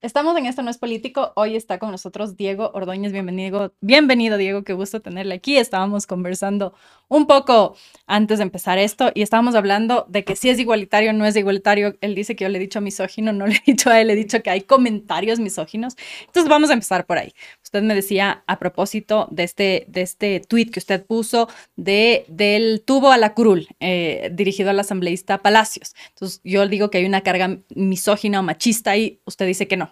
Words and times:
Estamos 0.00 0.36
en 0.36 0.46
Esto 0.46 0.62
No 0.62 0.70
es 0.70 0.78
Político. 0.78 1.32
Hoy 1.34 1.56
está 1.56 1.80
con 1.80 1.90
nosotros 1.90 2.36
Diego 2.36 2.70
Ordóñez. 2.72 3.10
Bienvenido, 3.10 3.74
bienvenido 3.80 4.36
Diego, 4.36 4.62
qué 4.62 4.72
gusto 4.72 5.00
tenerle 5.00 5.34
aquí. 5.34 5.56
Estábamos 5.56 6.06
conversando 6.06 6.72
un 7.08 7.26
poco 7.26 7.74
antes 8.06 8.38
de 8.38 8.44
empezar 8.44 8.78
esto 8.78 9.10
y 9.12 9.22
estábamos 9.22 9.56
hablando 9.56 10.06
de 10.08 10.22
que 10.22 10.36
si 10.36 10.50
es 10.50 10.60
igualitario 10.60 11.10
o 11.10 11.14
no 11.14 11.26
es 11.26 11.34
igualitario. 11.34 11.96
Él 12.00 12.14
dice 12.14 12.36
que 12.36 12.44
yo 12.44 12.48
le 12.48 12.58
he 12.58 12.60
dicho 12.60 12.80
misógino, 12.80 13.32
no 13.32 13.48
le 13.48 13.56
he 13.56 13.62
dicho 13.66 13.90
a 13.90 14.00
él, 14.00 14.06
le 14.06 14.12
he 14.12 14.16
dicho 14.16 14.40
que 14.40 14.50
hay 14.50 14.60
comentarios 14.60 15.40
misóginos. 15.40 15.96
Entonces 16.26 16.48
vamos 16.48 16.70
a 16.70 16.74
empezar 16.74 17.04
por 17.04 17.18
ahí. 17.18 17.34
Usted 17.64 17.82
me 17.82 17.96
decía 17.96 18.44
a 18.46 18.60
propósito 18.60 19.26
de 19.32 19.42
este, 19.42 19.84
de 19.88 20.02
este 20.02 20.38
tweet 20.38 20.66
que 20.66 20.78
usted 20.78 21.04
puso 21.04 21.48
de, 21.74 22.24
del 22.28 22.84
tubo 22.84 23.10
a 23.10 23.18
la 23.18 23.34
curul, 23.34 23.66
eh, 23.80 24.30
dirigido 24.32 24.70
al 24.70 24.78
asambleísta 24.78 25.38
Palacios. 25.38 25.96
Entonces 26.10 26.40
yo 26.44 26.68
digo 26.68 26.88
que 26.88 26.98
hay 26.98 27.04
una 27.04 27.22
carga 27.22 27.58
misógina 27.74 28.38
o 28.38 28.42
machista 28.44 28.96
y 28.96 29.20
usted 29.24 29.44
dice 29.48 29.66
que 29.66 29.76
no. 29.76 29.87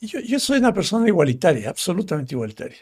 Yo, 0.00 0.38
soy 0.40 0.58
una 0.58 0.74
persona 0.74 1.06
igualitaria, 1.06 1.70
absolutamente 1.70 2.34
igualitaria. 2.34 2.78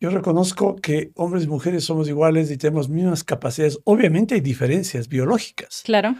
Yo 0.00 0.10
reconozco 0.10 0.76
que 0.76 1.10
hombres 1.14 1.44
y 1.44 1.48
mujeres 1.48 1.84
somos 1.84 2.08
iguales 2.08 2.50
y 2.50 2.56
tenemos 2.56 2.88
mismas 2.88 3.24
capacidades. 3.24 3.78
Obviamente 3.84 4.34
hay 4.34 4.40
diferencias 4.40 5.08
biológicas. 5.08 5.82
Claro. 5.84 6.14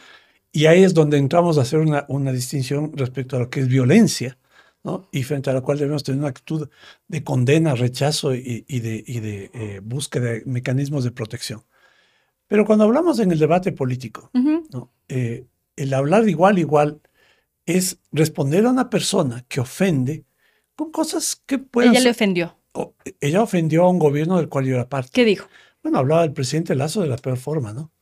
Y 0.52 0.66
ahí 0.66 0.82
es 0.82 0.94
donde 0.94 1.18
entramos 1.18 1.58
a 1.58 1.62
hacer 1.62 1.80
una, 1.80 2.04
una 2.08 2.32
distinción 2.32 2.92
respecto 2.96 3.36
a 3.36 3.40
lo 3.40 3.50
que 3.50 3.60
es 3.60 3.68
violencia, 3.68 4.38
¿no? 4.84 5.08
Y 5.12 5.22
frente 5.24 5.50
a 5.50 5.52
la 5.52 5.60
cual 5.60 5.78
debemos 5.78 6.04
tener 6.04 6.20
una 6.20 6.28
actitud 6.28 6.68
de 7.08 7.24
condena, 7.24 7.74
rechazo 7.74 8.34
y, 8.34 8.62
de, 8.66 9.04
y 9.06 9.20
de 9.20 9.50
eh, 9.52 9.80
búsqueda 9.82 10.30
de 10.30 10.42
mecanismos 10.46 11.04
de 11.04 11.10
protección. 11.10 11.64
Pero 12.46 12.64
cuando 12.64 12.84
hablamos 12.84 13.18
en 13.18 13.32
el 13.32 13.38
debate 13.38 13.72
político, 13.72 14.30
¿no? 14.32 14.92
Eh, 15.08 15.46
el 15.76 15.92
hablar 15.92 16.24
de 16.24 16.30
igual, 16.30 16.58
igual, 16.58 17.00
es 17.66 17.98
responder 18.12 18.66
a 18.66 18.70
una 18.70 18.90
persona 18.90 19.44
que 19.48 19.60
ofende 19.60 20.24
con 20.76 20.90
cosas 20.90 21.40
que 21.46 21.58
pueden 21.58 21.92
Ella 21.92 22.00
le 22.00 22.10
ofendió. 22.10 22.58
ella 23.20 23.42
ofendió 23.42 23.84
a 23.84 23.88
un 23.88 23.98
gobierno 23.98 24.36
del 24.36 24.48
cual 24.48 24.66
yo 24.66 24.74
era 24.74 24.88
parte. 24.88 25.10
¿Qué 25.12 25.24
dijo? 25.24 25.48
Bueno, 25.82 25.98
hablaba 25.98 26.22
del 26.22 26.32
presidente 26.32 26.74
Lazo 26.74 27.02
de 27.02 27.08
la 27.08 27.16
peor 27.16 27.36
forma, 27.36 27.72
¿no? 27.72 27.92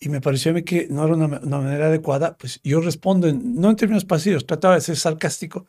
Y 0.00 0.08
me 0.08 0.20
pareció 0.20 0.50
a 0.50 0.54
mí 0.54 0.62
que 0.62 0.88
no 0.90 1.04
era 1.04 1.14
una, 1.14 1.28
manera 1.28 1.86
adecuada. 1.86 2.36
Pues 2.36 2.60
yo 2.62 2.80
respondo, 2.80 3.32
no 3.32 3.70
en 3.70 3.76
términos 3.76 4.04
pasivos, 4.04 4.46
trataba 4.46 4.74
de 4.74 4.80
ser 4.80 4.96
sarcástico. 4.96 5.66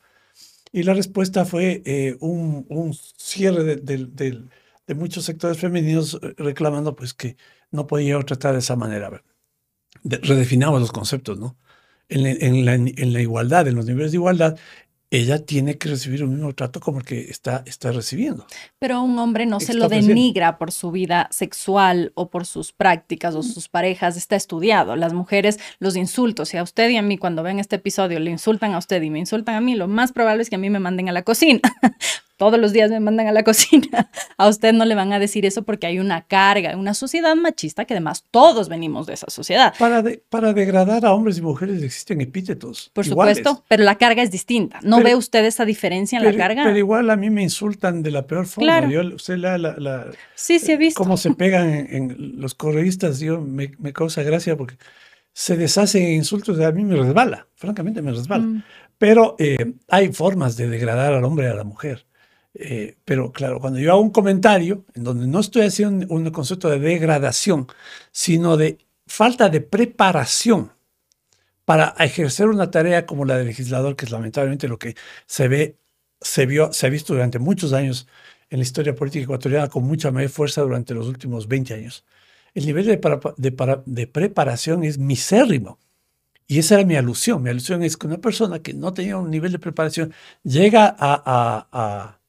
Y 0.72 0.84
la 0.84 0.94
respuesta 0.94 1.46
fue 1.46 1.82
eh, 1.86 2.18
un, 2.20 2.66
un, 2.70 2.94
cierre 2.94 3.64
de, 3.64 3.78
de, 3.78 4.96
muchos 4.96 5.24
sectores 5.24 5.58
femeninos 5.58 6.20
eh, 6.22 6.34
reclamando 6.38 6.96
pues 6.96 7.14
que 7.14 7.38
no 7.72 7.88
podía 7.88 8.20
tratar 8.20 8.54
de 8.54 8.60
esa 8.60 8.76
manera. 8.76 9.24
redefinamos 10.04 10.82
los 10.82 10.92
conceptos, 10.92 11.40
¿no? 11.40 11.56
En, 12.10 12.66
la, 13.14 13.22
igualdad, 13.22 13.68
en 13.68 13.76
los 13.76 13.86
niveles 13.86 14.12
de 14.12 14.18
igualdad, 14.18 14.58
ella 15.12 15.46
tiene 15.46 15.78
que 15.78 15.90
recibir 15.90 16.24
un 16.24 16.32
mismo 16.32 16.54
trato 16.54 16.80
como 16.80 17.00
el 17.00 17.06
que 17.06 17.22
está, 17.22 17.64
está 17.66 17.92
recibiendo. 17.92 18.46
Pero 18.80 19.02
un 19.02 19.18
hombre 19.20 19.46
no 19.46 19.60
se 19.60 19.74
lo 19.74 19.88
denigra 19.88 20.58
por 20.58 20.72
su 20.72 20.92
vida 20.92 21.28
sexual 21.32 22.12
o 22.16 22.30
por 22.30 22.46
sus 22.46 22.74
prácticas 22.74 23.36
o 23.36 23.44
sus 23.44 23.70
parejas, 23.70 24.18
está 24.18 24.36
estudiado. 24.36 24.96
Las 24.96 25.14
mujeres, 25.14 25.60
los 25.80 25.96
insultos, 25.96 26.50
si 26.50 26.58
a 26.58 26.64
usted 26.64 26.90
y 26.90 26.98
a 26.98 27.02
mí 27.02 27.18
cuando 27.18 27.44
ven 27.44 27.60
este 27.60 27.78
episodio 27.78 28.20
le 28.20 28.32
insultan 28.32 28.74
a 28.74 28.78
usted 28.78 29.02
y 29.02 29.10
me 29.10 29.20
insultan 29.20 29.56
a 29.56 29.62
mí, 29.62 29.76
lo 29.76 29.88
más 29.88 30.12
probable 30.12 30.44
es 30.44 30.50
que 30.50 30.56
a 30.56 30.60
mí 30.60 30.70
me 30.70 30.80
manden 30.80 31.08
a 31.08 31.14
la 31.14 31.22
cocina, 31.22 31.62
todos 32.38 32.60
los 32.60 32.74
días 32.74 32.90
me 32.92 33.00
mandan 33.00 33.28
a 33.28 33.32
la 33.32 33.44
cocina. 33.46 34.10
A 34.38 34.48
usted 34.48 34.74
no 34.74 34.86
le 34.86 34.96
van 34.96 35.14
a 35.14 35.20
decir 35.20 35.46
eso 35.46 35.64
porque 35.64 35.88
hay 35.88 36.00
una 36.00 36.22
carga, 36.24 36.76
una 36.76 36.94
sociedad 36.94 37.36
machista 37.36 37.86
que 37.86 37.94
además 37.94 38.26
todos 38.32 38.70
venimos 38.70 39.08
de 39.08 39.14
esa 39.14 39.28
sociedad. 39.30 39.74
Para, 39.78 40.04
para 40.30 40.54
degradar 40.54 41.06
a 41.06 41.14
hombres 41.14 41.38
y 41.38 41.42
mujeres 41.42 41.82
existen 41.84 42.22
epítetos. 42.22 42.92
Por 42.94 43.06
supuesto, 43.06 43.64
pero 43.68 43.84
la 43.84 43.98
carga 43.98 44.24
es 44.24 44.32
distinta. 44.32 44.80
¿No 44.84 45.02
ve 45.02 45.16
usted 45.16 45.46
esa 45.46 45.66
diferencia 45.66 46.18
en 46.18 46.26
la 46.26 46.36
carga? 46.36 46.64
Pero 46.64 46.78
igual 46.78 47.10
a 47.10 47.16
mí 47.16 47.30
me 47.30 47.44
insultan 47.44 48.04
de 48.04 48.12
la 48.12 48.26
peor 48.26 48.46
forma. 48.46 48.66
Claro. 48.82 49.16
usted 49.16 49.38
la, 49.38 49.58
la, 49.58 50.08
sí, 50.36 50.60
sí 50.60 50.74
he 50.74 50.78
visto. 50.78 51.02
Cómo 51.02 51.18
se 51.18 51.32
pegan 51.36 51.70
en, 51.70 52.36
los 52.40 52.56
correístas, 52.56 53.20
yo 53.20 53.42
me, 53.42 53.72
me, 53.80 53.94
causa 53.94 54.24
gracia 54.24 54.56
porque 54.58 54.78
se 55.34 55.58
deshacen 55.58 56.14
insultos, 56.14 56.60
a 56.60 56.72
mí 56.72 56.84
me 56.84 56.96
resbala, 56.96 57.48
francamente 57.56 58.02
me 58.02 58.12
resbala. 58.12 58.44
Mm. 58.44 58.64
Pero 58.98 59.36
eh, 59.40 59.74
hay 59.90 60.14
formas 60.14 60.56
de 60.56 60.70
degradar 60.70 61.14
al 61.14 61.24
hombre 61.26 61.48
y 61.48 61.50
a 61.50 61.56
la 61.56 61.64
mujer. 61.64 62.06
Eh, 62.58 62.96
pero 63.04 63.34
claro, 63.34 63.60
cuando 63.60 63.80
yo 63.80 63.92
hago 63.92 64.02
un 64.02 64.12
comentario 64.12 64.86
en 64.94 65.04
donde 65.04 65.28
no 65.28 65.42
estoy 65.42 65.64
haciendo 65.64 66.08
un, 66.14 66.30
concepto 66.32 66.70
de 66.70 66.80
degradación, 66.80 67.68
sino 68.12 68.56
de 68.56 68.78
falta 69.06 69.50
de 69.50 69.60
preparación 69.62 70.72
para 71.66 71.96
ejercer 72.00 72.48
una 72.48 72.72
tarea 72.72 73.06
como 73.06 73.26
la 73.26 73.38
de 73.38 73.46
legislador, 73.46 73.96
que 73.98 74.06
es 74.06 74.12
lamentablemente 74.12 74.68
lo 74.70 74.80
que 74.80 74.96
se 75.26 75.48
ve, 75.50 75.78
se 76.22 76.46
vio, 76.46 76.72
se 76.72 76.88
ha 76.88 76.90
visto 76.90 77.14
durante 77.14 77.40
muchos 77.40 77.74
años 77.74 78.08
en 78.50 78.60
la 78.60 78.64
historia 78.64 78.96
política 78.96 79.26
ecuatoriana 79.26 79.68
con 79.70 79.84
mucha 79.84 80.12
mayor 80.12 80.30
fuerza 80.30 80.62
durante 80.62 80.94
los 80.94 81.08
últimos 81.08 81.48
20 81.48 81.74
años. 81.74 82.06
El 82.54 82.66
nivel 82.68 82.86
de, 82.86 82.98
de, 83.38 83.82
de 83.86 84.08
preparación 84.08 84.84
es 84.86 84.98
misérrimo. 84.98 85.80
Y 86.48 86.60
esa 86.60 86.76
era 86.76 86.86
mi 86.86 86.96
alusión. 86.96 87.44
Mi 87.44 87.50
alusión 87.50 87.84
es 87.84 87.98
que 87.98 88.08
una 88.08 88.20
persona 88.20 88.60
que 88.60 88.74
no 88.74 88.94
tenía 88.94 89.18
un 89.18 89.32
nivel 89.32 89.52
de 89.52 89.60
preparación 89.60 90.14
llega 90.44 90.96
a 91.00 91.68
a 91.72 92.20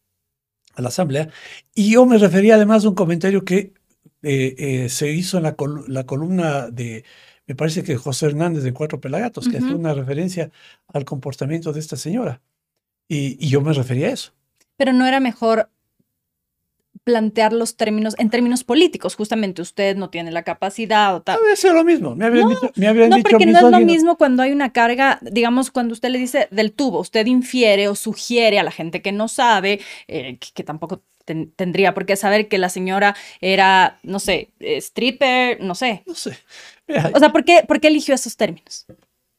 la 0.82 0.88
Asamblea. 0.88 1.28
Y 1.75 1.92
yo 1.92 2.06
me 2.06 2.19
refería 2.19 2.56
además 2.56 2.84
a 2.84 2.88
un 2.88 2.94
comentario 2.94 3.44
que 3.44 3.75
eh, 4.22 4.54
eh, 4.59 4.88
se 4.88 5.10
hizo 5.12 5.38
en 5.38 5.44
la, 5.44 5.54
columna 6.04 6.69
de, 6.69 7.04
me 7.47 7.54
parece 7.54 7.82
que 7.82 7.97
José 7.97 8.26
Hernández 8.26 8.62
de 8.62 8.72
Cuatro 8.72 9.00
Pelagatos, 9.00 9.48
que 9.48 9.59
hace 9.59 9.75
una 9.75 9.94
referencia 9.94 10.50
al 10.88 11.04
comportamiento 11.04 11.72
de 11.72 11.81
esta 11.81 11.97
señora. 11.97 12.41
Y, 13.09 13.36
y, 13.44 13.48
yo 13.48 13.60
me 13.60 13.72
refería 13.72 14.09
a 14.09 14.12
eso. 14.12 14.32
Pero 14.76 14.92
no 14.92 15.06
era 15.06 15.20
mejor 15.20 15.70
plantear 17.06 17.53
los 17.53 17.77
términos 17.77 18.17
en 18.19 18.31
términos 18.31 18.65
políticos. 18.65 19.15
Justamente 19.15 19.62
usted 19.62 19.94
no 19.94 20.11
tiene 20.11 20.33
la 20.33 20.43
capacidad 20.43 21.15
o 21.15 21.22
tal. 21.22 21.39
Debe 21.41 21.55
ser 21.55 21.72
lo 21.72 21.84
mismo. 21.84 22.17
Me 22.17 22.27
habrían 22.27 22.49
dicho, 22.49 22.72
me 22.75 22.89
habrían 22.89 23.11
no, 23.11 23.22
porque 23.22 23.47
no 23.47 23.59
es 23.59 23.71
lo 23.71 23.81
mismo 23.81 24.19
cuando 24.19 24.43
hay 24.43 24.50
una 24.50 24.72
carga, 24.72 25.21
digamos, 25.22 25.71
cuando 25.71 25.93
usted 25.93 26.09
le 26.09 26.19
dice 26.19 26.49
del 26.50 26.72
tubo, 26.72 26.99
usted 26.99 27.25
infiere 27.27 27.87
o 27.87 27.95
sugiere 27.95 28.59
a 28.59 28.65
la 28.65 28.72
gente 28.72 29.03
que 29.03 29.12
no 29.12 29.28
sabe, 29.28 29.81
eh, 30.09 30.37
que, 30.53 30.65
tampoco 30.65 31.05
tendría 31.25 31.95
por 31.95 32.06
qué 32.06 32.16
saber 32.16 32.49
que 32.49 32.59
la 32.59 32.71
señora 32.71 33.15
era, 33.41 34.00
no 34.03 34.19
sé, 34.19 34.50
stripper, 34.59 35.61
no 35.61 35.77
sé. 35.77 36.03
No 36.06 36.15
sé. 36.16 36.37
o 37.15 37.21
sea, 37.21 37.31
¿por 37.31 37.45
qué, 37.45 37.62
¿por 37.69 37.81
qué 37.81 37.87
eligió 37.87 38.16
esos 38.16 38.37
términos? 38.37 38.84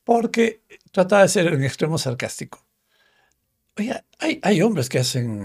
Porque 0.06 0.62
trataba 0.94 1.24
de 1.24 1.28
ser 1.28 1.54
un 1.54 1.66
extremo 1.66 1.98
sarcástico. 1.98 2.66
Oye, 3.78 3.94
hay, 4.20 4.40
hay 4.42 4.62
hombres 4.62 4.88
que 4.88 5.00
hacen... 5.00 5.42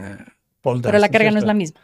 Uh, 0.63 0.81
Pero 0.81 1.01
la 1.01 1.09
carga 1.09 1.33
no 1.33 1.41
es 1.41 1.45
la 1.45 1.55
misma. 1.55 1.81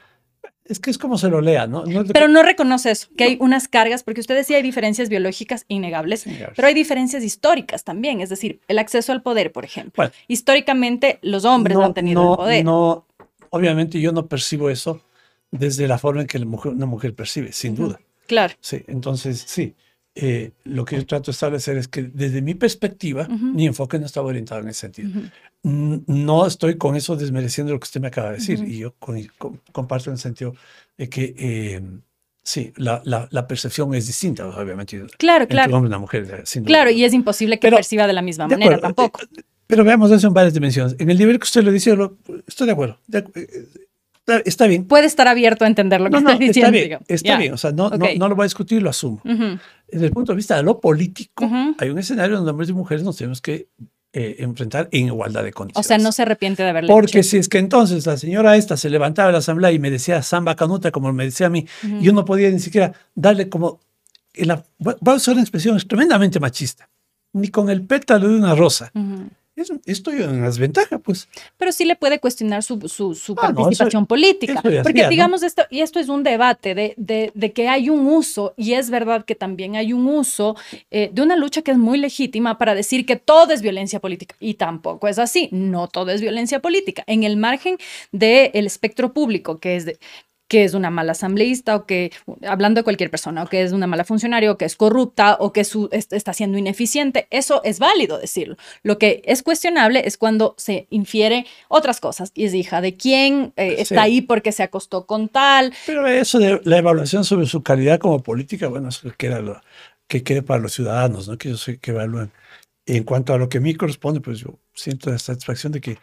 Es 0.68 0.78
que 0.80 0.90
es 0.90 0.98
como 0.98 1.16
se 1.16 1.28
lo 1.28 1.40
lea, 1.40 1.66
¿no? 1.66 1.84
pero 2.12 2.28
no 2.28 2.42
reconoce 2.42 2.90
eso, 2.90 3.08
que 3.16 3.24
hay 3.24 3.38
unas 3.40 3.68
cargas, 3.68 4.02
porque 4.02 4.20
usted 4.20 4.34
decía 4.34 4.58
hay 4.58 4.62
diferencias 4.62 5.08
biológicas 5.08 5.64
innegables, 5.68 6.24
pero 6.54 6.68
hay 6.68 6.74
diferencias 6.74 7.24
históricas 7.24 7.84
también, 7.84 8.20
es 8.20 8.28
decir, 8.28 8.60
el 8.68 8.78
acceso 8.78 9.12
al 9.12 9.22
poder, 9.22 9.50
por 9.50 9.64
ejemplo. 9.64 10.10
Históricamente 10.26 11.18
los 11.22 11.44
hombres 11.44 11.76
no, 11.76 11.84
han 11.84 11.94
tenido 11.94 12.32
el 12.32 12.36
poder. 12.36 12.64
No, 12.64 13.06
obviamente 13.50 14.00
yo 14.00 14.12
no 14.12 14.26
percibo 14.26 14.68
eso 14.70 15.00
desde 15.50 15.88
la 15.88 15.98
forma 15.98 16.22
en 16.22 16.26
que 16.26 16.38
una 16.38 16.86
mujer 16.86 17.14
percibe, 17.14 17.52
sin 17.52 17.74
duda. 17.74 17.98
Claro. 18.26 18.54
Sí, 18.60 18.84
entonces 18.86 19.42
sí. 19.46 19.74
Eh, 20.20 20.50
lo 20.64 20.84
que 20.84 20.96
yo 20.96 21.06
trato 21.06 21.26
de 21.26 21.30
establecer 21.30 21.76
es 21.76 21.86
que 21.86 22.02
desde 22.02 22.42
mi 22.42 22.54
perspectiva, 22.54 23.28
mi 23.28 23.66
enfoque 23.66 24.00
no 24.00 24.06
estaba 24.06 24.26
orientado 24.26 24.60
en 24.60 24.68
ese 24.68 24.80
sentido. 24.80 25.10
No 25.62 26.44
estoy 26.44 26.76
con 26.76 26.96
eso 26.96 27.14
desmereciendo 27.14 27.72
lo 27.72 27.78
que 27.78 27.84
usted 27.84 28.00
me 28.00 28.08
acaba 28.08 28.30
de 28.30 28.38
decir, 28.38 28.64
y 28.66 28.78
yo 28.78 28.94
comparto 29.70 30.10
en 30.10 30.14
el 30.14 30.18
sentido 30.18 30.56
de 30.96 31.08
que 31.08 31.34
eh, 31.38 31.80
sí, 32.42 32.72
la, 32.76 33.00
la, 33.04 33.46
percepción 33.46 33.94
es 33.94 34.08
distinta, 34.08 34.44
obviamente. 34.48 35.00
Claro, 35.18 35.46
claro. 35.46 35.66
Entre 35.66 35.68
un 35.68 35.74
hombre 35.74 35.88
y 35.88 35.92
una 35.92 35.98
mujer, 35.98 36.42
sin 36.46 36.64
Claro, 36.64 36.90
y 36.90 37.04
es 37.04 37.14
imposible 37.14 37.60
que 37.60 37.70
perciba 37.70 38.08
de 38.08 38.12
la 38.12 38.22
misma 38.22 38.48
manera 38.48 38.80
tampoco. 38.80 39.20
Pero 39.68 39.84
veamos 39.84 40.10
eso 40.10 40.26
en 40.26 40.34
varias 40.34 40.54
dimensiones. 40.54 40.96
En 40.98 41.10
el 41.10 41.18
nivel 41.18 41.38
que 41.38 41.44
usted 41.44 41.62
lo 41.62 41.70
dice, 41.70 41.96
estoy 42.48 42.66
de 42.66 42.72
acuerdo 42.72 42.98
está 44.44 44.66
bien. 44.66 44.84
Puede 44.84 45.06
estar 45.06 45.28
abierto 45.28 45.64
a 45.64 45.68
entender 45.68 46.00
lo 46.00 46.10
que 46.10 46.20
no, 46.20 46.38
diciendo. 46.38 46.76
Está 46.76 46.86
bien, 46.86 47.00
está 47.08 47.38
bien. 47.38 47.52
O 47.52 47.56
sea, 47.56 47.72
no, 47.72 47.90
no, 47.90 48.28
lo 48.28 48.36
voy 48.36 48.44
a 48.44 48.46
discutir, 48.46 48.82
lo 48.82 48.90
asumo. 48.90 49.20
Desde 49.24 50.06
el 50.06 50.12
punto 50.12 50.32
de 50.32 50.36
vista 50.36 50.56
de 50.56 50.62
lo 50.62 50.80
político, 50.80 51.48
hay 51.78 51.90
un 51.90 51.98
escenario 51.98 52.36
donde 52.36 52.50
hombres 52.50 52.68
y 52.70 52.72
mujeres 52.72 53.02
nos 53.02 53.16
tenemos 53.16 53.40
que 53.40 53.68
eh, 54.12 54.36
enfrentar 54.38 54.88
en 54.90 55.06
igualdad 55.06 55.44
de 55.44 55.52
condiciones. 55.52 55.86
O 55.86 55.86
sea, 55.86 55.98
no 55.98 56.12
se 56.12 56.22
arrepiente 56.22 56.62
de 56.62 56.70
haberlo 56.70 56.88
Porque 56.88 57.22
si 57.22 57.36
es 57.36 57.48
que 57.48 57.58
entonces 57.58 58.06
la 58.06 58.16
señora 58.16 58.56
esta 58.56 58.76
se 58.76 58.88
levantaba 58.88 59.28
en 59.28 59.34
la 59.34 59.38
asamblea 59.40 59.70
y 59.70 59.78
me 59.78 59.90
decía 59.90 60.22
samba 60.22 60.56
canuta, 60.56 60.90
como 60.90 61.12
me 61.12 61.24
decía 61.24 61.48
a 61.48 61.50
mí, 61.50 61.66
yo 62.00 62.12
no 62.12 62.24
podía 62.24 62.50
ni 62.50 62.58
siquiera 62.58 62.92
darle 63.14 63.48
como. 63.48 63.80
la, 64.34 64.64
voy 64.78 64.94
a 65.04 65.14
usar 65.14 65.34
una 65.34 65.42
expresión 65.42 65.78
tremendamente 65.86 66.40
machista. 66.40 66.88
Ni 67.34 67.48
con 67.48 67.68
el 67.68 67.82
pétalo 67.82 68.28
de 68.28 68.36
una 68.36 68.54
rosa 68.54 68.90
es, 69.62 69.72
estoy 69.86 70.22
en 70.22 70.42
desventaja, 70.42 70.98
pues. 70.98 71.28
Pero 71.56 71.72
sí 71.72 71.84
le 71.84 71.96
puede 71.96 72.18
cuestionar 72.20 72.62
su, 72.62 72.78
su, 72.88 73.14
su 73.14 73.32
Ah, 73.38 73.42
no, 73.42 73.48
eso- 73.50 73.54
participación 73.62 74.06
política. 74.06 74.60
eso 74.64 74.82
porque 74.82 75.08
digamos 75.08 75.42
esto, 75.42 75.62
y 75.70 75.80
esto 75.80 75.98
es 76.00 76.08
un 76.08 76.22
debate 76.22 76.74
de, 76.74 76.94
de- 76.96 77.30
de 77.34 77.52
que 77.52 77.68
hay 77.68 77.90
un 77.90 78.06
uso, 78.06 78.54
y 78.56 78.72
es 78.74 78.90
verdad 78.90 79.24
que 79.24 79.34
también 79.34 79.76
hay 79.76 79.92
un 79.92 80.06
uso 80.06 80.56
eh, 80.90 81.10
de 81.12 81.22
una 81.22 81.36
lucha 81.36 81.62
que 81.62 81.70
es 81.72 81.78
muy 81.78 81.98
legítima 81.98 82.58
para 82.58 82.74
decir 82.74 83.06
que 83.06 83.16
todo 83.16 83.52
es 83.52 83.62
violencia 83.62 84.00
política. 84.00 84.34
Y 84.40 84.54
tampoco 84.54 85.08
es 85.08 85.18
así, 85.18 85.48
no 85.52 85.88
todo 85.88 86.10
es 86.10 86.20
violencia 86.20 86.60
política. 86.60 87.04
En 87.06 87.24
el 87.24 87.36
margen 87.36 87.76
del 88.12 88.66
espectro 88.66 89.12
público, 89.12 89.58
que 89.58 89.76
es 89.76 89.84
de 89.84 89.98
que 90.48 90.64
es 90.64 90.74
una 90.74 90.90
mala 90.90 91.12
asambleísta 91.12 91.76
o 91.76 91.84
que, 91.86 92.10
hablando 92.46 92.80
de 92.80 92.84
cualquier 92.84 93.10
persona, 93.10 93.42
o 93.42 93.46
que 93.46 93.62
es 93.62 93.72
una 93.72 93.86
mala 93.86 94.04
funcionaria, 94.04 94.50
o 94.50 94.56
que 94.56 94.64
es 94.64 94.76
corrupta, 94.76 95.36
o 95.40 95.52
que 95.52 95.62
su, 95.64 95.88
est- 95.92 96.12
está 96.14 96.32
siendo 96.32 96.56
ineficiente, 96.58 97.26
eso 97.30 97.60
es 97.64 97.78
válido 97.78 98.18
decirlo. 98.18 98.56
Lo 98.82 98.98
que 98.98 99.20
es 99.26 99.42
cuestionable 99.42 100.02
es 100.06 100.16
cuando 100.16 100.54
se 100.56 100.86
infiere 100.90 101.46
otras 101.68 102.00
cosas, 102.00 102.32
y 102.34 102.46
es 102.46 102.54
hija 102.54 102.80
de 102.80 102.96
quién, 102.96 103.52
eh, 103.56 103.74
Sí. 103.76 103.82
está 103.82 104.02
ahí 104.02 104.22
porque 104.22 104.52
se 104.52 104.62
acostó 104.62 105.06
con 105.06 105.28
tal. 105.28 105.72
Pero 105.86 106.06
eso 106.06 106.38
de 106.38 106.60
la 106.64 106.78
evaluación 106.78 107.24
sobre 107.24 107.46
su 107.46 107.62
calidad 107.62 107.98
como 107.98 108.22
política, 108.22 108.68
bueno, 108.68 108.88
eso 108.88 109.12
queda 109.18 109.40
lo, 109.40 109.60
que 110.06 110.22
quede 110.22 110.42
para 110.42 110.60
los 110.62 110.72
ciudadanos, 110.72 111.28
¿no? 111.28 111.36
Que 111.36 111.48
ellos 111.48 111.70
que 111.80 111.90
evalúen. 111.90 112.30
En 112.86 113.04
cuanto 113.04 113.34
a 113.34 113.38
lo 113.38 113.50
que 113.50 113.58
a 113.58 113.60
mí 113.60 113.74
corresponde, 113.74 114.22
pues 114.22 114.38
yo 114.38 114.58
siento 114.72 115.10
la 115.10 115.18
satisfacción 115.18 115.72
de 115.72 115.82
que 115.82 115.98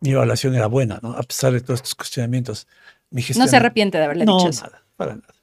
mi 0.00 0.10
evaluación 0.10 0.54
era 0.54 0.68
buena, 0.68 1.00
¿no? 1.02 1.14
A 1.14 1.22
pesar 1.24 1.52
de 1.52 1.60
todos 1.60 1.78
estos 1.80 1.96
cuestionamientos. 1.96 2.68
Mi 3.10 3.22
No 3.36 3.46
se 3.48 3.56
arrepiente 3.56 3.98
de 3.98 4.04
haberle 4.04 4.24
No, 4.24 4.36
dicho 4.38 4.50
eso. 4.50 4.64
nada, 4.66 4.84
para 4.96 5.14
nada. 5.16 5.34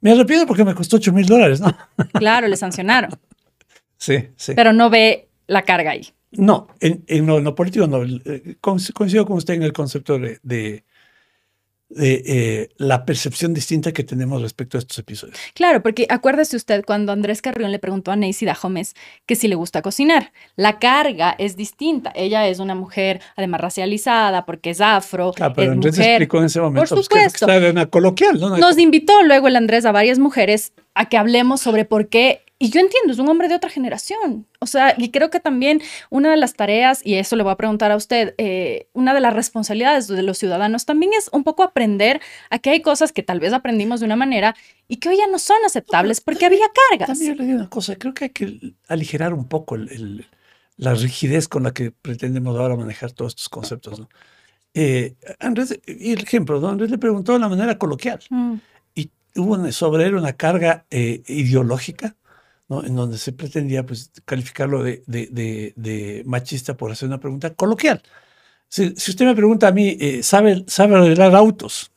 Me 0.00 0.12
arrepiento 0.12 0.46
porque 0.46 0.64
me 0.64 0.74
costó 0.74 0.96
8 0.96 1.12
mil 1.12 1.26
dólares, 1.26 1.60
¿no? 1.60 1.76
Claro, 2.14 2.48
le 2.48 2.56
sancionaron, 2.56 3.10
Sí, 3.96 4.28
sí. 4.36 4.52
pero 4.54 4.72
no 4.72 4.90
ve 4.90 5.28
la 5.46 5.62
carga 5.62 5.92
ahí. 5.92 6.08
No, 6.32 6.68
en, 6.80 7.04
en 7.08 7.26
lo, 7.26 7.38
en 7.38 7.44
lo 7.44 7.54
político 7.54 7.86
no. 7.86 8.02
Eh, 8.04 8.56
Coincido 8.60 9.26
con 9.26 9.36
usted 9.36 9.54
en 9.54 9.62
el 9.62 9.72
concepto 9.72 10.18
de, 10.18 10.38
de, 10.42 10.84
de, 11.96 12.22
eh, 12.26 12.68
la 12.78 13.04
percepción 13.04 13.54
distinta 13.54 13.92
que 13.92 14.04
tenemos 14.04 14.40
respecto 14.42 14.76
a 14.76 14.80
estos 14.80 14.98
episodios. 14.98 15.36
Claro, 15.54 15.82
porque 15.82 16.06
acuérdese 16.08 16.56
usted 16.56 16.84
cuando 16.84 17.12
Andrés 17.12 17.42
Carrión 17.42 17.70
le 17.72 17.78
preguntó 17.78 18.10
a 18.12 18.16
Neisy 18.16 18.44
Dajomes 18.46 18.94
que 19.26 19.36
si 19.36 19.48
le 19.48 19.54
gusta 19.54 19.82
cocinar. 19.82 20.32
La 20.56 20.78
carga 20.78 21.34
es 21.38 21.56
distinta. 21.56 22.12
Ella 22.14 22.46
es 22.48 22.58
una 22.58 22.74
mujer, 22.74 23.20
además 23.36 23.60
racializada, 23.60 24.44
porque 24.46 24.70
es 24.70 24.80
afro, 24.80 25.32
Claro, 25.32 25.54
pero 25.54 25.72
es 25.72 25.76
Andrés 25.76 25.96
mujer. 25.98 26.10
explicó 26.12 26.38
en 26.38 26.44
ese 26.44 26.60
momento 26.60 26.94
pues, 26.94 27.08
que- 27.08 27.14
supuesto. 27.14 27.46
que, 27.46 27.52
estaba 27.52 27.66
en 27.66 27.72
una 27.72 27.86
coloquial, 27.86 28.38
¿no? 28.40 28.56
Nos 28.56 28.78
invitó 28.78 29.22
luego 29.22 29.48
el 29.48 29.56
Andrés 29.56 29.84
a 29.84 29.92
varias 29.92 30.18
mujeres 30.18 30.72
a 30.94 31.08
que 31.08 31.16
hablemos 31.16 31.60
sobre 31.60 31.84
por 31.84 32.08
qué. 32.08 32.41
Y 32.62 32.70
yo 32.70 32.78
entiendo, 32.80 33.12
es 33.12 33.18
un 33.18 33.28
hombre 33.28 33.48
de 33.48 33.56
otra 33.56 33.68
generación. 33.68 34.46
O 34.60 34.66
sea, 34.66 34.94
y 34.96 35.10
creo 35.10 35.30
que 35.30 35.40
también 35.40 35.82
una 36.10 36.30
de 36.30 36.36
las 36.36 36.54
tareas, 36.54 37.00
y 37.04 37.14
eso 37.14 37.34
le 37.34 37.42
voy 37.42 37.52
a 37.52 37.56
preguntar 37.56 37.90
a 37.90 37.96
usted, 37.96 38.34
eh, 38.38 38.86
una 38.92 39.14
de 39.14 39.20
las 39.20 39.34
responsabilidades 39.34 40.06
de 40.06 40.22
los 40.22 40.38
ciudadanos 40.38 40.86
también 40.86 41.10
es 41.18 41.28
un 41.32 41.42
poco 41.42 41.64
aprender 41.64 42.20
a 42.50 42.60
que 42.60 42.70
hay 42.70 42.80
cosas 42.80 43.10
que 43.12 43.24
tal 43.24 43.40
vez 43.40 43.52
aprendimos 43.52 43.98
de 43.98 44.06
una 44.06 44.14
manera 44.14 44.54
y 44.86 44.98
que 44.98 45.08
hoy 45.08 45.16
ya 45.16 45.26
no 45.26 45.40
son 45.40 45.56
aceptables 45.66 46.20
porque 46.20 46.46
había 46.46 46.66
cargas. 46.90 47.08
También 47.08 47.34
yo 47.34 47.40
le 47.42 47.46
digo 47.48 47.58
una 47.58 47.68
cosa, 47.68 47.96
creo 47.96 48.14
que 48.14 48.24
hay 48.26 48.30
que 48.30 48.74
aligerar 48.86 49.34
un 49.34 49.48
poco 49.48 49.74
el- 49.74 49.90
el- 49.90 50.26
la 50.76 50.94
rigidez 50.94 51.48
con 51.48 51.64
la 51.64 51.72
que 51.72 51.90
pretendemos 51.90 52.56
ahora 52.56 52.76
manejar 52.76 53.10
todos 53.10 53.32
estos 53.32 53.48
conceptos, 53.48 53.98
¿no? 53.98 54.08
Eh, 54.74 55.14
Andrés, 55.40 55.78
y 55.86 56.12
el 56.12 56.20
ejemplo, 56.22 56.60
¿no? 56.60 56.68
Andrés 56.68 56.90
le 56.90 56.98
preguntó 56.98 57.32
de 57.32 57.38
una 57.38 57.48
manera 57.48 57.76
coloquial 57.76 58.20
Mm, 58.30 58.54
y 58.94 59.10
hubo 59.36 59.70
sobre 59.72 60.06
él 60.06 60.14
una 60.14 60.32
carga 60.34 60.86
eh, 60.90 61.22
ideológica, 61.26 62.14
¿no? 62.72 62.84
En 62.84 62.96
donde 62.96 63.18
se 63.18 63.32
pretendía 63.32 63.84
pues, 63.84 64.10
calificarlo 64.24 64.82
de, 64.82 65.02
de- 65.06 65.28
de- 65.30 65.72
de 65.76 66.22
machista 66.24 66.74
por 66.76 66.90
hacer 66.90 67.06
una 67.08 67.20
pregunta 67.20 67.52
coloquial. 67.54 68.02
Si, 68.68 68.94
si 68.96 69.10
usted 69.10 69.26
me 69.26 69.34
pregunta 69.34 69.68
a 69.68 69.72
mí, 69.72 69.96
eh, 70.00 70.22
¿sabe, 70.22 70.64
¿sabe 70.66 70.96
arreglar 70.96 71.34
autos? 71.34 71.90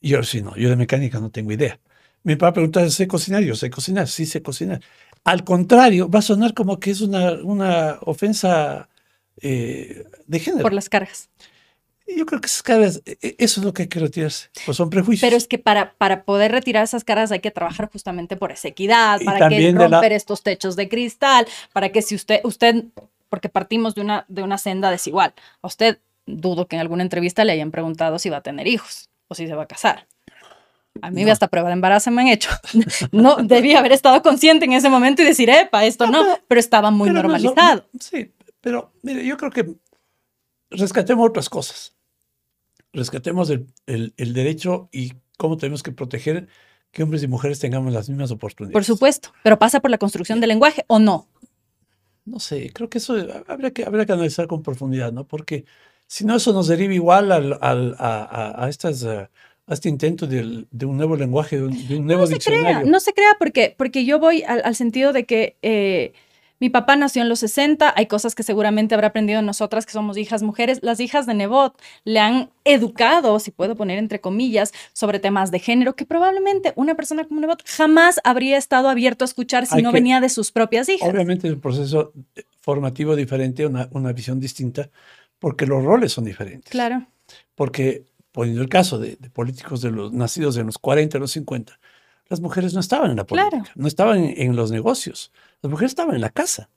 Yo 0.00 0.22
sí, 0.22 0.42
no, 0.42 0.54
yo 0.56 0.68
de 0.68 0.76
mecánica 0.76 1.18
no 1.20 1.30
tengo 1.30 1.52
idea. 1.52 1.80
Mi 2.22 2.36
papá 2.36 2.52
pregunta, 2.54 2.88
¿sé 2.90 3.06
cocinar? 3.08 3.42
Yo 3.42 3.54
sé 3.54 3.70
cocinar, 3.70 4.08
sí 4.08 4.26
sé 4.26 4.42
cocinar. 4.42 4.80
Al 5.24 5.42
contrario, 5.42 6.08
va 6.10 6.18
a 6.18 6.22
sonar 6.22 6.52
como 6.54 6.78
que 6.78 6.90
es 6.90 7.00
una, 7.00 7.32
una 7.42 7.98
ofensa 8.02 8.88
eh, 9.40 10.04
de 10.26 10.38
género. 10.38 10.62
por 10.62 10.72
las 10.74 10.88
cargas. 10.88 11.30
Yo 12.06 12.24
creo 12.24 12.40
que 12.40 12.46
esas 12.46 12.62
caras, 12.62 13.02
eh, 13.04 13.16
eh, 13.20 13.34
eso 13.38 13.60
es 13.60 13.64
lo 13.66 13.72
que 13.74 13.82
hay 13.82 13.88
que 13.88 13.98
retirarse, 13.98 14.48
pues 14.64 14.76
son 14.76 14.90
prejuicios. 14.90 15.26
Pero 15.26 15.36
es 15.36 15.48
que 15.48 15.58
para, 15.58 15.94
para 15.94 16.22
poder 16.24 16.52
retirar 16.52 16.84
esas 16.84 17.02
cargas 17.04 17.32
hay 17.32 17.40
que 17.40 17.50
trabajar 17.50 17.90
justamente 17.90 18.36
por 18.36 18.52
esa 18.52 18.68
equidad, 18.68 19.20
para 19.24 19.48
que 19.48 19.72
la- 19.72 19.88
romper 19.88 20.12
estos 20.12 20.42
techos 20.42 20.76
de 20.76 20.88
cristal, 20.88 21.46
para 21.72 21.90
que 21.90 22.02
si 22.02 22.14
usted, 22.14 22.40
usted, 22.44 22.84
porque 23.28 23.48
partimos 23.48 23.94
de 23.94 24.02
una, 24.02 24.24
de 24.28 24.42
una 24.42 24.56
senda 24.58 24.90
desigual, 24.90 25.34
a 25.62 25.66
usted 25.66 25.98
dudo 26.26 26.66
que 26.68 26.76
en 26.76 26.80
alguna 26.80 27.02
entrevista 27.02 27.44
le 27.44 27.52
hayan 27.52 27.70
preguntado 27.72 28.18
si 28.18 28.30
va 28.30 28.38
a 28.38 28.40
tener 28.42 28.66
hijos 28.68 29.10
o 29.28 29.34
si 29.34 29.46
se 29.46 29.54
va 29.54 29.64
a 29.64 29.66
casar. 29.66 30.06
A 31.02 31.10
mí 31.10 31.24
No. 31.24 31.32
hasta 31.32 31.48
prueba 31.48 31.68
de 31.68 31.74
embarazo 31.74 32.10
me 32.12 32.22
han 32.22 32.28
hecho. 32.28 32.50
No 33.12 33.36
debía 33.36 33.80
haber 33.80 33.92
estado 33.92 34.22
consciente 34.22 34.64
en 34.64 34.72
ese 34.72 34.88
momento 34.88 35.22
y 35.22 35.24
decir, 35.24 35.50
epa, 35.50 35.84
esto 35.84 36.06
no, 36.06 36.24
pero 36.48 36.58
estaba 36.60 36.90
muy 36.90 37.08
Pero 37.10 37.22
no 37.22 37.28
normalizado. 37.28 37.86
sí, 38.00 38.32
pero 38.60 38.92
mire, 39.02 39.26
yo 39.26 39.36
creo 39.36 39.50
que 39.50 39.74
rescatemos 40.70 41.28
otras 41.28 41.48
cosas. 41.48 41.92
Rescatemos 42.96 43.50
el, 43.50 43.66
el- 43.86 44.14
el 44.16 44.32
derecho 44.32 44.88
y 44.92 45.12
cómo 45.36 45.56
tenemos 45.56 45.82
que 45.82 45.92
proteger 45.92 46.48
que 46.92 47.02
hombres 47.02 47.22
y 47.22 47.28
mujeres 47.28 47.58
tengamos 47.58 47.92
las 47.92 48.08
mismas 48.08 48.30
oportunidades. 48.30 48.72
Por 48.72 48.84
supuesto, 48.84 49.32
pero 49.42 49.58
pasa 49.58 49.80
por 49.80 49.90
la 49.90 49.98
construcción 49.98 50.40
del 50.40 50.48
lenguaje 50.48 50.84
o 50.88 50.98
no. 50.98 51.28
No 52.24 52.40
sé, 52.40 52.72
creo 52.72 52.88
que 52.88 52.98
eso 52.98 53.14
habría 53.46 53.70
que, 53.72 53.84
habría 53.84 54.04
que 54.06 54.12
analizar 54.12 54.46
con 54.48 54.62
profundidad, 54.62 55.12
¿no? 55.12 55.24
Porque 55.28 55.64
si 56.06 56.24
no, 56.24 56.36
eso 56.36 56.52
nos 56.52 56.66
deriva 56.68 56.94
igual 56.94 57.30
al, 57.32 57.58
al- 57.60 57.94
a, 57.98 58.24
a- 58.24 58.64
a 58.64 58.68
estas, 58.68 59.04
a 59.04 59.28
este 59.68 59.88
intento 59.88 60.26
de, 60.26 60.66
un 60.86 60.96
nuevo 60.96 61.16
lenguaje, 61.16 61.58
de 61.58 61.64
un, 61.64 62.06
nuevo 62.06 62.22
no 62.22 62.26
se 62.28 62.38
crea, 62.38 62.82
no 62.84 62.98
se 63.00 63.12
crea 63.12 63.36
porque, 63.38 63.74
porque 63.76 64.04
yo 64.04 64.18
voy 64.18 64.42
al, 64.42 64.62
al 64.64 64.74
sentido 64.74 65.12
de 65.12 65.24
que 65.24 65.56
eh, 65.62 66.14
mi 66.60 66.70
papá 66.70 66.96
nació 66.96 67.22
en 67.22 67.28
los 67.28 67.40
60, 67.40 67.92
hay 67.96 68.06
cosas 68.06 68.34
que 68.34 68.42
seguramente 68.42 68.94
habrá 68.94 69.08
aprendido 69.08 69.42
nosotras 69.42 69.84
que 69.86 69.92
somos 69.92 70.16
hijas 70.16 70.42
mujeres. 70.42 70.78
Las 70.82 71.00
hijas 71.00 71.26
de 71.26 71.34
Nebot 71.34 71.80
le 72.04 72.18
han 72.20 72.50
educado, 72.64 73.38
si 73.40 73.50
puedo 73.50 73.76
poner 73.76 73.98
entre 73.98 74.20
comillas, 74.20 74.72
sobre 74.92 75.18
temas 75.18 75.50
de 75.50 75.58
género 75.58 75.94
que 75.96 76.06
probablemente 76.06 76.72
una 76.76 76.94
persona 76.94 77.24
como 77.24 77.40
Nebot 77.40 77.62
jamás 77.68 78.20
habría 78.24 78.56
estado 78.56 78.88
abierto 78.88 79.24
a 79.24 79.26
escuchar 79.26 79.66
si 79.66 79.76
Hay 79.76 79.82
no 79.82 79.90
que- 79.90 79.98
venía 79.98 80.20
de 80.20 80.28
sus 80.28 80.50
propias 80.52 80.88
hijas. 80.88 81.08
Obviamente 81.08 81.46
es 81.48 81.54
un 81.54 81.60
proceso 81.60 82.12
formativo 82.60 83.14
diferente, 83.16 83.66
una, 83.66 83.88
una 83.92 84.12
visión 84.12 84.40
distinta, 84.40 84.88
porque 85.38 85.66
los 85.66 85.84
roles 85.84 86.12
son 86.12 86.24
diferentes. 86.24 86.70
Claro. 86.70 87.06
Porque, 87.54 88.04
poniendo 88.32 88.62
el 88.62 88.68
caso 88.68 88.98
de, 88.98 89.16
de 89.16 89.30
políticos 89.30 89.82
de 89.82 89.90
los 89.90 90.12
nacidos 90.12 90.56
en 90.56 90.66
los 90.66 90.78
40, 90.78 91.18
los 91.18 91.32
50, 91.32 91.78
las 92.28 92.40
mujeres 92.40 92.74
no 92.74 92.80
estaban 92.80 93.10
en 93.10 93.16
la 93.18 93.24
Claro. 93.24 93.50
política, 93.50 93.72
no 93.76 93.86
estaban 93.86 94.18
en, 94.24 94.34
en 94.42 94.56
los 94.56 94.70
negocios, 94.70 95.32
las 95.62 95.70
mujeres 95.70 95.92
estaban 95.92 96.14
en 96.14 96.20
la 96.20 96.30
casa. 96.30 96.68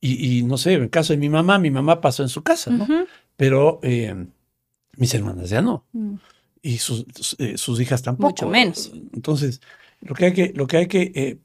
Y, 0.00 0.38
y 0.38 0.42
no 0.42 0.56
sé, 0.56 0.72
en 0.74 0.82
el 0.82 0.90
caso 0.90 1.12
de 1.12 1.18
mi 1.18 1.28
mamá, 1.28 1.58
mi 1.58 1.70
mamá 1.70 2.00
pasó 2.00 2.22
en 2.22 2.28
su 2.30 2.42
casa, 2.42 2.70
¿no? 2.70 2.84
Ujú. 2.84 3.06
Pero 3.36 3.80
eh, 3.82 4.26
mis 4.96 5.12
hermanas 5.14 5.50
ya 5.50 5.60
no, 5.62 5.84
Mm. 5.92 6.14
y 6.62 6.78
sus, 6.78 7.04
sus, 7.14 7.36
eh, 7.38 7.58
sus 7.58 7.80
hijas 7.80 8.02
tampoco. 8.02 8.28
Mucho 8.30 8.48
menos. 8.48 8.90
Entonces, 9.12 9.60
lo 10.00 10.14
que 10.14 10.26
hay 10.26 10.32
que, 10.32 10.52
lo 10.54 10.66
que, 10.66 10.76
hay 10.78 10.86
que 10.86 11.12
eh, 11.14 11.38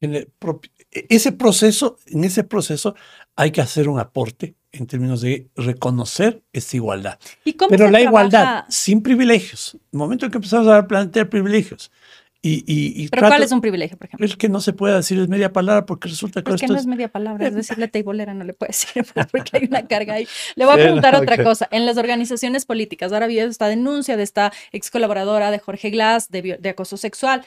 en 0.00 0.14
el 0.14 0.28
propi- 0.40 0.70
ese 0.90 1.32
proceso, 1.32 1.98
en 2.06 2.22
ese 2.24 2.44
proceso 2.44 2.94
hay 3.34 3.50
que 3.50 3.60
hacer 3.60 3.88
un 3.88 3.98
aporte 3.98 4.54
en 4.72 4.86
términos 4.86 5.20
de 5.20 5.48
reconocer 5.56 6.42
esta 6.52 6.76
igualdad. 6.76 7.18
¿Y 7.44 7.54
cómo 7.54 7.70
Pero 7.70 7.90
la 7.90 8.00
igualdad 8.00 8.42
trabaja? 8.42 8.66
sin 8.70 9.02
privilegios. 9.02 9.74
En 9.74 9.80
el 9.94 9.98
momento 9.98 10.26
en 10.26 10.30
que 10.32 10.38
empezamos 10.38 10.68
a 10.68 10.86
plantear 10.86 11.28
privilegios 11.28 11.90
y, 12.48 12.64
y, 12.66 13.04
y 13.04 13.08
¿Pero 13.08 13.20
trato- 13.20 13.32
cuál 13.34 13.42
es 13.42 13.52
un 13.52 13.60
privilegio, 13.60 13.96
por 13.96 14.06
ejemplo? 14.06 14.26
el 14.26 14.36
que 14.36 14.48
no 14.48 14.60
se 14.60 14.72
pueda 14.72 14.96
decir 14.96 15.18
es 15.18 15.28
media 15.28 15.52
palabra 15.52 15.84
porque 15.86 16.08
resulta 16.08 16.42
que 16.42 16.52
es 16.52 16.60
que 16.60 16.66
no 16.68 16.74
es- 16.74 16.80
es 16.82 16.86
media 16.86 17.08
palabra, 17.08 17.46
es 17.48 17.54
decirle 17.54 17.88
teibolera, 17.88 18.34
no 18.34 18.44
le 18.44 18.52
puede 18.54 18.68
decir, 18.72 19.04
porque 19.32 19.56
hay 19.56 19.64
una 19.64 19.86
carga 19.86 20.14
ahí. 20.14 20.28
Le 20.54 20.64
voy 20.64 20.74
a 20.74 20.76
Sí, 20.76 20.82
preguntar 20.82 21.14
no, 21.14 21.20
otra 21.20 21.36
ok. 21.36 21.42
cosa. 21.42 21.68
En 21.70 21.86
las 21.86 21.96
organizaciones 21.96 22.64
políticas, 22.66 23.12
ahora 23.12 23.24
había 23.26 23.44
esta 23.44 23.68
denuncia 23.68 24.16
de 24.16 24.22
esta 24.22 24.52
ex 24.72 24.90
colaboradora 24.90 25.50
de 25.50 25.58
Jorge 25.58 25.90
Glass 25.90 26.28
de, 26.30 26.58
de 26.60 26.68
acoso 26.68 26.96
sexual. 26.96 27.44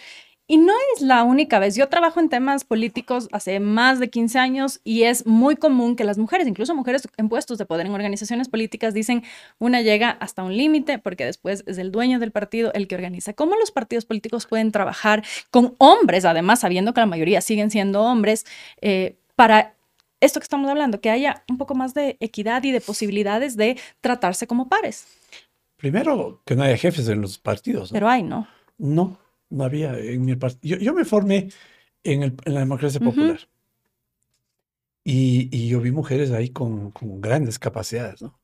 Y 0.51 0.57
no 0.57 0.73
es 0.95 1.01
la 1.03 1.23
única 1.23 1.59
vez. 1.59 1.75
Yo 1.75 1.89
trabajo 1.89 2.19
en 2.19 2.27
temas 2.27 2.63
políticos 2.63 3.29
hace 3.31 3.59
más 3.59 3.99
de 3.99 4.09
15 4.09 4.39
años 4.39 4.81
y 4.83 5.03
es 5.03 5.27
muy 5.27 5.55
común 5.55 5.95
que 5.95 6.03
las 6.03 6.17
mujeres, 6.17 6.47
incluso 6.47 6.73
mujeres 6.73 7.07
en 7.17 7.29
puestos 7.29 7.59
de 7.59 7.67
poder 7.67 7.85
en 7.85 7.93
organizaciones 7.93 8.49
políticas, 8.49 8.95
dicen 8.95 9.21
una 9.59 9.83
llega 9.83 10.09
hasta 10.09 10.41
un 10.41 10.57
límite 10.57 10.97
porque 10.97 11.23
después 11.23 11.63
es 11.67 11.77
el 11.77 11.91
dueño 11.91 12.17
del 12.17 12.31
partido 12.31 12.73
el 12.73 12.87
que 12.87 12.95
organiza. 12.95 13.33
¿Cómo 13.33 13.55
los 13.57 13.69
partidos 13.69 14.05
políticos 14.05 14.47
pueden 14.47 14.71
trabajar 14.71 15.23
con 15.51 15.75
hombres, 15.77 16.25
además 16.25 16.61
sabiendo 16.61 16.95
que 16.95 17.01
la 17.01 17.05
mayoría 17.05 17.41
siguen 17.41 17.69
siendo 17.69 18.01
hombres, 18.01 18.47
eh, 18.81 19.17
para 19.35 19.75
esto 20.19 20.39
que 20.39 20.45
estamos 20.45 20.67
hablando, 20.67 20.99
que 20.99 21.11
haya 21.11 21.43
un 21.47 21.59
poco 21.59 21.75
más 21.75 21.93
de 21.93 22.17
equidad 22.21 22.63
y 22.63 22.71
de 22.71 22.81
posibilidades 22.81 23.55
de 23.55 23.77
tratarse 24.01 24.47
como 24.47 24.67
pares? 24.67 25.05
Primero, 25.77 26.41
que 26.43 26.55
no 26.55 26.63
haya 26.63 26.75
jefes 26.75 27.07
en 27.07 27.21
los 27.21 27.37
partidos. 27.37 27.91
¿no? 27.91 27.93
Pero 27.93 28.09
hay, 28.09 28.23
¿no? 28.23 28.47
No, 28.79 29.19
no 29.49 29.63
había 29.63 29.97
en 29.97 30.25
mi 30.25 30.35
partido. 30.35 30.77
Yo, 30.77 30.83
yo 30.83 30.93
me 30.93 31.05
formé 31.05 31.49
en, 32.03 32.23
el- 32.23 32.37
en 32.45 32.53
la 32.53 32.59
democracia 32.59 32.99
popular. 32.99 33.39
Y, 35.03 35.67
yo 35.67 35.81
vi 35.81 35.91
mujeres 35.91 36.31
ahí 36.31 36.49
con, 36.49 36.93
grandes 37.19 37.57
capacidades, 37.57 38.21
¿no? 38.21 38.39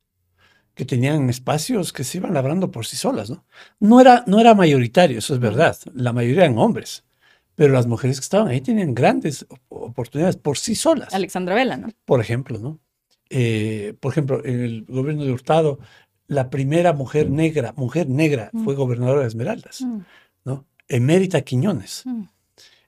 Que 0.74 0.84
tenían 0.84 1.30
espacios 1.30 1.94
que 1.94 2.04
se 2.04 2.18
iban 2.18 2.34
labrando 2.34 2.72
por 2.72 2.86
sí 2.86 2.98
solas, 2.98 3.30
¿no? 3.30 3.46
No 3.80 4.02
era, 4.02 4.24
no 4.26 4.40
era 4.40 4.56
mayoritario, 4.56 5.20
eso 5.20 5.36
es 5.36 5.40
verdad. 5.40 5.78
La 5.94 6.12
mayoría 6.12 6.46
eran 6.46 6.58
hombres. 6.58 7.04
Pero 7.54 7.72
las 7.72 7.88
mujeres 7.88 8.20
que 8.20 8.24
estaban 8.24 8.48
ahí 8.48 8.62
tenían 8.62 8.94
grandes 8.94 9.46
oportunidades 9.70 10.38
por 10.38 10.58
sí 10.58 10.76
solas. 10.76 11.14
Alexandra 11.14 11.56
Vela, 11.56 11.78
¿no? 11.78 11.90
Por 12.04 12.20
ejemplo, 12.20 12.58
¿no? 12.58 12.80
Eh, 13.30 13.94
por 14.00 14.12
ejemplo, 14.12 14.44
en 14.44 14.60
el 14.62 14.86
gobierno 14.86 15.24
de 15.24 15.32
Hurtado, 15.32 15.80
la 16.28 16.50
primera 16.50 16.94
mujer 16.94 17.30
negra, 17.30 17.74
mujer 17.78 18.10
negra, 18.10 18.50
mm. 18.52 18.64
fue 18.64 18.76
gobernadora 18.76 19.22
de 19.22 19.28
Esmeraldas, 19.28 19.82
mm. 19.82 20.00
Emérita 20.88 21.42
Quiñones. 21.42 22.04
Mm. 22.06 22.24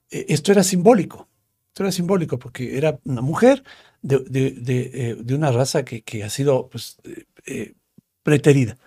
Eh, 0.09 0.25
esto 0.29 0.51
era 0.51 0.63
simbólico. 0.63 1.27
Esto 1.67 1.83
era 1.83 1.91
simbólico 1.91 2.39
porque 2.39 2.77
era 2.77 2.99
una 3.03 3.21
mujer 3.21 3.63
de, 4.01 4.19
de, 4.19 4.91
eh, 4.93 5.33
una 5.33 5.51
raza 5.51 5.83
que, 5.83 6.01
que, 6.01 6.23
ha 6.23 6.29
sido 6.29 6.69
pues, 6.69 6.97
eh, 7.45 7.73
preterida. 8.23 8.77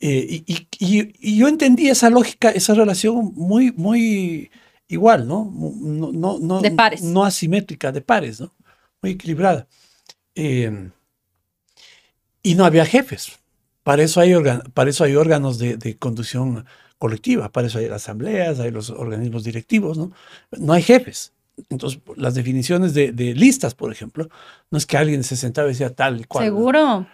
Y, 0.00 0.44
y, 0.78 1.36
yo 1.36 1.48
entendí 1.48 1.88
esa 1.88 2.08
lógica, 2.08 2.50
esa 2.50 2.72
relación 2.72 3.32
muy, 3.34 3.72
muy 3.72 4.48
igual, 4.86 5.26
¿no? 5.26 5.52
No, 5.52 6.12
no, 6.12 6.38
no 6.38 6.60
de 6.60 6.70
pares. 6.70 7.02
No 7.02 7.24
asimétrica, 7.24 7.90
de 7.90 8.00
pares, 8.00 8.40
¿no? 8.40 8.54
Muy 9.02 9.12
equilibrada. 9.12 9.66
y 10.36 10.70
no 12.54 12.64
había 12.64 12.86
jefes. 12.86 13.40
Para 13.82 14.04
eso 14.04 14.20
hay, 14.20 14.34
para 14.72 14.90
eso 14.90 15.02
hay 15.02 15.16
órganos 15.16 15.58
de, 15.58 15.76
de 15.76 15.96
conducción 15.98 16.64
colectiva, 16.98 17.50
para 17.50 17.66
eso 17.68 17.78
hay 17.78 17.86
asambleas, 17.86 18.60
hay 18.60 18.70
los 18.70 18.90
organismos 18.90 19.44
directivos, 19.44 19.96
¿no? 19.98 20.12
No 20.58 20.72
hay 20.72 20.82
jefes. 20.82 21.32
Entonces, 21.70 22.00
las 22.16 22.34
definiciones 22.34 22.94
de, 22.94 23.12
listas, 23.34 23.74
por 23.74 23.92
ejemplo, 23.92 24.28
no 24.70 24.78
es 24.78 24.86
que 24.86 24.96
alguien 24.96 25.24
se 25.24 25.36
sentaba 25.36 25.68
y 25.68 25.72
decía 25.72 25.94
tal 25.94 26.20
y 26.20 26.24
cual. 26.24 26.44
Seguro. 26.44 27.06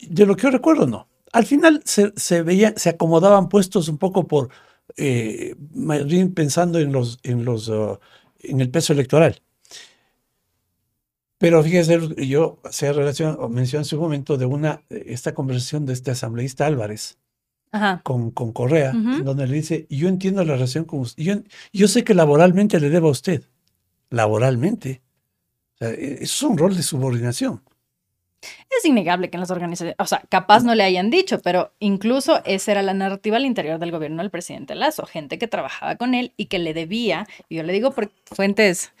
De 0.00 0.26
lo 0.26 0.36
que 0.36 0.44
yo 0.44 0.50
recuerdo, 0.50 0.86
no. 0.86 1.06
Al 1.32 1.46
final 1.46 1.82
se, 1.84 2.12
se 2.16 2.42
veía, 2.42 2.74
se 2.76 2.88
acomodaban 2.90 3.48
puestos 3.48 3.88
un 3.88 3.98
poco 3.98 4.26
por, 4.26 4.50
eh, 4.96 5.54
más 5.74 6.04
bien 6.06 6.34
pensando 6.34 6.78
en 6.78 6.92
los, 6.92 7.18
en 7.22 7.44
los, 7.44 7.68
uh, 7.68 7.98
en 8.40 8.60
el 8.60 8.70
peso 8.70 8.92
electoral. 8.92 9.40
Pero 11.38 11.62
fíjese, 11.62 11.98
yo 12.26 12.58
se 12.70 12.92
relación, 12.92 13.38
mencioné 13.50 13.82
en 13.82 13.86
su 13.86 13.98
momento 13.98 14.36
de 14.36 14.44
una, 14.44 14.82
esta 14.90 15.32
conversación 15.32 15.86
de 15.86 15.94
este 15.94 16.10
asambleísta 16.10 16.66
Álvarez, 16.66 17.18
con, 18.02 18.30
con, 18.30 18.52
Correa, 18.52 18.92
donde 18.92 19.46
le 19.46 19.54
dice, 19.54 19.86
yo 19.90 20.08
entiendo 20.08 20.44
la 20.44 20.54
relación 20.54 20.84
con 20.84 21.00
usted, 21.00 21.22
yo, 21.22 21.34
yo 21.72 21.88
sé 21.88 22.04
que 22.04 22.14
laboralmente 22.14 22.80
le 22.80 22.90
debo 22.90 23.08
a 23.08 23.12
usted, 23.12 23.44
laboralmente. 24.10 25.02
E, 25.80 26.18
es 26.20 26.42
un 26.42 26.58
rol 26.58 26.76
de 26.76 26.82
subordinación. 26.82 27.62
Es 28.42 28.84
innegable 28.84 29.28
que 29.28 29.36
en 29.36 29.40
las 29.40 29.50
organizaciones, 29.50 29.96
o 29.98 30.06
sea, 30.06 30.22
capaz 30.28 30.64
no 30.64 30.74
le 30.74 30.82
hayan 30.82 31.10
dicho, 31.10 31.40
pero 31.42 31.72
incluso 31.78 32.42
esa 32.44 32.72
era 32.72 32.82
la 32.82 32.94
narrativa 32.94 33.36
al 33.36 33.44
interior 33.44 33.78
del 33.78 33.90
gobierno 33.90 34.22
del 34.22 34.30
presidente 34.30 34.74
Lazo, 34.74 35.04
gente 35.04 35.38
que 35.38 35.46
trabajaba 35.46 35.96
con 35.96 36.14
él 36.14 36.32
y 36.36 36.46
que 36.46 36.58
le 36.58 36.72
debía, 36.72 37.26
y 37.48 37.56
yo 37.56 37.62
le 37.62 37.72
digo 37.72 37.90
por 37.90 38.10
fuentes 38.24 38.92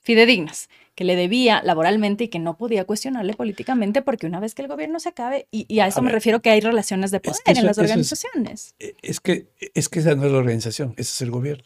fidedignas, 0.00 0.68
que 1.02 1.06
le 1.06 1.16
debía 1.16 1.60
laboralmente 1.64 2.24
y 2.24 2.28
que 2.28 2.38
no 2.38 2.56
podía 2.56 2.84
cuestionarle 2.84 3.34
políticamente 3.34 4.02
porque 4.02 4.28
una 4.28 4.38
vez 4.38 4.54
que 4.54 4.62
el 4.62 4.68
gobierno 4.68 5.00
se 5.00 5.08
acabe, 5.08 5.48
y, 5.50 5.80
a 5.80 5.88
eso 5.88 6.00
me 6.00 6.12
refiero 6.12 6.40
que 6.40 6.50
hay 6.50 6.60
relaciones 6.60 7.10
de 7.10 7.18
poder 7.18 7.40
en 7.46 7.66
las 7.66 7.76
organizaciones. 7.76 8.76
Eh, 8.78 8.94
es, 9.02 9.18
que, 9.18 9.48
es 9.74 9.88
que 9.88 9.98
esa 9.98 10.14
no 10.14 10.26
es 10.26 10.30
la 10.30 10.38
organización, 10.38 10.94
ese 10.96 11.10
es 11.10 11.22
el 11.22 11.32
gobierno. 11.32 11.64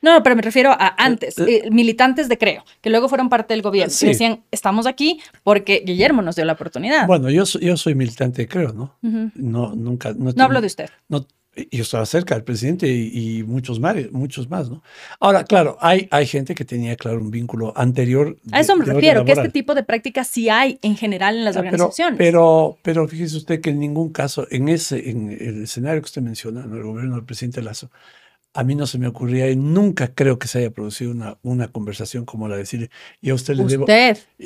No, 0.00 0.22
pero 0.22 0.36
me 0.36 0.42
refiero 0.42 0.70
a 0.70 0.94
antes, 0.96 1.38
eh, 1.38 1.62
eh, 1.64 1.70
militantes 1.72 2.28
de 2.28 2.38
Creo, 2.38 2.64
que 2.80 2.90
luego 2.90 3.08
fueron 3.08 3.28
parte 3.28 3.52
del 3.52 3.62
gobierno. 3.62 3.92
Y 4.00 4.06
decían, 4.06 4.44
estamos 4.52 4.86
aquí 4.86 5.20
porque 5.42 5.82
Guillermo 5.84 6.22
nos 6.22 6.36
dio 6.36 6.44
la 6.44 6.52
oportunidad. 6.52 7.08
Bueno, 7.08 7.30
yo, 7.30 7.44
yo 7.44 7.76
soy 7.76 7.96
militante 7.96 8.42
de 8.42 8.48
Creo, 8.48 8.72
¿no? 8.72 8.96
No, 9.02 9.74
nunca. 9.74 10.12
No, 10.12 10.30
no 10.32 10.44
hablo 10.44 10.60
de 10.60 10.68
usted. 10.68 10.90
No, 11.08 11.26
yo 11.70 11.82
estaba 11.82 12.04
cerca 12.06 12.34
del 12.34 12.44
presidente 12.44 12.88
y, 12.88 13.42
muchos, 13.44 13.80
más, 13.80 13.96
muchos 14.12 14.48
más, 14.50 14.68
¿no? 14.70 14.82
Ahora, 15.20 15.44
claro, 15.44 15.76
hay, 15.80 16.08
hay 16.10 16.26
gente 16.26 16.54
que 16.54 16.64
tenía, 16.64 16.96
claro, 16.96 17.18
un 17.18 17.30
vínculo 17.30 17.72
anterior. 17.76 18.36
a 18.52 18.60
eso 18.60 18.76
me 18.76 18.84
refiero, 18.84 19.24
que 19.24 19.32
este 19.32 19.48
tipo 19.48 19.74
de 19.74 19.82
prácticas 19.82 20.28
sí 20.28 20.48
hay 20.48 20.78
en 20.82 20.96
general 20.96 21.36
en 21.36 21.44
las 21.44 21.56
ah, 21.56 21.60
organizaciones. 21.60 22.18
Pero, 22.18 22.78
pero, 22.82 23.08
fíjese 23.08 23.36
usted 23.36 23.60
que 23.60 23.70
en 23.70 23.80
ningún 23.80 24.10
caso, 24.10 24.46
en 24.50 24.68
ese, 24.68 25.08
en 25.10 25.30
el 25.30 25.62
escenario 25.64 26.00
que 26.02 26.06
usted 26.06 26.22
menciona, 26.22 26.64
en 26.64 26.72
el 26.72 26.82
gobierno 26.82 27.16
del 27.16 27.24
presidente 27.24 27.62
Lazo, 27.62 27.90
a 28.56 28.64
mí 28.64 28.74
no 28.74 28.86
se 28.86 28.98
me 28.98 29.06
ocurría 29.06 29.50
y 29.50 29.56
nunca 29.56 30.14
creo 30.14 30.38
que 30.38 30.48
se 30.48 30.58
haya 30.58 30.70
producido 30.70 31.10
una, 31.10 31.36
una 31.42 31.68
conversación 31.68 32.24
como 32.24 32.48
la 32.48 32.54
de 32.54 32.62
decirle, 32.62 32.90
y 33.20 33.28
a 33.28 33.34
usted 33.34 33.54
le 33.54 33.64
debo, 33.64 33.86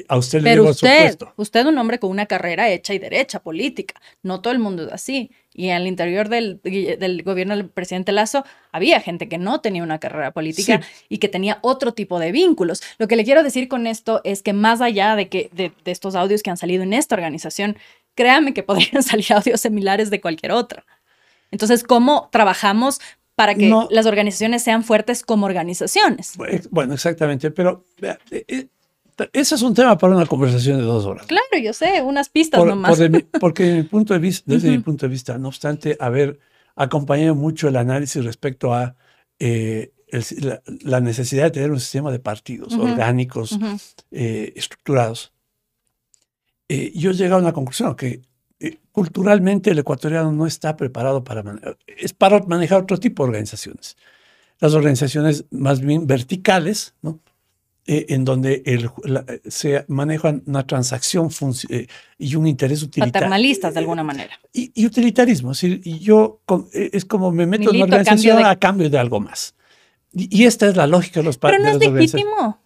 a 0.08 0.16
usted 0.16 0.42
le 0.42 0.50
debo 0.50 0.70
usted, 0.70 1.16
Usted 1.36 1.60
es 1.60 1.66
un 1.66 1.78
hombre 1.78 2.00
con 2.00 2.10
una 2.10 2.26
carrera 2.26 2.68
hecha 2.68 2.92
y 2.92 2.98
derecha 2.98 3.40
política, 3.40 3.94
no 4.24 4.40
todo 4.40 4.52
el 4.52 4.58
mundo 4.58 4.86
es 4.86 4.92
así. 4.92 5.30
Y 5.52 5.70
al 5.70 5.86
interior 5.86 6.28
del, 6.28 6.60
del 6.62 7.22
gobierno 7.22 7.56
del 7.56 7.68
presidente 7.68 8.12
Lazo 8.12 8.44
había 8.70 9.00
gente 9.00 9.28
que 9.28 9.36
no 9.36 9.60
tenía 9.60 9.82
una 9.82 9.98
carrera 9.98 10.32
política 10.32 10.80
y 11.08 11.18
que 11.18 11.28
tenía 11.28 11.58
otro 11.62 11.92
tipo 11.92 12.20
de 12.20 12.30
vínculos. 12.30 12.82
Lo 12.98 13.08
que 13.08 13.16
le 13.16 13.24
quiero 13.24 13.42
decir 13.42 13.68
con 13.68 13.88
esto 13.88 14.20
es 14.24 14.42
que 14.42 14.52
más 14.52 14.80
allá 14.80 15.16
de, 15.16 15.28
que, 15.28 15.50
de, 15.52 15.72
de 15.84 15.90
estos 15.90 16.14
audios 16.14 16.42
que 16.42 16.50
han 16.50 16.56
salido 16.56 16.84
en 16.84 16.92
esta 16.92 17.16
organización, 17.16 17.76
créame 18.14 18.54
que 18.54 18.62
podrían 18.64 19.02
salir 19.02 19.32
audios 19.32 19.60
similares 19.60 20.10
de 20.10 20.20
cualquier 20.20 20.52
otra. 20.52 20.84
Entonces, 21.50 21.82
¿cómo 21.82 22.28
trabajamos 22.30 23.00
para 23.40 23.54
que 23.54 23.72
las 23.88 24.04
organizaciones 24.04 24.62
sean 24.62 24.84
fuertes 24.84 25.22
como 25.22 25.46
organizaciones. 25.46 26.34
Bueno, 26.70 26.92
exactamente, 26.92 27.50
pero 27.50 27.86
eh, 28.02 28.44
eh, 28.46 28.66
ese 29.32 29.54
es 29.54 29.62
un 29.62 29.72
tema 29.72 29.96
para 29.96 30.14
una 30.14 30.26
conversación 30.26 30.76
de 30.76 30.82
dos 30.82 31.06
horas. 31.06 31.24
Claro, 31.24 31.46
yo 31.62 31.72
sé, 31.72 32.02
unas 32.02 32.28
pistas 32.28 32.62
nomás. 32.62 33.00
porque 33.40 33.76
mi 33.76 33.82
punto 33.84 34.12
de 34.12 34.20
vista, 34.20 34.44
desde 34.44 34.70
mi 34.70 34.80
punto 34.80 35.06
de 35.06 35.10
vista, 35.10 35.38
no 35.38 35.48
obstante 35.48 35.96
haber 35.98 36.38
acompañado 36.76 37.34
mucho 37.34 37.68
el 37.68 37.76
análisis 37.76 38.22
respecto 38.22 38.74
a 38.74 38.94
eh, 39.38 39.94
la, 40.82 41.00
necesidad 41.00 41.44
de 41.44 41.50
tener 41.50 41.70
un 41.70 41.80
sistema 41.80 42.12
de 42.12 42.18
partidos 42.18 42.74
orgánicos, 42.74 43.58
estructurados, 44.10 45.32
yo 46.68 47.12
llegué 47.12 47.32
a 47.32 47.38
una 47.38 47.54
conclusión 47.54 47.96
que 47.96 48.08
eh, 48.08 48.22
culturalmente 48.92 49.70
el 49.70 49.78
ecuatoriano 49.78 50.32
no 50.32 50.46
está 50.46 50.76
preparado 50.76 51.24
para 51.24 51.42
manejar, 51.42 51.78
es 51.86 52.12
para 52.12 52.40
manejar 52.40 52.82
otro 52.82 52.98
tipo 52.98 53.22
de 53.22 53.30
organizaciones. 53.30 53.96
Las 54.58 54.74
organizaciones 54.74 55.46
más 55.50 55.80
bien 55.80 56.06
verticales, 56.06 56.94
¿no? 57.02 57.20
Eh, 57.86 58.06
en 58.10 58.26
donde 58.26 58.62
el, 58.66 58.90
se 59.48 59.84
maneja 59.88 60.38
una 60.44 60.66
transacción 60.66 61.30
eh, 61.70 61.86
y 62.18 62.34
un 62.36 62.46
interés 62.46 62.82
utilitario. 62.82 63.12
Paternalistas 63.12 63.72
de 63.72 63.80
alguna 63.80 64.04
manera. 64.04 64.38
Y, 64.52 64.84
utilitarismo. 64.84 65.52
Es, 65.52 65.62
yo, 65.82 66.40
es 66.72 67.04
como 67.06 67.32
me 67.32 67.46
meto 67.46 67.70
en 67.70 67.76
una 67.76 67.84
organización 67.86 68.44
a 68.44 68.54
cambio 68.56 68.90
de, 68.90 68.98
algo 68.98 69.18
más. 69.18 69.54
Y, 70.12 70.44
esta 70.44 70.68
es 70.68 70.76
la 70.76 70.86
lógica 70.86 71.20
de 71.20 71.24
los 71.24 71.38
Pero 71.38 71.58
no 71.58 71.68
es 71.70 71.78
legítimo 71.78 72.60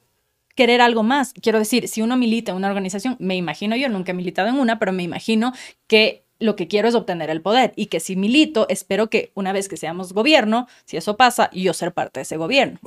querer 0.55 0.81
algo 0.81 1.03
más. 1.03 1.33
Quiero 1.35 1.59
decir, 1.59 1.89
si 1.89 2.03
uno 2.03 2.17
milita 2.17 2.53
en 2.53 2.57
una 2.57 2.69
organización, 2.69 3.17
me 3.19 3.37
imagino, 3.37 3.77
yo 3.77 3.89
nunca 3.89 4.13
he 4.13 4.15
militado 4.15 4.49
en 4.49 4.59
una, 4.59 4.79
pero 4.79 4.93
me 4.93 5.03
imagino 5.03 5.53
que 5.87 6.25
lo 6.41 6.57
que 6.57 6.69
quiero 6.69 6.89
es 6.89 6.95
obtener 6.95 7.31
el 7.31 7.41
poder 7.41 7.73
y 7.77 7.87
que 7.87 8.01
si 8.01 8.17
milito, 8.17 8.67
espero 8.69 9.09
que 9.09 9.31
una 9.35 9.53
vez 9.53 9.69
que 9.69 9.77
seamos 9.77 10.13
gobierno, 10.13 10.67
si 10.85 10.97
eso 10.97 11.17
pasa, 11.17 11.51
yo 11.53 11.73
ser 11.73 11.93
parte 11.93 12.21
de 12.21 12.23
ese 12.23 12.37
gobierno. 12.37 12.79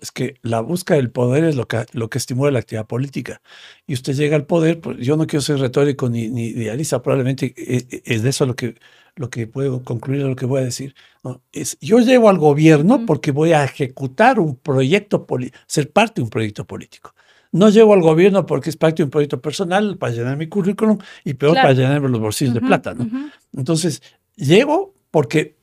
es, 0.00 0.10
que, 0.12 0.36
la 0.42 0.60
búsqueda 0.60 0.96
del 0.96 1.10
poder 1.10 1.44
es 1.44 1.56
lo 1.56 1.66
que, 1.66 1.84
lo 1.92 2.08
que 2.08 2.18
estimula 2.18 2.50
la 2.50 2.60
actividad 2.60 2.86
política. 2.86 3.42
Y 3.86 3.94
usted 3.94 4.14
llega 4.14 4.36
al 4.36 4.46
poder, 4.46 4.80
pues 4.80 4.98
yo 4.98 5.16
no 5.16 5.26
quiero 5.26 5.42
ser 5.42 5.58
retórico 5.58 6.08
ni, 6.08 6.28
ni 6.28 6.46
idealista, 6.46 7.02
probablemente 7.02 7.54
es, 7.56 7.86
es 7.90 8.22
de 8.22 8.30
eso 8.30 8.46
lo 8.46 8.56
que 8.56 8.76
lo 9.16 9.30
que 9.30 9.46
puedo 9.46 9.82
concluir 9.82 10.22
lo 10.22 10.36
que 10.36 10.46
voy 10.46 10.62
a 10.62 10.64
decir. 10.64 10.94
¿no? 11.22 11.42
Es, 11.52 11.78
yo 11.80 12.00
llego 12.00 12.28
al 12.28 12.38
gobierno 12.38 13.06
porque 13.06 13.30
voy 13.30 13.52
a 13.52 13.64
ejecutar 13.64 14.38
un 14.40 14.56
proyecto, 14.56 15.26
ser 15.66 15.90
parte 15.90 16.20
de 16.20 16.24
un 16.24 16.30
proyecto 16.30 16.64
político. 16.64 17.14
No 17.52 17.68
llego 17.68 17.94
al 17.94 18.00
gobierno 18.00 18.46
porque 18.46 18.70
es 18.70 18.76
parte 18.76 18.96
de 18.96 19.04
un 19.04 19.10
proyecto 19.10 19.40
personal 19.40 19.96
para 19.96 20.12
llenar 20.12 20.36
mi 20.36 20.48
currículum 20.48 20.98
y 21.24 21.34
peor 21.34 21.54
para 21.54 21.72
llenarme 21.72 22.08
los 22.08 22.20
bolsillos 22.20 22.54
de 22.54 22.60
plata. 22.60 22.94
¿no? 22.94 23.30
Entonces, 23.56 24.02
llego 24.34 24.92
porque, 25.12 25.56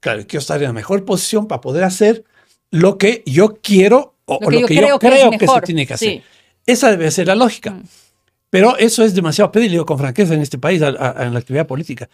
claro, 0.00 0.22
quiero 0.26 0.40
estar 0.40 0.58
en 0.58 0.64
la 0.64 0.72
mejor 0.74 1.06
posición 1.06 1.46
para 1.48 1.62
poder 1.62 1.84
hacer 1.84 2.24
lo 2.70 2.98
que 2.98 3.22
yo 3.24 3.58
quiero 3.62 4.16
o 4.26 4.38
lo 4.50 4.66
que, 4.66 4.74
yo, 4.74 4.98
creo, 4.98 5.30
que, 5.30 5.46
se 5.46 5.60
tiene 5.62 5.86
que 5.86 5.94
hacer. 5.94 6.22
Esa 6.66 6.90
debe 6.90 7.10
ser 7.10 7.26
la 7.26 7.34
lógica. 7.34 7.80
Pero 8.52 8.76
eso 8.76 9.02
es 9.02 9.14
demasiado 9.14 9.50
pedir, 9.50 9.70
digo 9.70 9.86
con 9.86 9.96
franqueza, 9.96 10.34
en 10.34 10.42
este 10.42 10.58
país, 10.58 10.82
en 10.82 10.92
la 11.32 11.38
actividad 11.38 11.66
política. 11.66 12.10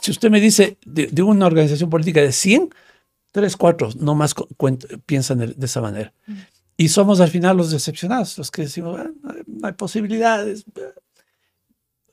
Si 0.00 0.12
usted 0.12 0.30
me 0.30 0.40
dice 0.40 0.78
de, 0.86 1.22
una 1.24 1.44
organización 1.44 1.90
política 1.90 2.20
de 2.20 2.30
100, 2.30 2.70
3, 3.32 3.56
4 3.56 3.88
no 3.98 4.14
más 4.14 4.32
piensan 5.06 5.38
de, 5.38 5.56
esa 5.60 5.80
manera. 5.80 6.12
Mm. 6.28 6.34
Y 6.76 6.88
somos 6.88 7.20
al 7.20 7.30
final 7.30 7.56
los 7.56 7.72
decepcionados, 7.72 8.38
los 8.38 8.52
que 8.52 8.62
decimos, 8.62 9.00
no 9.48 9.66
hay 9.66 9.72
posibilidades. 9.72 10.64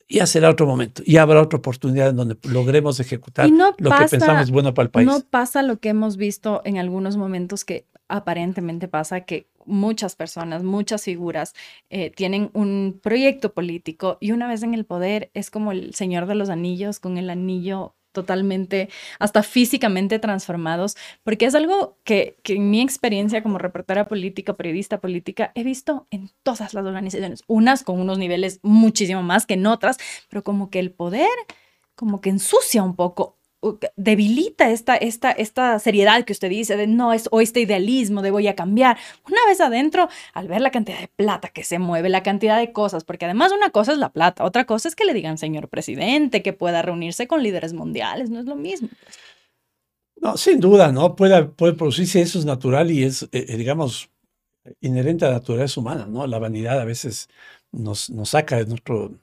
Y 0.07 0.19
será 0.25 0.49
otro 0.49 0.65
momento. 0.65 1.03
Y 1.05 1.17
habrá 1.17 1.39
otra 1.39 1.59
oportunidad 1.59 2.09
en 2.09 2.15
donde 2.15 2.37
logremos 2.49 2.99
ejecutar 2.99 3.47
lo 3.51 3.75
que 3.75 4.05
pensamos 4.09 4.49
bueno 4.49 4.73
para 4.73 4.85
el 4.85 4.89
país. 4.89 5.05
No 5.05 5.19
pasa 5.21 5.61
lo 5.61 5.77
que 5.77 5.89
hemos 5.89 6.17
visto 6.17 6.63
en 6.65 6.79
algunos 6.79 7.17
momentos 7.17 7.65
que 7.65 7.85
aparentemente 8.07 8.87
pasa 8.87 9.21
que 9.21 9.45
muchas 9.65 10.15
personas, 10.15 10.63
muchas 10.63 11.03
figuras 11.03 11.53
eh, 11.89 12.11
tienen 12.11 12.49
un 12.53 12.99
proyecto 13.01 13.53
político 13.53 14.17
y 14.19 14.31
una 14.31 14.47
vez 14.47 14.63
en 14.63 14.73
el 14.73 14.85
poder 14.85 15.31
es 15.33 15.49
como 15.49 15.71
el 15.71 15.93
Señor 15.93 16.25
de 16.25 16.35
los 16.35 16.49
Anillos 16.49 16.99
con 16.99 17.17
el 17.17 17.29
anillo 17.29 17.95
totalmente, 18.11 18.89
hasta 19.19 19.43
físicamente 19.43 20.19
transformados, 20.19 20.97
porque 21.23 21.45
es 21.45 21.55
algo 21.55 21.97
que, 22.03 22.37
que, 22.43 22.55
en 22.55 22.69
mi 22.71 22.81
experiencia 22.81 23.43
como 23.43 23.59
reportera 23.59 24.07
política, 24.07 24.57
periodista 24.57 24.99
política, 24.99 25.51
he 25.55 25.63
visto 25.63 26.07
en 26.09 26.31
todas 26.43 26.73
las 26.73 26.85
organizaciones, 26.85 27.43
unas 27.47 27.83
con 27.83 27.99
unos 27.99 28.17
niveles 28.17 28.59
muchísimo 28.63 29.21
más 29.21 29.45
que 29.45 29.53
en 29.53 29.67
otras, 29.67 29.97
pero 30.27 30.43
como 30.43 30.69
que 30.69 30.79
el 30.79 30.91
poder 30.91 31.29
como 31.95 32.21
que 32.21 32.29
ensucia 32.29 32.81
un 32.81 32.95
poco 32.95 33.38
debilita 33.97 34.69
esta, 34.69 34.95
esta, 34.95 35.31
esta 35.31 35.79
seriedad 35.79 36.23
que 36.23 36.31
usted 36.31 36.49
dice 36.49 36.77
de 36.77 36.87
no 36.87 37.11
es 37.11 37.27
o 37.31 37.41
este 37.41 37.59
idealismo 37.59 38.21
de 38.21 38.31
voy 38.31 38.47
a 38.47 38.55
cambiar. 38.55 38.97
Una 39.27 39.39
vez 39.47 39.59
adentro, 39.59 40.07
al 40.33 40.47
ver 40.47 40.61
la 40.61 40.71
cantidad 40.71 40.99
de 40.99 41.09
plata 41.09 41.49
que 41.49 41.63
se 41.63 41.77
mueve, 41.77 42.09
la 42.09 42.23
cantidad 42.23 42.57
de 42.57 42.71
cosas, 42.71 43.03
porque 43.03 43.25
además 43.25 43.51
una 43.51 43.69
cosa 43.71 43.91
es 43.91 43.97
la 43.97 44.09
plata, 44.09 44.45
otra 44.45 44.65
cosa 44.65 44.87
es 44.87 44.95
que 44.95 45.05
le 45.05 45.13
digan 45.13 45.37
señor 45.37 45.67
presidente, 45.67 46.41
que 46.41 46.53
pueda 46.53 46.81
reunirse 46.81 47.27
con 47.27 47.43
líderes 47.43 47.73
mundiales, 47.73 48.29
no 48.29 48.39
es 48.39 48.45
lo 48.45 48.55
mismo. 48.55 48.87
No, 50.15 50.37
sin 50.37 50.59
duda, 50.59 50.91
¿no? 50.91 51.15
Puede, 51.15 51.45
puede 51.45 51.73
producirse, 51.73 52.21
eso 52.21 52.39
es 52.39 52.45
natural 52.45 52.91
y 52.91 53.03
es, 53.03 53.23
eh, 53.23 53.29
eh, 53.31 53.57
digamos, 53.57 54.09
inherente 54.81 55.25
a 55.25 55.29
la 55.29 55.35
naturaleza 55.35 55.79
humana, 55.79 56.05
¿no? 56.05 56.27
La 56.27 56.39
vanidad 56.39 56.79
a 56.79 56.85
veces 56.85 57.29
nos, 57.71 58.09
nos 58.09 58.29
saca 58.29 58.57
de 58.57 58.65
nuestro, 58.65 59.13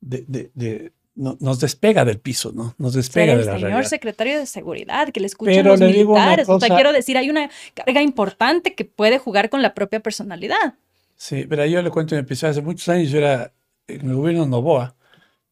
de 0.00 0.92
nos 1.14 1.60
despega 1.60 2.04
del 2.04 2.18
piso, 2.18 2.52
¿no? 2.54 2.74
Nos 2.78 2.94
despega 2.94 3.36
de 3.36 3.44
la 3.44 3.52
realidad. 3.52 3.68
Señor 3.68 3.84
secretario 3.86 4.38
de 4.38 4.46
Seguridad, 4.46 5.10
que 5.10 5.20
le 5.20 5.26
escuchan 5.26 5.66
los 5.66 5.80
militares. 5.80 6.48
o 6.48 6.58
sea, 6.58 6.74
quiero 6.74 6.92
decir, 6.92 7.18
hay 7.18 7.28
una 7.28 7.50
carga 7.74 8.02
importante 8.02 8.74
que 8.74 8.84
puede 8.84 9.18
jugar 9.18 9.50
con 9.50 9.60
la 9.62 9.74
propia 9.74 10.00
personalidad. 10.00 10.74
Sí, 11.16 11.44
pero 11.48 11.64
yo 11.66 11.82
le 11.82 11.90
cuento 11.90 12.16
episodio. 12.16 12.50
Hace 12.50 12.62
muchos 12.62 12.88
años 12.88 13.10
yo 13.10 13.18
era 13.18 13.52
en 13.86 14.08
el 14.08 14.16
gobierno 14.16 14.42
de 14.44 14.48
Novoa. 14.48 14.94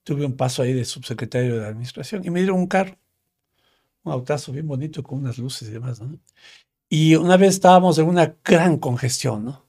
Tuve 0.02 0.24
un 0.24 0.36
paso 0.36 0.62
ahí 0.62 0.72
de 0.72 0.84
subsecretario 0.84 1.60
de 1.60 1.66
administración 1.66 2.24
y 2.24 2.30
me 2.30 2.40
dieron 2.40 2.58
un 2.58 2.66
carro, 2.66 2.96
un 4.02 4.12
autazo 4.12 4.52
bien 4.52 4.66
bonito 4.66 5.02
con 5.02 5.18
unas 5.18 5.36
luces 5.36 5.68
y 5.68 5.72
demás, 5.72 6.00
¿no? 6.00 6.18
Y 6.88 7.14
una 7.14 7.36
vez 7.36 7.50
estábamos 7.50 7.98
en 7.98 8.08
una 8.08 8.34
gran 8.42 8.78
congestión, 8.78 9.44
¿no? 9.44 9.66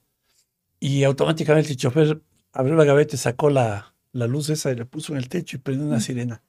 Y 0.80 1.04
automáticamente 1.04 1.70
el 1.70 1.76
chofer 1.76 2.20
abrió 2.52 2.74
la 2.74 2.84
gaveta 2.84 3.14
y 3.14 3.18
sacó 3.18 3.50
la, 3.50 3.91
la 4.12 4.26
luz 4.26 4.50
esa 4.50 4.70
y 4.70 4.76
le 4.76 4.86
puso 4.86 5.12
en 5.12 5.18
el 5.18 5.28
techo 5.28 5.56
y 5.56 5.60
prendió 5.60 5.86
una 5.86 5.98
mm. 5.98 6.00
sirena. 6.00 6.42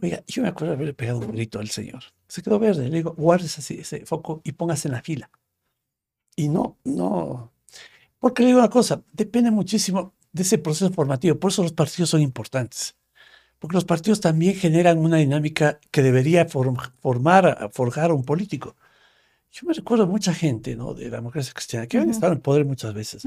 Oiga, 0.00 0.22
yo 0.26 0.42
me 0.42 0.48
acuerdo 0.48 0.72
de 0.72 0.76
haberle 0.76 0.94
pegado 0.94 1.20
un 1.20 1.32
grito 1.32 1.58
al 1.60 1.68
señor. 1.68 2.02
Se 2.26 2.42
quedó 2.42 2.58
verde. 2.58 2.88
Le 2.88 2.96
digo, 2.96 3.14
guardes 3.16 3.58
así 3.58 3.78
ese 3.78 4.04
foco 4.06 4.40
y 4.44 4.52
póngase 4.52 4.88
en 4.88 4.92
la 4.92 5.02
fila. 5.02 5.30
Y 6.36 6.48
no, 6.48 6.78
no. 6.84 7.52
Porque 8.18 8.42
le 8.42 8.48
digo 8.48 8.58
una 8.58 8.70
cosa, 8.70 9.02
depende 9.12 9.50
muchísimo 9.50 10.14
de 10.32 10.42
ese 10.42 10.58
proceso 10.58 10.92
formativo. 10.92 11.38
Por 11.38 11.50
eso 11.50 11.62
los 11.62 11.72
partidos 11.72 12.10
son 12.10 12.22
importantes. 12.22 12.96
Porque 13.58 13.76
los 13.76 13.84
partidos 13.84 14.20
también 14.20 14.56
generan 14.56 14.98
una 14.98 15.18
dinámica 15.18 15.78
que 15.90 16.02
debería 16.02 16.46
formar, 16.46 16.92
forjar 17.72 18.10
a 18.10 18.14
un 18.14 18.24
político. 18.24 18.76
Yo 19.50 19.66
me 19.68 19.72
recuerdo 19.72 20.06
mucha 20.06 20.34
gente 20.34 20.74
¿no? 20.74 20.94
de 20.94 21.08
la 21.08 21.18
democracia 21.18 21.52
cristiana 21.54 21.86
que 21.86 21.96
han 21.96 22.10
estado 22.10 22.32
en 22.32 22.40
poder 22.40 22.64
muchas 22.64 22.92
veces, 22.92 23.22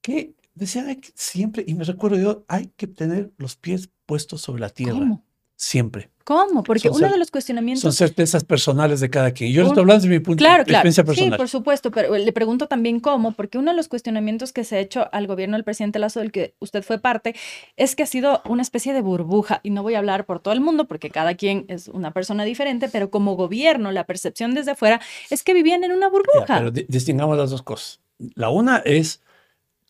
que 0.00 0.34
decía 0.56 0.84
siempre, 1.14 1.64
y 1.66 1.74
me 1.74 1.84
recuerdo 1.84 2.18
yo, 2.18 2.44
hay 2.48 2.72
que 2.76 2.86
tener 2.86 3.30
los 3.36 3.56
pies 3.56 3.90
puestos 4.06 4.40
sobre 4.40 4.60
la 4.60 4.70
tierra. 4.70 4.98
¿Cómo? 4.98 5.24
Siempre. 5.54 6.10
¿Cómo? 6.24 6.64
Porque 6.64 6.90
uno 6.90 7.08
de 7.08 7.18
los 7.18 7.30
cuestionamientos... 7.30 7.82
Son 7.82 7.92
certezas 7.92 8.44
personales 8.44 8.98
de 8.98 9.08
cada 9.08 9.30
quien. 9.30 9.52
Yo 9.52 9.62
estoy 9.62 9.82
hablando 9.82 10.02
de 10.02 10.08
mi 10.08 10.18
punto 10.18 10.42
claro, 10.42 10.64
de 10.64 10.72
experiencia 10.72 11.04
personal. 11.04 11.32
Sí, 11.32 11.36
por 11.36 11.48
supuesto, 11.48 11.90
pero 11.92 12.16
le 12.16 12.32
pregunto 12.32 12.66
también 12.66 12.98
cómo, 12.98 13.32
porque 13.32 13.58
uno 13.58 13.70
de 13.70 13.76
los 13.76 13.86
cuestionamientos 13.86 14.52
que 14.52 14.64
se 14.64 14.76
ha 14.76 14.80
hecho 14.80 15.08
al 15.12 15.28
gobierno 15.28 15.56
del 15.56 15.62
presidente 15.62 16.00
Lazo, 16.00 16.20
del 16.20 16.32
que 16.32 16.56
usted 16.58 16.82
fue 16.82 16.98
parte, 16.98 17.36
es 17.76 17.94
que 17.94 18.02
ha 18.02 18.06
sido 18.06 18.42
una 18.44 18.62
especie 18.62 18.92
de 18.92 19.02
burbuja, 19.02 19.60
y 19.62 19.70
no 19.70 19.84
voy 19.84 19.94
a 19.94 19.98
hablar 19.98 20.26
por 20.26 20.40
todo 20.40 20.52
el 20.52 20.60
mundo, 20.60 20.88
porque 20.88 21.10
cada 21.10 21.36
quien 21.36 21.64
es 21.68 21.86
una 21.88 22.12
persona 22.12 22.44
diferente, 22.44 22.88
pero 22.88 23.10
como 23.10 23.36
gobierno, 23.36 23.92
la 23.92 24.04
percepción 24.04 24.52
desde 24.52 24.72
afuera 24.72 25.00
es 25.30 25.44
que 25.44 25.54
vivían 25.54 25.84
en 25.84 25.92
una 25.92 26.08
burbuja. 26.08 26.58
pero 26.58 26.70
distingamos 26.70 27.38
las 27.38 27.50
dos 27.50 27.62
cosas. 27.62 28.00
La 28.34 28.50
una 28.50 28.78
es 28.78 29.20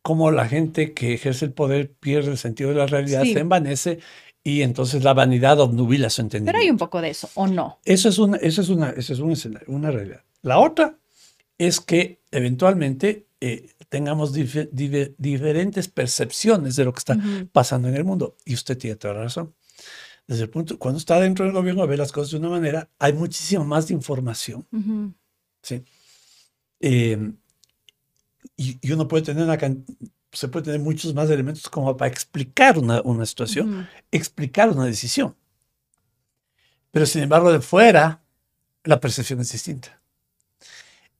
cómo 0.06 0.30
la 0.30 0.46
gente 0.46 0.92
que 0.92 1.14
ejerce 1.14 1.46
el 1.46 1.52
poder 1.52 1.92
pierde 1.92 2.30
el 2.30 2.38
sentido 2.38 2.70
de 2.70 2.76
la 2.76 2.86
realidad, 2.86 3.24
se 3.24 3.40
envanece 3.40 3.98
y 4.44 4.62
entonces 4.62 5.02
la 5.02 5.14
vanidad 5.14 5.58
obnubila 5.58 6.10
su 6.10 6.20
entendimiento. 6.20 6.56
Pero 6.56 6.62
hay 6.62 6.70
un 6.70 6.78
poco 6.78 7.00
de 7.00 7.10
eso, 7.10 7.28
¿o 7.34 7.48
no? 7.48 7.80
Eso 7.84 8.08
es 8.08 8.16
una, 8.18 8.36
eso 8.36 8.60
es 8.60 8.68
una, 8.68 8.90
eso 8.90 9.14
es 9.14 9.18
un 9.18 9.32
escenario, 9.32 9.66
una 9.66 9.90
realidad. 9.90 10.22
La 10.42 10.60
otra 10.60 10.96
es 11.58 11.80
que 11.80 12.20
eventualmente 12.30 13.26
eh, 13.40 13.70
tengamos 13.88 14.32
diferentes 14.32 15.88
percepciones 15.88 16.76
de 16.76 16.84
lo 16.84 16.92
que 16.92 17.00
está 17.00 17.18
pasando 17.50 17.88
en 17.88 17.96
el 17.96 18.04
mundo. 18.04 18.36
Y 18.44 18.54
usted 18.54 18.78
tiene 18.78 18.94
toda 18.94 19.14
la 19.14 19.24
razón. 19.24 19.56
Desde 20.28 20.44
el 20.44 20.50
punto, 20.50 20.78
cuando 20.78 20.98
está 20.98 21.18
dentro 21.18 21.44
del 21.44 21.52
gobierno, 21.52 21.84
ve 21.84 21.96
las 21.96 22.12
cosas 22.12 22.30
de 22.30 22.36
una 22.36 22.50
manera, 22.50 22.88
hay 23.00 23.12
muchísimo 23.12 23.64
más 23.64 23.88
de 23.88 23.94
información. 23.94 24.68
¿sí? 25.62 25.82
Eh, 26.78 27.32
y, 28.56 28.92
uno 28.92 29.08
puede 29.08 29.24
tener 29.24 29.44
una 29.44 29.58
se 30.32 30.48
puede 30.48 30.66
tener 30.66 30.80
muchos 30.80 31.14
más 31.14 31.30
elementos 31.30 31.68
como 31.70 31.96
para 31.96 32.10
explicar 32.10 32.78
una, 32.78 33.00
una 33.02 33.24
situación, 33.24 33.88
explicar 34.10 34.68
una 34.68 34.84
decisión. 34.84 35.34
Pero 36.90 37.06
sin 37.06 37.22
embargo, 37.22 37.52
de 37.52 37.60
fuera, 37.60 38.22
la 38.84 39.00
percepción 39.00 39.40
es 39.40 39.52
distinta. 39.52 40.00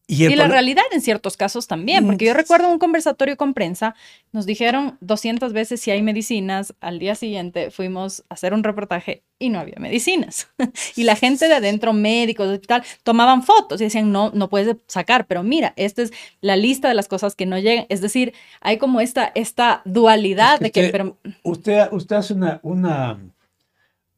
Y, 0.09 0.37
la 0.37 0.47
realidad 0.47 0.85
en 0.93 1.01
ciertos 1.01 1.37
casos 1.37 1.67
también, 1.67 2.07
porque 2.07 2.27
yo 2.27 2.35
recuerdo 2.35 2.71
un 2.71 2.79
conversatorio 2.79 3.37
con 3.37 3.55
prensa, 3.55 3.97
nos 4.31 4.47
dijeron 4.47 4.97
200 5.01 5.53
veces 5.53 5.81
si 5.81 5.91
hay 5.91 6.01
medicinas, 6.01 6.75
al 6.81 7.01
día 7.01 7.17
siguiente 7.17 7.73
fuimos 7.73 8.25
a 8.29 8.35
hacer 8.35 8.55
un 8.55 8.63
reportaje 8.63 9.25
y 9.41 9.49
no 9.49 9.59
había 9.59 9.75
medicinas. 9.81 10.49
y 10.97 11.03
la 11.03 11.17
gente 11.17 11.49
de 11.49 11.55
adentro, 11.55 11.93
médicos, 11.93 12.47
hospital, 12.47 12.85
tomaban 13.03 13.43
fotos 13.43 13.81
y 13.81 13.85
decían, 13.85 14.13
no, 14.13 14.31
no 14.33 14.49
puedes 14.49 14.77
sacar, 14.87 15.27
pero 15.27 15.43
mira, 15.43 15.73
esta 15.75 16.03
es 16.03 16.13
la 16.41 16.55
lista 16.55 16.87
de 16.87 16.95
las 16.95 17.09
cosas 17.09 17.35
que 17.35 17.47
no 17.47 17.59
llegan. 17.59 17.87
Es 17.89 18.01
decir, 18.01 18.33
hay 18.61 18.79
como 18.79 19.01
esta, 19.01 19.33
esta 19.35 19.83
dualidad 19.85 20.61
de 20.61 20.71
que... 20.71 21.15
Usted, 21.43 21.89
usted, 21.91 22.15
hace 22.15 22.33
una, 22.33 22.61
una, 22.63 23.19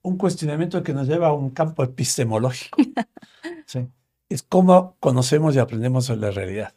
un 0.02 0.18
cuestionamiento 0.18 0.82
que 0.82 0.92
nos 0.92 1.08
lleva 1.08 1.28
a 1.28 1.32
un 1.32 1.48
campo 1.48 1.82
epistemológico. 1.82 2.76
sí 3.64 3.88
es 4.28 4.42
cómo 4.42 4.96
conocemos 5.00 5.54
y 5.54 5.58
aprendemos 5.58 6.06
sobre 6.06 6.20
la 6.20 6.30
realidad. 6.30 6.74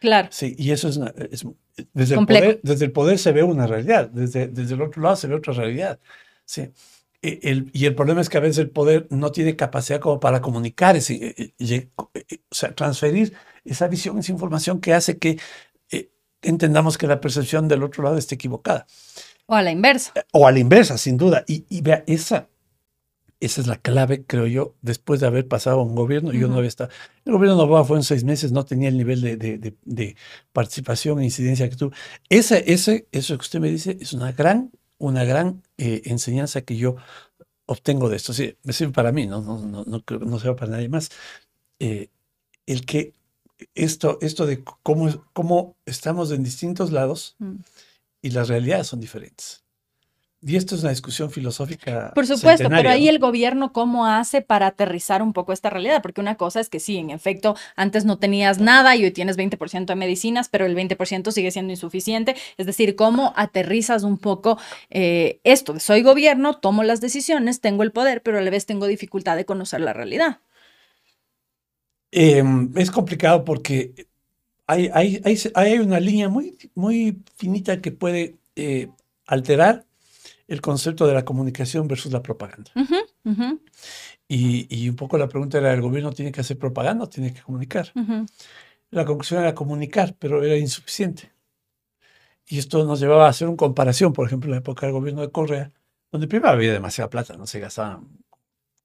Claro. 0.00 0.28
Sí, 0.30 0.54
y 0.58 0.72
eso 0.72 0.88
es, 0.88 1.00
desde, 1.94 2.14
el 2.14 2.26
poder, 2.26 2.60
desde 2.62 2.84
el 2.84 2.92
poder 2.92 3.18
se 3.18 3.32
ve 3.32 3.42
una 3.42 3.66
realidad, 3.66 4.08
desde, 4.10 4.48
desde 4.48 4.74
el 4.74 4.82
otro 4.82 5.02
lado 5.02 5.16
se 5.16 5.26
ve 5.26 5.34
otra 5.34 5.54
realidad. 5.54 5.98
Sí. 6.44 6.70
E, 7.22 7.40
el, 7.42 7.70
y 7.72 7.86
el 7.86 7.94
problema 7.94 8.20
es 8.20 8.28
que 8.28 8.36
a 8.36 8.40
veces 8.40 8.58
el 8.58 8.70
poder 8.70 9.06
no 9.10 9.32
tiene 9.32 9.56
capacidad 9.56 9.98
como 9.98 10.20
para 10.20 10.40
comunicar, 10.40 10.96
ese, 10.96 11.14
e, 11.14 11.54
e, 11.58 11.88
o 11.96 12.54
sea, 12.54 12.74
transferir 12.74 13.32
esa 13.64 13.88
visión, 13.88 14.18
esa 14.18 14.32
información 14.32 14.80
que 14.80 14.92
hace 14.92 15.18
que 15.18 15.38
eh, 15.90 16.10
entendamos 16.42 16.98
que 16.98 17.06
la 17.06 17.20
percepción 17.20 17.66
del 17.66 17.82
otro 17.82 18.04
lado 18.04 18.18
esté 18.18 18.34
equivocada. 18.34 18.86
O 19.46 19.54
a 19.54 19.62
la 19.62 19.70
inversa. 19.70 20.12
O 20.32 20.46
a 20.46 20.52
la 20.52 20.58
inversa, 20.58 20.98
sin 20.98 21.16
duda. 21.16 21.44
Y, 21.46 21.64
y 21.68 21.80
vea, 21.80 22.04
esa, 22.06 22.48
esa 23.40 23.60
es 23.60 23.66
la 23.66 23.76
clave, 23.76 24.24
creo 24.24 24.46
yo, 24.46 24.76
después 24.80 25.20
de 25.20 25.26
haber 25.26 25.46
pasado 25.46 25.82
un 25.82 25.94
gobierno. 25.94 26.32
Yo 26.32 26.48
no 26.48 26.56
había 26.56 26.68
estado. 26.68 26.90
El 27.24 27.34
gobierno 27.34 27.56
de 27.56 27.62
Novoa 27.62 27.84
fue 27.84 27.98
en 27.98 28.02
seis 28.02 28.24
meses, 28.24 28.52
no 28.52 28.64
tenía 28.64 28.88
el 28.88 28.96
nivel 28.96 29.20
de, 29.20 29.36
de, 29.36 29.76
de, 29.84 30.16
participación 30.52 31.20
e 31.20 31.24
incidencia 31.24 31.68
que 31.68 31.76
tuvo. 31.76 31.92
Ese, 32.30 32.64
ese, 32.72 33.08
eso 33.12 33.36
que 33.36 33.42
usted 33.42 33.60
me 33.60 33.70
dice 33.70 33.98
es 34.00 34.14
una 34.14 34.32
gran, 34.32 34.70
una 34.98 35.24
gran 35.24 35.62
eh, 35.76 36.02
enseñanza 36.06 36.62
que 36.62 36.76
yo 36.76 36.96
obtengo 37.66 38.08
de 38.08 38.16
esto. 38.16 38.32
Sí, 38.32 38.56
me 38.62 38.72
sirve 38.72 38.92
para 38.92 39.12
mí, 39.12 39.26
no, 39.26 39.42
no, 39.42 39.58
no, 39.58 39.84
no, 39.84 40.02
no 40.20 40.38
sirve 40.38 40.54
para 40.54 40.72
nadie 40.72 40.88
más. 40.88 41.10
Eh, 41.78 42.08
el 42.64 42.86
que 42.86 43.12
esto, 43.74 44.18
esto 44.22 44.46
de 44.46 44.64
cómo, 44.64 45.24
cómo 45.34 45.76
estamos 45.84 46.30
en 46.30 46.42
distintos 46.42 46.90
lados 46.90 47.36
mm. 47.38 47.56
y 48.22 48.30
las 48.30 48.48
realidades 48.48 48.86
son 48.86 49.00
diferentes. 49.00 49.65
Y 50.42 50.56
esto 50.56 50.74
es 50.74 50.82
una 50.82 50.90
discusión 50.90 51.30
filosófica. 51.30 52.12
Por 52.14 52.26
supuesto, 52.26 52.68
pero 52.68 52.90
ahí 52.90 53.08
el 53.08 53.18
gobierno 53.18 53.72
cómo 53.72 54.06
hace 54.06 54.42
para 54.42 54.66
aterrizar 54.66 55.22
un 55.22 55.32
poco 55.32 55.52
esta 55.52 55.70
realidad, 55.70 56.02
porque 56.02 56.20
una 56.20 56.36
cosa 56.36 56.60
es 56.60 56.68
que 56.68 56.78
sí, 56.78 56.98
en 56.98 57.10
efecto, 57.10 57.56
antes 57.74 58.04
no 58.04 58.18
tenías 58.18 58.58
nada 58.58 58.94
y 58.96 59.04
hoy 59.04 59.10
tienes 59.10 59.38
20% 59.38 59.86
de 59.86 59.94
medicinas, 59.96 60.48
pero 60.48 60.66
el 60.66 60.76
20% 60.76 61.30
sigue 61.32 61.50
siendo 61.50 61.72
insuficiente. 61.72 62.36
Es 62.58 62.66
decir, 62.66 62.96
cómo 62.96 63.32
aterrizas 63.34 64.02
un 64.02 64.18
poco 64.18 64.58
eh, 64.90 65.40
esto 65.42 65.80
soy 65.80 66.02
gobierno, 66.02 66.58
tomo 66.58 66.82
las 66.82 67.00
decisiones, 67.00 67.60
tengo 67.60 67.82
el 67.82 67.92
poder, 67.92 68.22
pero 68.22 68.38
a 68.38 68.42
la 68.42 68.50
vez 68.50 68.66
tengo 68.66 68.86
dificultad 68.86 69.36
de 69.36 69.46
conocer 69.46 69.80
la 69.80 69.92
realidad. 69.92 70.40
Em, 72.12 72.72
es 72.76 72.90
complicado 72.90 73.44
porque 73.44 74.06
hay, 74.66 74.90
hay, 74.92 75.22
hay, 75.54 75.78
una 75.78 76.00
línea 76.00 76.28
muy, 76.28 76.56
muy 76.74 77.22
finita 77.36 77.80
que 77.80 77.92
puede 77.92 78.36
eh, 78.54 78.88
alterar 79.26 79.85
el 80.48 80.60
concepto 80.60 81.06
de 81.06 81.14
la 81.14 81.24
comunicación 81.24 81.88
versus 81.88 82.12
la 82.12 82.22
propaganda. 82.22 82.70
Y, 84.28 84.88
un 84.88 84.96
poco 84.96 85.18
la 85.18 85.28
pregunta 85.28 85.58
era, 85.58 85.72
¿el 85.72 85.80
gobierno 85.80 86.12
tiene 86.12 86.32
que 86.32 86.40
hacer 86.40 86.58
propaganda 86.58 87.04
o 87.04 87.08
tiene 87.08 87.32
que 87.32 87.42
comunicar? 87.42 87.92
La 88.90 89.04
conclusión 89.04 89.40
era 89.40 89.54
comunicar, 89.54 90.14
pero 90.18 90.42
era 90.42 90.56
insuficiente. 90.56 91.32
Y 92.48 92.58
esto 92.58 92.84
nos 92.84 93.00
llevaba 93.00 93.26
a 93.26 93.30
hacer 93.30 93.48
una 93.48 93.56
comparación, 93.56 94.12
por 94.12 94.26
ejemplo, 94.26 94.48
en 94.48 94.52
la 94.52 94.58
época 94.58 94.86
del 94.86 94.92
gobierno 94.92 95.20
de 95.20 95.30
Correa, 95.30 95.72
donde 96.12 96.28
primero 96.28 96.50
había 96.50 96.72
demasiada 96.72 97.10
plata, 97.10 97.36
no 97.36 97.46
se 97.46 97.58
gastaban 97.58 98.08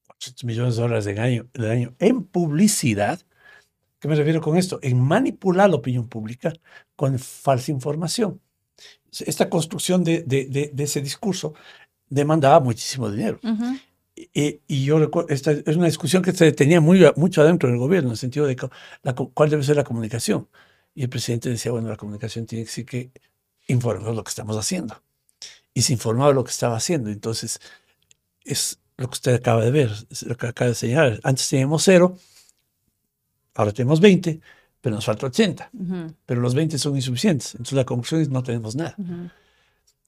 800 0.10 0.44
millones 0.46 0.76
de 0.76 0.82
dólares 0.82 1.08
año, 1.20 1.48
de 1.54 1.72
año 1.72 1.96
en 2.00 2.24
publicidad. 2.24 3.22
¿Qué 4.00 4.08
me 4.08 4.16
refiero 4.16 4.42
con 4.42 4.58
esto? 4.58 4.80
En 4.82 5.00
manipular 5.00 5.70
la 5.70 5.76
opinión 5.76 6.08
pública 6.10 6.54
con 6.96 7.20
falsa 7.20 7.72
información. 7.72 8.42
Esta 9.20 9.50
construcción 9.50 10.04
de, 10.04 10.24
de, 10.24 10.72
de, 10.74 10.84
ese 10.84 11.02
discurso 11.02 11.54
demandaba 12.08 12.60
muchísimo 12.60 13.12
dinero. 13.12 13.40
y, 14.16 14.62
y, 14.68 14.86
yo 14.86 15.00
recuerdo, 15.00 15.30
esta 15.30 15.52
es 15.52 15.76
una 15.76 15.88
discusión 15.88 16.24
que 16.24 16.32
se 16.32 16.52
tenía 16.54 16.80
muy, 16.80 17.06
mucho 17.18 17.42
adentro 17.42 17.70
del 17.70 17.78
gobierno, 17.78 18.10
en 18.10 18.14
el 18.14 18.18
sentido 18.18 18.46
de 18.46 18.56
la, 19.04 19.14
cuál 19.14 19.50
debe 19.50 19.64
ser 19.64 19.76
la 19.76 19.84
comunicación. 19.84 20.48
Y 20.96 21.04
el 21.04 21.10
presidente 21.10 21.50
decía, 21.50 21.72
bueno, 21.72 21.90
la 21.90 21.98
comunicación 21.98 22.46
tiene 22.46 22.64
que 22.64 22.70
decir 22.70 22.86
que 22.86 23.12
informemos 23.68 24.16
lo 24.16 24.24
que 24.24 24.30
estamos 24.30 24.58
haciendo. 24.58 25.02
Y 25.74 25.82
se 25.82 25.94
informaba 25.94 26.34
lo 26.34 26.44
que 26.44 26.52
estaba 26.52 26.76
haciendo. 26.76 27.10
Entonces, 27.10 27.60
es 28.44 28.80
lo 28.98 29.08
que 29.08 29.14
usted 29.14 29.34
acaba 29.34 29.64
de 29.64 29.72
ver, 29.72 29.92
lo 30.26 30.38
que 30.38 30.48
acaba 30.48 30.70
de 30.70 30.76
señalar. 30.76 31.20
Antes 31.24 31.50
teníamos 31.50 31.84
cero, 31.84 32.18
ahora 33.56 33.72
tenemos 33.72 34.00
20, 34.00 34.42
pero 34.82 34.96
nos 34.96 35.06
falta 35.06 35.28
80. 35.28 35.72
Pero 36.26 36.42
los 36.42 36.56
20 36.56 36.78
son 36.78 36.96
insuficientes. 36.96 37.54
Entonces, 37.54 37.74
la 37.74 37.86
conclusión 37.86 38.22
es 38.22 38.30
no 38.30 38.44
tenemos 38.44 38.76
nada. 38.76 38.96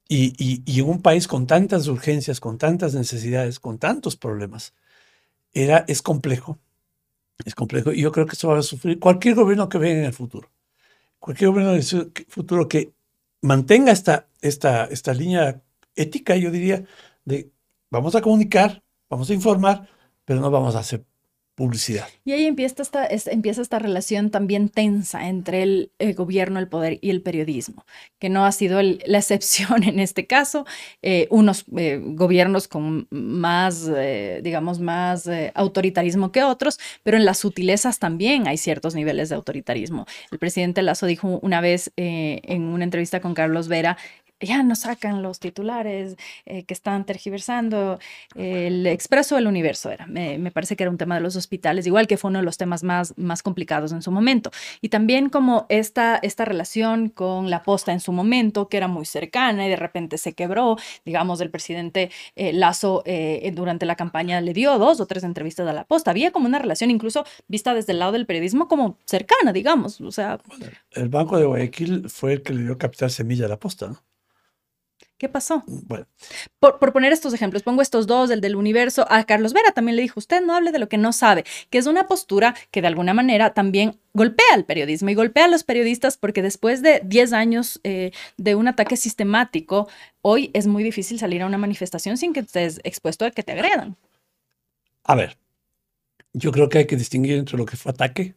y, 0.10 0.34
y, 0.38 0.64
y, 0.66 0.80
en 0.80 0.90
un 0.90 1.02
país 1.02 1.28
con 1.28 1.48
tantas 1.48 1.88
urgencias, 1.88 2.40
con 2.40 2.58
tantas 2.58 2.94
necesidades, 2.94 3.60
con 3.60 3.78
tantos 3.78 4.16
problemas, 4.16 4.74
era, 5.54 5.86
es 5.88 6.02
complejo. 6.02 6.58
Es 7.46 7.56
complejo. 7.56 7.92
Y 7.94 8.02
yo 8.02 8.12
creo 8.12 8.26
que 8.26 8.34
eso 8.34 8.50
va 8.50 8.58
a 8.58 8.64
sufrir 8.64 9.00
cualquier 9.00 9.36
gobierno 9.36 9.70
que 9.70 9.78
venga 9.78 10.00
en 10.00 10.06
el 10.06 10.14
futuro. 10.14 10.50
Cualquier 11.20 11.52
gobierno 11.52 11.74
del 11.74 11.84
futuro 12.28 12.68
que 12.68 12.94
mantenga 13.42 13.92
esta, 13.92 14.28
esta, 14.42 14.86
esta 14.86 15.14
línea 15.14 15.62
ética, 15.96 16.36
yo 16.36 16.50
diría, 16.50 16.84
de 17.26 17.52
vamos 17.92 18.16
a 18.16 18.22
comunicar, 18.22 18.84
vamos 19.10 19.30
a 19.30 19.34
informar, 19.34 19.88
pero 20.26 20.42
no 20.42 20.50
vamos 20.50 20.76
a 20.76 20.80
hacer 20.80 21.06
publicidad. 21.56 22.08
Y 22.26 22.32
ahí 22.32 22.46
empieza 22.46 22.82
esta, 22.82 23.08
empieza 23.08 23.62
esta 23.62 23.80
relación 23.80 24.32
también 24.32 24.70
tensa 24.70 25.28
entre 25.28 25.64
el, 25.64 25.92
gobierno, 26.16 26.60
el 26.60 26.68
poder 26.68 26.98
y 27.02 27.12
el 27.12 27.22
periodismo, 27.22 27.86
que 28.20 28.30
no 28.30 28.46
ha 28.46 28.52
sido 28.52 28.82
la 28.82 29.18
excepción 29.18 29.84
en 29.84 30.00
este 30.00 30.26
caso. 30.26 30.66
Eh, 31.02 31.28
unos 31.30 31.66
eh, 31.78 32.02
gobiernos 32.04 32.68
con 32.68 33.08
más, 33.12 33.90
eh, 33.96 34.42
digamos, 34.44 34.80
más 34.80 35.30
autoritarismo 35.54 36.32
que 36.32 36.44
otros, 36.44 36.80
pero 37.04 37.18
en 37.18 37.26
las 37.26 37.40
sutilezas 37.40 38.00
también 38.00 38.48
hay 38.48 38.58
ciertos 38.58 38.96
niveles 38.96 39.30
de 39.30 39.36
autoritarismo. 39.36 40.06
El 40.32 40.40
presidente 40.40 40.82
Lazo 40.82 41.06
dijo 41.06 41.40
una 41.42 41.62
vez 41.62 41.92
en 41.96 42.64
una 42.64 42.84
entrevista 42.84 43.22
con 43.22 43.34
Carlos 43.34 43.68
Vera 43.68 43.98
ya 44.46 44.64
no 44.64 44.76
sacan 44.76 45.22
los 45.22 45.40
titulares 45.40 46.16
eh, 46.46 46.64
que 46.64 46.74
están 46.74 47.06
tergiversando. 47.06 48.00
El 48.36 48.88
expreso 48.88 49.36
del 49.36 49.48
universo 49.48 49.92
era, 49.92 50.06
me, 50.08 50.52
parece 50.52 50.76
que 50.76 50.84
era 50.84 50.92
un 50.92 50.98
tema 50.98 51.16
de 51.16 51.22
los 51.22 51.36
hospitales, 51.36 51.88
igual 51.88 52.08
que 52.08 52.18
fue 52.18 52.30
uno 52.30 52.40
de 52.40 52.46
los 52.46 52.58
temas 52.58 52.84
más, 52.84 53.14
más 53.18 53.44
complicados 53.44 53.92
en 53.92 54.02
su 54.02 54.12
momento. 54.12 54.52
Y 54.82 54.90
también 54.90 55.30
como 55.30 55.66
esta, 55.70 56.18
esta 56.22 56.46
relación 56.46 57.10
con 57.10 57.50
la 57.50 57.64
posta 57.64 57.92
en 57.92 58.00
su 58.00 58.12
momento, 58.12 58.68
que 58.70 58.78
era 58.78 58.88
muy 58.88 59.06
cercana 59.06 59.66
y 59.66 59.70
de 59.70 59.76
repente 59.76 60.18
se 60.18 60.34
quebró, 60.34 60.78
digamos, 61.06 61.42
el 61.42 61.50
presidente 61.50 62.12
eh, 62.36 62.54
Lazo 62.54 63.04
eh, 63.06 63.52
durante 63.54 63.86
la 63.86 63.96
campaña 63.96 64.42
le 64.42 64.54
dio 64.54 64.78
dos 64.78 65.00
o 65.00 65.06
tres 65.06 65.24
entrevistas 65.24 65.68
a 65.68 65.74
la 65.74 65.84
posta. 65.86 66.12
Había 66.12 66.32
como 66.32 66.48
una 66.48 66.60
relación 66.60 66.92
incluso 66.92 67.26
vista 67.48 67.74
desde 67.74 67.94
el 67.94 68.00
lado 68.00 68.12
del 68.14 68.26
periodismo 68.26 68.68
como 68.68 68.98
cercana, 69.06 69.54
digamos. 69.54 70.02
O 70.02 70.12
sea, 70.12 70.40
el 70.92 71.10
Banco 71.10 71.38
de 71.38 71.46
Guayaquil 71.46 72.10
fue 72.10 72.34
el 72.34 72.44
que 72.44 72.54
le 72.54 72.64
dio 72.64 72.78
capital 72.78 73.12
semilla 73.12 73.46
a 73.46 73.50
la 73.50 73.60
posta, 73.60 73.88
¿no? 73.88 74.04
¿Qué 75.24 75.30
pasó? 75.30 75.64
Bueno. 75.68 76.06
Por, 76.60 76.92
poner 76.92 77.14
estos 77.14 77.34
ejemplos, 77.34 77.64
pongo 77.64 77.82
estos 77.82 78.08
dos, 78.08 78.30
el 78.30 78.42
del 78.42 78.58
universo. 78.58 79.06
A 79.10 79.24
Carlos 79.24 79.54
Vera 79.54 79.72
también 79.72 79.96
le 79.96 80.02
dijo, 80.02 80.20
usted 80.20 80.42
no 80.42 80.54
hable 80.54 80.74
de 80.74 80.80
lo 80.80 80.90
que 80.90 80.98
no 80.98 81.14
sabe, 81.14 81.46
que 81.70 81.78
es 81.78 81.88
una 81.88 82.08
postura 82.08 82.54
que 82.72 82.82
de 82.82 82.88
alguna 82.88 83.14
manera 83.14 83.54
también 83.54 83.98
golpea 84.14 84.46
al 84.54 84.66
periodismo 84.66 85.12
y 85.12 85.14
golpea 85.14 85.46
a 85.46 85.48
los 85.48 85.64
periodistas 85.64 86.18
porque 86.18 86.42
después 86.42 86.82
de 86.82 87.02
10 87.06 87.32
años 87.32 87.80
eh, 87.86 88.12
de 88.36 88.56
un 88.56 88.68
ataque 88.68 88.98
sistemático, 88.98 89.88
hoy 90.22 90.52
es 90.54 90.68
muy 90.68 90.84
difícil 90.84 91.18
salir 91.18 91.42
a 91.42 91.46
una 91.46 91.58
manifestación 91.58 92.18
sin 92.18 92.34
que 92.34 92.42
estés 92.42 92.82
expuesto 92.84 93.24
a 93.24 93.32
que 93.32 93.44
te 93.44 93.54
agredan. 93.54 93.96
A 95.06 95.16
ver, 95.16 95.38
yo 96.34 96.52
creo 96.52 96.68
que 96.68 96.80
hay 96.80 96.86
que 96.86 96.98
distinguir 96.98 97.38
entre 97.38 97.58
lo 97.58 97.64
que 97.64 97.78
fue 97.78 97.94
ataque, 97.94 98.36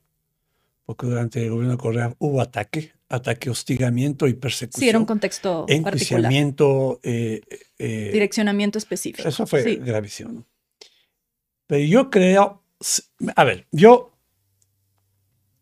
porque 0.84 1.04
durante 1.06 1.42
el 1.42 1.50
gobierno 1.50 1.72
de 1.72 1.78
Correa 1.78 2.14
hubo 2.20 2.40
ataque, 2.40 2.92
ataque, 3.08 3.50
hostigamiento 3.50 4.26
y 4.26 4.34
persecución. 4.34 4.80
Sí, 4.80 4.88
era 4.88 4.98
un 4.98 5.06
contexto 5.06 5.64
Enjuiciamiento. 5.68 7.00
Eh, 7.02 7.40
eh, 7.78 8.10
Direccionamiento 8.12 8.78
específico. 8.78 9.28
Eso 9.28 9.46
fue 9.46 9.76
gravísimo. 9.76 10.44
Pero 11.66 11.84
yo 11.84 12.10
creo, 12.10 12.62
a 13.34 13.44
ver, 13.44 13.66
yo 13.72 14.12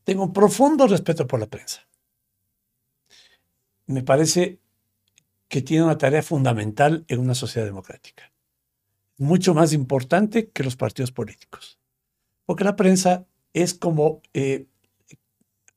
tengo 0.05 0.25
un 0.25 0.33
profundo 0.33 0.87
respeto 0.87 1.27
por 1.27 1.41
la 1.41 1.47
prensa. 1.47 1.87
Me 3.87 4.03
parece 4.03 4.59
que 5.49 5.63
tiene 5.63 5.85
una 5.85 5.99
tarea 5.99 6.23
fundamental 6.23 7.05
en 7.09 7.21
una 7.21 7.35
sociedad 7.35 7.67
democrática. 7.67 8.33
Mucho 9.17 9.55
más 9.55 9.73
importante 9.73 10.51
que 10.51 10.65
los 10.65 10.77
partidos 10.77 11.13
políticos. 11.13 11.79
Porque 12.45 12.65
la 12.65 12.77
prensa 12.77 13.27
es 13.53 13.73
como 13.75 14.21
eh, 14.35 14.67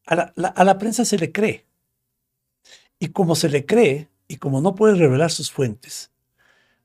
a 0.07 0.63
la, 0.63 0.77
prensa 0.77 1.05
se 1.05 1.17
le 1.17 1.31
cree. 1.31 1.65
Y 2.99 3.09
como 3.09 3.35
se 3.35 3.49
le 3.49 3.65
cree, 3.65 4.07
y 4.27 4.37
como 4.37 4.61
no 4.61 4.73
puede 4.73 4.95
revelar 4.95 5.31
sus 5.31 5.51
fuentes, 5.51 6.11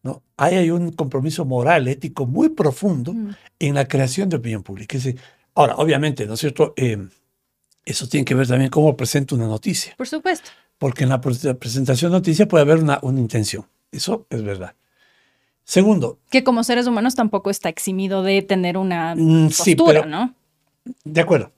¿no? 0.03 0.23
hay 0.37 0.71
un 0.71 0.93
compromiso 0.93 1.45
moral, 1.45 1.89
ético 1.89 2.27
muy 2.27 2.51
profundo 2.51 3.15
mm. 3.15 3.31
en 3.61 3.75
la 3.75 3.87
creación 3.87 4.29
de 4.29 4.37
opinión 4.37 4.63
pública. 4.63 4.99
Ahora, 5.55 5.77
obviamente, 5.77 6.27
¿no 6.27 6.35
es 6.35 6.41
cierto? 6.41 6.75
Eh, 6.77 7.09
eso 7.85 8.09
tiene 8.09 8.25
que 8.25 8.35
ver 8.35 8.47
también 8.47 8.71
cómo 8.71 8.97
presenta 8.97 9.35
una 9.35 9.47
noticia. 9.47 9.95
Por 9.97 10.09
supuesto. 10.09 10.51
Porque 10.79 11.05
en 11.05 11.11
la 11.11 11.21
presentación 11.21 12.11
de 12.11 12.19
noticia 12.19 12.49
puede 12.49 12.63
haber 12.63 12.79
una, 12.79 12.99
una 13.03 13.21
intención. 13.21 13.67
Eso 13.93 14.27
es 14.31 14.43
verdad. 14.43 14.75
Segundo. 15.65 16.19
Que 16.31 16.43
como 16.43 16.65
seres 16.65 16.87
humanos 16.87 17.15
tampoco 17.15 17.51
está 17.51 17.69
eximido 17.69 18.23
de 18.23 18.43
tener 18.43 18.77
una 18.77 19.15
mm, 19.17 19.49
postura, 19.49 20.07
¿no? 20.07 20.35
De 21.05 21.21
acuerdo. 21.21 21.53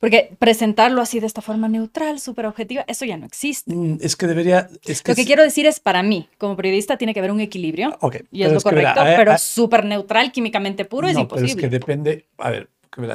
Porque 0.00 0.36
presentarlo 0.38 1.00
así 1.00 1.20
de 1.20 1.26
esta 1.26 1.40
forma 1.40 1.68
neutral, 1.68 2.20
súper 2.20 2.46
objetiva, 2.46 2.84
eso 2.88 3.04
ya 3.04 3.16
no 3.16 3.26
existe. 3.26 3.74
Mm, 3.74 3.98
es 4.00 4.16
que 4.16 4.26
debería... 4.26 4.68
lo 5.06 5.14
que 5.14 5.24
quiero 5.24 5.42
decir 5.42 5.66
es, 5.66 5.80
para 5.80 6.02
mí, 6.02 6.28
como 6.38 6.56
periodista, 6.56 6.96
tiene 6.96 7.14
que 7.14 7.20
haber 7.20 7.32
un 7.32 7.40
equilibrio. 7.40 7.96
y 8.30 8.42
es 8.42 8.52
lo 8.52 8.60
correcto, 8.60 9.00
pero 9.16 9.38
súper 9.38 9.84
neutral, 9.84 10.32
químicamente 10.32 10.84
puro, 10.84 11.08
es 11.08 11.16
imposible. 11.16 11.54
Pero 11.54 11.66
es 11.66 11.70
que 11.70 11.78
depende, 11.78 12.26
a 12.38 12.50
ver, 12.50 12.68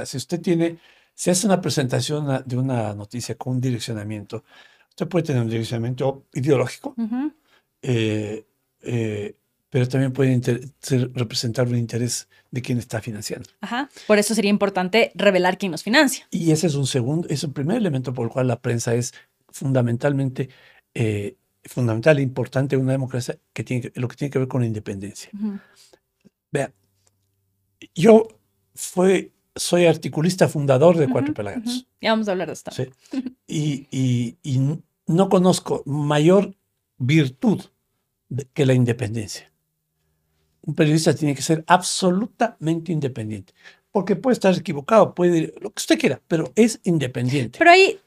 si 0.06 0.18
usted 0.18 0.42
tiene, 0.42 0.78
si 1.14 1.30
hace 1.30 1.46
una 1.48 1.62
presentación 1.62 2.44
de 2.46 2.58
una 2.58 2.94
noticia 2.94 3.36
con 3.36 3.56
un 3.56 3.62
direccionamiento, 3.62 4.44
usted 4.90 5.08
puede 5.08 5.26
tener 5.26 5.42
un 5.42 5.50
direccionamiento 5.50 6.26
ideológico, 6.34 6.96
eh, 7.82 8.46
eh, 8.82 9.36
pero 9.74 9.88
también 9.88 10.14
puede 10.14 10.40
representar 11.16 11.68
un 11.68 11.76
interés 11.76 12.28
de 12.52 12.62
quien 12.62 12.78
está 12.78 13.02
financiando. 13.02 13.50
Ajá. 13.60 13.90
Por 14.06 14.20
eso 14.20 14.36
sería 14.36 14.52
importante 14.52 15.12
revelar 15.16 15.58
quién 15.58 15.72
nos 15.72 15.82
financia. 15.82 16.28
Y 16.30 16.52
ese 16.52 16.68
es 16.68 16.76
un 16.76 16.86
segundo, 16.86 17.28
es 17.28 17.44
el 17.44 17.54
primer 17.54 17.78
elemento 17.78 18.14
por 18.14 18.28
el 18.28 18.32
cual 18.32 18.50
la 18.50 18.62
prensa 18.62 18.94
es 18.94 19.16
fundamentalmente 19.50 20.50
eh, 20.94 21.38
fundamental 21.64 22.20
e 22.20 22.22
importante 22.22 22.76
en 22.76 22.84
una 22.84 22.92
democracia 22.92 23.40
que 23.52 23.64
tiene 23.64 23.92
lo 23.96 24.08
que 24.08 24.16
tiene 24.16 24.30
que 24.30 24.38
ver 24.38 24.48
con 24.48 24.62
la 24.62 24.68
independencia. 24.68 25.32
Vea, 26.52 26.72
yo 27.96 28.28
fue, 28.76 29.32
soy 29.56 29.88
articulista 29.88 30.48
fundador 30.48 30.98
de 30.98 31.10
Cuatro 31.10 31.34
Pelagatos. 31.34 31.88
Ya 32.00 32.12
vamos 32.12 32.28
a 32.28 32.34
hablar 32.34 32.46
de 32.46 32.54
esto. 32.54 32.70
Sí. 32.70 32.92
y, 33.48 33.88
y, 33.90 34.38
y, 34.44 34.78
no 35.08 35.30
conozco 35.30 35.82
mayor 35.88 36.56
virtud 37.00 37.60
que 38.54 38.68
la 38.68 38.76
independencia 38.76 39.52
un 40.66 40.76
periodista 40.76 41.14
tiene 41.14 41.36
que 41.36 41.42
ser 41.42 41.64
absolutamente 41.68 42.92
independiente. 42.92 43.54
Porque 43.92 44.16
puede 44.16 44.34
estar 44.34 44.56
equivocado, 44.58 45.14
puede 45.14 45.54
lo 45.62 45.70
que 45.70 45.80
usted 45.80 46.00
quiera, 46.00 46.22
pero 46.28 46.52
es 46.56 46.80
independiente. 46.84 47.60
Pero 47.60 47.72
ahí 47.72 48.00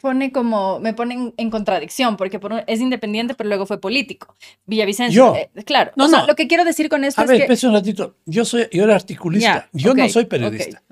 pone 0.00 0.32
como, 0.32 0.80
me 0.80 0.94
pone 0.94 1.32
en 1.36 1.50
contradicción, 1.50 2.16
porque 2.16 2.40
es 2.66 2.80
independiente, 2.80 3.34
pero 3.34 3.48
luego 3.48 3.66
fue 3.66 3.80
político. 3.80 4.36
Villavicencio, 4.66 5.34
yo, 5.34 5.36
eh, 5.36 5.50
claro. 5.64 5.92
No, 5.96 6.08
no. 6.08 6.26
lo 6.26 6.34
que 6.34 6.48
quiero 6.48 6.64
decir 6.64 6.88
con 6.88 7.04
esto 7.04 7.20
a 7.20 7.26
ver, 7.26 7.46
que... 7.46 7.66
un 7.66 7.72
ratito. 7.72 8.16
Yo 8.26 8.44
soy, 8.44 8.68
yo 8.72 8.84
era 8.84 8.94
articulista. 8.94 9.68
yo 9.72 9.94
no 9.94 10.08
soy 10.08 10.24
periodista. 10.24 10.82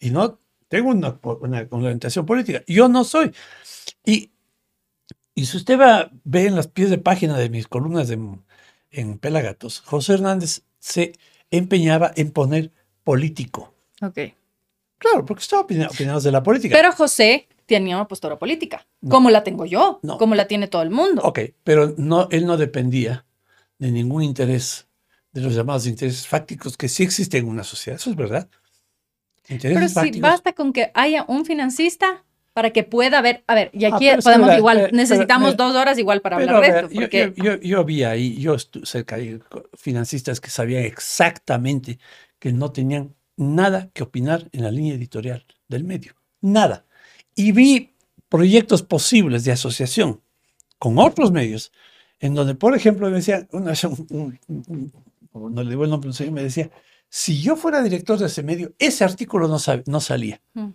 Y 0.00 0.10
no 0.10 0.38
tengo 0.68 0.90
una, 0.90 1.18
una, 1.40 1.66
orientación 1.70 2.26
política. 2.26 2.62
Yo 2.66 2.88
no 2.88 3.04
soy. 3.04 3.32
Y, 4.04 4.30
y 5.34 5.46
si 5.46 5.56
usted 5.56 5.78
va, 5.78 6.10
ve 6.24 6.46
en 6.46 6.56
las 6.56 6.66
pies 6.66 6.90
de 6.90 6.98
página 6.98 7.38
de 7.38 7.48
mis 7.48 7.68
columnas 7.68 8.08
de, 8.08 8.18
en 8.94 9.18
Pelagatos, 9.18 9.80
José 9.80 10.14
Hernández 10.14 10.62
se 10.78 11.12
empeñaba 11.50 12.12
en 12.16 12.30
poner 12.30 12.70
político. 13.04 13.74
Ok. 14.02 14.18
Claro, 14.98 15.24
porque 15.26 15.42
estaba 15.42 15.62
opina- 15.62 15.88
opinando 15.88 16.20
de 16.20 16.32
la 16.32 16.42
política. 16.42 16.74
Pero 16.76 16.92
José 16.92 17.48
tenía 17.66 17.96
una 17.96 18.08
postura 18.08 18.38
política, 18.38 18.86
No. 19.00 19.10
como 19.10 19.30
la 19.30 19.42
tengo 19.44 19.66
yo, 19.66 20.00
No. 20.02 20.18
como 20.18 20.34
la 20.34 20.46
tiene 20.46 20.68
todo 20.68 20.82
el 20.82 20.90
mundo. 20.90 21.22
Ok, 21.24 21.40
pero 21.62 21.94
no, 21.96 22.28
él 22.30 22.46
no 22.46 22.56
dependía 22.56 23.24
de 23.78 23.90
ningún 23.90 24.22
interés, 24.22 24.86
de 25.32 25.40
los 25.42 25.54
llamados 25.54 25.86
intereses 25.86 26.26
fácticos 26.26 26.76
que 26.76 26.88
sí 26.88 27.02
existen 27.02 27.44
en 27.44 27.50
una 27.50 27.64
sociedad. 27.64 27.98
Eso 28.00 28.10
es 28.10 28.16
verdad. 28.16 28.48
Intereses 29.48 29.74
Pero 29.76 29.88
si 29.88 29.94
fácticos. 29.94 30.20
basta 30.30 30.52
con 30.54 30.72
que 30.72 30.90
haya 30.94 31.24
un 31.28 31.44
financista 31.44 32.24
para 32.54 32.70
que 32.70 32.84
pueda 32.84 33.18
haber, 33.18 33.44
a 33.48 33.54
ver, 33.54 33.70
y 33.74 33.84
Ah, 33.84 33.96
aquí 33.96 34.06
pero 34.06 34.16
que 34.18 34.22
podemos 34.22 34.46
mira, 34.46 34.58
igual, 34.58 34.78
eh, 34.78 34.82
pero 34.84 34.96
necesitamos 34.96 35.52
mira, 35.52 35.64
dos 35.66 35.76
horas 35.76 35.98
igual 35.98 36.20
para 36.22 36.36
Pero, 36.38 36.56
hablar 36.56 36.72
de 36.72 36.78
esto, 36.80 36.94
porque 36.94 37.32
yo, 37.36 37.44
yo, 37.56 37.60
yo 37.60 37.84
vi 37.84 38.04
ahí, 38.04 38.36
yo 38.40 38.54
estuve 38.54 38.86
cerca 38.86 39.16
de 39.16 39.40
financistas 39.76 40.40
que 40.40 40.48
sabían 40.50 40.84
exactamente 40.84 41.98
que 42.38 42.52
no 42.52 42.70
tenían 42.72 43.14
nada 43.36 43.90
que 43.92 44.04
opinar 44.04 44.48
en 44.52 44.62
la 44.62 44.70
línea 44.70 44.94
editorial 44.94 45.44
del 45.68 45.82
medio. 45.84 46.14
Nada. 46.40 46.84
Y 47.34 47.50
vi 47.52 47.92
proyectos 48.28 48.82
posibles 48.82 49.44
de 49.44 49.52
asociación 49.52 50.20
con 50.78 50.98
otros 50.98 51.32
medios, 51.32 51.72
en 52.20 52.34
donde, 52.34 52.54
por 52.54 52.76
ejemplo, 52.76 53.08
me 53.10 53.16
decía, 53.16 53.48
una 53.50 53.70
vez 53.70 53.82
un- 53.84 54.06
un- 54.10 54.92
un- 55.32 55.54
no 55.54 55.62
le 55.64 55.70
digo 55.70 55.82
el 55.84 55.90
nombre, 55.90 56.08
un 56.08 56.14
señor 56.14 56.32
me 56.34 56.42
decía, 56.44 56.70
si 57.08 57.40
yo 57.42 57.56
fuera 57.56 57.82
director 57.82 58.16
de 58.18 58.26
ese 58.26 58.44
medio, 58.44 58.72
ese 58.78 59.02
artículo 59.02 59.48
no, 59.48 59.56
no 59.86 60.00
salía. 60.00 60.40
Mm. 60.52 60.68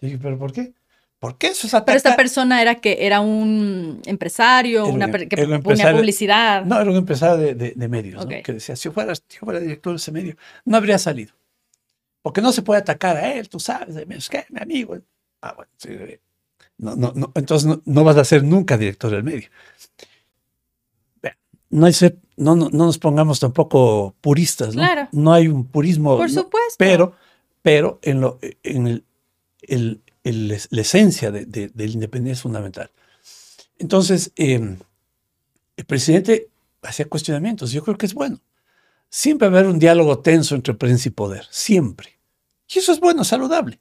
Le 0.00 0.08
dije, 0.08 0.18
¿pero 0.22 0.38
por 0.38 0.52
qué? 0.52 0.72
Porque 1.20 1.48
eso 1.48 1.66
es 1.66 1.72
pero 1.84 1.96
esta 1.96 2.08
atacar- 2.10 2.16
persona 2.16 2.62
era 2.62 2.76
que 2.76 3.04
era 3.06 3.20
un 3.20 4.00
empresario, 4.06 4.80
Era 4.80 4.88
un 4.88 4.94
una 4.96 5.06
que 5.12 5.28
era 5.30 5.42
un 5.42 5.62
ponía 5.62 5.84
empresario- 5.84 5.96
publicidad. 5.98 6.64
No, 6.64 6.80
era 6.80 6.90
un 6.90 6.96
empresario 6.96 7.36
de, 7.36 7.54
de- 7.54 7.72
de 7.76 7.88
medios. 7.88 8.24
¿no? 8.24 8.42
que 8.42 8.52
decía, 8.54 8.74
si 8.74 8.84
yo 8.84 8.92
fuera, 8.92 9.14
si 9.14 9.38
fuera 9.38 9.60
director 9.60 9.92
de 9.92 9.96
ese 9.98 10.10
medio, 10.12 10.36
no 10.64 10.76
habría 10.78 10.98
salido. 10.98 11.34
Porque 12.22 12.40
no 12.40 12.52
se 12.52 12.62
puede 12.62 12.80
atacar 12.80 13.16
a 13.18 13.32
él, 13.34 13.48
tú 13.48 13.60
sabes, 13.60 13.94
es 13.96 14.28
que 14.30 14.46
mi 14.50 14.60
amigo. 14.60 14.98
Ah, 15.42 15.52
bueno, 15.56 15.70
sí, 15.76 15.90
no, 16.78 16.96
no, 16.96 17.12
no, 17.14 17.32
entonces 17.34 17.66
no, 17.68 17.82
no 17.84 18.02
vas 18.04 18.16
a 18.16 18.24
ser 18.24 18.42
nunca 18.42 18.76
director 18.78 19.10
del 19.10 19.22
medio. 19.22 19.48
No, 21.72 21.86
hay 21.86 21.92
ser- 21.92 22.18
no, 22.36 22.56
no, 22.56 22.68
no 22.70 22.86
nos 22.86 22.98
pongamos 22.98 23.38
tampoco 23.38 24.14
puristas, 24.20 24.74
¿no? 24.74 24.82
Claro. 24.82 25.08
No 25.12 25.32
hay 25.32 25.46
un 25.46 25.66
purismo. 25.66 26.16
Por 26.16 26.28
supuesto. 26.30 26.74
pero, 26.78 27.14
pero 27.62 28.00
en, 28.02 28.20
lo, 28.20 28.38
en 28.62 28.86
el, 28.88 29.04
el- 29.62 30.00
el- 30.24 30.48
la 30.70 30.80
esencia 30.80 31.30
de, 31.30 31.44
de- 31.46 31.68
de 31.68 31.86
la 31.86 31.92
independencia 31.92 32.34
es 32.38 32.42
fundamental. 32.42 32.90
Entonces, 33.78 34.32
eh, 34.36 34.76
el 35.76 35.84
presidente 35.86 36.48
hacía 36.82 37.06
cuestionamientos. 37.06 37.72
Yo 37.72 37.82
creo 37.82 37.96
que 37.96 38.06
es 38.06 38.14
bueno. 38.14 38.40
Siempre 39.08 39.48
va 39.48 39.56
a 39.56 39.60
haber 39.60 39.72
un 39.72 39.78
diálogo 39.78 40.18
tenso 40.20 40.54
entre 40.54 40.74
prensa 40.74 41.08
y 41.08 41.12
poder. 41.12 41.46
Siempre. 41.50 42.18
Y 42.72 42.78
eso 42.78 42.92
es 42.92 43.00
bueno, 43.00 43.24
saludable. 43.24 43.80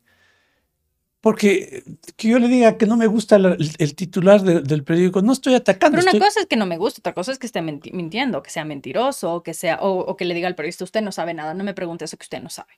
Porque 1.21 1.83
que 2.15 2.29
yo 2.29 2.39
le 2.39 2.47
diga 2.47 2.77
que 2.77 2.85
no 2.85 2.95
me 2.95 3.05
gusta 3.07 3.37
la- 3.37 3.53
el, 3.53 3.71
el 3.77 3.93
titular 3.95 4.41
de- 4.41 4.61
del 4.61 4.85
periódico, 4.85 5.21
no 5.21 5.33
estoy 5.33 5.53
atacando. 5.53 5.95
Pero 5.97 6.03
una 6.03 6.11
estoy- 6.11 6.27
cosa 6.27 6.39
es 6.39 6.45
que 6.45 6.55
no 6.55 6.65
me 6.65 6.77
gusta, 6.77 7.01
otra 7.01 7.13
cosa 7.13 7.33
es 7.33 7.39
que 7.39 7.45
esté 7.45 7.61
mintiendo, 7.61 8.41
que 8.41 8.49
sea 8.49 8.63
mentiroso, 8.63 9.33
o 9.33 9.43
que 9.43 9.53
sea, 9.53 9.79
o, 9.81 9.99
o 9.99 10.15
que 10.15 10.23
le 10.23 10.33
diga 10.33 10.47
al 10.47 10.55
periodista, 10.55 10.85
usted 10.85 11.01
no 11.01 11.11
sabe 11.11 11.33
nada, 11.33 11.53
no 11.53 11.65
me 11.65 11.73
pregunte 11.73 12.05
eso 12.05 12.15
que 12.15 12.23
usted 12.23 12.41
no 12.41 12.49
sabe. 12.49 12.71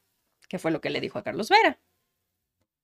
Que 0.50 0.58
fue 0.58 0.72
lo 0.72 0.82
que 0.82 0.90
le 0.90 1.00
dijo 1.02 1.20
a 1.20 1.24
Carlos 1.24 1.50
Vera. 1.50 1.78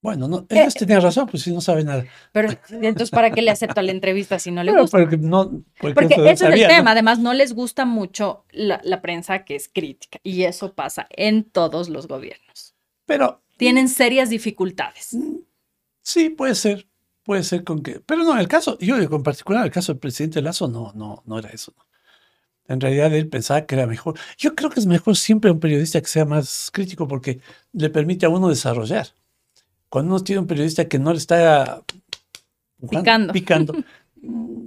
Bueno, 0.02 0.28
no, 0.28 0.46
Eh, 0.50 0.62
ellos 0.62 0.76
tenían 0.76 1.02
razón, 1.02 1.28
pues 1.28 1.44
si 1.44 1.52
no 1.52 1.60
sabe 1.60 1.84
nada. 1.84 2.06
Pero 2.32 2.50
entonces, 2.70 3.10
¿para 3.10 3.32
qué 3.32 3.42
le 3.42 3.52
acepta 3.52 3.82
la 3.82 3.92
entrevista 3.92 4.38
si 4.38 4.52
no 4.52 4.64
le 4.64 4.72
gusta? 4.72 4.98
porque 4.98 5.18
no, 5.18 5.64
porque 5.80 5.96
Porque 5.96 6.16
eso 6.30 6.48
es 6.48 6.62
el 6.62 6.68
tema. 6.68 6.92
Además, 6.92 7.20
no 7.20 7.34
les 7.34 7.54
gusta 7.54 7.86
mucho 7.86 8.46
la, 8.52 8.80
la 8.84 9.02
prensa 9.02 9.44
que 9.44 9.56
es 9.56 9.68
crítica. 9.68 10.20
Y 10.24 10.44
eso 10.44 10.74
pasa 10.74 11.08
en 11.10 11.44
todos 11.44 11.90
los 11.90 12.08
gobiernos. 12.08 12.76
Pero 13.06 13.42
Tienen 13.58 13.90
serias 13.90 14.30
dificultades. 14.30 15.18
Sí, 16.04 16.30
puede 16.30 16.56
ser, 16.56 16.88
puede 17.24 17.44
ser 17.44 17.64
con 17.64 17.82
que, 17.82 18.00
pero 18.00 18.24
no, 18.24 18.40
el 18.40 18.48
caso, 18.48 18.78
yo 18.80 18.98
digo 18.98 19.16
en 19.18 19.24
particular, 19.24 19.66
el 19.66 19.72
caso 19.72 19.92
del 19.94 20.00
presidente 20.00 20.42
Lazo 20.42 20.68
no, 20.68 20.94
no, 20.96 21.24
no 21.26 21.40
era 21.40 21.50
eso. 21.50 21.74
En 22.68 22.80
realidad 22.82 23.14
él 23.14 23.30
pensaba 23.30 23.66
que 23.66 23.76
era 23.76 23.88
mejor. 23.88 24.18
Yo 24.38 24.54
creo 24.56 24.70
que 24.70 24.80
es 24.80 24.86
mejor 24.86 25.16
siempre 25.18 25.52
un 25.52 25.60
periodista 25.60 26.02
que 26.02 26.08
sea 26.08 26.26
más 26.26 26.70
crítico 26.72 27.08
porque 27.08 27.40
le 27.72 27.90
permite 27.90 28.26
a 28.26 28.30
uno 28.30 28.50
desarrollar. 28.50 29.08
Cuando 29.90 30.16
uno 30.16 30.24
tiene 30.24 30.40
un 30.42 30.48
periodista 30.48 30.86
que 30.88 31.00
no 31.00 31.12
le 31.12 31.18
está 31.18 31.82
Picando. 32.90 33.34
picando, 33.34 33.74
mm, 34.22 34.66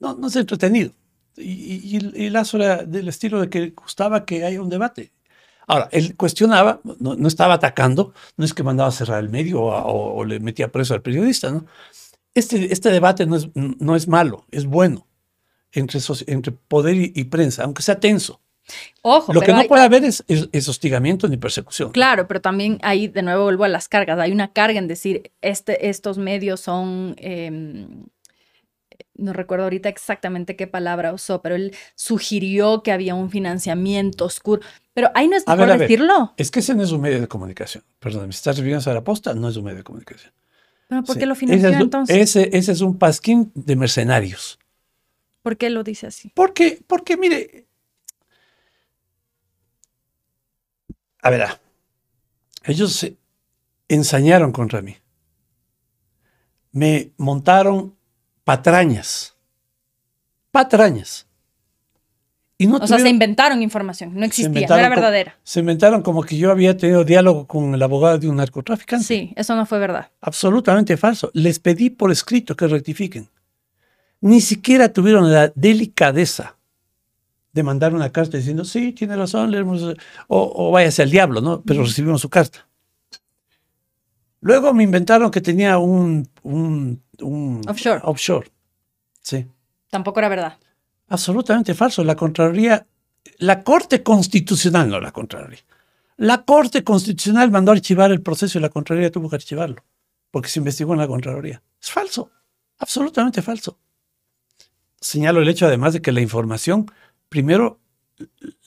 no, 0.00 0.14
no 0.14 0.26
es 0.26 0.36
entretenido. 0.36 0.92
Y, 1.36 1.96
y, 1.98 2.12
y- 2.14 2.30
Lazo 2.30 2.56
era 2.58 2.84
del 2.84 3.08
estilo 3.08 3.40
de 3.40 3.50
que 3.50 3.70
gustaba 3.70 4.24
que 4.24 4.44
haya 4.44 4.62
un 4.62 4.68
debate. 4.70 5.12
Ahora, 5.66 5.88
él 5.92 6.14
cuestionaba, 6.16 6.80
no, 7.00 7.16
no 7.16 7.26
estaba 7.28 7.54
atacando, 7.54 8.12
no 8.36 8.44
es 8.44 8.54
que 8.54 8.62
mandaba 8.62 8.88
a 8.90 8.92
cerrar 8.92 9.18
el 9.22 9.30
medio 9.30 9.60
o, 9.62 9.74
o- 9.74 10.14
o 10.16 10.24
le 10.24 10.38
metía 10.40 10.70
preso 10.70 10.94
al 10.94 11.02
periodista, 11.02 11.50
¿no? 11.50 11.66
Este, 12.34 12.72
este 12.72 12.90
debate 12.90 13.26
no 13.26 13.36
es, 13.36 13.48
no 13.54 13.96
es 13.96 14.08
malo, 14.08 14.44
es 14.50 14.66
bueno 14.66 15.06
entre, 15.72 16.00
entre 16.26 16.52
poder 16.52 16.96
y, 16.96 17.12
y 17.14 17.24
prensa, 17.24 17.64
aunque 17.64 17.82
sea 17.82 17.98
tenso. 18.00 18.40
Ojo, 19.02 19.32
Lo 19.32 19.40
que 19.42 19.52
no 19.52 19.58
hay- 19.58 19.68
puede 19.68 19.82
haber 19.82 20.04
es, 20.04 20.24
es- 20.28 20.48
es 20.52 20.68
hostigamiento 20.68 21.28
ni 21.28 21.36
persecución. 21.36 21.92
Claro, 21.92 22.26
pero 22.26 22.40
también 22.40 22.78
ahí 22.82 23.08
de 23.08 23.22
nuevo 23.22 23.44
vuelvo 23.44 23.64
a 23.64 23.68
las 23.68 23.88
cargas. 23.88 24.18
Hay 24.18 24.32
una 24.32 24.52
carga 24.52 24.78
en 24.78 24.88
decir, 24.88 25.30
este, 25.42 25.88
estos 25.88 26.16
medios 26.18 26.60
son, 26.60 27.14
em, 27.18 28.06
no 29.16 29.32
recuerdo 29.32 29.64
ahorita 29.64 29.88
exactamente 29.88 30.56
qué 30.56 30.66
palabra 30.66 31.12
usó, 31.12 31.40
pero 31.42 31.54
él 31.54 31.74
sugirió 31.94 32.82
que 32.82 32.90
había 32.92 33.14
un 33.14 33.30
financiamiento 33.30 34.24
oscuro. 34.24 34.62
Pero 34.92 35.10
ahí 35.14 35.28
no 35.28 35.36
es 35.36 35.44
A 35.46 35.52
mejor 35.54 35.66
ver, 35.66 35.74
a 35.74 35.78
ver. 35.78 35.88
decirlo. 35.88 36.34
Es 36.36 36.50
que 36.50 36.60
ese 36.60 36.74
no 36.74 36.82
es 36.82 36.90
un 36.92 37.00
medio 37.00 37.20
de 37.20 37.28
comunicación. 37.28 37.84
Perdón, 37.98 38.32
si 38.32 38.36
estás 38.38 38.56
refiriéndose 38.56 38.90
a 38.90 38.94
la 38.94 39.04
posta, 39.04 39.34
no 39.34 39.48
es 39.48 39.56
un 39.56 39.64
medio 39.64 39.78
de 39.78 39.84
comunicación. 39.84 40.32
¿Pero 40.88 41.02
por 41.02 41.14
Sí. 41.14 41.20
qué 41.20 41.26
lo 41.26 41.32
Ese 41.34 41.40
financió 41.40 41.68
es, 41.70 41.80
entonces? 41.80 42.16
Ese, 42.16 42.56
ese 42.56 42.72
es 42.72 42.80
un 42.80 42.98
pasquín 42.98 43.50
de 43.54 43.76
mercenarios. 43.76 44.58
¿Por 45.42 45.56
qué 45.56 45.68
lo 45.70 45.82
dice 45.84 46.06
así? 46.06 46.30
Porque, 46.34 46.78
porque 46.86 47.16
mire, 47.16 47.63
a 51.24 51.30
ver, 51.30 51.42
ah, 51.42 51.58
ellos 52.64 52.92
se 52.92 53.16
ensañaron 53.88 54.52
contra 54.52 54.82
mí. 54.82 54.94
Me 56.70 57.12
montaron 57.16 57.96
patrañas. 58.44 59.34
Patrañas. 60.50 61.26
Y 62.58 62.66
no 62.66 62.76
O 62.76 62.86
sea, 62.86 62.98
se 62.98 63.08
inventaron 63.08 63.62
información, 63.62 64.14
no 64.14 64.24
existía, 64.26 64.68
no 64.68 64.76
era 64.76 64.88
verdadera. 64.90 65.38
se 65.42 65.60
inventaron 65.60 66.02
como 66.02 66.22
que 66.22 66.36
yo 66.36 66.50
había 66.50 66.76
tenido 66.76 67.04
diálogo 67.04 67.46
con 67.46 67.74
el 67.74 67.82
abogado 67.82 68.18
de 68.18 68.28
un 68.28 68.36
narcotraficante. 68.36 69.04
Sí, 69.04 69.32
eso 69.34 69.56
no 69.56 69.64
fue 69.64 69.78
verdad. 69.78 70.10
Absolutamente 70.20 70.98
falso. 70.98 71.30
Les 71.32 71.58
pedí 71.58 71.88
por 71.88 72.12
escrito 72.12 72.54
que 72.54 72.66
rectifiquen. 72.66 73.30
Ni 74.20 74.42
siquiera 74.42 74.92
tuvieron 74.92 75.32
la 75.32 75.50
delicadeza 75.54 76.58
de 77.54 77.62
mandar 77.62 77.94
una 77.94 78.10
carta 78.10 78.36
diciendo, 78.36 78.64
sí, 78.64 78.92
tiene 78.92 79.16
razón, 79.16 79.50
le 79.50 79.58
hemos- 79.58 79.82
o, 80.28 80.52
o 80.68 80.70
váyase 80.72 81.02
al 81.02 81.10
diablo, 81.10 81.40
¿no? 81.40 81.62
Pero 81.62 81.82
recibimos 81.84 82.20
su 82.20 82.28
carta. 82.28 82.68
Luego 84.40 84.74
me 84.74 84.82
inventaron 84.82 85.30
que 85.30 85.40
tenía 85.40 85.78
un, 85.78 86.28
un, 86.42 87.02
un 87.20 87.62
Offshore. 87.66 88.00
offshore. 88.04 88.50
Sí. 89.22 89.46
Tampoco 89.90 90.18
era 90.20 90.28
verdad. 90.28 90.58
Absolutamente 91.08 91.72
falso. 91.74 92.04
La 92.04 92.16
Contraloría, 92.16 92.86
la 93.38 93.62
Corte 93.62 94.02
Constitucional, 94.02 94.90
no 94.90 95.00
la 95.00 95.12
Contraloría. 95.12 95.60
La 96.16 96.44
Corte 96.44 96.84
Constitucional 96.84 97.50
mandó 97.50 97.72
archivar 97.72 98.10
el 98.10 98.20
proceso 98.20 98.58
y 98.58 98.62
la 98.62 98.68
Contraloría 98.68 99.10
tuvo 99.10 99.30
que 99.30 99.36
archivarlo, 99.36 99.82
porque 100.30 100.48
se 100.48 100.58
investigó 100.58 100.92
en 100.92 100.98
la 101.00 101.06
Contraloría. 101.08 101.62
Es 101.80 101.90
falso, 101.90 102.30
absolutamente 102.78 103.42
falso. 103.42 103.78
Señalo 105.00 105.40
el 105.40 105.48
hecho 105.48 105.66
además 105.66 105.92
de 105.94 106.02
que 106.02 106.12
la 106.12 106.20
información, 106.20 106.86
primero, 107.34 107.80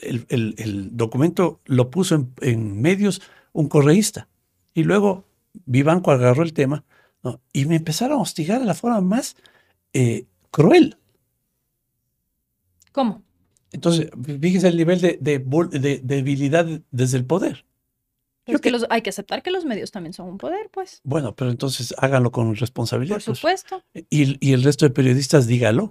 el, 0.02 0.26
el- 0.28 0.56
el 0.58 0.98
documento 0.98 1.62
lo 1.64 1.90
puso 1.90 2.16
en, 2.16 2.34
en 2.42 2.82
medios 2.82 3.22
un 3.54 3.70
correísta 3.70 4.28
y 4.74 4.84
luego 4.84 5.24
Vivanco 5.66 6.12
agarró 6.12 6.44
el 6.44 6.52
tema 6.52 6.84
¿no? 7.24 7.40
y 7.54 7.64
me 7.66 7.78
empezaron 7.78 8.20
a 8.20 8.22
hostigar 8.22 8.60
de 8.60 8.66
la 8.66 8.74
forma 8.74 9.00
más 9.00 9.38
eh, 9.94 10.26
cruel. 10.52 10.98
¿Cómo? 12.92 13.24
Entonces, 13.72 14.10
fíjese 14.42 14.68
el 14.68 14.76
nivel 14.76 15.00
de, 15.00 15.18
de 15.22 16.02
debilidad 16.04 16.66
desde 16.92 17.18
el 17.18 17.26
poder. 17.26 17.66
Pero 18.44 18.54
Yo 18.54 18.56
es 18.58 18.62
que 18.62 18.68
que- 18.68 18.72
los- 18.72 18.86
hay 18.90 19.02
que 19.02 19.12
aceptar 19.12 19.42
que 19.44 19.52
los 19.52 19.64
medios 19.64 19.92
también 19.92 20.12
son 20.12 20.28
un 20.28 20.38
poder, 20.38 20.70
pues. 20.74 21.00
Bueno, 21.06 21.34
pero 21.38 21.52
entonces 21.52 21.96
háganlo 21.98 22.32
con 22.34 22.54
responsabilidad. 22.56 23.16
Por 23.18 23.24
pues. 23.26 23.38
supuesto. 23.40 23.82
Y, 24.10 24.46
y 24.46 24.52
el 24.52 24.62
resto 24.64 24.86
de 24.86 24.92
periodistas 24.92 25.48
díganlo, 25.48 25.90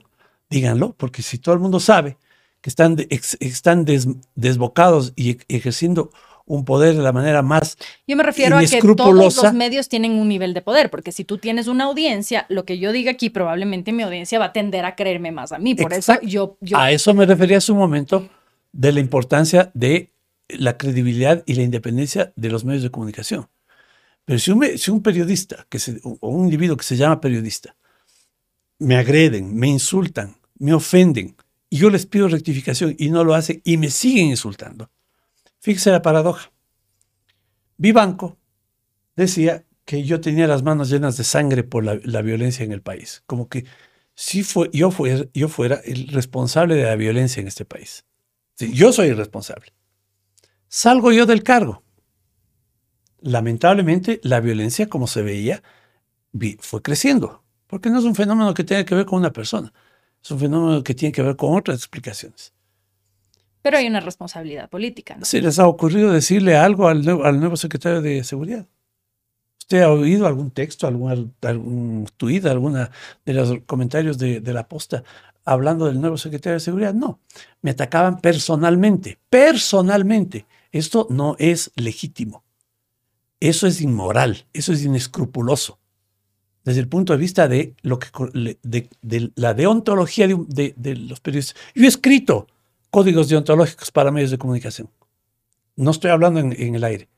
díganlo, 0.50 0.94
porque 0.94 1.22
si 1.22 1.38
todo 1.38 1.54
el 1.54 1.60
mundo 1.62 1.80
sabe 1.80 2.18
que 2.66 2.70
están, 2.70 2.96
ex- 3.10 3.36
están 3.38 3.84
des- 3.84 4.08
desbocados 4.34 5.12
y 5.14 5.36
ej- 5.36 5.44
ejerciendo 5.46 6.10
un 6.46 6.64
poder 6.64 6.96
de 6.96 7.02
la 7.02 7.12
manera 7.12 7.40
más... 7.40 7.78
Yo 8.08 8.16
me 8.16 8.24
refiero 8.24 8.58
a 8.58 8.64
que 8.64 8.80
todos 8.80 9.14
los 9.14 9.52
medios 9.52 9.88
tienen 9.88 10.14
un 10.18 10.28
nivel 10.28 10.52
de 10.52 10.62
poder, 10.62 10.90
porque 10.90 11.12
si 11.12 11.22
tú 11.24 11.38
tienes 11.38 11.68
una 11.68 11.84
audiencia, 11.84 12.44
lo 12.48 12.64
que 12.64 12.80
yo 12.80 12.90
diga 12.90 13.12
aquí, 13.12 13.30
probablemente 13.30 13.92
mi 13.92 14.02
audiencia 14.02 14.40
va 14.40 14.46
a 14.46 14.52
tender 14.52 14.84
a 14.84 14.96
creerme 14.96 15.30
más 15.30 15.52
a 15.52 15.58
mí. 15.60 15.76
Por 15.76 15.92
Exacto. 15.92 16.26
eso 16.26 16.28
yo, 16.28 16.58
yo 16.60 16.76
A 16.76 16.90
eso 16.90 17.14
me 17.14 17.24
refería 17.24 17.58
hace 17.58 17.70
un 17.70 17.78
momento 17.78 18.28
de 18.72 18.90
la 18.90 18.98
importancia 18.98 19.70
de 19.72 20.10
la 20.48 20.76
credibilidad 20.76 21.44
y 21.46 21.54
la 21.54 21.62
independencia 21.62 22.32
de 22.34 22.48
los 22.50 22.64
medios 22.64 22.82
de 22.82 22.90
comunicación. 22.90 23.46
Pero 24.24 24.40
si 24.40 24.50
un, 24.50 24.66
si 24.76 24.90
un 24.90 25.04
periodista 25.04 25.66
que 25.68 25.78
se, 25.78 26.00
o 26.02 26.28
un 26.30 26.46
individuo 26.46 26.76
que 26.76 26.82
se 26.84 26.96
llama 26.96 27.20
periodista 27.20 27.76
me 28.80 28.96
agreden, 28.96 29.54
me 29.54 29.68
insultan, 29.68 30.34
me 30.58 30.74
ofenden, 30.74 31.35
y 31.68 31.78
yo 31.78 31.90
les 31.90 32.06
pido 32.06 32.28
rectificación 32.28 32.94
y 32.98 33.10
no 33.10 33.24
lo 33.24 33.34
hacen 33.34 33.60
y 33.64 33.76
me 33.76 33.90
siguen 33.90 34.28
insultando. 34.28 34.90
Fíjese 35.58 35.90
la 35.90 36.02
paradoja. 36.02 36.52
Vivanco 37.76 38.38
decía 39.16 39.64
que 39.84 40.04
yo 40.04 40.20
tenía 40.20 40.46
las 40.46 40.62
manos 40.62 40.90
llenas 40.90 41.16
de 41.16 41.24
sangre 41.24 41.62
por 41.64 41.84
la, 41.84 42.22
violencia 42.22 42.64
en 42.64 42.72
el 42.72 42.82
país. 42.82 43.22
Como 43.26 43.48
que 43.48 43.64
si 44.14 44.44
yo, 44.72 44.90
fuera, 44.90 45.80
el 45.84 46.08
responsable 46.08 46.74
de 46.74 46.84
la 46.84 46.96
violencia 46.96 47.40
en 47.40 47.48
este 47.48 47.64
país. 47.64 48.04
yo 48.58 48.92
soy 48.92 49.08
el 49.08 49.16
responsable. 49.16 49.72
Salgo 50.68 51.12
yo 51.12 51.26
del 51.26 51.42
cargo. 51.42 51.82
Lamentablemente, 53.20 54.20
la 54.22 54.40
violencia, 54.40 54.88
como 54.88 55.06
se 55.06 55.22
veía, 55.22 55.62
fue 56.60 56.82
creciendo. 56.82 57.44
Porque 57.66 57.90
no 57.90 57.98
es 57.98 58.04
un 58.04 58.14
fenómeno 58.14 58.54
que 58.54 58.64
tenga 58.64 58.84
que 58.84 58.94
ver 58.94 59.06
con 59.06 59.18
una 59.20 59.32
persona. 59.32 59.72
Es 60.26 60.32
un 60.32 60.40
fenómeno 60.40 60.82
que 60.82 60.92
tiene 60.92 61.12
que 61.12 61.22
ver 61.22 61.36
con 61.36 61.56
otras 61.56 61.78
explicaciones. 61.78 62.52
Pero 63.62 63.78
hay 63.78 63.86
una 63.86 64.00
responsabilidad 64.00 64.68
política. 64.68 65.14
¿no? 65.14 65.24
¿Se 65.24 65.40
les 65.40 65.60
ha 65.60 65.68
ocurrido 65.68 66.10
decirle 66.10 66.56
algo 66.56 66.88
al 66.88 67.04
nuevo, 67.04 67.24
al 67.24 67.38
nuevo 67.38 67.56
secretario 67.56 68.02
de 68.02 68.24
Seguridad? 68.24 68.66
¿Usted 69.60 69.82
ha 69.82 69.92
oído 69.92 70.26
algún 70.26 70.50
texto, 70.50 70.88
algún, 70.88 71.32
algún 71.42 72.08
tuit, 72.16 72.44
alguna 72.46 72.90
de 73.24 73.34
los 73.34 73.60
comentarios 73.66 74.18
de, 74.18 74.40
de, 74.40 74.52
la 74.52 74.66
posta 74.66 75.04
hablando 75.44 75.86
del 75.86 76.00
nuevo 76.00 76.18
secretario 76.18 76.54
de 76.54 76.60
Seguridad? 76.60 76.92
No, 76.92 77.20
me 77.62 77.70
atacaban 77.70 78.20
personalmente, 78.20 79.20
personalmente. 79.30 80.44
Esto 80.72 81.06
no 81.08 81.36
es 81.38 81.70
legítimo. 81.76 82.42
Eso 83.38 83.68
es 83.68 83.80
inmoral, 83.80 84.44
eso 84.52 84.72
es 84.72 84.82
inescrupuloso. 84.82 85.78
Desde 86.66 86.80
el 86.80 86.88
punto 86.88 87.12
de 87.12 87.18
vista 87.20 87.46
de, 87.46 87.76
lo 87.82 88.00
que, 88.00 88.08
de, 88.60 89.30
la 89.36 89.54
deontología 89.54 90.26
de, 90.26 90.96
los 90.96 91.20
periodistas. 91.20 91.56
Yo 91.76 91.84
he 91.84 91.86
escrito 91.86 92.48
códigos 92.90 93.28
deontológicos 93.28 93.92
para 93.92 94.10
medios 94.10 94.32
de 94.32 94.38
comunicación. 94.38 94.90
No 95.76 95.92
estoy 95.92 96.10
hablando 96.10 96.40
en, 96.40 96.74
el 96.74 96.82
aire. 96.82 97.08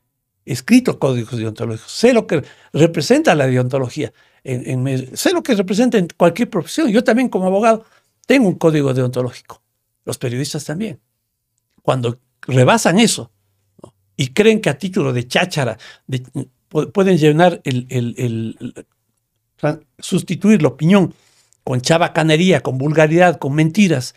He 0.44 0.52
escrito 0.52 0.98
códigos 0.98 1.38
deontológicos. 1.38 1.90
Sé 1.90 2.12
lo 2.12 2.26
que 2.26 2.44
representa 2.74 3.34
la 3.34 3.46
deontología. 3.46 4.12
Sé 5.14 5.32
lo 5.32 5.42
que 5.42 5.54
representa 5.54 5.96
en 5.96 6.08
cualquier 6.14 6.50
profesión. 6.50 6.90
Yo 6.90 7.02
también 7.02 7.30
como 7.30 7.46
abogado 7.46 7.86
tengo 8.26 8.48
un 8.48 8.56
código 8.56 8.92
deontológico. 8.92 9.62
Los 10.04 10.18
periodistas 10.18 10.66
también. 10.66 11.00
Cuando 11.80 12.20
rebasan 12.42 12.98
eso 12.98 13.30
y 14.14 14.28
creen 14.34 14.60
que 14.60 14.68
a 14.68 14.76
título 14.76 15.14
de 15.14 15.26
cháchara 15.26 15.78
pueden 16.68 17.16
llenar 17.16 17.62
el, 17.64 18.84
sustituir 19.98 20.62
la 20.62 20.68
opinión 20.68 21.14
con 21.64 21.80
chabacanería, 21.80 22.62
con 22.62 22.78
vulgaridad, 22.78 23.38
con 23.38 23.54
mentiras, 23.54 24.14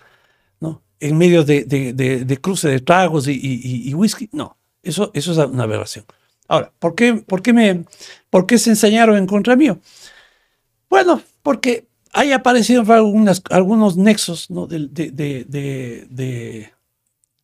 en 1.01 1.17
medio 1.17 1.43
de, 1.43 2.39
cruce 2.41 2.69
de 2.69 2.79
tragos 2.79 3.27
y, 3.27 3.93
whisky. 3.93 4.29
No, 4.31 4.57
eso, 4.83 5.11
eso 5.13 5.31
es 5.31 5.37
una 5.49 5.63
aberración. 5.63 6.05
Ahora, 6.47 6.71
¿por 6.79 6.95
qué, 6.95 7.15
por, 7.15 7.41
qué 7.41 7.53
me, 7.53 7.85
¿por 8.29 8.45
qué 8.45 8.57
se 8.57 8.69
enseñaron 8.69 9.17
en 9.17 9.25
contra 9.25 9.55
mío? 9.55 9.79
Bueno, 10.89 11.21
porque 11.41 11.87
hay 12.13 12.33
aparecido 12.33 12.83
algunas, 12.93 13.41
algunos 13.49 13.97
nexos 13.97 14.49
¿no? 14.49 14.67
de, 14.67 14.87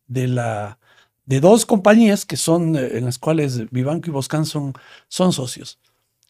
de, 0.06 0.28
la, 0.28 0.78
de 1.26 1.40
dos 1.40 1.66
compañías 1.66 2.24
que 2.26 2.36
son, 2.36 2.76
eh, 2.76 2.98
en 2.98 3.06
las 3.06 3.18
cuales 3.18 3.70
Vivanco 3.70 4.10
y 4.10 4.12
Boscan 4.12 4.44
son, 4.46 4.74
son 5.08 5.32
socios, 5.32 5.78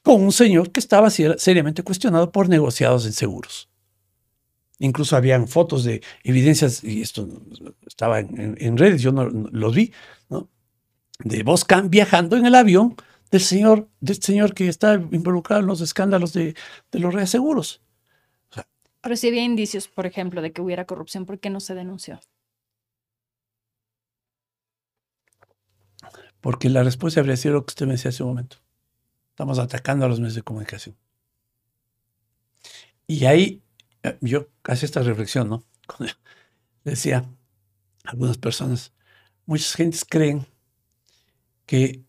con 0.02 0.22
un 0.22 0.32
señor 0.32 0.70
que 0.70 0.80
estaba 0.80 1.10
seriamente 1.10 1.82
cuestionado 1.82 2.32
por 2.32 2.48
negociados 2.48 3.06
en 3.06 3.12
seguros. 3.12 3.68
Incluso 4.78 5.16
habían 5.16 5.48
fotos 5.48 5.84
de 5.84 6.02
evidencias, 6.22 6.84
y 6.84 7.02
esto 7.02 7.28
estaba 7.86 8.20
en, 8.20 8.76
redes, 8.76 9.02
yo 9.02 9.10
no, 9.10 9.24
los 9.28 9.74
vi, 9.74 9.92
¿no? 10.28 10.48
de 11.18 11.42
Boscan 11.42 11.90
viajando 11.90 12.36
en 12.36 12.46
el 12.46 12.54
avión 12.54 12.94
del 13.30 13.40
señor, 13.40 13.88
del 14.00 14.22
señor 14.22 14.54
que 14.54 14.68
está 14.68 14.94
involucrado 14.94 15.62
en 15.62 15.66
los 15.66 15.80
escándalos 15.80 16.32
de, 16.32 16.54
los 16.92 17.12
reaseguros. 17.12 17.82
Pero 19.00 19.16
si 19.16 19.28
había 19.28 19.42
indicios, 19.42 19.88
por 19.88 20.06
ejemplo, 20.06 20.42
de 20.42 20.52
que 20.52 20.62
hubiera 20.62 20.84
corrupción, 20.84 21.26
¿por 21.26 21.38
qué 21.38 21.50
no 21.50 21.60
se 21.60 21.74
denunció? 21.74 22.20
Porque 26.40 26.68
la 26.68 26.82
respuesta 26.84 27.20
habría 27.20 27.36
sido 27.36 27.54
lo 27.54 27.64
que 27.64 27.72
usted 27.72 27.86
me 27.86 27.92
decía 27.92 28.10
hace 28.10 28.22
un 28.22 28.30
momento. 28.30 28.58
Estamos 29.38 29.60
atacando 29.60 30.04
a 30.04 30.08
los 30.08 30.18
medios 30.18 30.34
de 30.34 30.42
comunicación. 30.42 30.96
Y 33.06 33.24
ahí 33.24 33.62
eh, 34.02 34.18
yo 34.20 34.48
hacía 34.64 34.86
esta 34.86 35.00
reflexión, 35.00 35.48
¿no? 35.48 35.62
decía 36.84 37.24
algunas 38.02 38.36
personas, 38.36 38.92
muchas 39.46 39.74
gentes 39.74 40.04
creen 40.04 40.44
que 41.66 42.02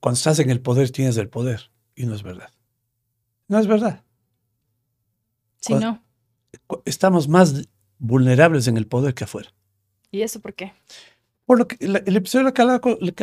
cuando 0.00 0.18
estás 0.18 0.40
en 0.40 0.50
el 0.50 0.60
poder 0.60 0.90
tienes 0.90 1.16
el 1.16 1.30
poder 1.30 1.70
y 1.96 2.04
no 2.04 2.14
es 2.14 2.22
verdad. 2.22 2.52
No 3.46 3.58
es 3.58 3.66
verdad. 3.66 4.04
Si 5.62 5.72
no. 5.72 6.04
Estamos 6.84 7.28
más 7.28 7.66
vulnerables 7.96 8.68
en 8.68 8.76
el 8.76 8.86
poder 8.86 9.14
que 9.14 9.24
afuera. 9.24 9.54
¿Y 10.10 10.20
eso 10.20 10.38
por 10.38 10.52
qué? 10.52 10.74
Por 11.48 11.58
lo 11.58 11.66
que 11.66 11.78
el 11.80 12.14
episodio 12.14 12.52
que, 12.52 12.62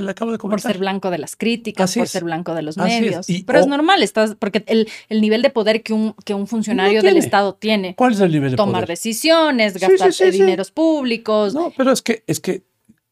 le 0.01 0.09
acabo 0.09 0.31
de 0.31 0.39
comentar. 0.39 0.49
Por 0.49 0.59
ser 0.59 0.79
blanco 0.79 1.11
de 1.11 1.19
las 1.19 1.35
críticas, 1.35 1.93
por 1.95 2.07
ser 2.07 2.23
blanco 2.23 2.55
de 2.55 2.63
los 2.63 2.75
medios. 2.75 3.27
Pero 3.45 3.59
es 3.59 3.67
normal, 3.67 4.01
estás, 4.01 4.33
porque 4.33 4.63
el, 4.65 4.89
el, 5.09 5.21
nivel 5.21 5.43
de 5.43 5.51
poder 5.51 5.83
que 5.83 5.93
un, 5.93 6.15
que 6.25 6.33
un 6.33 6.47
funcionario 6.47 7.03
del 7.03 7.17
Estado 7.17 7.53
tiene. 7.53 7.93
¿Cuál 7.93 8.13
es 8.13 8.21
el 8.21 8.31
nivel 8.31 8.49
de 8.49 8.57
Tomar 8.57 8.87
decisiones, 8.87 9.77
gastar 9.77 10.31
dineros 10.31 10.71
públicos. 10.71 11.53
No, 11.53 11.71
pero 11.77 11.91
es 11.91 12.01
que, 12.01 12.23
es 12.25 12.39
que, 12.39 12.63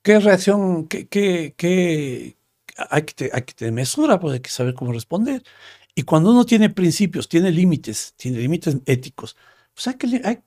¿qué 0.01 0.19
reacción, 0.19 0.87
qué, 0.87 1.07
qué, 1.07 1.53
qué 1.57 2.35
hay, 2.89 3.03
que, 3.03 3.29
hay 3.31 3.41
que 3.43 3.53
tener 3.53 3.71
mesura, 3.71 4.19
pues 4.19 4.33
hay 4.33 4.39
que 4.39 4.49
saber 4.49 4.73
cómo 4.73 4.93
responder. 4.93 5.43
Y 5.93 6.01
cuando 6.01 6.31
uno 6.31 6.43
tiene 6.43 6.71
principios, 6.71 7.29
tiene 7.29 7.51
límites, 7.51 8.15
tiene 8.17 8.39
límites 8.39 8.77
éticos, 8.87 9.37
pues 9.73 9.87
hay 9.87 9.95
que, 9.95 10.41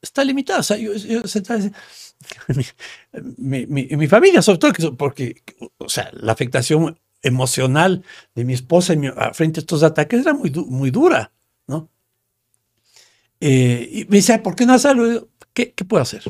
está 0.00 0.24
limitado. 0.24 0.60
O 0.60 0.62
sea, 0.62 0.76
yo, 0.76 0.94
yo 0.94 1.22
mi, 3.36 3.66
mi, 3.66 3.86
mi, 3.86 4.06
familia, 4.06 4.42
sobre 4.42 4.58
todo, 4.58 4.96
porque, 4.96 5.42
o 5.78 5.88
sea, 5.88 6.10
la 6.12 6.32
afectación 6.32 6.98
emocional 7.22 8.04
de 8.34 8.44
mi 8.44 8.52
esposa 8.52 8.94
frente 9.32 9.60
a 9.60 9.62
estos 9.62 9.82
ataques 9.82 10.20
era 10.20 10.34
muy, 10.34 10.50
muy 10.50 10.90
dura, 10.90 11.32
¿no? 11.66 11.90
Eh, 13.40 13.88
y 13.92 14.04
me 14.04 14.18
decía, 14.18 14.42
¿por 14.42 14.54
qué 14.54 14.66
no 14.66 14.74
hacerlo? 14.74 15.28
¿Qué, 15.52 15.72
¿Qué 15.72 15.84
puedo 15.84 16.02
hacer? 16.02 16.22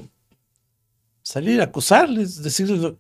Salir 1.22 1.60
a 1.60 1.64
acusarles, 1.64 2.42
decirles... 2.42 2.94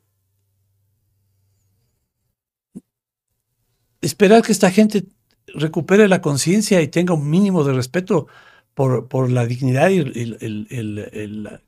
Esperar 4.00 4.42
que 4.42 4.52
esta 4.52 4.70
gente 4.70 5.06
recupere 5.46 6.08
la 6.08 6.20
conciencia 6.20 6.82
y 6.82 6.88
tenga 6.88 7.14
un 7.14 7.28
mínimo 7.28 7.64
de 7.64 7.72
respeto 7.72 8.26
por, 8.74 9.08
por 9.08 9.30
la 9.30 9.46
dignidad 9.46 9.88
y 9.90 10.04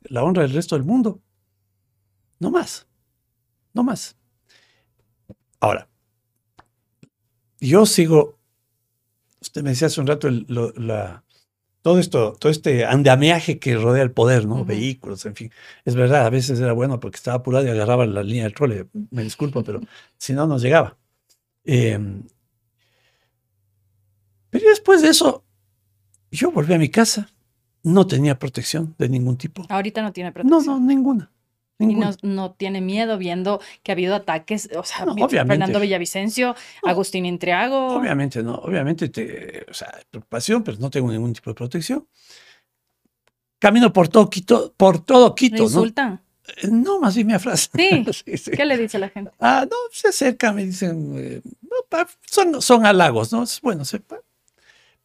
la 0.08 0.22
honra 0.22 0.42
del 0.42 0.52
resto 0.52 0.74
del 0.74 0.84
mundo. 0.84 1.20
No 2.38 2.50
más. 2.50 2.86
No 3.72 3.82
más. 3.82 4.16
Ahora, 5.60 5.88
yo 7.60 7.86
sigo, 7.86 8.38
usted 9.40 9.62
me 9.62 9.70
decía 9.70 9.86
hace 9.86 10.00
un 10.00 10.06
rato, 10.06 10.28
la, 10.30 11.24
todo 11.82 11.98
esto, 11.98 12.32
todo 12.38 12.50
este 12.50 12.84
andamiaje 12.84 13.58
que 13.58 13.76
rodea 13.76 14.02
el 14.02 14.12
poder, 14.12 14.46
¿no? 14.46 14.64
Vehículos, 14.64 15.24
en 15.24 15.34
fin. 15.34 15.52
Es 15.84 15.94
verdad, 15.94 16.26
a 16.26 16.30
veces 16.30 16.58
era 16.60 16.72
bueno 16.72 17.00
porque 17.00 17.16
estaba 17.16 17.38
apurado 17.38 17.64
y 17.64 17.70
agarraba 17.70 18.06
la 18.06 18.22
línea 18.22 18.44
del 18.44 18.54
trole. 18.54 18.88
Me 19.10 19.22
disculpo, 19.22 19.62
pero 19.62 19.80
si 20.18 20.32
no, 20.32 20.46
nos 20.46 20.62
llegaba. 20.62 20.98
Em, 21.64 22.24
pero 24.50 24.68
después 24.68 25.02
de 25.02 25.08
eso, 25.10 25.45
yo 26.36 26.50
volví 26.52 26.74
a 26.74 26.78
mi 26.78 26.88
casa, 26.88 27.28
no 27.82 28.06
tenía 28.06 28.38
protección 28.38 28.94
de 28.98 29.08
ningún 29.08 29.36
tipo. 29.36 29.64
Ahorita 29.68 30.02
no 30.02 30.12
tiene 30.12 30.32
protección. 30.32 30.64
No, 30.64 30.78
no, 30.78 30.86
ninguna. 30.86 31.30
Y 31.78 31.94
no, 32.22 32.52
tiene 32.52 32.80
miedo 32.80 33.18
viendo 33.18 33.60
que 33.82 33.92
ha 33.92 33.94
habido 33.94 34.14
ataques, 34.14 34.70
o 34.74 34.82
sea, 34.82 35.04
Fernando 35.28 35.78
Villavicencio, 35.78 36.54
Agustín 36.82 37.26
Intriago. 37.26 37.88
Obviamente, 37.88 38.42
no, 38.42 38.54
obviamente, 38.54 39.10
te, 39.10 39.66
o 39.68 39.74
sea, 39.74 39.92
preocupación, 40.10 40.62
pero 40.62 40.78
no 40.78 40.88
tengo 40.88 41.10
ningún 41.12 41.34
tipo 41.34 41.50
de 41.50 41.54
protección. 41.54 42.06
Camino 43.58 43.92
por 43.92 44.08
todo 44.08 44.30
Quito, 44.30 44.72
por 44.76 45.04
todo 45.04 45.34
Quito. 45.34 45.56
¿Me 45.56 45.62
insultan? 45.64 46.20
Eh, 46.62 46.68
¿no? 46.68 46.98
más 46.98 47.14
bien 47.14 47.26
mi 47.26 47.38
frase. 47.38 47.68
¿Sí? 48.24 48.50
¿Qué 48.52 48.64
le 48.64 48.78
dice 48.78 48.98
la 48.98 49.10
gente? 49.10 49.32
Ah, 49.38 49.66
no, 49.70 49.76
se 49.92 50.08
acerca, 50.08 50.54
me 50.54 50.64
dicen, 50.64 51.12
eh, 51.16 51.42
son, 52.24 52.62
son 52.62 52.86
halagos, 52.86 53.32
¿no? 53.32 53.44
Bueno, 53.62 53.84
se, 53.84 54.00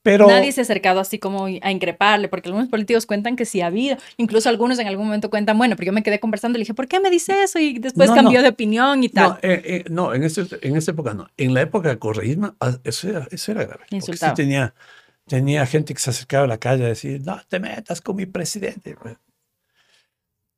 Pero, 0.04 0.28
Nadie 0.28 0.52
se 0.52 0.62
ha 0.62 0.64
acercado 0.64 1.00
así 1.00 1.20
como 1.20 1.46
a 1.46 1.72
increparle, 1.72 2.28
porque 2.28 2.50
algunos 2.50 2.70
políticos 2.70 3.06
cuentan 3.06 3.36
que 3.36 3.46
sí 3.46 3.62
ha 3.62 3.68
habido, 3.68 3.98
incluso 4.18 4.50
algunos 4.50 4.80
en 4.80 4.88
algún 4.88 5.06
momento 5.06 5.30
cuentan, 5.30 5.58
bueno, 5.60 5.76
pero 5.76 5.88
yo 5.88 5.94
me 5.94 6.02
quedé 6.02 6.20
conversando 6.20 6.58
y 6.58 6.60
le 6.60 6.64
dije, 6.64 6.74
¿por 6.74 6.88
qué 6.88 7.00
me 7.00 7.12
dice 7.12 7.44
eso? 7.44 7.60
Y 7.60 7.78
después 7.78 8.10
No, 8.10 8.16
cambió 8.16 8.40
no. 8.40 8.44
de 8.44 8.50
opinión 8.50 9.04
y 9.04 9.10
tal. 9.10 9.30
No, 9.30 9.38
eh, 9.44 9.62
eh, 9.64 9.84
no 9.90 10.14
en, 10.16 10.24
este, 10.24 10.44
en 10.68 10.76
esta 10.76 10.92
época 10.92 11.14
no. 11.14 11.28
En 11.38 11.54
la 11.54 11.62
época 11.62 11.90
del 11.90 12.00
correísmo, 12.00 12.56
ah, 12.60 12.80
eso 12.84 13.10
era, 13.10 13.28
eso 13.30 13.52
era 13.52 13.66
grave. 13.66 13.84
porque 13.92 14.18
sí 14.18 14.26
tenía, 14.36 14.74
tenía 15.28 15.66
gente 15.68 15.94
que 15.94 16.00
se 16.00 16.10
acercaba 16.10 16.46
a 16.46 16.48
la 16.48 16.58
calle 16.58 16.86
a 16.86 16.88
decir, 16.88 17.22
no 17.24 17.40
te 17.48 17.60
metas 17.60 18.02
con 18.02 18.16
mi 18.16 18.26
presidente. 18.26 18.96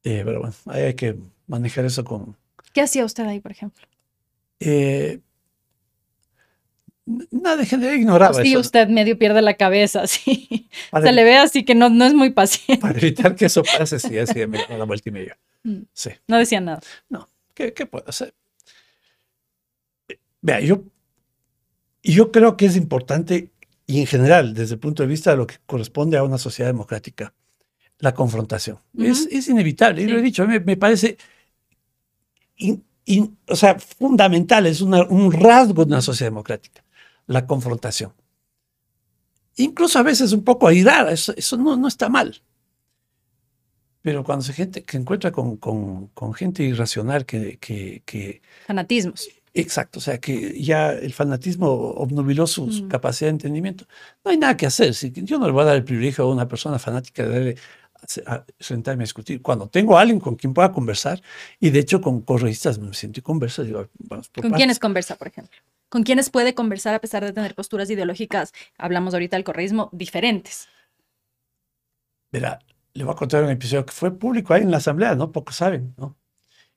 Eh, 0.03 0.21
pero 0.25 0.39
bueno, 0.39 0.55
ahí 0.67 0.83
hay 0.83 0.93
que 0.93 1.17
manejar 1.47 1.83
eso 1.83 2.05
con... 2.05 2.37
¿Qué 2.71 2.81
hacía 2.81 3.03
usted 3.03 3.25
ahí, 3.25 3.41
por 3.41 3.51
ejemplo? 3.51 3.85
N- 7.05 7.27
nada 7.31 7.57
de 7.57 7.65
gente 7.65 7.93
ignoraba 7.95 8.41
sí, 8.41 8.51
eso. 8.51 8.59
usted 8.59 8.87
medio 8.87 9.17
pierde 9.17 9.41
la 9.41 9.55
cabeza. 9.55 10.03
Para, 10.91 11.05
Se 11.07 11.11
le 11.11 11.23
ve 11.23 11.35
así 11.37 11.65
que 11.65 11.75
no, 11.75 11.89
no 11.89 12.05
es 12.05 12.13
muy 12.13 12.29
paciente. 12.31 12.81
para 12.81 12.97
evitar 12.97 13.35
que 13.35 13.45
eso 13.45 13.61
pase, 13.63 13.99
sí, 13.99 14.17
así 14.17 14.39
da 14.39 14.77
la 14.77 14.85
vuelta 14.85 15.09
y 15.09 15.11
media. 15.11 15.37
Mm. 15.63 15.79
Sí. 15.93 16.11
No 16.27 16.37
decía 16.37 16.61
nada. 16.61 16.79
No, 17.09 17.27
¿qué, 17.53 17.73
qué 17.73 17.85
puedo 17.85 18.07
hacer? 18.07 18.33
Vea, 20.41 20.59
yo, 20.59 20.83
yo 22.03 22.31
creo 22.31 22.57
que 22.57 22.65
es 22.65 22.75
importante, 22.75 23.51
y 23.87 23.99
en 24.01 24.07
general, 24.07 24.53
desde 24.53 24.75
el 24.75 24.79
punto 24.79 25.03
de 25.03 25.07
vista 25.07 25.31
de 25.31 25.37
lo 25.37 25.47
que 25.47 25.55
corresponde 25.65 26.17
a 26.17 26.23
una 26.23 26.37
sociedad 26.37 26.69
democrática, 26.69 27.33
la 27.99 28.13
confrontación. 28.13 28.79
es, 28.97 29.27
es 29.31 29.47
inevitable, 29.47 30.01
y 30.01 30.07
lo 30.07 30.15
he 30.15 30.19
Sí. 30.19 30.23
dicho, 30.25 30.45
me, 30.47 30.59
me 30.59 30.75
parece, 30.75 31.17
in- 32.57 32.83
in- 33.05 33.37
o 33.47 33.55
sea, 33.55 33.79
fundamental, 33.79 34.65
es 34.67 34.81
una- 34.81 35.03
un 35.03 35.31
rasgo 35.31 35.85
de 35.85 35.91
una 35.93 36.01
sociedad 36.01 36.31
democrática, 36.31 36.82
la 37.27 37.45
confrontación. 37.47 38.13
Incluso 39.57 39.99
a 39.99 40.03
veces 40.03 40.31
un 40.33 40.43
poco 40.43 40.67
airada, 40.67 41.11
eso, 41.11 41.33
eso 41.37 41.57
no, 41.57 41.75
no 41.77 41.87
está 41.87 42.09
mal. 42.09 42.41
Pero 44.01 44.23
cuando 44.23 44.43
se, 44.43 44.51
gente, 44.53 44.83
que 44.83 44.97
encuentra 44.97 45.31
con, 45.31 45.57
con- 45.57 46.07
con 46.07 46.33
gente 46.33 46.63
irracional 46.63 47.25
que, 47.25 47.57
que, 47.59 48.01
que- 48.05 48.41
Fanatismos. 48.67 49.29
Exacto, 49.55 49.99
o 49.99 50.01
sea, 50.01 50.17
que 50.19 50.59
ya 50.61 50.91
el 50.91 51.13
fanatismo 51.13 51.67
obnubiló 51.69 52.47
su, 52.47 52.65
Mm. 52.65 52.87
capacidad 52.87 53.27
de 53.27 53.33
entendimiento. 53.35 53.85
No 54.25 54.31
hay 54.31 54.37
nada 54.37 54.57
que 54.57 54.65
hacer. 54.65 54.93
si- 54.95 55.11
yo 55.13 55.37
no 55.37 55.45
le 55.45 55.51
voy 55.53 55.61
a 55.61 55.65
dar 55.65 55.75
el 55.75 55.83
privilegio 55.83 56.23
a 56.25 56.31
una 56.31 56.47
persona 56.47 56.79
fanática 56.79 57.23
de 57.23 57.29
darle, 57.29 57.57
a, 58.25 58.45
sentarme 58.59 59.03
a 59.03 59.05
discutir. 59.05 59.41
Cuando 59.41 59.67
tengo 59.67 59.97
a 59.97 60.01
alguien 60.01 60.19
con 60.19 60.35
quien 60.35 60.53
pueda 60.53 60.71
conversar, 60.71 61.21
y 61.59 61.69
de 61.69 61.79
hecho 61.79 62.01
con 62.01 62.21
correístas 62.21 62.79
me 62.79 62.93
siento 62.93 63.19
y 63.19 63.23
converso, 63.23 63.63
digo, 63.63 63.87
vamos 63.99 64.29
por 64.29 64.41
¿Con 64.41 64.51
partes. 64.51 64.57
quiénes 64.57 64.79
conversa, 64.79 65.15
por 65.15 65.27
ejemplo? 65.27 65.57
¿Con 65.89 66.03
quiénes 66.03 66.29
puede 66.29 66.55
conversar 66.55 66.93
a 66.95 66.99
pesar 66.99 67.23
de 67.23 67.33
tener 67.33 67.55
posturas 67.55 67.89
ideológicas? 67.89 68.53
Hablamos 68.77 69.13
ahorita 69.13 69.37
del 69.37 69.43
correísmo 69.43 69.89
diferentes. 69.91 70.67
Verá, 72.31 72.59
le 72.93 73.03
voy 73.03 73.13
a 73.13 73.15
contar 73.15 73.43
un 73.43 73.49
episodio 73.49 73.85
que 73.85 73.91
fue 73.91 74.17
público 74.17 74.53
ahí 74.53 74.63
en 74.63 74.71
la 74.71 74.77
asamblea, 74.77 75.15
¿no? 75.15 75.31
Pocos 75.31 75.55
saben, 75.55 75.93
¿no? 75.97 76.17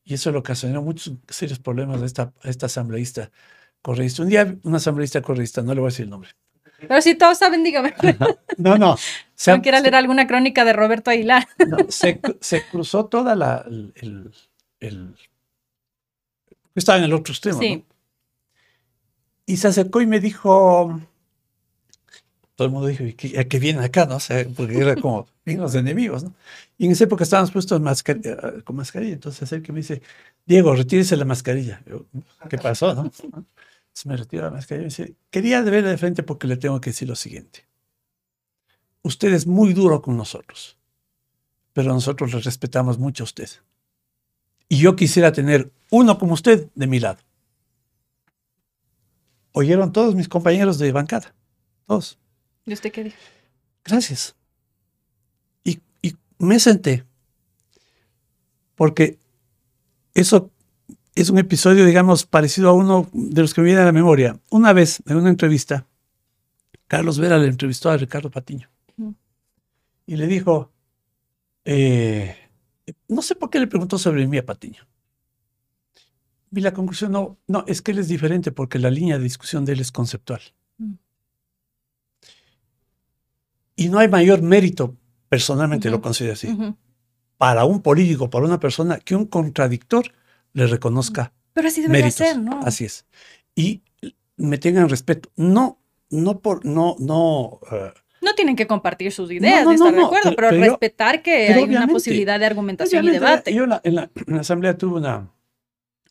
Y 0.05 0.15
eso 0.15 0.31
le 0.31 0.39
ocasionó 0.39 0.83
muchos 0.83 1.15
serios 1.29 1.59
problemas 1.59 2.01
a 2.01 2.07
esta, 2.07 2.33
a 2.43 2.49
esta 2.49 2.67
asambleísta 2.67 3.31
correísta. 3.83 4.23
Un 4.23 4.29
día, 4.29 4.57
una 4.63 4.77
asambleísta 4.77 5.21
correísta, 5.23 5.63
no 5.63 5.75
le 5.75 5.81
voy 5.81 5.89
a 5.89 5.91
decir 5.91 6.05
el 6.05 6.11
nombre. 6.11 6.31
Pero 6.79 7.01
si 7.01 7.15
todos 7.15 7.39
saben, 7.39 7.63
dígame. 7.65 7.95
No, 8.59 8.77
no. 8.79 8.97
se, 9.35 9.51
No 9.55 9.63
quiera 9.63 9.81
leer 9.81 9.95
alguna 9.97 10.27
crónica 10.27 10.65
de 10.65 10.73
Roberto 10.73 11.11
Aguilar. 11.11 11.47
no, 11.67 11.79
se, 11.89 12.21
se 12.41 12.63
cruzó 12.69 13.07
toda 13.07 13.35
la. 13.35 13.65
El, 13.67 13.93
el- 13.97 14.33
el- 14.81 15.15
estaba 16.75 16.99
en 16.99 17.05
el 17.05 17.13
otro 17.15 17.33
extremo, 17.33 17.59
Sí. 17.61 17.77
¿no? 17.77 17.83
Y 19.47 19.57
se 19.59 19.69
acercó 19.69 20.01
y 20.01 20.07
me 20.07 20.21
dijo. 20.21 21.01
Todo 22.57 22.67
el 22.69 22.73
mundo 22.73 22.89
dijo, 22.89 23.05
¿y 23.05 23.13
qué, 23.13 23.39
a 23.39 23.45
qué 23.45 23.59
vienen 23.59 23.85
acá? 23.85 24.07
¿no? 24.07 24.17
O 24.17 24.21
sea, 24.21 24.45
porque 24.57 24.79
era 24.79 24.97
como, 24.97 25.27
vienen 25.45 25.63
los 25.63 25.75
enemigos, 25.75 26.25
¿no? 26.25 26.33
Y 26.79 26.87
en 26.87 26.93
esa 26.93 27.05
época 27.05 27.23
estábamos 27.25 27.51
puestos 27.51 27.81
eh, 28.09 28.37
con 28.65 28.77
mascarilla. 28.77 29.13
Entonces 29.13 29.39
se 29.39 29.45
acerca 29.45 29.71
y 29.71 29.73
me 29.75 29.81
dice, 29.81 30.01
Diego, 30.47 30.75
retírese 30.75 31.17
la 31.17 31.27
mascarilla. 31.27 31.83
Yo, 31.87 32.07
¿Qué 32.49 32.57
pasó, 32.57 32.95
no? 32.95 33.11
Entonces 33.97 34.07
me 34.11 34.17
retiro 34.19 34.43
la 34.43 34.51
mascarilla 34.51 34.83
y 34.83 34.85
me 34.85 34.89
dice, 34.89 35.17
quería 35.31 35.63
verle 35.63 35.89
de 35.89 35.97
frente 35.97 36.23
porque 36.23 36.47
le 36.47 36.59
tengo 36.59 36.79
que 36.83 36.91
decir 36.91 37.09
lo 37.09 37.17
siguiente. 37.17 37.67
Usted 39.01 39.33
es 39.33 39.47
muy 39.47 39.73
duro 39.73 40.03
con 40.03 40.19
nosotros, 40.19 40.77
pero 41.73 41.95
nosotros 41.95 42.35
le 42.35 42.41
respetamos 42.41 42.99
mucho 42.99 43.23
a 43.23 43.25
usted. 43.25 43.49
Y 44.69 44.77
yo 44.77 44.97
quisiera 44.97 45.33
tener 45.33 45.73
uno 45.91 46.19
como 46.19 46.35
usted 46.35 46.69
de 46.75 46.87
mi 46.87 47.01
lado. 47.01 47.21
Oyeron 49.53 49.91
todos 49.95 50.15
mis 50.15 50.29
compañeros 50.29 50.79
de 50.79 50.93
bancada, 50.93 51.35
todos. 51.87 52.19
¿Y 52.67 52.75
usted 52.75 52.93
qué 52.93 53.05
dijo? 53.05 53.17
Gracias. 53.83 54.37
Y, 55.65 55.81
y 56.03 56.15
me 56.37 56.61
senté, 56.61 57.07
porque 58.75 59.19
eso 60.13 60.51
es 61.17 61.31
un 61.31 61.39
episodio, 61.39 61.87
digamos, 61.87 62.27
parecido 62.27 62.69
a 62.69 62.75
uno 62.75 63.09
de 63.13 63.41
los 63.41 63.55
que 63.55 63.63
me 63.63 63.67
viene 63.67 63.81
a 63.81 63.87
la 63.87 63.93
memoria. 63.93 64.39
Una 64.51 64.75
vez, 64.75 65.03
en 65.07 65.17
una 65.17 65.31
entrevista, 65.31 65.87
Carlos 66.87 67.19
Vera 67.19 67.39
le 67.39 67.49
entrevistó 67.49 67.91
a 67.91 67.97
Ricardo 67.97 68.31
Patiño 68.31 68.69
y 70.05 70.17
le 70.17 70.27
dijo, 70.27 70.71
eh, 71.65 72.37
no 73.09 73.23
sé 73.23 73.35
por 73.35 73.49
qué 73.49 73.59
le 73.59 73.67
preguntó 73.67 73.99
sobre 73.99 74.27
mí 74.27 74.37
a 74.37 74.45
Patiño. 74.45 74.87
Y 76.53 76.61
la 76.61 76.73
conclusión, 76.73 77.13
no, 77.13 77.39
no, 77.49 77.65
es 77.67 77.81
que 77.81 77.93
él 77.93 77.99
es 77.99 78.09
diferente 78.09 78.53
porque 78.53 78.79
la 78.79 78.91
línea 78.91 79.17
de 79.17 79.25
discusión 79.25 79.65
de 79.65 79.73
él 79.73 79.81
es 79.81 79.91
conceptual. 79.91 80.43
Mm. 80.77 80.93
Y 83.75 83.89
no 83.89 83.99
hay 83.99 84.09
mayor 84.09 84.43
mérito, 84.43 84.97
personalmente 85.31 85.91
lo 85.91 86.03
considero 86.03 86.35
así, 86.35 86.57
para 87.39 87.65
un 87.65 87.81
político, 87.81 88.29
para 88.29 88.45
una 88.45 88.61
persona, 88.61 88.99
que 88.99 89.17
un 89.17 89.27
contradictor 89.27 90.13
le 90.57 90.67
reconozca 90.67 91.33
Pero 91.53 91.69
así 91.69 91.83
debería 91.83 92.07
méritos. 92.07 92.27
ser, 92.27 92.39
¿no? 92.39 92.61
Así 92.65 92.85
es. 92.87 93.05
Y 93.55 93.83
me 94.37 94.59
tengan 94.59 94.89
respeto. 94.89 95.31
No, 95.37 95.81
no 96.11 96.41
por, 96.41 96.65
no, 96.65 96.97
no. 96.99 97.61
eh, 97.71 97.93
No 98.23 98.35
tienen 98.35 98.57
que 98.57 98.67
compartir 98.67 99.13
sus 99.13 99.31
ideas, 99.31 99.65
no, 99.65 99.73
estar 99.73 99.87
no, 99.91 99.93
de 99.95 100.01
no, 100.01 100.07
acuerdo, 100.07 100.35
pero- 100.35 100.51
respetar 100.51 101.23
que 101.23 101.47
pero 101.49 101.61
hay 101.67 101.77
una 101.77 101.87
posibilidad 101.89 102.39
de 102.39 102.47
argumentación 102.47 103.05
y 103.05 103.11
debate. 103.11 103.53
Yo 103.55 103.65
en 103.65 103.71
la, 103.71 103.81
en 103.85 103.95
la- 103.97 104.11
en 104.27 104.35
la 104.35 104.41
asamblea 104.41 104.77
tuve 104.77 104.97
una. 104.99 105.31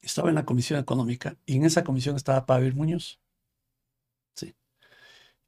Estaba 0.01 0.29
en 0.29 0.35
la 0.35 0.45
comisión 0.45 0.79
económica 0.79 1.35
y 1.47 1.55
en 1.55 1.65
esa 1.65 1.83
comisión 1.83 2.15
estaba 2.15 2.45
Pavel 2.45 2.75
Muñoz. 2.75 3.19
Sí. 4.35 4.53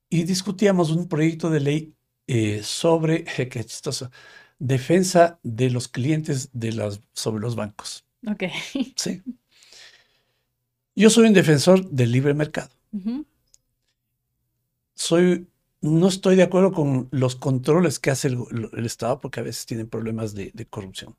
Y 0.09 0.23
discutíamos 0.23 0.89
un 0.89 1.07
proyecto 1.07 1.51
de 1.51 1.59
ley 1.59 1.93
eh, 2.25 2.61
sobre, 2.63 3.23
qué 3.51 3.63
chistoso, 3.63 4.09
defensa 4.57 5.39
de 5.43 5.69
los 5.69 5.87
clientes 5.87 6.49
de 6.53 6.71
las, 6.73 7.01
sobre 7.13 7.41
los 7.41 7.55
bancos. 7.55 8.03
Ok. 8.25 8.43
Sí. 8.95 9.21
Yo 10.95 11.09
soy 11.09 11.27
un 11.27 11.33
defensor 11.33 11.87
del 11.89 12.11
libre 12.11 12.33
mercado. 12.33 12.71
Soy, 14.95 15.47
no 15.81 16.07
estoy 16.07 16.35
de 16.35 16.43
acuerdo 16.43 16.71
con 16.71 17.07
los 17.11 17.35
controles 17.35 17.99
que 17.99 18.09
hace 18.09 18.29
el, 18.29 18.39
el 18.73 18.85
Estado 18.85 19.19
porque 19.19 19.39
a 19.39 19.43
veces 19.43 19.67
tienen 19.67 19.87
problemas 19.87 20.33
de, 20.33 20.51
de 20.53 20.65
corrupción. 20.65 21.15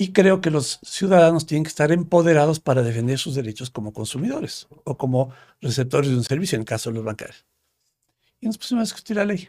Y 0.00 0.12
creo 0.12 0.40
que 0.40 0.50
los 0.50 0.78
ciudadanos 0.84 1.44
tienen 1.44 1.64
que 1.64 1.70
estar 1.70 1.90
empoderados 1.90 2.60
para 2.60 2.82
defender 2.82 3.18
sus 3.18 3.34
derechos 3.34 3.68
como 3.68 3.92
consumidores 3.92 4.68
o 4.84 4.96
como 4.96 5.34
receptores 5.60 6.08
de 6.08 6.16
un 6.16 6.22
servicio, 6.22 6.54
en 6.54 6.62
el 6.62 6.66
caso 6.66 6.88
de 6.88 6.94
los 6.94 7.04
bancarios. 7.04 7.44
Y 8.40 8.46
nos 8.46 8.56
pusimos 8.56 8.82
a 8.82 8.84
discutir 8.84 9.16
la 9.16 9.24
ley. 9.24 9.48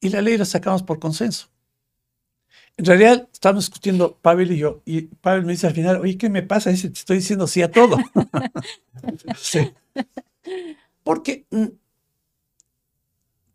Y 0.00 0.08
la 0.08 0.22
ley 0.22 0.38
la 0.38 0.46
sacamos 0.46 0.82
por 0.82 0.98
consenso. 0.98 1.48
En 2.76 2.84
realidad, 2.86 3.28
estábamos 3.32 3.66
discutiendo 3.66 4.16
Pavel 4.20 4.50
y 4.52 4.58
yo, 4.58 4.82
y 4.84 5.02
Pavel 5.02 5.44
me 5.44 5.52
dice 5.52 5.66
al 5.68 5.74
final, 5.74 6.00
oye, 6.00 6.18
¿qué 6.18 6.28
me 6.28 6.42
pasa? 6.42 6.70
Dice, 6.70 6.88
te 6.90 6.98
estoy 6.98 7.18
diciendo 7.18 7.46
sí 7.46 7.62
a 7.62 7.70
todo. 7.70 7.96
sí. 9.38 9.72
Porque 11.04 11.46
mm, 11.50 11.66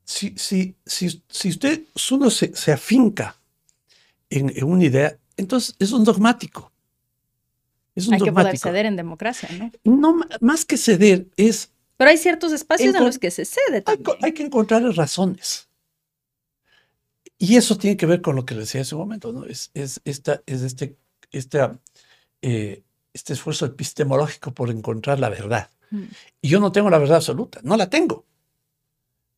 si, 0.05 0.33
si, 0.37 0.75
si, 0.85 1.21
si 1.27 1.49
usted 1.49 1.83
solo 1.95 2.29
se, 2.29 2.55
se 2.55 2.71
afinca 2.71 3.35
en, 4.29 4.51
en 4.55 4.63
una 4.63 4.83
idea, 4.85 5.17
entonces 5.37 5.75
es 5.79 5.91
un 5.91 6.03
dogmático. 6.03 6.71
Es 7.95 8.07
un 8.07 8.13
Hay 8.15 8.21
que 8.21 8.31
poder 8.31 8.57
ceder 8.57 8.85
en 8.85 8.95
democracia, 8.95 9.49
¿no? 9.57 9.71
No, 9.83 10.21
más 10.41 10.63
que 10.65 10.77
ceder, 10.77 11.27
es 11.35 11.71
Pero 11.97 12.09
hay 12.11 12.17
ciertos 12.17 12.53
espacios 12.53 12.95
en 12.95 13.03
los 13.03 13.19
que 13.19 13.31
se 13.31 13.45
cede 13.45 13.77
hay, 13.77 13.81
también. 13.81 14.03
co- 14.03 14.17
hay 14.21 14.31
que 14.33 14.43
encontrar 14.43 14.83
razones. 14.95 15.67
Y 17.39 17.55
eso 17.55 17.77
tiene 17.77 17.97
que 17.97 18.05
ver 18.05 18.21
con 18.21 18.35
lo 18.35 18.45
que 18.45 18.53
decía 18.55 18.81
hace 18.81 18.95
un 18.95 19.01
momento, 19.01 19.31
¿no? 19.33 19.45
Es, 19.45 19.71
es, 19.73 20.01
esta, 20.05 20.43
es 20.45 20.61
este, 20.61 20.97
esta, 21.31 21.79
eh, 22.41 22.83
este 23.13 23.33
esfuerzo 23.33 23.65
epistemológico 23.65 24.53
por 24.53 24.69
encontrar 24.69 25.19
la 25.19 25.29
verdad. 25.29 25.71
Mm. 25.91 26.03
Y 26.41 26.49
yo 26.49 26.59
no 26.59 26.71
tengo 26.71 26.89
la 26.89 26.99
verdad 26.99 27.17
absoluta, 27.17 27.61
no 27.63 27.77
la 27.77 27.89
tengo. 27.89 28.25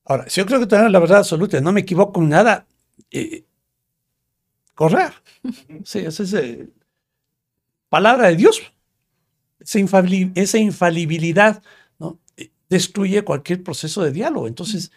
Ahora, 0.06 0.30
si 0.30 0.41
yo 0.41 0.45
creo 0.45 0.60
que 0.60 0.68
tengo 0.68 0.88
la 0.89 0.99
verdad 0.99 1.20
absoluta 1.20 1.62
no 1.62 1.72
me 1.72 1.82
equivoco 1.82 2.22
en 2.22 2.30
nada, 2.30 2.66
eh, 3.12 3.45
correr. 4.76 5.14
Sí, 5.86 5.99
esa 5.99 6.24
es 6.24 6.34
eh, 6.34 6.70
palabra 7.89 8.28
de 8.30 8.36
Dios. 8.36 8.62
Esa, 9.60 9.80
infalib- 9.80 10.32
esa 10.36 10.58
infalibilidad, 10.60 11.64
¿no? 11.99 12.20
Eh, 12.38 12.52
destruye 12.70 13.24
cualquier 13.24 13.64
proceso 13.64 14.04
de 14.04 14.12
diálogo. 14.12 14.47
Entonces, 14.47 14.91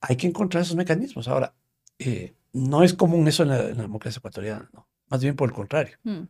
hay 0.00 0.16
que 0.16 0.26
encontrar 0.28 0.62
esos 0.64 0.76
mecanismos. 0.76 1.28
Ahora, 1.28 1.54
eh, 1.98 2.34
no 2.52 2.82
es 2.82 2.94
común 2.94 3.28
eso 3.28 3.42
en 3.42 3.50
la, 3.50 3.62
democracia 3.62 4.18
ecuatoriana, 4.18 4.70
¿no? 4.72 4.86
más 5.08 5.22
bien 5.22 5.36
por 5.36 5.48
el 5.48 5.54
contrario. 5.54 5.96
Mm. 6.04 6.24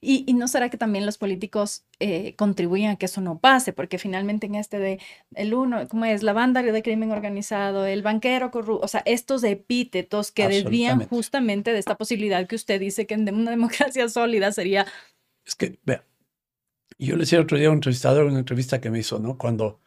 ¿Y, 0.00 0.32
no 0.34 0.48
será 0.48 0.68
que 0.68 0.76
también 0.76 1.06
los 1.06 1.18
políticos 1.18 1.84
eh, 2.00 2.34
contribuyen 2.36 2.90
a 2.90 2.96
que 2.96 3.06
eso 3.06 3.20
no 3.20 3.38
pase? 3.38 3.72
Porque 3.72 3.98
finalmente 3.98 4.46
en 4.46 4.56
este 4.56 4.78
de 4.78 5.00
el 5.34 5.54
uno, 5.54 5.86
¿cómo 5.88 6.04
es? 6.04 6.22
La 6.22 6.32
banda 6.32 6.62
de 6.62 6.82
crimen 6.82 7.12
organizado, 7.12 7.86
el 7.86 8.02
banquero 8.02 8.50
corrupto, 8.50 8.84
o 8.84 8.88
sea, 8.88 9.02
estos 9.06 9.44
epítetos 9.44 10.32
que 10.32 10.48
desvían 10.48 11.06
justamente 11.06 11.72
de 11.72 11.78
esta 11.78 11.96
posibilidad 11.96 12.46
que 12.46 12.56
usted 12.56 12.80
dice 12.80 13.06
que 13.06 13.14
en 13.14 13.32
una 13.34 13.50
democracia 13.52 14.08
sólida 14.08 14.52
sería... 14.52 14.86
Es 15.44 15.54
que, 15.54 15.78
vea, 15.84 16.04
yo 16.98 17.14
le 17.14 17.20
decía 17.20 17.40
otro 17.40 17.58
día 17.58 17.68
a 17.68 17.70
un 17.70 17.76
entrevistador 17.76 18.24
en 18.24 18.30
una 18.30 18.40
entrevista 18.40 18.80
que 18.80 18.90
me 18.90 18.98
hizo, 18.98 19.18
¿no? 19.18 19.38
Cuando, 19.38 19.80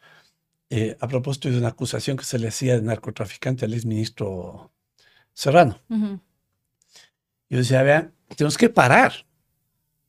eh, 0.70 0.96
a 1.00 1.08
propósito 1.08 1.50
de 1.50 1.58
una 1.58 1.68
acusación 1.68 2.16
que 2.16 2.24
se 2.24 2.38
le 2.38 2.48
hacía 2.48 2.76
de 2.76 2.82
narcotraficante 2.82 3.64
al 3.66 3.74
exministro 3.74 4.72
Serrano. 5.40 5.80
Yo 7.48 7.56
decía, 7.56 7.82
vean, 7.82 8.12
tenemos 8.36 8.58
que 8.58 8.68
parar. 8.68 9.24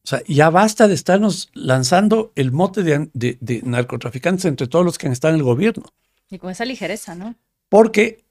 O 0.03 0.07
sea, 0.07 0.21
ya 0.27 0.49
basta 0.49 0.89
de 0.89 0.93
estarnos 0.93 1.49
lanzando 1.53 2.33
el 2.35 2.51
mote 2.51 2.83
de, 2.83 3.61
narcotraficantes 3.63 4.43
entre 4.43 4.67
todos 4.67 4.83
los 4.83 4.97
que 4.97 5.07
han 5.07 5.13
estado 5.13 5.33
en 5.33 5.39
el 5.39 5.45
gobierno. 5.45 5.85
Y 6.29 6.37
con 6.37 6.49
esa 6.49 6.65
ligereza, 6.65 7.15
¿no? 7.15 7.35
Porque, 7.69 8.25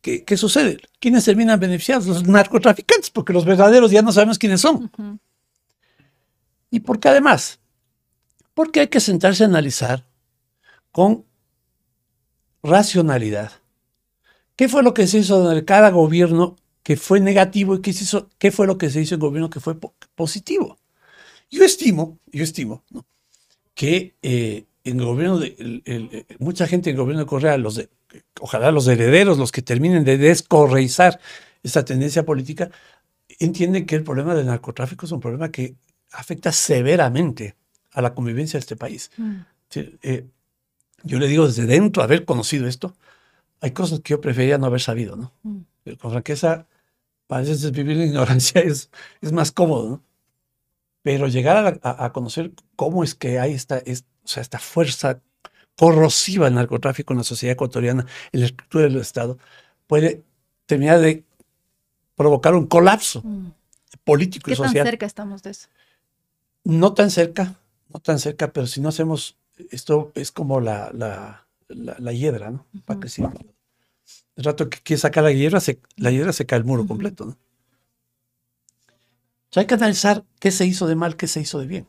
¿qué, 0.00 0.36
sucede? 0.36 0.78
¿Quiénes 1.00 1.24
terminan 1.24 1.58
beneficiados? 1.58 2.06
Los 2.06 2.28
narcotraficantes, 2.28 3.10
porque 3.10 3.32
los 3.32 3.44
verdaderos 3.44 3.90
ya 3.90 4.02
no 4.02 4.12
sabemos 4.12 4.38
quiénes 4.38 4.60
son. 4.60 4.88
Y 6.70 6.78
porque 6.78 7.08
además, 7.08 7.58
porque 8.54 8.78
hay 8.78 8.86
que 8.86 9.00
sentarse 9.00 9.42
a 9.42 9.48
analizar 9.48 10.06
con 10.92 11.24
racionalidad 12.62 13.50
qué 14.56 14.68
fue 14.68 14.82
lo 14.82 14.94
que 14.94 15.06
se 15.06 15.18
hizo 15.18 15.52
en 15.52 15.64
cada 15.64 15.90
gobierno 15.90 16.56
que 16.82 16.96
fue 16.96 17.20
negativo 17.20 17.76
y 17.76 17.82
qué, 17.82 17.92
se 17.92 18.04
hizo, 18.04 18.28
qué 18.38 18.50
fue 18.50 18.66
lo 18.66 18.78
que 18.78 18.90
se 18.90 19.00
hizo 19.00 19.14
en 19.14 19.20
el 19.20 19.26
gobierno 19.26 19.50
que 19.50 19.60
fue 19.60 19.76
positivo. 20.14 20.78
Yo 21.50 21.64
estimo, 21.64 22.18
yo 22.32 22.42
estimo, 22.42 22.82
que 23.74 24.14
eh, 24.22 24.64
en 24.84 24.98
gobierno 24.98 25.38
de 25.38 26.26
mucha 26.38 26.66
gente 26.66 26.90
en 26.90 26.96
el 26.96 27.02
gobierno 27.02 27.24
de 27.24 27.28
Correa, 27.28 27.58
los 27.58 27.76
de, 27.76 27.88
ojalá 28.40 28.70
los 28.70 28.86
herederos, 28.86 29.38
los 29.38 29.52
que 29.52 29.62
terminen 29.62 30.04
de 30.04 30.18
descorreizar 30.18 31.20
esta 31.62 31.84
tendencia 31.84 32.24
política, 32.24 32.70
entienden 33.38 33.86
que 33.86 33.96
el 33.96 34.04
problema 34.04 34.34
del 34.34 34.46
narcotráfico 34.46 35.06
es 35.06 35.12
un 35.12 35.20
problema 35.20 35.50
que 35.50 35.74
afecta 36.12 36.52
severamente 36.52 37.56
a 37.92 38.02
la 38.02 38.14
convivencia 38.14 38.58
de 38.58 38.60
este 38.60 38.76
país. 38.76 39.10
Mm. 39.16 39.34
Eh, 39.74 40.26
yo 41.02 41.18
le 41.18 41.28
digo 41.28 41.46
desde 41.46 41.66
dentro, 41.66 42.02
haber 42.02 42.24
conocido 42.24 42.66
esto, 42.66 42.94
hay 43.60 43.70
cosas 43.72 44.00
que 44.00 44.10
yo 44.10 44.20
prefería 44.20 44.58
no 44.58 44.66
haber 44.66 44.80
sabido, 44.80 45.16
¿no? 45.16 45.32
Mm. 45.42 45.92
Con 46.00 46.10
franqueza, 46.10 46.66
a 47.28 47.38
veces 47.38 47.70
vivir 47.72 47.98
en 47.98 48.08
ignorancia 48.08 48.60
es, 48.64 48.90
es 49.20 49.32
más 49.32 49.52
cómodo, 49.52 49.88
¿no? 49.88 50.02
Pero 51.02 51.28
llegar 51.28 51.78
a, 51.84 52.12
conocer 52.12 52.50
cómo 52.74 53.04
es 53.04 53.14
que 53.14 53.38
hay 53.38 53.52
esta, 53.52 53.76
o 53.76 54.28
sea, 54.28 54.42
esta 54.42 54.58
fuerza 54.58 55.20
corrosiva 55.76 56.46
del 56.46 56.56
narcotráfico 56.56 57.12
en 57.12 57.18
la 57.18 57.24
sociedad 57.24 57.52
ecuatoriana, 57.52 58.06
en 58.32 58.40
la 58.40 58.46
estructura 58.46 58.84
del 58.84 58.96
Estado, 58.96 59.38
puede 59.86 60.24
terminar 60.66 60.98
de 60.98 61.24
provocar 62.16 62.56
un 62.56 62.66
colapso 62.66 63.22
mm. 63.22 63.52
político 64.02 64.50
y 64.50 64.56
social. 64.56 64.72
¿Qué 64.72 64.78
tan 64.80 64.86
cerca 64.86 65.06
estamos 65.06 65.42
de 65.44 65.50
eso? 65.50 65.68
No 66.64 66.92
tan 66.92 67.12
cerca, 67.12 67.54
no 67.88 68.00
tan 68.00 68.18
cerca, 68.18 68.52
pero 68.52 68.66
si 68.66 68.80
no 68.80 68.88
hacemos, 68.88 69.38
esto 69.70 70.10
es 70.16 70.32
como 70.32 70.60
la, 70.60 70.90
la, 70.92 71.45
la, 71.68 72.12
hiedra, 72.12 72.50
¿no? 72.50 72.66
Para 72.84 73.00
que 73.00 73.08
El 74.36 74.44
rato 74.44 74.68
que 74.68 74.78
quiere 74.78 75.00
sacar 75.00 75.24
la 75.24 75.32
hiedra, 75.32 75.60
se, 75.60 75.80
la 75.96 76.10
hiedra 76.10 76.32
se 76.32 76.46
cae 76.46 76.58
el 76.58 76.64
muro 76.64 76.86
completo, 76.86 77.24
¿no? 77.24 77.36
hay 79.60 79.66
que 79.66 79.74
analizar 79.74 80.22
qué 80.38 80.50
se 80.50 80.66
hizo 80.66 80.86
de 80.86 80.96
mal, 80.96 81.16
qué 81.16 81.26
se 81.26 81.40
hizo 81.40 81.58
de 81.58 81.66
bien. 81.66 81.88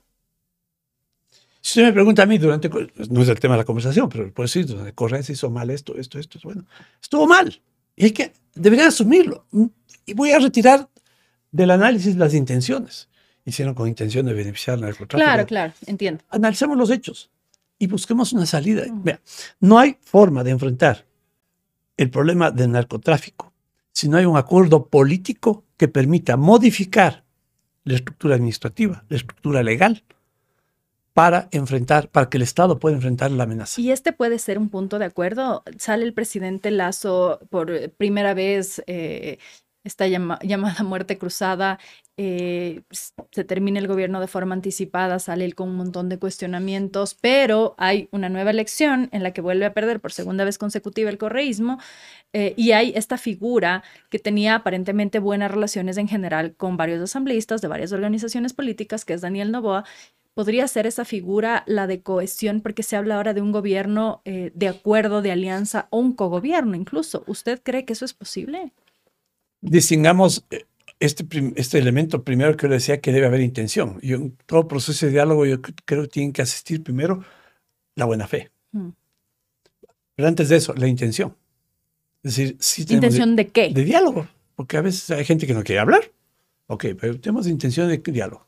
Si 1.60 1.72
usted 1.72 1.84
me 1.84 1.92
pregunta 1.92 2.24
a 2.24 2.26
mí 2.26 2.38
durante, 2.38 2.70
no 2.70 3.22
es 3.22 3.28
el 3.28 3.40
tema 3.42 3.56
de 3.56 3.58
la 3.58 3.66
conversación, 3.66 4.08
pero 4.08 4.32
por 4.32 4.46
decir, 4.46 4.66
durante 4.66 4.94
Correa 4.94 5.22
se 5.22 5.34
hizo 5.34 5.50
mal 5.50 5.70
esto, 5.70 5.98
esto, 5.98 6.18
esto, 6.18 6.40
bueno, 6.44 6.66
estuvo 7.02 7.28
mal. 7.28 7.62
Y 7.96 8.06
hay 8.06 8.12
que, 8.12 8.32
deberían 8.56 8.88
asumirlo. 8.88 9.46
Y 10.06 10.14
voy 10.14 10.32
a 10.32 10.40
retirar 10.40 10.88
del 11.52 11.72
análisis 11.72 12.16
las 12.16 12.34
intenciones. 12.34 13.10
Hicieron 13.44 13.74
con 13.74 13.90
intención 13.90 14.26
de 14.26 14.34
beneficiar 14.34 14.76
al 14.76 14.82
narcotráfico. 14.82 15.18
Claro, 15.18 15.46
claro, 15.46 15.74
entiendo. 15.88 16.24
Analicemos 16.30 16.78
los 16.78 16.90
hechos 16.90 17.30
y 17.80 17.88
busquemos 17.88 18.34
una 18.34 18.46
salida. 18.46 18.84
Vea, 18.92 19.22
no 19.60 19.78
hay 19.80 19.98
forma 20.02 20.44
de 20.44 20.52
enfrentar 20.52 21.06
el 21.96 22.10
problema 22.10 22.52
del 22.52 22.72
narcotráfico 22.72 23.54
si 23.98 24.08
no 24.08 24.18
hay 24.18 24.26
un 24.26 24.38
acuerdo 24.38 24.90
político 24.90 25.64
que 25.76 25.88
permita 25.88 26.38
modificar 26.38 27.24
la 27.84 27.96
estructura 27.96 28.36
administrativa, 28.36 29.04
la 29.10 29.18
estructura 29.18 29.64
legal, 29.64 30.04
para 31.14 31.50
enfrentar, 31.50 32.08
para 32.08 32.30
que 32.30 32.38
el 32.38 32.44
Estado 32.44 32.78
pueda 32.78 32.96
enfrentar 32.96 33.32
la 33.32 33.46
amenaza. 33.46 33.82
Y 33.82 33.90
este 33.90 34.14
puede 34.14 34.38
ser 34.38 34.60
un 34.60 34.70
punto 34.70 35.00
de 35.00 35.06
acuerdo. 35.06 35.64
Sale 35.80 36.06
el 36.06 36.14
presidente 36.14 36.70
Lazo 36.70 37.40
por 37.50 37.90
primera 37.94 38.36
vez 38.36 38.84
eh, 38.86 39.40
esta 39.88 40.08
llamada 40.08 40.84
muerte 40.84 41.18
cruzada, 41.18 41.80
eh, 42.18 42.82
se 43.32 43.44
termina 43.44 43.80
el 43.80 43.88
gobierno 43.88 44.20
de 44.20 44.28
forma 44.28 44.56
anticipada, 44.56 45.20
sale 45.20 45.46
él 45.46 45.56
con 45.56 45.70
un 45.70 45.76
montón 45.76 46.10
de 46.10 46.20
cuestionamientos, 46.20 47.16
pero 47.16 47.76
hay 47.78 48.10
una 48.12 48.30
nueva 48.30 48.52
elección 48.52 49.10
en 49.12 49.24
la 49.24 49.32
que 49.32 49.42
vuelve 49.42 49.66
a 49.66 49.74
perder 49.74 50.00
por 50.00 50.12
segunda 50.12 50.44
vez 50.44 50.58
consecutiva 50.58 51.10
el 51.10 51.18
correísmo 51.18 51.80
eh, 52.34 52.54
y 52.58 52.72
hay 52.72 52.94
esta 52.96 53.18
figura 53.18 53.84
que 54.10 54.20
tenía 54.20 54.56
aparentemente 54.56 55.20
buenas 55.20 55.52
relaciones 55.52 55.98
en 55.98 56.08
general 56.08 56.56
con 56.56 56.78
varios 56.78 57.02
asambleístas 57.02 57.62
de 57.62 57.68
varias 57.68 57.92
organizaciones 57.92 58.54
políticas, 58.54 59.06
que 59.06 59.14
es 59.14 59.22
Daniel 59.22 59.52
Novoa, 59.52 59.86
podría 60.38 60.68
ser 60.68 60.86
esa 60.86 61.04
figura 61.04 61.64
la 61.66 61.88
de 61.88 62.04
cohesión, 62.04 62.62
porque 62.62 62.84
se 62.84 62.96
habla 62.96 63.16
ahora 63.16 63.34
de 63.34 63.42
un 63.42 63.52
gobierno 63.52 64.22
eh, 64.24 64.52
de 64.54 64.68
acuerdo, 64.68 65.24
de 65.24 65.32
alianza 65.32 65.88
o 65.90 65.98
un 65.98 66.14
cogobierno 66.14 66.76
incluso. 66.76 67.24
¿Usted 67.26 67.60
cree 67.64 67.86
que 67.86 67.94
eso 67.94 68.06
es 68.06 68.14
posible? 68.14 68.72
Distingamos 69.62 70.46
eh, 70.50 70.66
este, 71.00 71.26
este 71.56 71.78
elemento 71.78 72.24
primero 72.24 72.56
que 72.58 72.68
yo 72.68 72.74
decía 72.74 73.02
que 73.02 73.12
debe 73.12 73.28
haber 73.28 73.42
intención. 73.42 74.00
Y 74.02 74.14
en 74.14 74.38
todo 74.46 74.68
proceso 74.68 75.06
de 75.06 75.12
diálogo 75.12 75.46
yo 75.46 75.62
creo 75.62 76.04
que 76.04 76.10
tienen 76.10 76.34
que 76.34 76.42
asistir 76.42 76.84
primero 76.84 77.24
la 77.96 78.06
buena 78.06 78.28
fe. 78.28 78.52
Mm. 78.72 78.90
Pero 80.16 80.28
antes 80.28 80.50
de 80.50 80.56
eso, 80.56 80.74
la 80.74 80.88
intención. 80.88 81.36
Es 82.24 82.36
decir, 82.36 82.58
si 82.60 82.82
¿Intención 82.82 83.36
de, 83.36 83.48
qué? 83.48 83.70
De 83.72 83.84
diálogo. 83.84 84.28
Porque 84.56 84.78
a 84.78 84.82
veces 84.82 85.12
hay 85.12 85.24
gente 85.24 85.46
que 85.46 85.54
no 85.54 85.64
quiere 85.64 85.80
hablar. 85.80 86.12
Ok, 86.66 86.86
pero 87.00 87.20
tenemos 87.20 87.48
intención 87.48 87.88
de 87.88 88.00
diálogo. 88.00 88.48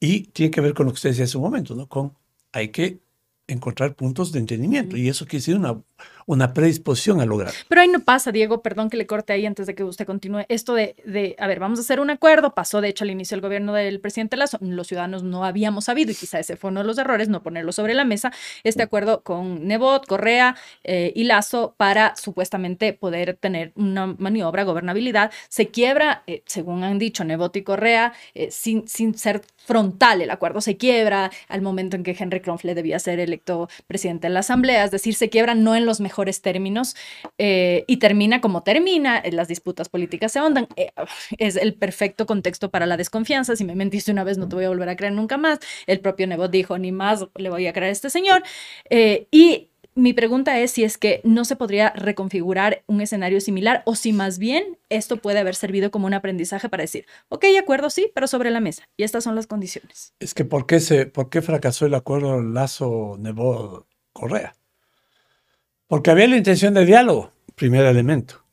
Y 0.00 0.24
tiene 0.24 0.50
que 0.50 0.60
ver 0.60 0.74
con 0.74 0.86
lo 0.86 0.92
que 0.92 0.96
usted 0.96 1.10
decía 1.10 1.24
hace 1.24 1.38
un 1.38 1.44
momento, 1.44 1.74
¿no? 1.74 1.88
Con 1.88 2.12
hay 2.52 2.68
que 2.68 2.98
encontrar 3.46 3.94
puntos 3.94 4.32
de 4.32 4.40
entendimiento. 4.40 4.96
Y 4.96 5.08
eso 5.08 5.24
quiere 5.24 5.38
decir 5.38 5.56
una, 5.56 5.80
una 6.26 6.54
predisposición 6.54 7.20
a 7.20 7.26
lograr. 7.26 7.52
Pero 7.68 7.80
ahí 7.80 7.88
no 7.88 8.00
pasa, 8.00 8.32
Diego, 8.32 8.62
perdón 8.62 8.90
que 8.90 8.96
le 8.96 9.06
corte 9.06 9.32
ahí 9.32 9.46
antes 9.46 9.66
de 9.66 9.74
que 9.74 9.84
usted 9.84 10.06
continúe. 10.06 10.44
Esto 10.48 10.74
de, 10.74 10.96
de, 11.04 11.36
a 11.38 11.46
ver, 11.46 11.60
vamos 11.60 11.78
a 11.78 11.82
hacer 11.82 12.00
un 12.00 12.10
acuerdo, 12.10 12.54
pasó 12.54 12.80
de 12.80 12.88
hecho 12.88 13.04
al 13.04 13.10
inicio 13.10 13.34
del 13.34 13.42
gobierno 13.42 13.74
del 13.74 14.00
presidente 14.00 14.36
Lazo, 14.36 14.58
los 14.60 14.86
ciudadanos 14.86 15.22
no 15.22 15.44
habíamos 15.44 15.84
sabido, 15.84 16.12
y 16.12 16.14
quizá 16.14 16.38
ese 16.38 16.56
fue 16.56 16.70
uno 16.70 16.80
de 16.80 16.86
los 16.86 16.98
errores, 16.98 17.28
no 17.28 17.42
ponerlo 17.42 17.72
sobre 17.72 17.94
la 17.94 18.04
mesa, 18.04 18.32
este 18.62 18.82
acuerdo 18.82 19.22
con 19.22 19.66
Nebot, 19.66 20.06
Correa 20.06 20.56
eh, 20.82 21.12
y 21.14 21.24
Lazo 21.24 21.74
para 21.76 22.16
supuestamente 22.16 22.92
poder 22.92 23.36
tener 23.38 23.72
una 23.74 24.06
maniobra, 24.06 24.64
gobernabilidad, 24.64 25.30
se 25.48 25.68
quiebra, 25.68 26.22
eh, 26.26 26.42
según 26.46 26.84
han 26.84 26.98
dicho 26.98 27.24
Nebot 27.24 27.54
y 27.56 27.62
Correa, 27.62 28.12
eh, 28.34 28.50
sin, 28.50 28.88
sin 28.88 29.16
ser 29.16 29.42
frontal 29.56 30.20
el 30.22 30.30
acuerdo, 30.30 30.60
se 30.60 30.76
quiebra 30.76 31.30
al 31.48 31.62
momento 31.62 31.96
en 31.96 32.02
que 32.02 32.16
Henry 32.18 32.40
Kronfle 32.40 32.74
debía 32.74 32.98
ser 32.98 33.20
electo 33.20 33.68
presidente 33.86 34.26
de 34.28 34.34
la 34.34 34.40
Asamblea, 34.40 34.84
es 34.84 34.90
decir, 34.90 35.14
se 35.14 35.28
quiebra 35.28 35.54
no 35.54 35.74
en 35.74 35.86
los 35.86 35.93
mejores 36.00 36.14
mejores 36.14 36.42
términos 36.42 36.94
eh, 37.38 37.82
y 37.88 37.96
termina 37.96 38.40
como 38.40 38.62
termina, 38.62 39.18
eh, 39.18 39.32
las 39.32 39.48
disputas 39.48 39.88
políticas 39.88 40.30
se 40.30 40.38
ahondan. 40.38 40.68
Eh, 40.76 40.92
es 41.38 41.56
el 41.56 41.74
perfecto 41.74 42.24
contexto 42.24 42.70
para 42.70 42.86
la 42.86 42.96
desconfianza. 42.96 43.56
Si 43.56 43.64
me 43.64 43.74
mentiste 43.74 44.12
una 44.12 44.22
vez, 44.22 44.38
no 44.38 44.48
te 44.48 44.54
voy 44.54 44.64
a 44.64 44.68
volver 44.68 44.88
a 44.88 44.94
creer 44.94 45.12
nunca 45.12 45.36
más. 45.36 45.58
El 45.88 45.98
propio 45.98 46.28
Nebot 46.28 46.52
dijo, 46.52 46.78
ni 46.78 46.92
más 46.92 47.26
le 47.34 47.50
voy 47.50 47.66
a 47.66 47.72
creer 47.72 47.88
a 47.88 47.92
este 47.92 48.10
señor. 48.10 48.44
y 48.90 49.70
mi 49.96 50.12
pregunta 50.12 50.58
es 50.58 50.72
si 50.72 50.82
es 50.82 50.98
que 50.98 51.20
no 51.24 51.44
se 51.44 51.54
podría 51.56 51.90
reconfigurar 51.90 52.82
un 52.86 53.00
escenario 53.00 53.40
similar 53.40 53.82
o 53.86 53.94
si 53.94 54.12
más 54.12 54.38
bien 54.38 54.76
esto 54.88 55.18
puede 55.18 55.38
haber 55.38 55.54
servido 55.54 55.92
como 55.92 56.06
un 56.06 56.14
aprendizaje 56.14 56.68
para 56.68 56.82
decir, 56.82 57.06
ok, 57.28 57.44
acuerdo, 57.60 57.90
sí, 57.90 58.10
pero 58.12 58.26
sobre 58.26 58.50
la 58.50 58.58
mesa. 58.60 58.88
Y 58.96 59.04
estas 59.04 59.22
son 59.24 59.36
las 59.36 59.46
condiciones. 59.46 60.14
Es 60.18 60.34
que 60.34 60.44
¿por 60.44 60.66
qué, 60.66 60.80
se, 60.80 61.06
por 61.06 61.30
qué 61.30 61.42
fracasó 61.42 61.86
el 61.86 61.94
acuerdo 61.94 62.42
Lazo-Nebot-Correa? 62.42 64.56
Porque 65.94 66.10
había 66.10 66.26
la 66.26 66.36
intención 66.36 66.74
de 66.74 66.84
diálogo, 66.84 67.30
primer 67.54 67.86
elemento. 67.86 68.44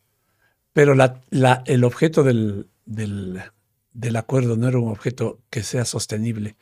Pero 0.74 0.94
el 0.94 1.84
objeto 1.84 2.22
del, 2.22 2.68
del, 2.86 4.16
acuerdo 4.16 4.58
no 4.58 4.68
era 4.68 4.78
un 4.78 4.90
objeto 4.90 5.40
que 5.50 5.64
sea 5.64 5.86
sostenible 5.86 6.56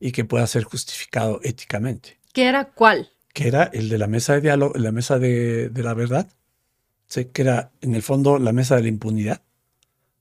y 0.00 0.10
que 0.10 0.24
pueda 0.24 0.46
ser 0.46 0.64
justificado 0.64 1.38
éticamente. 1.42 2.18
¿Qué 2.32 2.46
era 2.46 2.64
cuál? 2.64 3.10
que 3.34 3.46
era 3.46 3.64
el 3.74 3.90
de 3.90 3.98
la 3.98 4.06
mesa 4.06 4.32
de 4.32 4.40
diálogo, 4.40 4.72
la 4.78 4.90
mesa 4.90 5.18
de, 5.18 5.68
de 5.68 5.82
la 5.82 5.92
verdad, 5.92 6.26
¿sí? 7.08 7.26
que 7.26 7.42
era 7.42 7.70
en 7.82 7.94
el 7.94 8.02
fondo 8.02 8.38
la 8.38 8.52
mesa 8.52 8.76
de 8.76 8.82
la 8.84 8.88
impunidad. 8.88 9.42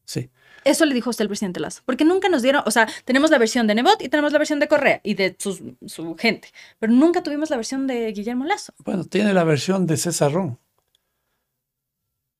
Sí. 0.03 0.29
Eso 0.63 0.85
le 0.85 0.93
dijo 0.93 1.09
usted 1.09 1.23
el 1.23 1.27
presidente 1.29 1.59
Lazo. 1.59 1.81
Porque 1.85 2.05
nunca 2.05 2.29
nos 2.29 2.41
dieron, 2.41 2.63
o 2.65 2.71
sea, 2.71 2.87
tenemos 3.05 3.31
la 3.31 3.37
versión 3.37 3.67
de 3.67 3.75
Nebot 3.75 4.01
y 4.01 4.09
tenemos 4.09 4.31
la 4.31 4.37
versión 4.37 4.59
de 4.59 4.67
Correa 4.67 5.01
y 5.03 5.15
de 5.15 5.35
sus- 5.39 5.61
su 5.87 6.15
gente, 6.15 6.49
pero 6.79 6.93
nunca 6.93 7.23
tuvimos 7.23 7.49
la 7.49 7.55
versión 7.57 7.87
de 7.87 8.11
Guillermo 8.11 8.45
Lazo. 8.45 8.73
Bueno, 8.83 9.03
tiene 9.05 9.33
la 9.33 9.43
versión 9.43 9.87
de 9.87 9.97
César 9.97 10.31
Ron. 10.31 10.57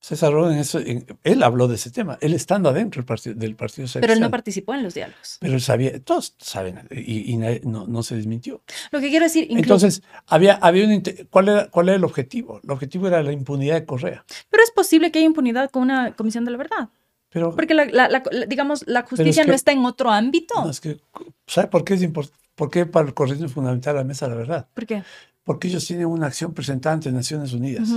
César 0.00 0.32
Ron, 0.32 0.52
en 0.52 0.58
eso- 0.58 0.80
en- 0.80 1.06
él 1.22 1.42
habló 1.44 1.68
de 1.68 1.76
ese 1.76 1.92
tema, 1.92 2.18
él 2.20 2.34
estando 2.34 2.68
adentro 2.68 2.98
del 3.00 3.06
partido, 3.06 3.36
del 3.36 3.54
partido 3.54 3.86
Pero 4.00 4.12
él 4.12 4.20
no 4.20 4.32
participó 4.32 4.74
en 4.74 4.82
los 4.82 4.94
diálogos. 4.94 5.36
Pero 5.40 5.54
él 5.54 5.60
sabía, 5.60 6.02
todos 6.02 6.34
saben, 6.38 6.88
y, 6.90 7.36
no, 7.36 7.86
no 7.86 8.02
se 8.02 8.16
desmintió. 8.16 8.62
Lo 8.90 8.98
que 9.00 9.10
quiero 9.10 9.26
decir, 9.26 9.44
incluso, 9.44 9.62
Entonces, 9.62 10.02
había, 10.26 10.54
había 10.54 10.86
un, 10.86 11.04
¿cuál, 11.30 11.48
era, 11.50 11.70
¿cuál 11.70 11.88
era 11.88 11.96
el 11.98 12.04
objetivo? 12.04 12.60
El 12.64 12.70
objetivo 12.72 13.06
era 13.06 13.22
la 13.22 13.30
impunidad 13.30 13.76
de 13.76 13.86
Correa. 13.86 14.24
pero 14.50 14.64
es 14.64 14.72
posible 14.72 15.12
que 15.12 15.20
haya 15.20 15.26
impunidad 15.26 15.70
con 15.70 15.82
una 15.84 16.12
comisión 16.16 16.44
de 16.44 16.50
la 16.50 16.58
verdad. 16.58 16.88
Pero, 17.32 17.54
Porque, 17.56 17.74
la, 17.74 17.86
la- 17.86 18.08
la- 18.08 18.22
la- 18.30 18.46
digamos, 18.46 18.84
la 18.86 19.02
justicia 19.02 19.42
que- 19.44 19.48
no 19.48 19.54
está 19.54 19.72
en 19.72 19.84
otro 19.84 20.10
ámbito. 20.10 20.54
no, 20.64 20.70
es 20.70 20.80
que, 20.80 21.00
¿sabe 21.46 21.68
por 21.68 21.84
qué 21.84 21.94
es 21.94 22.02
importante? 22.02 22.38
¿Por 22.54 22.70
qué 22.70 22.84
para 22.84 23.06
el 23.08 23.14
correísmo 23.14 23.46
es 23.46 23.52
fundamental 23.52 23.96
la 23.96 24.04
mesa 24.04 24.26
de 24.26 24.32
la 24.32 24.36
verdad? 24.36 24.68
¿Por 24.74 24.86
qué? 24.86 25.02
Porque 25.42 25.68
ellos 25.68 25.86
tienen 25.86 26.06
una 26.06 26.26
acción 26.26 26.52
presentada 26.52 26.94
ante 26.94 27.10
Naciones 27.10 27.52
Unidas, 27.54 27.88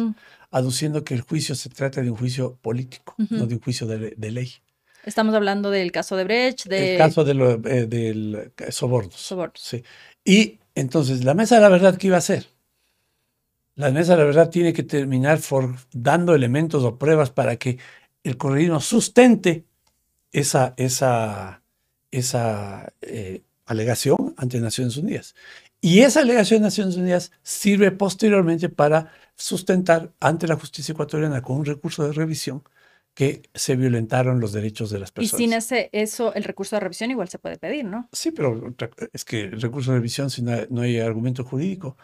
aduciendo 0.50 1.04
que 1.04 1.14
el 1.14 1.22
juicio 1.22 1.54
se 1.54 1.70
trata 1.70 2.02
de 2.02 2.10
un 2.10 2.16
juicio 2.18 2.58
político, 2.62 3.14
no 3.30 3.46
de 3.46 3.56
un 3.56 3.62
juicio 3.62 3.86
de, 3.86 4.16
de 4.16 4.32
ley. 4.32 4.52
Estamos 5.04 5.36
hablando 5.36 5.70
del 5.70 5.92
caso 5.92 6.16
de 6.16 6.24
Brecht, 6.24 6.66
de 6.68 6.94
El 6.94 6.98
caso 6.98 7.24
de 7.24 7.34
lo- 7.36 7.52
eh, 7.68 7.86
del 7.86 8.52
sobornos. 8.70 9.14
sobornos. 9.16 9.60
Sí. 9.62 9.84
Y 10.24 10.58
entonces, 10.74 11.24
la 11.24 11.34
mesa 11.36 11.56
de 11.56 11.62
la 11.62 11.70
verdad, 11.70 11.98
¿qué 11.98 12.08
iba 12.08 12.16
a 12.16 12.20
hacer? 12.20 12.48
La 13.76 13.92
mesa 13.92 14.14
de 14.14 14.20
la 14.20 14.26
verdad 14.26 14.50
tiene 14.50 14.72
que 14.74 14.84
terminar 14.84 15.38
for- 15.40 15.76
dando 15.92 16.34
elementos 16.34 16.84
o 16.84 16.98
pruebas 16.98 17.30
para 17.30 17.58
que 17.58 17.78
el 18.26 18.38
correísmo 18.38 18.80
sustente 18.82 19.66
esa, 20.32 20.74
esa, 20.78 21.62
esa 22.12 22.94
eh, 23.02 23.44
alegación 23.66 24.34
ante 24.38 24.60
Naciones 24.60 24.98
Unidas. 24.98 25.36
Y 25.80 26.00
esa 26.00 26.22
alegación 26.22 26.62
de 26.62 26.66
Naciones 26.66 26.98
Unidas 26.98 27.32
sirve 27.44 27.92
posteriormente 27.92 28.70
para 28.70 29.12
sustentar 29.36 30.12
ante 30.20 30.48
la 30.48 30.56
justicia 30.56 30.94
ecuatoriana 30.94 31.42
con 31.42 31.58
un 31.58 31.66
recurso 31.66 32.04
de 32.04 32.14
revisión 32.14 32.64
que 33.14 33.44
se 33.54 33.76
violentaron 33.76 34.40
los 34.40 34.52
derechos 34.52 34.90
de 34.90 35.00
las 35.00 35.10
Y 35.10 35.14
personas. 35.14 35.38
sin 35.38 35.54
ese, 35.54 35.90
eso, 35.94 36.34
el 36.34 36.44
recurso 36.44 36.76
de 36.76 36.82
revisión 36.82 37.12
igual 37.12 37.30
se 37.30 37.40
puede 37.40 37.58
pedir, 37.58 37.86
¿no? 37.86 38.10
Sí, 38.12 38.32
pero 38.32 38.74
es 39.14 39.24
que 39.24 39.42
el 39.42 39.62
recurso 39.62 39.92
de 39.92 39.98
revisión, 40.00 40.30
si 40.30 40.42
no 40.42 40.52
hay, 40.52 40.66
no 40.70 40.82
hay 40.82 41.00
argumento 41.00 41.46
jurídico, 41.46 41.96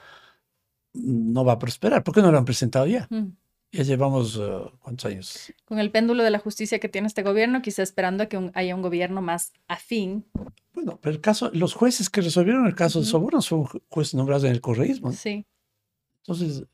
no 0.94 1.44
va 1.44 1.54
a 1.54 1.60
prosperar. 1.60 2.04
¿Por 2.04 2.14
qué 2.14 2.22
no 2.22 2.32
lo 2.32 2.38
han 2.38 2.46
presentado 2.46 2.86
ya? 2.86 3.08
Mm. 3.10 3.28
Ya 3.74 3.84
llevamos, 3.84 4.36
uh, 4.36 4.70
¿cuántos 4.82 5.06
años? 5.06 5.54
Con 5.64 5.80
el 5.80 5.92
péndulo 5.92 6.24
de 6.24 6.30
la 6.30 6.40
justicia 6.40 6.80
que 6.80 6.90
tiene 6.90 7.08
este 7.08 7.24
gobierno, 7.24 7.62
quizá 7.62 7.84
esperando 7.84 8.24
a 8.24 8.26
que 8.26 8.38
un- 8.38 8.52
haya 8.54 8.76
un 8.76 8.82
gobierno 8.82 9.22
más 9.22 9.54
afín. 9.68 10.26
Bueno, 10.74 11.00
pero 11.02 11.16
el 11.16 11.22
caso, 11.22 11.50
los 11.54 11.74
jueces 11.74 12.10
que 12.10 12.20
resolvieron 12.22 12.66
el 12.68 12.76
caso 12.76 13.00
de 13.00 13.04
Ujú. 13.04 13.12
Soborno 13.12 13.42
son 13.42 13.64
ju- 13.64 13.82
jueces 13.88 14.14
nombrados 14.16 14.44
en 14.44 14.52
el 14.52 14.60
correísmo. 14.60 15.14
Sí. 15.14 15.46
Entonces, 16.24 16.66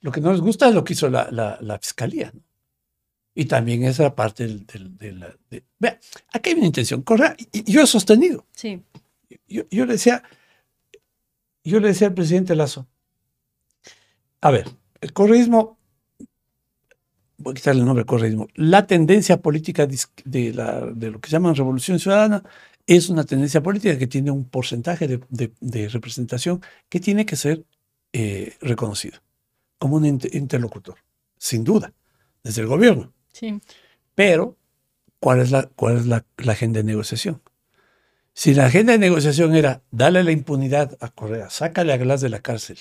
lo 0.00 0.10
que 0.10 0.20
no 0.20 0.32
les 0.32 0.40
gusta 0.40 0.68
es 0.68 0.74
lo 0.74 0.82
que 0.82 0.94
hizo 0.94 1.08
la, 1.08 1.30
la- 1.30 1.58
la 1.60 1.78
fiscalía. 1.78 2.32
¿no? 2.34 2.40
Y 3.36 3.44
también 3.44 3.84
esa 3.84 4.14
parte 4.16 4.46
del... 4.48 4.66
del- 4.66 4.98
de 4.98 5.38
de- 5.50 5.64
Vea, 5.78 6.00
aquí 6.32 6.50
hay 6.50 6.56
una 6.56 6.66
intención. 6.66 7.02
Correa, 7.02 7.36
y- 7.38 7.60
y 7.60 7.72
yo 7.72 7.82
he 7.82 7.86
sostenido, 7.86 8.44
Sí. 8.52 8.82
yo, 9.46 9.62
yo 9.70 9.86
le 9.86 9.92
decía, 9.92 10.24
yo 11.62 11.78
le 11.78 11.88
decía 11.88 12.08
al 12.08 12.14
presidente 12.14 12.56
Lazo, 12.56 12.88
a 14.40 14.50
ver, 14.50 14.68
el 15.00 15.12
correísmo, 15.12 15.78
voy 17.44 17.52
a 17.52 17.54
quitarle 17.54 17.80
el 17.80 17.86
nombre 17.86 18.04
correísmo, 18.04 18.48
la 18.54 18.86
tendencia 18.86 19.36
política 19.40 19.86
de, 19.86 20.52
la- 20.52 20.80
de 20.92 21.10
lo 21.10 21.20
que 21.20 21.30
llaman 21.30 21.54
revolución 21.54 21.98
ciudadana 22.00 22.42
es 22.86 23.08
una 23.08 23.24
tendencia 23.24 23.62
política 23.62 23.96
que 23.98 24.06
tiene 24.06 24.30
un 24.30 24.44
porcentaje 24.44 25.06
de, 25.06 25.20
de- 25.28 25.52
de 25.60 25.88
representación 25.88 26.60
que 26.88 27.00
tiene 27.00 27.24
que 27.24 27.36
ser 27.36 27.64
eh, 28.12 28.54
reconocido 28.60 29.18
como 29.78 29.96
un 29.96 30.04
inter- 30.06 30.34
interlocutor, 30.34 30.96
sin 31.38 31.62
duda, 31.64 31.92
desde 32.42 32.62
el 32.62 32.68
gobierno. 32.68 33.12
Sí. 33.32 33.60
Pero, 34.14 34.56
¿cuál 35.20 35.40
es, 35.40 35.50
la, 35.50 35.64
cuál 35.76 35.96
es 35.98 36.06
la, 36.06 36.24
la 36.38 36.52
agenda 36.52 36.78
de 36.78 36.84
negociación? 36.84 37.40
Si 38.32 38.52
la 38.54 38.66
agenda 38.66 38.92
de 38.92 38.98
negociación 38.98 39.54
era 39.54 39.82
darle 39.90 40.24
la 40.24 40.32
impunidad 40.32 40.96
a 41.00 41.08
Correa, 41.08 41.50
sácale 41.50 41.92
a 41.92 41.96
Glass 41.98 42.20
de 42.20 42.28
la 42.30 42.40
cárcel, 42.40 42.78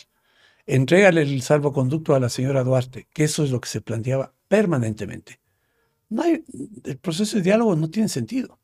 entrégale 0.66 1.22
el 1.22 1.42
salvoconducto 1.42 2.16
a 2.16 2.20
la 2.20 2.30
señora 2.30 2.64
Duarte, 2.64 3.08
que 3.14 3.24
eso 3.26 3.44
es 3.44 3.52
lo 3.52 3.60
que 3.62 3.70
se 3.70 3.82
planteaba 3.82 4.34
permanentemente. 4.54 5.40
No 6.10 6.22
hay, 6.22 6.44
el 6.84 6.98
proceso 7.00 7.38
de 7.38 7.42
diálogo 7.42 7.76
no 7.76 7.90
tiene 7.90 8.08
sentido. 8.08 8.60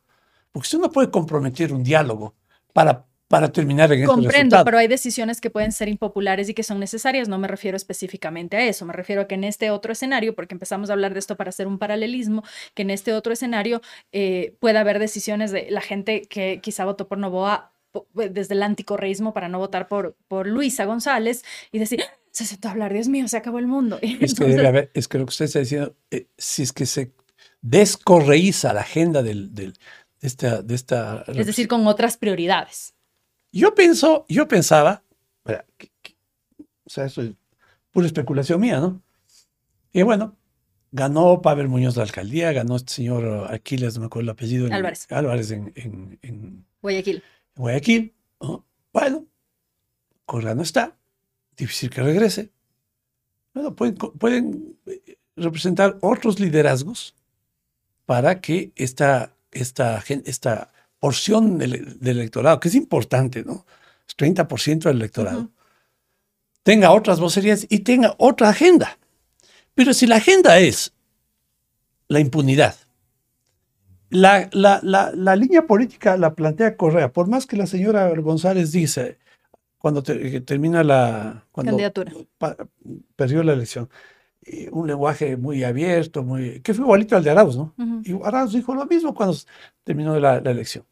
Porque 0.52 0.68
usted 0.68 0.78
no 0.78 0.92
puede 0.92 1.10
comprometer 1.10 1.74
un 1.74 1.84
diálogo 1.84 2.36
para, 2.74 3.08
para 3.28 3.52
terminar 3.52 3.92
en 3.92 4.02
este 4.02 4.06
Comprendo, 4.06 4.36
resultado. 4.38 4.66
pero 4.66 4.78
hay 4.78 4.88
decisiones 4.88 5.42
que 5.42 5.50
pueden 5.50 5.72
ser 5.72 5.88
impopulares 5.90 6.48
y 6.48 6.54
que 6.54 6.62
son 6.62 6.80
necesarias. 6.80 7.28
No 7.28 7.40
me 7.40 7.48
refiero 7.48 7.76
específicamente 7.76 8.56
a 8.56 8.68
eso. 8.68 8.86
Me 8.86 8.94
refiero 8.94 9.24
a 9.24 9.28
que 9.28 9.34
en 9.34 9.46
este 9.46 9.72
otro 9.72 9.92
escenario, 9.92 10.36
porque 10.36 10.54
empezamos 10.54 10.92
a 10.92 10.94
hablar 10.94 11.14
de 11.14 11.20
esto 11.22 11.36
para 11.38 11.50
hacer 11.50 11.66
un 11.66 11.80
paralelismo, 11.80 12.44
que 12.76 12.84
en 12.84 12.92
este 12.92 13.12
otro 13.14 13.34
escenario 13.34 13.82
eh, 14.12 14.56
pueda 14.60 14.82
haber 14.82 15.00
decisiones 15.00 15.50
de 15.52 15.72
la 15.72 15.82
gente 15.82 16.22
que 16.22 16.60
quizá 16.62 16.86
votó 16.86 17.08
por 17.08 17.18
Novoa 17.18 17.74
desde 18.14 18.54
el 18.54 18.62
anticorreísmo 18.62 19.34
para 19.34 19.50
no 19.50 19.58
votar 19.58 19.88
por, 19.88 20.16
por 20.28 20.46
Luisa 20.46 20.86
González 20.86 21.44
y 21.72 21.80
decir, 21.80 22.04
"Ah, 22.04 22.14
se 22.32 22.46
sentó 22.46 22.68
a 22.68 22.72
hablar, 22.72 22.94
Dios 22.94 23.08
mío, 23.08 23.28
se 23.28 23.38
acabó 23.38 23.60
el 23.60 23.68
mundo. 23.68 24.00
Es 24.22 24.34
que, 24.36 24.46
debe 24.46 24.68
haber- 24.68 24.92
es 24.94 25.08
que 25.08 25.18
lo 25.18 25.26
que 25.26 25.30
usted 25.30 25.46
está 25.46 25.60
diciendo, 25.60 25.96
eh, 26.12 26.28
si 26.38 26.64
es 26.64 26.72
que 26.74 26.86
se 26.86 27.14
descorreiza 27.62 28.74
la 28.74 28.82
agenda 28.82 29.22
del, 29.24 29.54
del- 29.54 29.74
de 30.22 30.28
esta... 30.28 30.62
De 30.62 30.76
esta 30.76 31.24
es 31.28 31.46
decir, 31.46 31.68
con 31.68 31.86
otras 31.88 32.18
prioridades. 32.18 32.94
Yo 33.52 33.74
pienso, 33.74 34.26
yo 34.30 34.48
pensaba, 34.48 35.04
espera, 35.40 35.66
que- 35.78 35.92
que- 36.02 36.16
o 36.86 36.90
sea, 36.90 37.06
eso 37.06 37.22
es 37.22 37.32
pura 37.92 38.06
especulación 38.08 38.60
mía, 38.62 38.80
¿no? 38.80 39.02
Y 39.92 40.04
bueno, 40.04 40.38
ganó 40.92 41.42
Pavel 41.42 41.68
Muñoz 41.68 41.96
la 41.98 42.04
alcaldía, 42.04 42.52
ganó 42.52 42.76
este 42.76 42.94
señor 42.94 43.52
Aquiles, 43.52 43.96
no 43.96 44.02
me 44.02 44.06
acuerdo 44.08 44.24
el 44.26 44.30
apellido. 44.30 44.68
en- 44.68 44.74
Álvarez. 44.74 45.08
Álvarez 45.12 45.52
en, 45.52 45.72
en- 45.76 46.20
en 46.22 46.66
Guayaquil. 46.82 47.24
Guayaquil. 47.56 48.14
¿no? 48.42 48.66
Bueno, 48.94 49.26
Correa 50.26 50.54
no 50.54 50.62
está, 50.62 50.96
difícil 51.60 51.90
que 51.90 52.02
regrese. 52.02 52.50
Bueno, 53.54 53.76
pueden, 53.76 53.96
pueden 53.96 54.78
eh, 54.88 55.18
representar 55.36 55.98
otros 56.02 56.40
liderazgos 56.40 57.16
para 58.06 58.42
que 58.42 58.72
esta, 58.76 59.34
esta, 59.52 60.04
esta 60.26 60.72
porción 61.00 61.58
del, 61.58 62.00
del 62.00 62.18
electorado, 62.18 62.60
que 62.60 62.70
es 62.70 62.76
importante, 62.76 63.44
¿no? 63.44 63.66
Es 64.08 64.18
30% 64.18 64.84
del 64.86 64.98
electorado, 64.98 65.50
tenga 66.64 66.92
otras 66.92 67.20
vocerías 67.20 67.66
y 67.70 67.80
tenga 67.80 68.16
otra 68.18 68.50
agenda. 68.50 68.98
Pero 69.76 69.94
si 69.94 70.08
la 70.08 70.18
agenda 70.18 70.60
es 70.60 70.94
la 72.08 72.20
impunidad, 72.20 72.76
la, 74.10 74.50
la, 74.52 74.80
la, 74.82 75.12
la 75.14 75.36
línea 75.36 75.68
política 75.68 76.18
la 76.18 76.34
plantea 76.34 76.76
Correa, 76.76 77.14
por 77.14 77.28
más 77.28 77.46
que 77.46 77.58
la 77.58 77.68
señora 77.68 78.10
González 78.10 78.72
dice, 78.72 79.20
cuando 79.80 80.04
te- 80.04 80.30
que 80.32 80.42
termina 80.42 80.84
la... 80.84 81.46
Cuando 81.52 81.72
Candidatura. 81.72 82.12
pa- 82.38 82.56
perdió 83.16 83.42
la 83.42 83.54
elección, 83.54 83.90
y 84.46 84.68
un 84.70 84.88
lenguaje 84.88 85.36
muy 85.38 85.64
abierto, 85.64 86.22
muy 86.24 86.60
que 86.62 86.74
fue 86.74 86.84
igualito 86.86 87.16
al 87.18 87.24
de 87.24 87.30
Arauz, 87.32 87.56
¿no? 87.58 87.74
Ujú. 87.78 88.02
Y 88.06 88.20
Arauz 88.28 88.54
dijo 88.54 88.76
lo 88.76 88.86
mismo 88.86 89.14
cuando 89.16 89.36
terminó 89.84 90.20
la, 90.20 90.40
la 90.42 90.52
elección. 90.52 90.86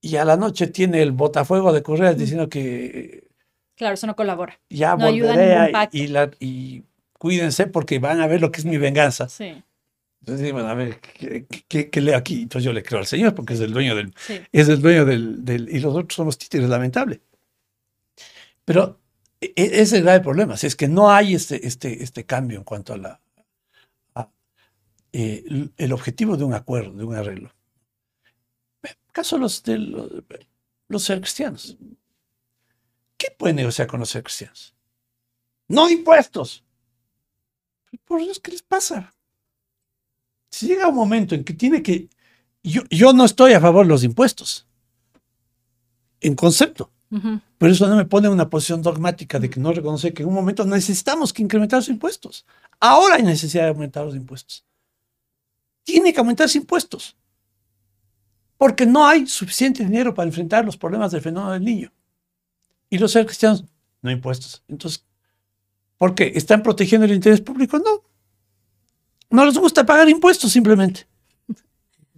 Y 0.00 0.16
a 0.16 0.24
la 0.24 0.36
noche 0.36 0.66
tiene 0.68 1.02
el 1.02 1.12
botafuego 1.12 1.72
de 1.72 1.82
Correa 1.82 2.10
Ujú. 2.10 2.18
diciendo 2.20 2.48
que 2.48 3.28
Claro, 3.76 3.94
eso 3.94 4.06
no 4.06 4.16
colabora. 4.16 4.58
ya 4.70 4.96
No 4.96 5.06
ayuda 5.06 5.34
a 5.34 5.36
ningún 5.36 5.72
pacto. 5.72 5.96
y, 5.96 6.06
la- 6.08 6.30
y 6.40 6.82
cuídense 7.18 7.66
porque 7.66 7.98
van 7.98 8.20
a 8.20 8.26
ver 8.26 8.40
lo 8.40 8.50
que 8.50 8.60
es 8.60 8.64
mi 8.64 8.76
venganza. 8.78 9.28
Sí, 9.28 9.62
Entonces, 10.20 10.52
bueno, 10.52 10.68
a 10.68 10.74
ver, 10.74 10.98
¿qué, 11.00 11.46
qué- 11.68 11.88
qué 11.90 12.00
leo 12.00 12.16
aquí? 12.16 12.42
Entonces 12.42 12.64
yo 12.64 12.72
le 12.72 12.82
creo 12.82 12.98
al 13.00 13.06
señor 13.06 13.34
porque 13.34 13.54
es 13.54 13.60
el 13.60 13.72
dueño 13.72 13.94
del, 13.94 14.12
sí. 14.16 14.40
es 14.52 14.68
el 14.68 14.80
dueño 14.82 15.04
del, 15.04 15.44
del- 15.44 15.68
y 15.70 15.78
los 15.80 15.94
otros 15.94 16.14
somos 16.14 16.36
títeres, 16.38 16.68
lamentable. 16.68 17.20
Pero 18.68 19.00
e- 19.40 19.54
e- 19.56 19.64
ese 19.64 19.80
es 19.80 19.92
el 19.94 20.02
grave 20.02 20.20
problema, 20.20 20.58
si 20.58 20.66
es 20.66 20.76
que 20.76 20.88
no 20.88 21.10
hay 21.10 21.34
este, 21.34 21.66
este, 21.66 22.02
este 22.02 22.26
cambio 22.26 22.58
en 22.58 22.64
cuanto 22.64 22.92
a 22.92 22.98
la 22.98 23.20
eh, 25.10 25.70
el 25.78 25.92
objetivo 25.94 26.36
de 26.36 26.44
un 26.44 26.52
acuerdo, 26.52 26.92
de 26.92 27.02
un 27.02 27.14
arreglo. 27.14 27.50
Caso 29.10 29.38
los 29.38 29.62
de 29.62 29.78
los, 29.78 30.12
los 30.86 31.06
cristianos. 31.06 31.78
¿Qué 33.16 33.28
puede 33.38 33.54
negociar 33.54 33.88
con 33.88 34.00
los 34.00 34.10
ser 34.10 34.22
cristianos? 34.22 34.74
No 35.66 35.88
impuestos. 35.88 36.62
Por 38.04 38.20
Dios, 38.20 38.38
¿qué 38.38 38.50
les 38.50 38.62
pasa? 38.62 39.14
Si 40.50 40.66
llega 40.66 40.88
un 40.88 40.94
momento 40.94 41.34
en 41.34 41.42
que 41.42 41.54
tiene 41.54 41.82
que 41.82 42.10
yo, 42.62 42.82
yo 42.90 43.14
no 43.14 43.24
estoy 43.24 43.54
a 43.54 43.60
favor 43.60 43.86
de 43.86 43.92
los 43.92 44.04
impuestos. 44.04 44.66
En 46.20 46.34
concepto. 46.34 46.92
Pero 47.58 47.72
eso 47.72 47.88
no 47.88 47.96
me 47.96 48.04
pone 48.04 48.28
en 48.28 48.32
una 48.32 48.48
posición 48.48 48.82
dogmática 48.82 49.40
de 49.40 49.50
que 49.50 49.58
no 49.58 49.72
reconoce 49.72 50.14
que 50.14 50.22
en 50.22 50.28
un 50.28 50.34
momento 50.34 50.64
necesitamos 50.64 51.32
que 51.32 51.42
incrementar 51.42 51.80
los 51.80 51.88
impuestos. 51.88 52.46
Ahora 52.78 53.16
hay 53.16 53.24
necesidad 53.24 53.64
de 53.64 53.70
aumentar 53.70 54.06
los 54.06 54.14
impuestos. 54.14 54.64
Tiene 55.82 56.12
que 56.12 56.20
aumentarse 56.20 56.56
impuestos. 56.56 57.16
Porque 58.56 58.86
no 58.86 59.06
hay 59.06 59.26
suficiente 59.26 59.84
dinero 59.84 60.14
para 60.14 60.28
enfrentar 60.28 60.64
los 60.64 60.76
problemas 60.76 61.10
del 61.10 61.20
fenómeno 61.20 61.52
del 61.52 61.64
niño. 61.64 61.92
Y 62.90 62.98
los 62.98 63.10
seres 63.10 63.26
cristianos, 63.26 63.64
no 64.02 64.10
impuestos. 64.10 64.62
Entonces, 64.68 65.04
¿por 65.96 66.14
qué? 66.14 66.32
¿Están 66.36 66.62
protegiendo 66.62 67.06
el 67.06 67.12
interés 67.12 67.40
público? 67.40 67.78
No. 67.78 68.04
No 69.30 69.44
les 69.44 69.58
gusta 69.58 69.84
pagar 69.84 70.08
impuestos 70.08 70.52
simplemente. 70.52 71.06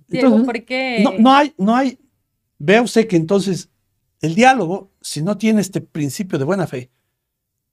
Diego, 0.07 0.45
¿por 0.45 0.65
qué? 0.65 1.01
No, 1.03 1.13
no 1.19 1.33
hay, 1.33 1.55
no 1.57 1.75
hay. 1.75 1.99
Vea 2.59 2.83
usted 2.83 3.09
que 3.09 3.17
entonces 3.17 3.70
el 4.21 4.35
diálogo, 4.35 4.91
si 5.01 5.23
no 5.23 5.39
tiene 5.39 5.61
este 5.61 5.81
principio 5.81 6.39
de 6.39 6.45
buena 6.45 6.67
fe, 6.67 6.91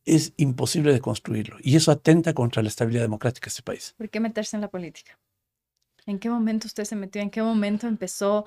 es 0.05 0.33
imposible 0.37 0.93
de 0.93 1.01
construirlo. 1.01 1.57
Y 1.61 1.75
eso 1.75 1.91
atenta 1.91 2.33
contra 2.33 2.63
la 2.63 2.69
estabilidad 2.69 3.03
democrática 3.03 3.45
de 3.45 3.49
este 3.49 3.63
país. 3.63 3.93
¿Por 3.97 4.09
qué 4.09 4.19
meterse 4.19 4.55
en 4.55 4.61
la 4.61 4.69
política? 4.69 5.19
¿En 6.05 6.19
qué 6.19 6.29
momento 6.29 6.67
usted 6.67 6.85
se 6.85 6.95
metió? 6.95 7.21
¿En 7.21 7.29
qué 7.29 7.41
momento 7.41 7.87
empezó 7.87 8.45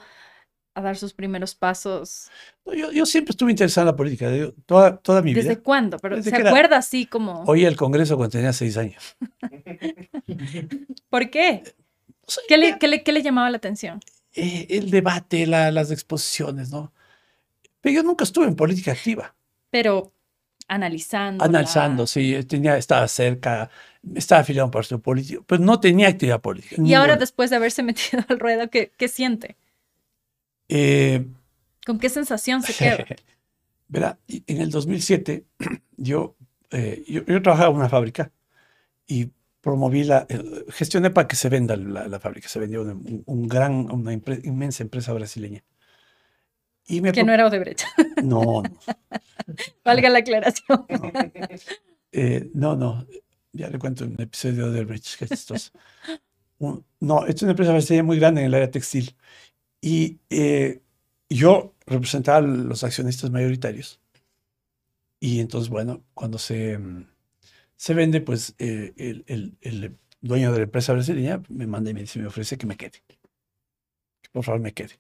a 0.72 0.80
dar 0.80 0.96
sus 0.96 1.12
primeros 1.12 1.54
pasos? 1.54 2.30
yo, 2.64 2.90
yo, 2.90 3.04
siempre 3.04 3.32
estuve 3.32 3.50
interesado 3.50 3.84
en 3.84 3.92
la 3.92 3.96
política, 3.96 4.30
toda, 4.64 4.96
toda 4.96 5.20
mi 5.20 5.34
vida. 5.34 5.42
¿Desde 5.42 5.60
cuándo? 5.60 5.98
Pero 5.98 6.22
¿Se 6.22 6.34
acuerda 6.34 6.78
así 6.78 7.04
como...? 7.04 7.42
Oí 7.42 7.66
el 7.66 7.76
Congreso 7.76 8.16
cuando 8.16 8.32
tenía 8.32 8.54
seis 8.54 8.78
años. 8.78 9.16
¿Por 11.10 11.28
qué? 11.28 11.62
¿Qué, 12.48 12.56
le, 12.56 12.78
¿qué, 12.78 12.88
le, 12.88 13.02
¿Qué, 13.02 13.12
le, 13.12 13.22
llamaba 13.22 13.50
la 13.50 13.58
atención? 13.58 14.00
Eh, 14.32 14.66
el 14.70 14.90
debate, 14.90 15.46
la, 15.46 15.70
las 15.70 15.90
exposiciones, 15.90 16.70
¿no? 16.70 16.92
Pero 17.80 17.94
yo 17.94 18.02
nunca 18.02 18.24
estuve 18.24 18.46
en 18.46 18.56
política 18.56 18.92
activa. 18.92 19.34
Pero 19.70 20.12
analizando. 20.68 21.44
Analizando, 21.44 22.06
sí. 22.06 22.44
Tenía, 22.44 22.76
estaba 22.76 23.06
cerca, 23.08 23.70
estaba 24.14 24.42
afiliado 24.42 24.64
a 24.64 24.66
un 24.66 24.70
partido 24.70 25.00
político, 25.00 25.44
pero 25.46 25.62
no 25.62 25.80
tenía 25.80 26.08
actividad 26.08 26.40
política. 26.40 26.76
Y 26.78 26.94
ahora, 26.94 27.16
después 27.16 27.50
de 27.50 27.56
haberse 27.56 27.82
metido 27.82 28.24
al 28.28 28.38
ruedo, 28.38 28.70
¿qué, 28.70 28.92
qué 28.96 29.08
siente? 29.08 29.56
Eh, 30.68 31.26
¿Con 31.84 31.98
qué 31.98 32.08
sensación 32.08 32.62
se 32.62 32.74
queda? 32.74 33.04
Verá, 33.88 34.18
en 34.28 34.60
el 34.60 34.70
2007 34.70 35.44
yo, 35.96 36.36
eh, 36.70 37.02
yo, 37.08 37.24
yo, 37.24 37.42
trabajaba 37.42 37.70
en 37.70 37.76
una 37.76 37.88
fábrica 37.88 38.30
y 39.08 39.30
promoví 39.60 40.04
la, 40.04 40.26
eh, 40.28 40.64
gestioné 40.68 41.10
para 41.10 41.26
que 41.26 41.34
se 41.34 41.48
venda 41.48 41.74
la, 41.74 42.06
la 42.06 42.20
fábrica. 42.20 42.48
Se 42.48 42.60
vendió 42.60 42.82
un, 42.82 43.24
un 43.26 43.48
gran, 43.48 43.90
una 43.90 44.12
inmensa 44.12 44.84
empresa 44.84 45.12
brasileña 45.12 45.64
que 47.12 47.24
no 47.24 47.32
era 47.32 47.46
Odebrecht. 47.46 47.84
No, 48.22 48.62
no. 48.62 48.62
Valga 49.84 50.08
la 50.08 50.18
aclaración. 50.18 50.86
Eh, 52.12 52.50
no. 52.54 52.76
no, 52.76 53.06
Ya 53.52 53.68
le 53.68 53.78
cuento 53.78 54.04
un 54.04 54.20
episodio 54.20 54.66
de 54.66 54.80
Odebrecht, 54.80 55.18
que 55.18 55.32
es 55.32 55.72
no, 57.00 57.26
es 57.26 57.42
una 57.42 57.52
empresa 57.52 58.02
muy 58.02 58.18
grande 58.18 58.42
en 58.42 58.48
el 58.48 58.54
área 58.54 58.70
textil. 58.70 59.16
Y 59.80 60.18
eh, 60.28 60.82
yo 61.30 61.74
representaba 61.86 62.38
a 62.38 62.42
los 62.42 62.84
accionistas 62.84 63.30
mayoritarios. 63.30 64.00
Y 65.18 65.40
entonces, 65.40 65.70
bueno, 65.70 66.04
cuando 66.12 66.38
se, 66.38 66.78
se 67.76 67.94
vende, 67.94 68.20
pues 68.20 68.54
eh, 68.58 68.92
el, 68.96 69.24
el, 69.26 69.56
el, 69.62 69.96
dueño 70.20 70.52
de 70.52 70.58
la 70.58 70.64
empresa 70.64 70.92
brasileña 70.92 71.42
me 71.48 71.66
manda 71.66 71.90
y 71.90 71.94
me 71.94 72.00
dice, 72.00 72.18
me 72.18 72.26
ofrece 72.26 72.58
que 72.58 72.66
me 72.66 72.76
quede. 72.76 73.02
Que 74.20 74.28
por 74.30 74.44
favor 74.44 74.60
me 74.60 74.74
quede 74.74 74.98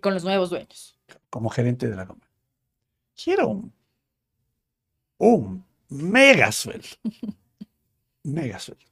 con 0.00 0.14
los 0.14 0.24
nuevos 0.24 0.50
dueños. 0.50 0.98
Como 1.30 1.50
gerente 1.50 1.88
de 1.88 1.96
la 1.96 2.06
compañía. 2.06 2.36
Quiero 3.14 3.48
un, 3.48 3.72
un 5.18 5.64
mega 5.88 6.52
sueldo. 6.52 6.88
mega 8.22 8.58
sueldo. 8.58 8.84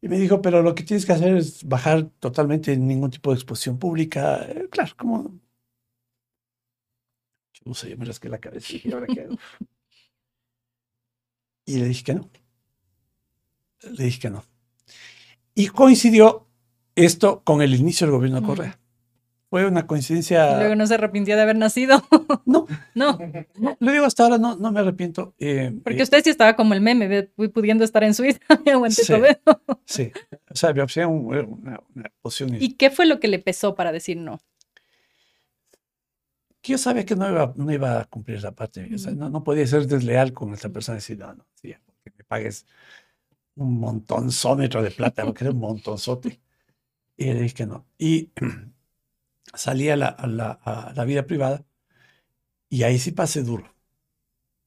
Y 0.00 0.08
me 0.08 0.18
dijo, 0.18 0.40
pero 0.40 0.62
lo 0.62 0.74
que 0.74 0.82
tienes 0.82 1.04
que 1.04 1.12
hacer 1.12 1.36
es 1.36 1.64
bajar 1.64 2.10
totalmente 2.20 2.76
ningún 2.76 3.10
tipo 3.10 3.30
de 3.30 3.36
exposición 3.36 3.78
pública. 3.78 4.44
Eh, 4.48 4.68
claro, 4.70 4.92
como... 4.96 5.40
Yo 7.52 7.62
no 7.64 7.74
sé, 7.74 7.90
yo 7.90 7.96
me 7.96 8.04
rasqué 8.04 8.28
la 8.28 8.38
cabeza 8.38 8.74
y 8.82 8.92
ahora 8.92 9.06
qué 9.06 9.28
Y 11.66 11.78
le 11.78 11.88
dije 11.88 12.04
que 12.04 12.14
no. 12.14 12.30
Le 13.82 14.04
dije 14.04 14.20
que 14.20 14.30
no. 14.30 14.44
Y 15.54 15.68
coincidió 15.68 16.46
esto 16.94 17.42
con 17.42 17.60
el 17.60 17.74
inicio 17.74 18.06
del 18.06 18.14
gobierno 18.14 18.40
de 18.40 18.46
Correa 18.46 18.80
fue 19.56 19.66
una 19.66 19.86
coincidencia. 19.86 20.58
luego 20.58 20.74
no 20.74 20.86
se 20.86 20.92
arrepintió 20.92 21.34
de 21.34 21.40
haber 21.40 21.56
nacido. 21.56 22.02
No. 22.44 22.66
no. 22.94 23.18
Lo 23.80 23.92
digo 23.92 24.04
hasta 24.04 24.24
ahora, 24.24 24.38
no, 24.38 24.54
no 24.56 24.70
me 24.70 24.80
arrepiento. 24.80 25.34
Eh, 25.38 25.72
Porque 25.82 26.00
eh, 26.00 26.02
usted 26.02 26.22
sí 26.22 26.30
estaba 26.30 26.54
como 26.54 26.74
el 26.74 26.80
meme 26.80 27.08
de 27.08 27.22
pudiendo 27.24 27.82
estar 27.82 28.04
en 28.04 28.14
Suiza 28.14 28.40
y 28.64 28.70
aguanté 28.70 29.02
sí, 29.02 29.12
todo 29.12 29.80
Sí. 29.86 30.12
O 30.50 30.54
sea, 30.54 30.70
había 30.70 30.84
una, 31.08 31.80
una 31.94 32.12
posición. 32.20 32.56
¿Y 32.60 32.74
qué 32.74 32.90
fue 32.90 33.06
lo 33.06 33.18
que 33.18 33.28
le 33.28 33.38
pesó 33.38 33.74
para 33.74 33.92
decir 33.92 34.18
no? 34.18 34.40
Que 36.60 36.72
yo 36.72 36.78
sabía 36.78 37.04
que 37.06 37.16
no 37.16 37.28
iba, 37.30 37.52
no 37.56 37.72
iba 37.72 38.00
a 38.00 38.04
cumplir 38.04 38.36
esa 38.36 38.52
parte. 38.52 38.88
O 38.94 38.98
sea, 38.98 39.12
no, 39.12 39.30
no, 39.30 39.42
podía 39.42 39.66
ser 39.66 39.86
desleal 39.86 40.32
con 40.34 40.52
esa 40.52 40.68
persona 40.68 40.96
y 40.96 41.00
decir, 41.00 41.18
no, 41.18 41.32
no, 41.34 41.46
sí, 41.54 41.74
que 42.04 42.12
me 42.16 42.24
pagues 42.24 42.66
un 43.54 43.80
montonzómetro 43.80 44.82
de 44.82 44.90
plata, 44.90 45.24
porque 45.24 45.44
era 45.44 45.52
un 45.52 45.60
montonzote. 45.60 46.40
Y 47.16 47.24
le 47.32 47.40
dije 47.40 47.54
que 47.54 47.66
no. 47.66 47.86
Y 47.98 48.30
salí 49.56 49.88
a 49.88 49.96
la, 49.96 50.08
a, 50.08 50.26
la, 50.26 50.50
a 50.64 50.92
la, 50.94 51.04
vida 51.04 51.26
privada 51.26 51.64
y 52.68 52.82
ahí 52.82 52.98
sí 52.98 53.12
pasé 53.12 53.42
duro, 53.42 53.72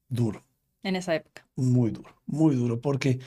duro. 0.07 0.43
En 0.83 0.95
esa 0.95 1.15
época. 1.15 1.45
Muy 1.55 1.91
duro, 1.91 2.15
muy 2.25 2.55
duro, 2.55 2.79
porque 2.79 3.19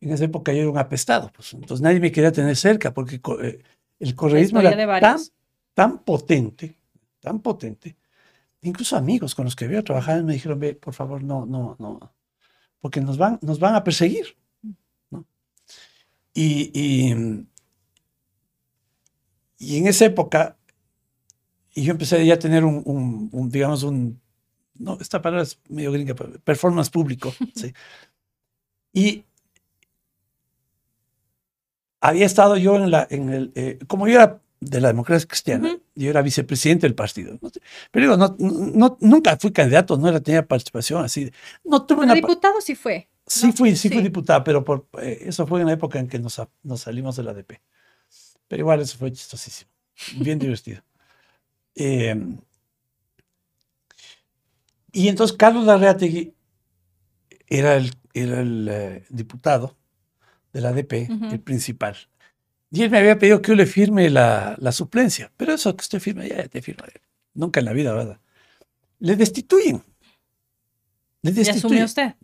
en 0.00 0.12
esa 0.12 0.24
época 0.24 0.52
yo 0.52 0.60
era 0.60 0.70
un 0.70 0.78
apestado, 0.78 1.30
pues 1.34 1.54
entonces 1.54 1.82
nadie 1.82 2.00
me 2.00 2.12
quería 2.12 2.32
tener 2.32 2.56
cerca, 2.56 2.92
porque 2.92 3.20
eh, 3.42 3.62
el 3.98 4.14
correísmo 4.14 4.60
era 4.60 5.00
tan, 5.00 5.18
tan 5.74 5.98
potente, 5.98 6.78
tan 7.20 7.40
potente. 7.40 7.96
Incluso 8.62 8.96
amigos 8.96 9.34
con 9.34 9.44
los 9.44 9.54
que 9.54 9.66
había 9.66 9.82
trabajado 9.82 10.24
me 10.24 10.32
dijeron, 10.32 10.58
ve, 10.58 10.74
por 10.74 10.94
favor, 10.94 11.22
no, 11.22 11.44
no, 11.44 11.76
no, 11.78 12.14
porque 12.80 13.00
nos 13.00 13.18
van, 13.18 13.38
nos 13.42 13.58
van 13.58 13.74
a 13.74 13.84
perseguir. 13.84 14.36
¿no? 15.10 15.26
Y, 16.32 16.70
y, 16.74 17.46
y 19.58 19.78
en 19.78 19.86
esa 19.86 20.06
época 20.06 20.58
y 21.74 21.82
yo 21.82 21.92
empecé 21.92 22.24
ya 22.24 22.34
a 22.34 22.38
tener 22.38 22.64
un, 22.64 23.28
un, 23.32 23.50
digamos, 23.50 23.82
un, 23.82 24.20
no, 24.74 24.98
esta 25.00 25.20
palabra 25.20 25.42
es 25.42 25.58
medio 25.68 25.92
gringa, 25.92 26.14
performance 26.14 26.90
público. 26.90 27.34
¿sí? 27.54 27.72
Y 28.92 29.24
había 32.00 32.26
estado 32.26 32.56
yo 32.56 32.76
en 32.76 32.90
la, 32.90 33.06
en 33.10 33.30
el, 33.30 33.52
eh, 33.56 33.78
como 33.86 34.06
yo 34.06 34.14
era 34.14 34.40
de 34.60 34.80
la 34.80 34.88
democracia 34.88 35.26
cristiana, 35.28 35.76
yo 35.94 36.10
era 36.10 36.22
vicepresidente 36.22 36.86
del 36.86 36.94
partido. 36.94 37.38
Pero 37.90 38.14
digo, 38.14 38.16
no, 38.16 38.36
no, 38.38 38.96
nunca 39.00 39.36
fui 39.36 39.52
candidato, 39.52 39.96
no 39.96 40.08
era, 40.08 40.20
tenía 40.20 40.46
participación 40.46 41.04
así. 41.04 41.30
No 41.64 41.84
tuve 41.84 42.04
una 42.04 42.14
diputado 42.14 42.60
sí 42.60 42.74
fue. 42.74 43.08
Sí 43.26 43.52
fui, 43.52 43.74
sí, 43.74 43.88
fui 43.88 44.02
diputado, 44.02 44.44
pero 44.44 44.64
por, 44.64 44.86
eh, 45.00 45.24
eso 45.26 45.46
fue 45.46 45.60
en 45.60 45.66
la 45.66 45.72
época 45.72 45.98
en 45.98 46.08
que 46.08 46.18
nos, 46.18 46.40
nos 46.62 46.80
salimos 46.80 47.16
de 47.16 47.22
la 47.22 47.32
ADP. 47.32 47.60
Pero 48.48 48.60
igual 48.60 48.80
eso 48.80 48.96
fue 48.98 49.10
chistosísimo, 49.12 49.70
bien 50.18 50.38
divertido. 50.38 50.82
Em, 51.74 52.38
y 54.92 55.08
entonces 55.08 55.36
Carlos 55.36 55.64
Larreategui 55.64 56.34
era 57.46 57.76
el, 57.76 57.92
era 58.12 58.40
el 58.40 58.68
eh, 58.70 59.04
diputado 59.10 59.76
de 60.52 60.60
la 60.60 60.68
ADP, 60.68 61.10
el 61.32 61.40
principal. 61.40 61.96
Y 62.70 62.82
él 62.82 62.90
me 62.90 62.98
había 62.98 63.18
pedido 63.18 63.42
que 63.42 63.48
yo 63.48 63.54
le 63.56 63.66
firme 63.66 64.08
la, 64.10 64.56
la 64.58 64.72
suplencia. 64.72 65.32
Pero 65.36 65.52
eso 65.52 65.76
que 65.76 65.82
usted 65.82 66.00
firme, 66.00 66.28
ya, 66.28 66.46
te 66.48 66.62
firma. 66.62 66.84
Nunca 67.34 67.60
en 67.60 67.66
la 67.66 67.72
vida, 67.72 67.92
¿verdad? 67.92 68.20
Le 69.00 69.16
destituyen. 69.16 69.82
Le 71.22 71.32
destituyen. 71.32 71.54
¿Y 71.54 71.58
asumió 71.58 71.84
usted? 71.84 72.14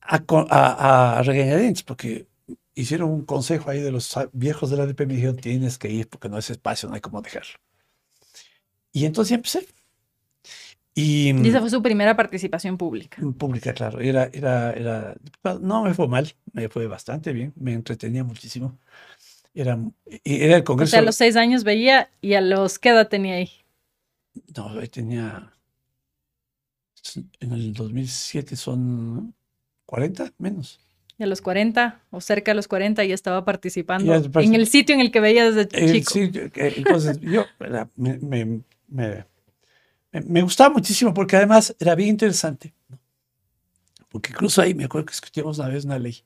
A, 0.00 0.24
a, 0.50 1.18
a 1.18 1.22
regañadientes, 1.22 1.82
porque 1.82 2.28
hicieron 2.74 3.10
un 3.10 3.24
consejo 3.24 3.70
ahí 3.70 3.80
de 3.80 3.92
los 3.92 4.14
viejos 4.32 4.70
de 4.70 4.76
la 4.76 4.84
ADP. 4.84 5.00
Me 5.06 5.14
dijeron, 5.14 5.36
tienes 5.36 5.78
que 5.78 5.90
ir 5.90 6.08
porque 6.08 6.28
no 6.28 6.38
es 6.38 6.48
espacio, 6.50 6.88
no 6.88 6.94
hay 6.94 7.00
cómo 7.00 7.20
dejarlo. 7.22 7.58
Y 8.98 9.06
entonces 9.06 9.32
empecé. 9.32 9.64
Y, 10.92 11.30
y, 11.30 11.48
esa 11.48 11.60
fue 11.60 11.70
su 11.70 11.80
primera 11.80 12.16
participación 12.16 12.76
pública. 12.76 13.22
Mm, 13.22 13.34
pública, 13.34 13.72
claro. 13.72 14.00
Era, 14.00 14.28
era, 14.32 14.72
era, 14.72 15.14
no 15.60 15.84
me 15.84 15.94
fue 15.94 16.08
mal, 16.08 16.34
me 16.52 16.68
fue 16.68 16.88
bastante 16.88 17.32
bien, 17.32 17.52
me 17.54 17.74
entretenía 17.74 18.24
muchísimo. 18.24 18.76
Era, 19.54 19.78
era 20.24 20.56
el 20.56 20.64
Congreso. 20.64 20.90
O 20.90 20.92
sea, 20.92 20.98
a 20.98 21.02
los 21.02 21.14
seis 21.14 21.36
años 21.36 21.62
veía 21.62 22.10
y 22.20 22.34
a 22.34 22.40
los, 22.40 22.80
¿qué 22.80 22.88
edad 22.88 23.08
tenía 23.08 23.36
ahí? 23.36 23.50
No, 24.56 24.70
ahí 24.70 24.88
tenía, 24.88 25.52
en 27.38 27.52
el 27.52 27.72
2007 27.74 28.56
son 28.56 29.34
40 29.86 30.32
menos. 30.38 30.80
Y 31.16 31.24
a 31.24 31.26
los 31.26 31.42
40 31.42 32.00
o 32.10 32.20
cerca 32.20 32.52
de 32.52 32.56
los 32.56 32.66
40 32.66 33.04
ya 33.04 33.14
estaba 33.14 33.44
participando 33.44 34.14
en 34.14 34.54
el 34.54 34.66
sitio 34.66 34.94
en 34.94 35.00
el 35.00 35.10
que 35.10 35.20
veía 35.20 35.50
desde 35.50 35.68
chico. 35.68 36.12
Sí, 36.12 36.30
entonces 36.54 37.20
yo 37.20 37.44
me, 37.96 38.18
me, 38.18 38.60
me, 38.88 39.24
me 40.12 40.42
gustaba 40.42 40.70
muchísimo 40.70 41.14
porque 41.14 41.36
además 41.36 41.74
era 41.78 41.94
bien 41.94 42.10
interesante. 42.10 42.74
Porque 44.08 44.32
incluso 44.32 44.62
ahí 44.62 44.74
me 44.74 44.84
acuerdo 44.84 45.06
que 45.06 45.12
escuchamos 45.12 45.58
una 45.58 45.68
vez 45.68 45.84
una 45.84 45.98
ley. 45.98 46.24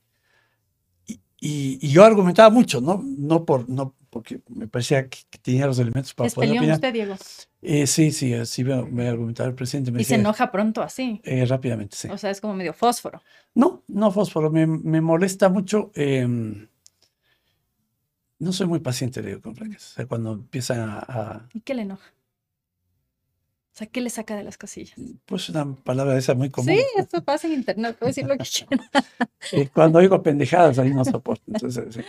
Y, 1.45 1.89
yo 1.89 2.05
argumentaba 2.05 2.51
mucho, 2.51 2.81
¿no? 2.81 3.03
No, 3.05 3.45
por, 3.45 3.69
no 3.69 3.97
porque 4.11 4.41
me 4.49 4.69
parecía 4.69 5.09
que, 5.09 5.19
tenía 5.43 5.67
los 5.67 5.79
elementos 5.81 6.15
para 6.15 6.31
poder 6.31 6.51
opinar. 6.51 6.77
usted, 6.77 6.93
Diego? 6.93 7.17
Eh, 7.63 7.87
sí, 7.89 8.13
sí, 8.13 8.33
así 8.35 8.63
me, 8.63 8.81
me 8.85 9.09
argumentaba 9.09 9.49
el 9.49 9.55
presidente. 9.57 9.93
¿Y 9.99 10.05
se 10.05 10.15
enoja 10.15 10.53
pronto 10.53 10.83
así? 10.83 11.21
Eh, 11.25 11.45
rápidamente, 11.45 11.97
sí. 11.97 12.09
O 12.09 12.17
sea, 12.17 12.31
es 12.31 12.41
como 12.41 12.55
medio 12.55 12.73
fósforo. 12.73 13.23
No, 13.55 13.83
no 13.89 14.13
fósforo, 14.13 14.51
me, 14.51 14.69
me 14.69 15.01
molesta 15.01 15.49
mucho. 15.49 15.91
Em, 15.95 16.69
no 18.39 18.53
soy 18.53 18.67
muy 18.67 18.79
paciente, 18.81 19.23
digo, 19.23 19.41
con 19.41 19.55
O 19.55 19.79
sea, 19.79 20.07
cuando 20.07 20.33
empiezan 20.33 20.81
a, 20.81 21.49
¿Y 21.55 21.61
qué 21.61 21.75
le 21.75 21.83
enoja? 21.83 22.13
O 23.73 23.79
sea, 23.79 23.87
¿qué 23.87 24.03
le 24.03 24.11
saca 24.11 24.37
de 24.37 24.45
las 24.45 24.59
casillas? 24.59 24.95
Pues 25.25 25.49
una 25.49 25.75
palabra 25.75 26.19
esa 26.19 26.35
muy 26.35 26.51
común. 26.51 26.75
Sí, 26.75 26.85
esto 26.99 27.25
pasa 27.25 27.47
en 27.47 27.55
internet, 27.55 27.97
puedo 27.99 28.09
decir 28.09 28.27
lo 28.27 28.37
que 28.37 28.45
quiera. 29.51 29.71
cuando 29.73 29.99
oigo 29.99 30.23
pendejadas, 30.23 30.79
ahí 30.79 30.93
no 30.93 31.05
soporto. 31.07 31.43
Entonces, 31.47 32.05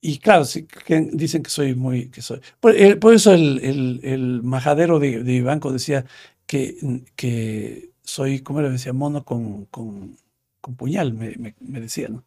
y 0.00 0.18
claro, 0.18 0.44
sí, 0.44 0.66
que 0.66 1.00
dicen 1.12 1.42
que 1.42 1.50
soy 1.50 1.74
muy... 1.74 2.10
Que 2.10 2.22
soy, 2.22 2.40
por, 2.60 2.76
eh, 2.76 2.98
eso 3.12 3.32
el, 3.32 4.00
el, 4.04 4.42
majadero 4.42 5.00
de, 5.00 5.24
de 5.24 5.42
banco 5.42 5.72
decía 5.72 6.06
que, 6.46 6.76
que 7.16 7.90
soy, 8.02 8.40
¿cómo 8.40 8.62
le 8.62 8.70
decía? 8.70 8.92
Mono 8.92 9.24
con, 9.24 9.66
con, 9.66 10.16
con 10.60 10.76
puñal, 10.76 11.12
me, 11.12 11.54
me, 11.58 11.80
decía, 11.80 12.08
¿no? 12.08 12.24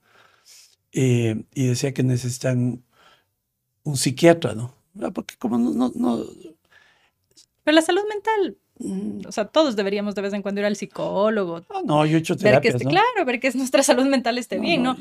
Eh, 0.91 1.43
y 1.53 1.67
decía 1.67 1.93
que 1.93 2.03
necesitan 2.03 2.84
un 3.84 3.97
psiquiatra, 3.97 4.55
¿no? 4.55 4.76
Porque 5.13 5.36
como 5.38 5.57
no, 5.57 5.91
no 5.95 6.26
pero 7.64 7.76
la 7.76 7.82
salud 7.82 8.01
mental, 8.09 8.57
mm, 8.80 9.28
o 9.28 9.32
sea, 9.32 9.45
todos 9.45 9.76
deberíamos 9.76 10.16
de 10.16 10.22
vez 10.22 10.34
en 10.34 10.41
cuando 10.41 10.61
ir 10.61 10.66
al 10.66 10.76
psicólogo. 10.76 11.61
Ah, 11.70 11.82
no, 11.86 12.05
yo 12.05 12.18
he 12.18 12.20
hecho 12.20 12.36
terapias, 12.36 12.76
que 12.76 12.86
Claro, 12.86 13.26
ver 13.26 13.39
que 13.39 13.51
nuestra 13.51 13.84
salud 13.84 14.05
mental 14.05 14.38
esté 14.38 14.59
bien, 14.59 14.84
¿no? 14.84 14.97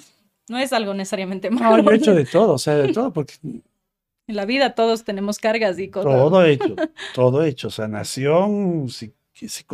¿no? 0.48 0.58
es 0.58 0.72
algo 0.72 0.94
necesariamente 0.94 1.50
malo. 1.50 1.76
No, 1.76 1.82
yo 1.82 1.90
he 1.90 1.96
hecho 1.96 2.14
de 2.14 2.24
todo, 2.32 2.54
o 2.54 2.58
sea, 2.58 2.74
de 2.74 2.92
todo, 2.92 3.12
porque... 3.12 3.34
En 3.42 4.36
la 4.36 4.44
vida 4.46 4.74
todos 4.76 5.02
tenemos 5.02 5.38
cargas 5.38 5.78
y 5.80 5.90
cosas. 5.90 6.12
Todo 6.12 6.44
hecho, 6.44 6.76
todo 7.14 7.44
hecho, 7.44 7.70
sanación, 7.70 8.86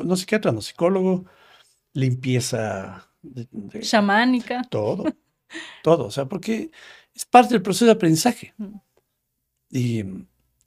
no 0.04 0.16
psiquiatra, 0.16 0.52
no 0.52 0.62
psicólogo, 0.62 1.26
limpieza... 1.92 3.04
Chamánica. 3.80 4.62
Todo, 4.70 5.04
todo, 5.82 6.06
o 6.06 6.10
sea, 6.10 6.26
porque 6.26 6.70
es 7.14 7.26
parte 7.26 7.54
del 7.54 7.62
proceso 7.62 7.84
de 7.84 7.92
aprendizaje. 7.92 8.54
Mm. 8.56 8.76
Y 9.70 10.04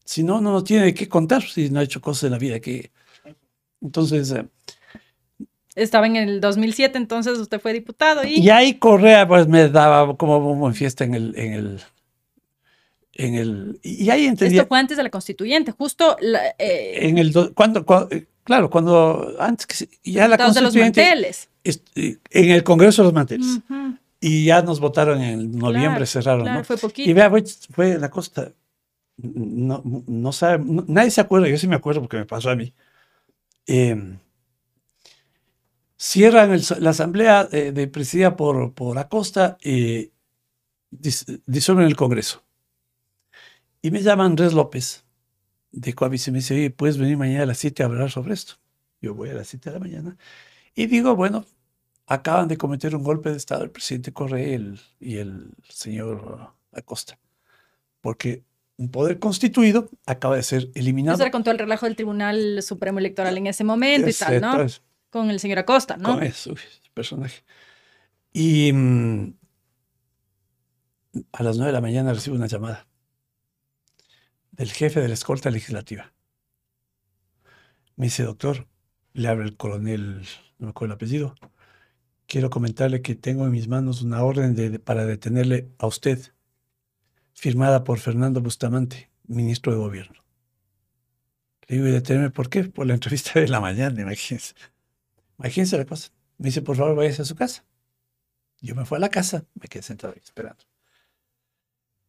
si 0.04 0.24
no, 0.24 0.42
no 0.42 0.52
nos 0.52 0.64
tiene 0.64 0.94
qué 0.94 1.08
contar 1.08 1.44
si 1.44 1.70
no 1.70 1.80
ha 1.80 1.84
hecho 1.84 2.02
cosas 2.02 2.26
en 2.26 2.32
la 2.32 2.38
vida. 2.38 2.60
Que... 2.60 2.92
Entonces... 3.82 4.32
Eh, 4.32 4.46
Estaba 5.74 6.06
en 6.06 6.18
el 6.18 6.42
2007, 6.42 6.98
entonces 6.98 7.38
usted 7.38 7.62
fue 7.62 7.72
diputado 7.72 8.26
y... 8.26 8.40
Y 8.40 8.50
ahí 8.50 8.74
Correa 8.74 9.26
pues 9.26 9.48
me 9.48 9.70
daba 9.70 10.18
como 10.18 10.68
en 10.68 10.76
fiesta 10.76 11.04
en 11.04 11.16
el... 11.16 11.34
En 11.38 11.54
el 11.54 11.82
en 13.14 13.36
el, 13.36 13.80
y 13.84 14.10
ahí 14.10 14.26
entendía... 14.26 14.62
Esto 14.62 14.70
fue 14.70 14.80
antes 14.80 14.98
de 14.98 15.04
la 15.04 15.10
constituyente, 15.10 15.72
justo... 15.72 16.18
Eh, 16.58 17.08
en 17.08 17.18
el... 17.18 17.34
cuando, 17.54 17.86
eh, 18.10 18.26
claro, 18.44 18.70
cuando... 18.70 19.36
Antes 19.40 19.66
que 19.66 20.12
ya 20.12 20.28
la 20.28 20.38
constituyente... 20.38 21.02
De 21.02 21.16
los 21.16 21.48
manteles. 21.64 22.20
en 22.32 22.50
el 22.52 22.64
Congreso 22.64 23.02
de 23.02 23.06
los 23.06 23.14
manteles. 23.14 23.60
Y 24.20 24.46
ya 24.46 24.62
nos 24.62 24.80
votaron 24.80 25.22
en 25.22 25.52
noviembre, 25.58 26.06
cerraron, 26.06 26.44
claro, 26.44 26.60
¿no? 26.60 26.64
fue 26.64 26.78
poquito. 26.78 27.10
Y 27.10 27.14
vea, 27.14 27.30
fue, 27.30 27.44
fue 27.72 27.98
la 27.98 28.10
cosa 28.10 28.52
no, 29.22 29.82
no 29.86 30.32
sabe, 30.32 30.64
nadie 30.88 31.12
se 31.12 31.22
acuerda, 31.22 31.48
yo 31.48 31.58
sí 31.58 31.68
me 31.68 31.76
acuerdo 31.76 32.02
porque 32.02 32.18
me 32.18 32.26
pasó 32.26 32.50
a 32.50 32.56
mí. 32.56 32.74
Em, 33.66 34.20
cierran 35.98 36.60
la 36.80 36.90
asamblea 36.90 37.48
eh, 37.52 37.72
de 37.72 37.88
presidida 37.88 38.36
por, 38.36 38.74
por 38.74 38.98
Acosta 38.98 39.58
y 39.64 40.12
disuelven 40.90 41.86
el 41.86 41.96
Congreso. 41.96 42.44
Y 43.82 43.92
me 43.92 44.02
llama 44.02 44.26
Andrés 44.26 44.54
López 44.54 45.06
de 45.72 45.94
Coavis 45.94 46.28
y 46.28 46.32
me 46.32 46.40
dice, 46.40 46.72
¿puedes 46.72 46.98
venir 46.98 47.18
mañana 47.18 47.44
a 47.44 47.46
las 47.48 47.60
7 47.60 47.84
a 47.84 47.86
hablar 47.86 48.12
sobre 48.12 48.34
esto? 48.34 48.56
Yo 49.02 49.16
voy 49.16 49.30
a 49.30 49.34
las 49.34 49.48
7 49.48 49.70
de 49.70 49.74
la 49.74 49.80
mañana 49.80 50.18
y 50.76 50.88
digo, 50.88 51.16
bueno, 51.16 51.46
acaban 52.08 52.48
de 52.48 52.58
cometer 52.58 52.96
un 52.96 53.04
golpe 53.04 53.30
de 53.32 53.38
Estado 53.38 53.64
el 53.64 53.72
presidente 53.72 54.14
Correa 54.14 54.60
y 55.00 55.18
el 55.18 55.54
señor 55.70 56.54
Acosta, 56.72 57.20
porque 58.02 58.44
un 58.82 58.90
poder 58.90 59.20
constituido 59.20 59.92
acaba 60.08 60.36
de 60.36 60.42
ser 60.42 60.72
eliminado. 60.74 61.14
Eso 61.14 61.24
era 61.24 61.32
con 61.32 61.44
todo 61.44 61.52
el 61.52 61.60
relajo 61.60 61.86
del 61.86 61.96
Tribunal 61.96 62.64
Supremo 62.64 62.98
Electoral 62.98 63.38
en 63.38 63.46
ese 63.46 63.64
momento 63.64 64.10
y 64.10 64.14
tal, 64.14 64.42
¿no? 64.42 64.58
Con 65.12 65.30
el 65.30 65.40
señor 65.40 65.60
Acosta, 65.60 65.98
¿no? 65.98 66.16
Con 66.16 66.24
eso, 66.24 66.56
personaje. 66.96 67.44
Y 68.34 68.74
mm, 68.74 69.34
a 71.32 71.44
las 71.44 71.58
nueve 71.58 71.68
de 71.68 71.74
la 71.74 71.82
mañana 71.82 72.12
recibo 72.12 72.36
una 72.36 72.48
llamada 72.48 72.88
del 74.50 74.72
jefe 74.72 75.00
de 75.00 75.10
la 75.10 75.14
escolta 75.14 75.52
legislativa. 75.52 76.12
Me 77.96 78.08
dice, 78.08 78.24
doctor, 78.24 78.68
le 79.14 79.28
abre 79.28 79.46
el 79.46 79.58
coronel, 79.58 80.22
no 80.58 80.66
me 80.66 80.70
acuerdo 80.72 80.94
el 80.94 80.96
apellido, 80.96 81.36
quiero 82.26 82.50
comentarle 82.50 83.04
que 83.04 83.14
tengo 83.14 83.46
en 83.46 83.52
mis 83.52 83.68
manos 83.68 84.02
una 84.02 84.24
orden 84.24 84.56
de, 84.56 84.80
para 84.80 85.06
detenerle 85.06 85.70
a 85.78 85.86
usted 85.86 86.34
firmada 87.34 87.84
por 87.84 88.00
Fernando 88.00 88.42
Bustamante, 88.42 89.10
ministro 89.28 89.72
de 89.72 89.80
Gobierno. 89.80 90.22
Le 91.68 91.78
digo, 91.78 91.88
¿y 91.88 91.92
detenerme 91.92 92.30
por 92.30 92.50
qué? 92.50 92.66
Por 92.66 92.86
la 92.86 92.94
entrevista 92.94 93.40
de 93.40 93.48
la 93.48 93.60
mañana, 93.60 94.02
imagínense. 94.02 94.54
Imagínense 95.38 95.78
la 95.78 95.86
cosa. 95.86 96.10
Me 96.38 96.48
dice, 96.48 96.62
por 96.62 96.76
favor, 96.76 96.96
váyase 96.96 97.22
a 97.22 97.26
su 97.26 97.36
casa. 97.36 97.64
Yo 98.62 98.76
me 98.76 98.86
fui 98.86 98.98
a 98.98 99.00
la 99.00 99.10
casa, 99.10 99.46
me 99.56 99.68
quedé 99.68 99.82
sentado 99.82 100.14
ahí 100.14 100.22
esperando. 100.24 100.64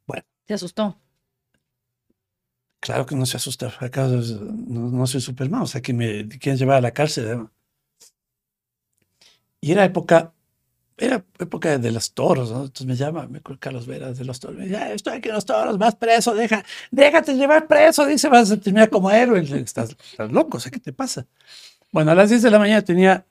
Bueno. 0.07 0.25
¿Se 0.47 0.55
asustó? 0.55 1.01
Claro 2.81 3.07
que 3.07 3.15
no 3.15 3.25
se 3.27 3.37
asusta. 3.37 3.73
¿Acaso 3.79 4.41
no, 4.43 4.91
no 4.91 5.07
soy 5.07 5.21
Superman? 5.21 5.63
O 5.63 5.67
sea, 5.67 5.81
que 5.81 5.93
me 5.93 6.29
quieren 6.29 6.59
llevar 6.59 6.79
a 6.79 6.81
la 6.81 6.91
cárcel. 6.91 7.49
Y 9.61 9.71
era 9.71 9.85
época 9.85 10.35
era 10.97 11.25
época 11.39 11.79
de 11.79 11.91
los 11.91 12.13
toros, 12.13 12.51
¿no? 12.51 12.65
Entonces 12.65 12.87
me 12.87 12.97
llama, 12.97 13.27
me 13.27 13.41
Carlos 13.59 13.87
Veras 13.87 14.19
de 14.19 14.25
los 14.25 14.41
toros, 14.41 14.57
me 14.57 14.67
dice, 14.67 14.95
estoy 14.95 15.15
aquí 15.15 15.29
en 15.29 15.35
los 15.35 15.45
toros, 15.45 15.79
vas 15.79 15.97
preso, 15.97 16.35
deja, 16.35 16.65
déjate 16.91 17.35
llevar 17.35 17.67
preso, 17.67 18.07
dice, 18.07 18.29
vas 18.29 18.51
a 18.51 18.57
terminar 18.57 18.91
como 18.91 19.11
héroe. 19.11 19.41
Estás, 19.41 19.97
loco, 20.31 20.59
o 20.59 20.61
sea, 20.61 20.71
¿qué 20.71 20.81
te 20.81 20.93
pasa? 20.93 21.27
Bueno, 21.91 22.13
a 22.13 22.15
las 22.15 22.31
10 22.31 22.43
de 22.43 22.51
la 22.51 22.59
mañana 22.59 22.83
tenía, 22.83 23.27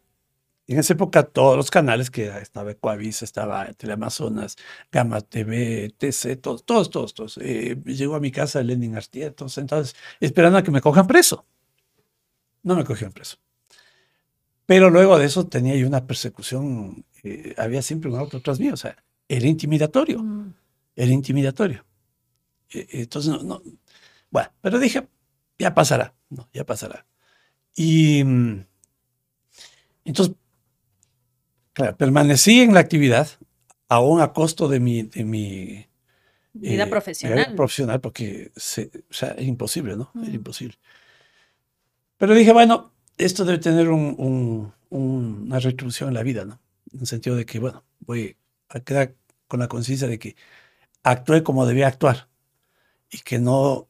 en 0.68 0.80
esa 0.80 0.94
época, 0.94 1.24
todos 1.24 1.58
los 1.58 1.72
canales 1.72 2.10
que 2.12 2.28
estaba 2.28 2.72
Ecuavis, 2.72 3.24
estaba 3.24 3.66
Teleamazonas, 3.74 4.56
Gama 4.92 5.22
TV, 5.22 5.94
TC, 5.98 6.38
todos, 6.38 6.66
todos, 6.66 6.90
todos, 6.90 7.14
todos. 7.14 7.40
Eh, 7.42 7.78
llegó 7.86 8.16
a 8.16 8.20
mi 8.20 8.32
casa 8.32 8.62
Lenin 8.64 8.96
Artietos, 8.96 9.58
entonces, 9.58 9.96
esperando 10.20 10.58
a 10.58 10.64
que 10.64 10.72
me 10.72 10.82
cojan 10.82 11.08
preso. 11.08 11.46
No 12.64 12.76
me 12.76 12.86
cogieron 12.86 13.14
preso. 13.14 13.38
Pero 14.66 14.90
luego 14.90 15.18
de 15.18 15.26
eso 15.26 15.48
tenía 15.48 15.76
yo 15.76 15.86
una 15.86 16.08
persecución 16.08 17.04
eh, 17.24 17.54
había 17.58 17.82
siempre 17.82 18.10
un 18.10 18.18
auto 18.18 18.38
atrás 18.38 18.60
mío, 18.60 18.74
o 18.74 18.78
sea, 18.78 18.96
era 19.28 19.48
intimidatorio, 19.48 20.22
mm. 20.22 20.54
era 20.96 21.12
intimidatorio. 21.12 21.86
E, 22.70 22.88
entonces, 22.92 23.32
no, 23.32 23.44
no, 23.44 23.62
bueno, 24.30 24.50
pero 24.62 24.80
dije, 24.80 25.08
ya 25.60 25.74
pasará, 25.74 26.14
no, 26.30 26.50
ya 26.54 26.66
pasará. 26.66 27.06
Y 27.76 28.24
mm, 28.24 28.66
entonces, 30.06 30.36
claro, 31.74 31.96
permanecí 31.98 32.62
en 32.62 32.74
la 32.74 32.80
actividad, 32.80 33.30
aún 33.88 34.22
a 34.22 34.34
costo 34.34 34.68
de 34.68 34.80
mi, 34.80 35.04
de 35.04 35.24
mi 35.24 35.88
vida 36.54 36.84
eh, 36.84 36.88
profesional. 36.88 37.56
profesional, 37.56 38.02
porque 38.02 38.52
se, 38.56 38.90
o 39.10 39.14
sea, 39.14 39.30
es 39.32 39.48
imposible, 39.48 39.96
¿no? 39.96 40.12
Es 40.16 40.30
mm. 40.30 40.36
imposible. 40.36 40.78
Pero 42.18 42.34
dije, 42.34 42.54
bueno, 42.54 42.94
esto 43.18 43.46
debe 43.46 43.60
tener 43.60 43.90
un, 43.90 44.74
una 44.90 45.60
retribución 45.60 46.10
en 46.10 46.16
la 46.16 46.24
vida, 46.24 46.46
¿no? 46.46 46.60
En 46.94 47.02
el 47.02 47.08
sentido 47.08 47.36
de 47.36 47.46
que, 47.46 47.60
bueno, 47.60 47.84
voy 48.00 48.38
a 48.70 48.80
quedar 48.80 49.16
con 49.48 49.60
la 49.60 49.68
conciencia 49.68 50.08
de 50.08 50.20
que 50.20 50.36
actué 51.04 51.44
como 51.44 51.66
debía 51.66 51.88
actuar 51.88 52.30
y 53.10 53.20
que 53.20 53.40
no 53.40 53.90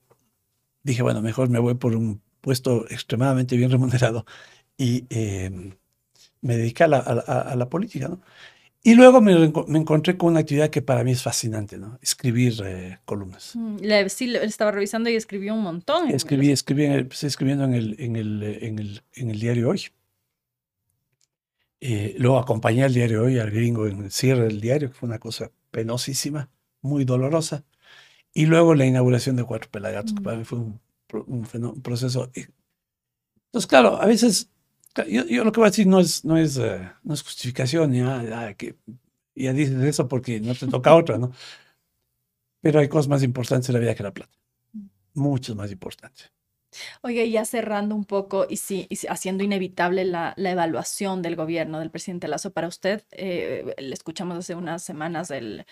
dije, 0.83 1.03
bueno, 1.03 1.21
mejor 1.21 1.49
me 1.49 1.59
voy 1.59 1.75
por 1.75 1.95
un 1.95 2.21
puesto 2.41 2.85
extremadamente 2.89 3.55
bien 3.57 3.71
remunerado 3.71 4.25
y 4.77 5.05
em, 5.09 5.75
me 6.41 6.57
dediqué 6.57 6.83
a 6.83 6.87
la, 6.87 7.69
política, 7.69 8.07
¿no? 8.07 8.21
Y 8.83 8.95
luego 8.95 9.21
me, 9.21 9.33
encontré 9.77 10.17
con 10.17 10.31
una 10.31 10.39
actividad 10.39 10.71
que 10.71 10.81
para 10.81 11.03
mí 11.03 11.11
es 11.11 11.21
fascinante, 11.21 11.77
¿no? 11.77 11.99
Escribir 12.01 12.53
eh, 12.65 12.97
columnas. 13.05 13.51
Mm, 13.55 13.77
sí, 14.07 14.35
estaba 14.35 14.71
revisando 14.71 15.07
y 15.11 15.15
escribió 15.15 15.53
un 15.53 15.61
montón. 15.61 16.09
Escribí, 16.09 16.49
escribí, 16.49 16.85
empecé 16.85 17.27
escribiendo 17.27 17.63
en 17.65 17.75
el, 17.75 17.95
en 17.99 18.15
el, 18.15 18.41
en 18.41 18.79
el, 18.79 19.03
en 19.13 19.29
el 19.29 19.39
diario 19.39 19.69
Hoy. 19.69 19.83
Eh, 21.83 22.13
luego 22.19 22.37
acompañé 22.37 22.83
al 22.83 22.93
diario 22.93 23.23
hoy, 23.23 23.39
al 23.39 23.49
gringo, 23.49 23.87
en 23.87 24.03
el 24.03 24.11
cierre 24.11 24.43
del 24.43 24.61
diario, 24.61 24.89
que 24.89 24.93
fue 24.95 25.09
una 25.09 25.17
cosa 25.17 25.51
penosísima, 25.71 26.49
muy 26.81 27.05
dolorosa. 27.05 27.65
Y 28.33 28.45
luego 28.45 28.75
la 28.75 28.85
inauguración 28.85 29.35
de 29.35 29.43
Cuatro 29.43 29.69
Pelagatos, 29.71 30.13
que 30.13 30.21
mm. 30.21 30.23
para 30.23 30.37
mí 30.37 30.45
fue 30.45 30.59
un, 30.59 30.79
proceso 31.81 32.31
Entonces, 32.33 33.67
claro, 33.67 33.99
a 33.99 34.05
veces, 34.05 34.51
yo, 35.07 35.25
yo 35.25 35.43
lo 35.43 35.51
que 35.51 35.59
voy 35.59 35.67
a 35.67 35.71
decir 35.71 35.87
no 35.87 35.99
es, 35.99 36.23
no 36.23 36.37
es, 36.37 36.57
eh, 36.57 36.87
no 37.03 37.15
es 37.15 37.23
justificación, 37.23 37.93
ya, 37.93 38.53
que 38.53 38.75
ya 39.35 39.51
dices 39.51 39.81
eso 39.83 40.07
porque 40.07 40.39
no 40.39 40.53
te 40.53 40.67
toca 40.67 40.95
otra, 40.95 41.17
¿no? 41.17 41.31
Pero 42.61 42.79
hay 42.79 42.87
cosas 42.87 43.07
más 43.07 43.23
importantes 43.23 43.69
en 43.69 43.73
la 43.73 43.79
vida 43.79 43.95
que 43.95 44.03
la 44.03 44.13
plata. 44.13 44.37
Mm. 44.73 44.87
Muchas 45.15 45.55
más 45.55 45.71
importantes. 45.71 46.31
Oye, 47.01 47.29
ya 47.29 47.45
cerrando 47.45 47.95
un 47.95 48.05
poco 48.05 48.45
y, 48.49 48.57
sí, 48.57 48.87
haciendo 49.09 49.43
inevitable 49.43 50.05
la, 50.05 50.33
evaluación 50.37 51.21
del 51.21 51.35
gobierno 51.35 51.79
del 51.79 51.91
presidente 51.91 52.27
Lazo 52.27 52.51
para 52.51 52.67
usted, 52.67 53.03
eh, 53.11 53.73
le 53.77 53.93
escuchamos 53.93 54.37
hace 54.37 54.55
unas 54.55 54.83
semanas 54.83 55.31
el, 55.31 55.65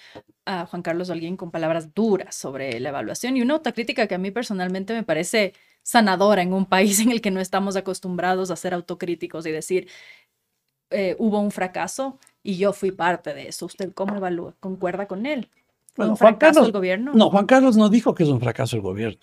a 0.46 0.66
Juan 0.66 0.82
Carlos 0.82 1.10
Holguín 1.10 1.38
con 1.38 1.52
palabras 1.52 1.94
duras 1.94 2.36
sobre 2.36 2.80
la 2.80 2.90
evaluación 2.90 3.38
y 3.38 3.42
una 3.42 3.56
autocrítica 3.56 4.08
que 4.08 4.16
a 4.16 4.20
mí 4.20 4.32
personalmente 4.32 4.94
me 4.94 5.04
parece 5.04 5.54
sanadora 5.84 6.42
en 6.42 6.54
un 6.54 6.66
país 6.66 7.00
en 7.00 7.12
el 7.12 7.22
que 7.22 7.32
no 7.32 7.40
estamos 7.40 7.76
acostumbrados 7.76 8.52
a 8.52 8.56
ser 8.56 8.74
autocríticos 8.74 9.46
y 9.46 9.52
decir, 9.52 9.88
eh, 10.92 11.16
hubo 11.20 11.40
un 11.40 11.52
fracaso 11.52 12.18
y 12.44 12.58
yo 12.58 12.74
fui 12.74 12.92
parte 12.92 13.34
de 13.34 13.48
eso. 13.48 13.66
¿Usted 13.66 13.94
cómo 13.94 14.16
evalúa? 14.16 14.56
¿Concuerda 14.60 15.08
con 15.08 15.26
él? 15.26 15.50
¿Fue 15.94 16.08
un 16.08 16.18
fracaso 16.18 16.66
el 16.66 16.72
gobierno? 16.72 17.12
No, 17.14 17.30
Juan 17.30 17.46
Carlos 17.46 17.76
no 17.76 17.90
dijo 17.90 18.14
que 18.14 18.24
es 18.24 18.30
un 18.30 18.40
fracaso 18.40 18.76
el 18.76 18.82
gobierno. 18.82 19.20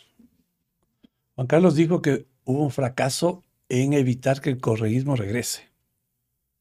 Juan 1.36 1.46
Carlos 1.46 1.74
dijo 1.74 2.02
que 2.02 2.26
hubo 2.44 2.64
un 2.64 2.70
fracaso 2.70 3.44
en 3.68 3.92
evitar 3.92 4.40
que 4.40 4.50
el 4.50 4.58
correísmo 4.58 5.16
regrese. 5.16 5.68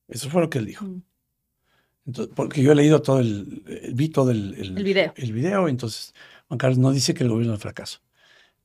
Eso 0.08 0.30
fue 0.30 0.42
lo 0.42 0.50
que 0.50 0.60
él 0.60 0.66
dijo. 0.66 0.86
Mm. 0.86 1.02
porque 2.36 2.62
yo 2.62 2.72
he 2.72 2.76
leído 2.76 3.02
todo 3.02 3.20
el, 3.20 3.64
vi 3.94 4.10
todo 4.10 4.32
el, 4.32 4.54
el, 4.54 4.84
video. 4.84 5.14
El 5.16 5.34
video, 5.34 5.68
entonces 5.68 6.14
Juan 6.48 6.58
Carlos 6.58 6.78
no 6.78 6.92
dice 6.92 7.14
que 7.14 7.24
el 7.24 7.30
gobierno 7.30 7.56
es 7.56 7.62
fracaso. 7.62 8.00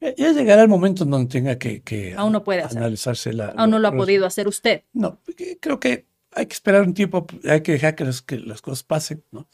Ya 0.00 0.32
llegará 0.32 0.62
el 0.62 0.68
momento 0.68 1.04
en 1.04 1.10
donde 1.10 1.30
tenga 1.30 1.58
que, 1.58 2.14
Aún 2.16 2.32
no 2.32 2.42
puede 2.42 2.62
analizarse 2.62 3.34
la... 3.34 3.48
Aún 3.50 3.70
no 3.70 3.78
lo 3.78 3.88
ha 3.88 3.92
podido 3.92 4.26
hacer 4.26 4.48
usted. 4.48 4.84
No, 4.94 5.20
creo 5.60 5.78
que 5.78 6.06
hay 6.32 6.46
que 6.46 6.54
esperar 6.54 6.82
un 6.82 6.94
tiempo, 6.94 7.26
hay 7.44 7.62
que 7.62 7.72
dejar 7.72 7.94
que 7.96 8.04
las, 8.04 8.22
que 8.22 8.38
las 8.38 8.62
cosas 8.62 8.82
pasen, 8.82 9.22
¿no? 9.30 9.46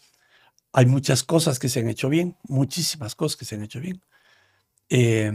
Hay 0.72 0.86
muchas 0.86 1.24
cosas 1.24 1.58
que 1.58 1.68
se 1.68 1.80
han 1.80 1.88
hecho 1.88 2.08
bien, 2.08 2.36
muchísimas 2.44 3.14
cosas 3.14 3.36
que 3.36 3.44
se 3.44 3.56
han 3.56 3.62
hecho 3.62 3.80
bien. 3.80 4.00
Eh, 4.88 5.32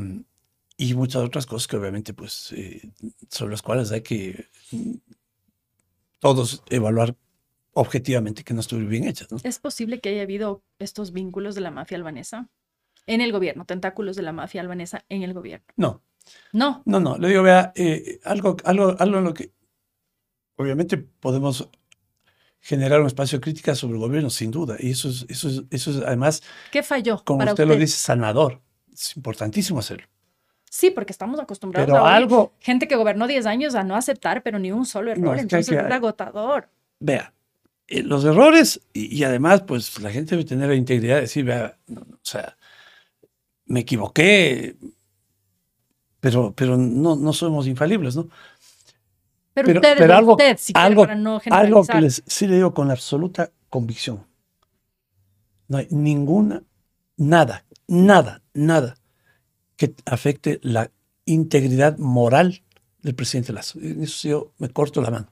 y 0.82 0.96
muchas 0.96 1.22
otras 1.22 1.46
cosas 1.46 1.68
que 1.68 1.78
obviamente, 1.78 2.12
pues, 2.12 2.52
eh, 2.54 2.82
sobre 3.30 3.52
las 3.52 3.62
cuales 3.62 3.92
hay 3.92 4.02
que 4.02 4.48
mm, 4.72 4.94
todos 6.18 6.64
evaluar 6.72 7.16
objetivamente 7.74 8.44
que 8.44 8.56
no 8.56 8.62
estuvieron 8.62 8.90
bien 8.90 9.04
hechas. 9.04 9.28
¿Es 9.44 9.60
posible 9.60 10.00
que 10.00 10.10
haya 10.10 10.24
habido 10.24 10.64
estos 10.80 11.14
vínculos 11.14 11.54
de 11.54 11.62
la 11.62 11.70
mafia 11.70 11.98
albanesa 11.98 12.50
en 13.06 13.22
el 13.22 13.32
gobierno, 13.32 13.66
tentáculos 13.66 14.16
de 14.16 14.24
la 14.24 14.34
mafia 14.34 14.60
albanesa 14.60 15.06
en 15.08 15.22
el 15.22 15.36
gobierno? 15.36 15.68
No. 15.76 16.02
No. 16.52 16.82
No, 16.86 17.00
no. 17.00 17.16
Le 17.20 17.28
digo, 17.28 17.44
vea, 17.44 17.74
eh, 17.76 18.20
algo, 18.24 18.58
algo, 18.64 18.96
algo 18.98 19.20
en 19.20 19.24
lo 19.24 19.36
que 19.36 19.52
obviamente 20.56 20.98
podemos 20.98 21.70
generar 22.60 23.02
un 23.02 23.08
espacio 23.08 23.38
de 23.38 23.44
crítica 23.44 23.76
sobre 23.76 23.94
el 23.94 24.00
gobierno, 24.00 24.32
sin 24.32 24.50
duda. 24.50 24.78
Y 24.80 24.90
eso 24.90 25.10
es, 25.10 25.28
eso 25.30 25.48
es, 25.48 25.62
eso 25.70 25.92
es 25.92 25.98
además. 25.98 26.42
¿Qué 26.72 26.82
falló? 26.82 27.24
Como 27.24 27.46
usted, 27.46 27.68
lo 27.68 27.76
dice, 27.76 27.98
sanador. 27.98 28.64
Es 28.92 29.16
importantísimo 29.16 29.78
hacerlo. 29.78 30.08
Sí, 30.74 30.90
porque 30.90 31.12
estamos 31.12 31.38
acostumbrados 31.38 31.94
a 31.94 32.16
algo, 32.16 32.54
gente 32.62 32.88
que 32.88 32.96
gobernó 32.96 33.28
10 33.28 33.46
años 33.46 33.76
a 33.76 33.84
no 33.84 33.94
aceptar, 33.98 34.42
pero 34.42 34.58
ni 34.58 34.72
un 34.72 34.86
solo 34.86 35.12
error. 35.12 35.38
Entonces 35.38 35.76
es 35.76 35.92
agotador. 35.92 36.70
Vea, 36.98 37.34
eh, 37.90 38.04
los 38.04 38.24
errores, 38.24 38.80
y, 38.94 39.22
además, 39.26 39.64
pues 39.64 40.00
la 40.00 40.10
gente 40.12 40.38
debe 40.38 40.48
tener 40.48 40.70
la 40.70 40.76
integridad 40.76 41.16
de 41.16 41.22
decir, 41.24 41.44
vea, 41.44 41.78
o 41.94 42.20
sea, 42.22 42.56
me 43.66 43.82
equivoqué, 43.82 44.78
pero, 46.22 46.54
pero 46.56 46.78
no, 46.78 47.18
no 47.18 47.34
somos 47.34 47.68
infalibles, 47.68 48.16
¿no? 48.16 48.30
Pero, 49.54 49.74
usted, 49.74 50.10
algo, 50.10 50.32
usted, 50.32 50.56
si 50.58 50.72
algo, 50.74 51.02
para 51.02 51.16
no 51.16 51.42
algo 51.50 51.84
que 51.86 52.00
les, 52.00 52.24
sí 52.26 52.48
le 52.48 52.56
digo 52.56 52.74
con 52.74 52.90
absoluta 52.90 53.52
convicción. 53.70 54.26
No 55.68 55.80
hay 55.80 55.90
ninguna, 55.90 56.64
nada, 57.18 57.66
nada, 57.88 58.42
nada 58.54 58.96
que 59.82 59.96
afecte 60.06 60.60
la 60.62 60.92
integridad 61.26 61.98
moral 61.98 62.62
del 63.02 63.16
presidente 63.16 63.52
Lazo. 63.52 63.80
En 63.80 64.04
eso 64.04 64.28
yo 64.28 64.52
me 64.60 64.70
corto 64.70 65.02
la 65.02 65.10
mano. 65.10 65.28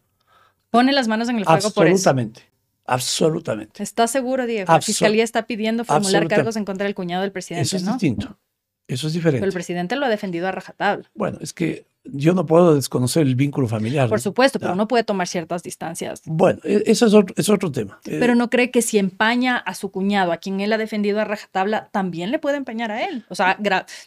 Pone 0.72 0.92
las 0.92 1.08
manos 1.08 1.30
en 1.30 1.38
el 1.38 1.46
fuego 1.46 1.70
por 1.70 1.86
eso. 1.86 1.94
Absolutamente. 1.94 2.42
Absolutamente. 2.86 3.84
¿Está 3.84 4.08
seguro, 4.08 4.48
Diego? 4.48 4.74
la 4.74 4.82
fiscalía 4.82 5.24
está 5.24 5.46
pidiendo 5.46 5.86
formular 5.86 6.28
cargos 6.28 6.56
en 6.56 6.66
contra 6.66 6.86
del 6.86 6.96
cuñado 6.96 7.22
del 7.22 7.32
presidente. 7.32 7.62
Eso 7.62 7.78
es 7.78 7.86
distinto. 7.86 8.40
Eso 8.88 9.06
es 9.06 9.14
diferente. 9.14 9.42
Pero 9.42 9.50
el 9.50 9.54
presidente 9.54 9.96
lo 9.96 10.08
ha 10.08 10.10
defendido 10.10 10.48
a 10.48 10.52
rajatabla. 10.52 11.08
Bueno, 11.14 11.38
es 11.42 11.54
que 11.54 11.86
yo 12.04 12.34
no 12.34 12.46
puedo 12.46 12.76
desconocer 12.76 13.24
el 13.24 13.36
vínculo 13.36 13.68
familiar. 13.68 14.10
Por 14.10 14.22
supuesto, 14.22 14.60
pero 14.60 14.74
uno 14.74 14.88
puede 14.88 15.04
tomar 15.04 15.28
ciertas 15.28 15.64
distancias. 15.64 16.22
Bueno, 16.26 16.60
e, 16.64 16.84
eso 16.86 17.06
es 17.06 17.14
otro, 17.14 17.34
es 17.38 17.50
otro 17.50 17.72
tema. 17.72 18.00
Eh, 18.06 18.18
pero 18.20 18.36
no 18.36 18.50
cree 18.50 18.72
que 18.72 18.82
si 18.82 18.98
empaña 18.98 19.58
a 19.58 19.74
su 19.74 19.92
cuñado, 19.92 20.32
a 20.32 20.38
quien 20.38 20.60
él 20.62 20.72
ha 20.74 20.78
defendido 20.78 21.20
a 21.20 21.26
rajatabla, 21.26 21.90
también 21.92 22.32
le 22.32 22.40
puede 22.40 22.58
empañar 22.58 22.92
a 22.92 23.06
él. 23.06 23.26
O 23.30 23.36
sea, 23.36 23.58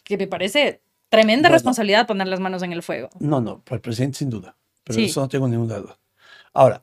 que 0.04 0.16
me 0.16 0.26
parece 0.26 0.82
tremenda 1.08 1.48
responsabilidad 1.48 2.06
poner 2.06 2.26
las 2.26 2.40
manos 2.40 2.62
en 2.62 2.72
el 2.72 2.82
fuego. 2.82 3.10
No, 3.20 3.40
no, 3.40 3.60
para 3.60 3.76
el 3.76 3.82
presidente 3.82 4.18
sin 4.18 4.30
duda. 4.30 4.56
Pero 4.84 5.00
eso 5.00 5.20
no 5.20 5.28
tengo 5.28 5.46
ninguna 5.46 5.76
duda. 5.76 5.98
Ahora, 6.54 6.82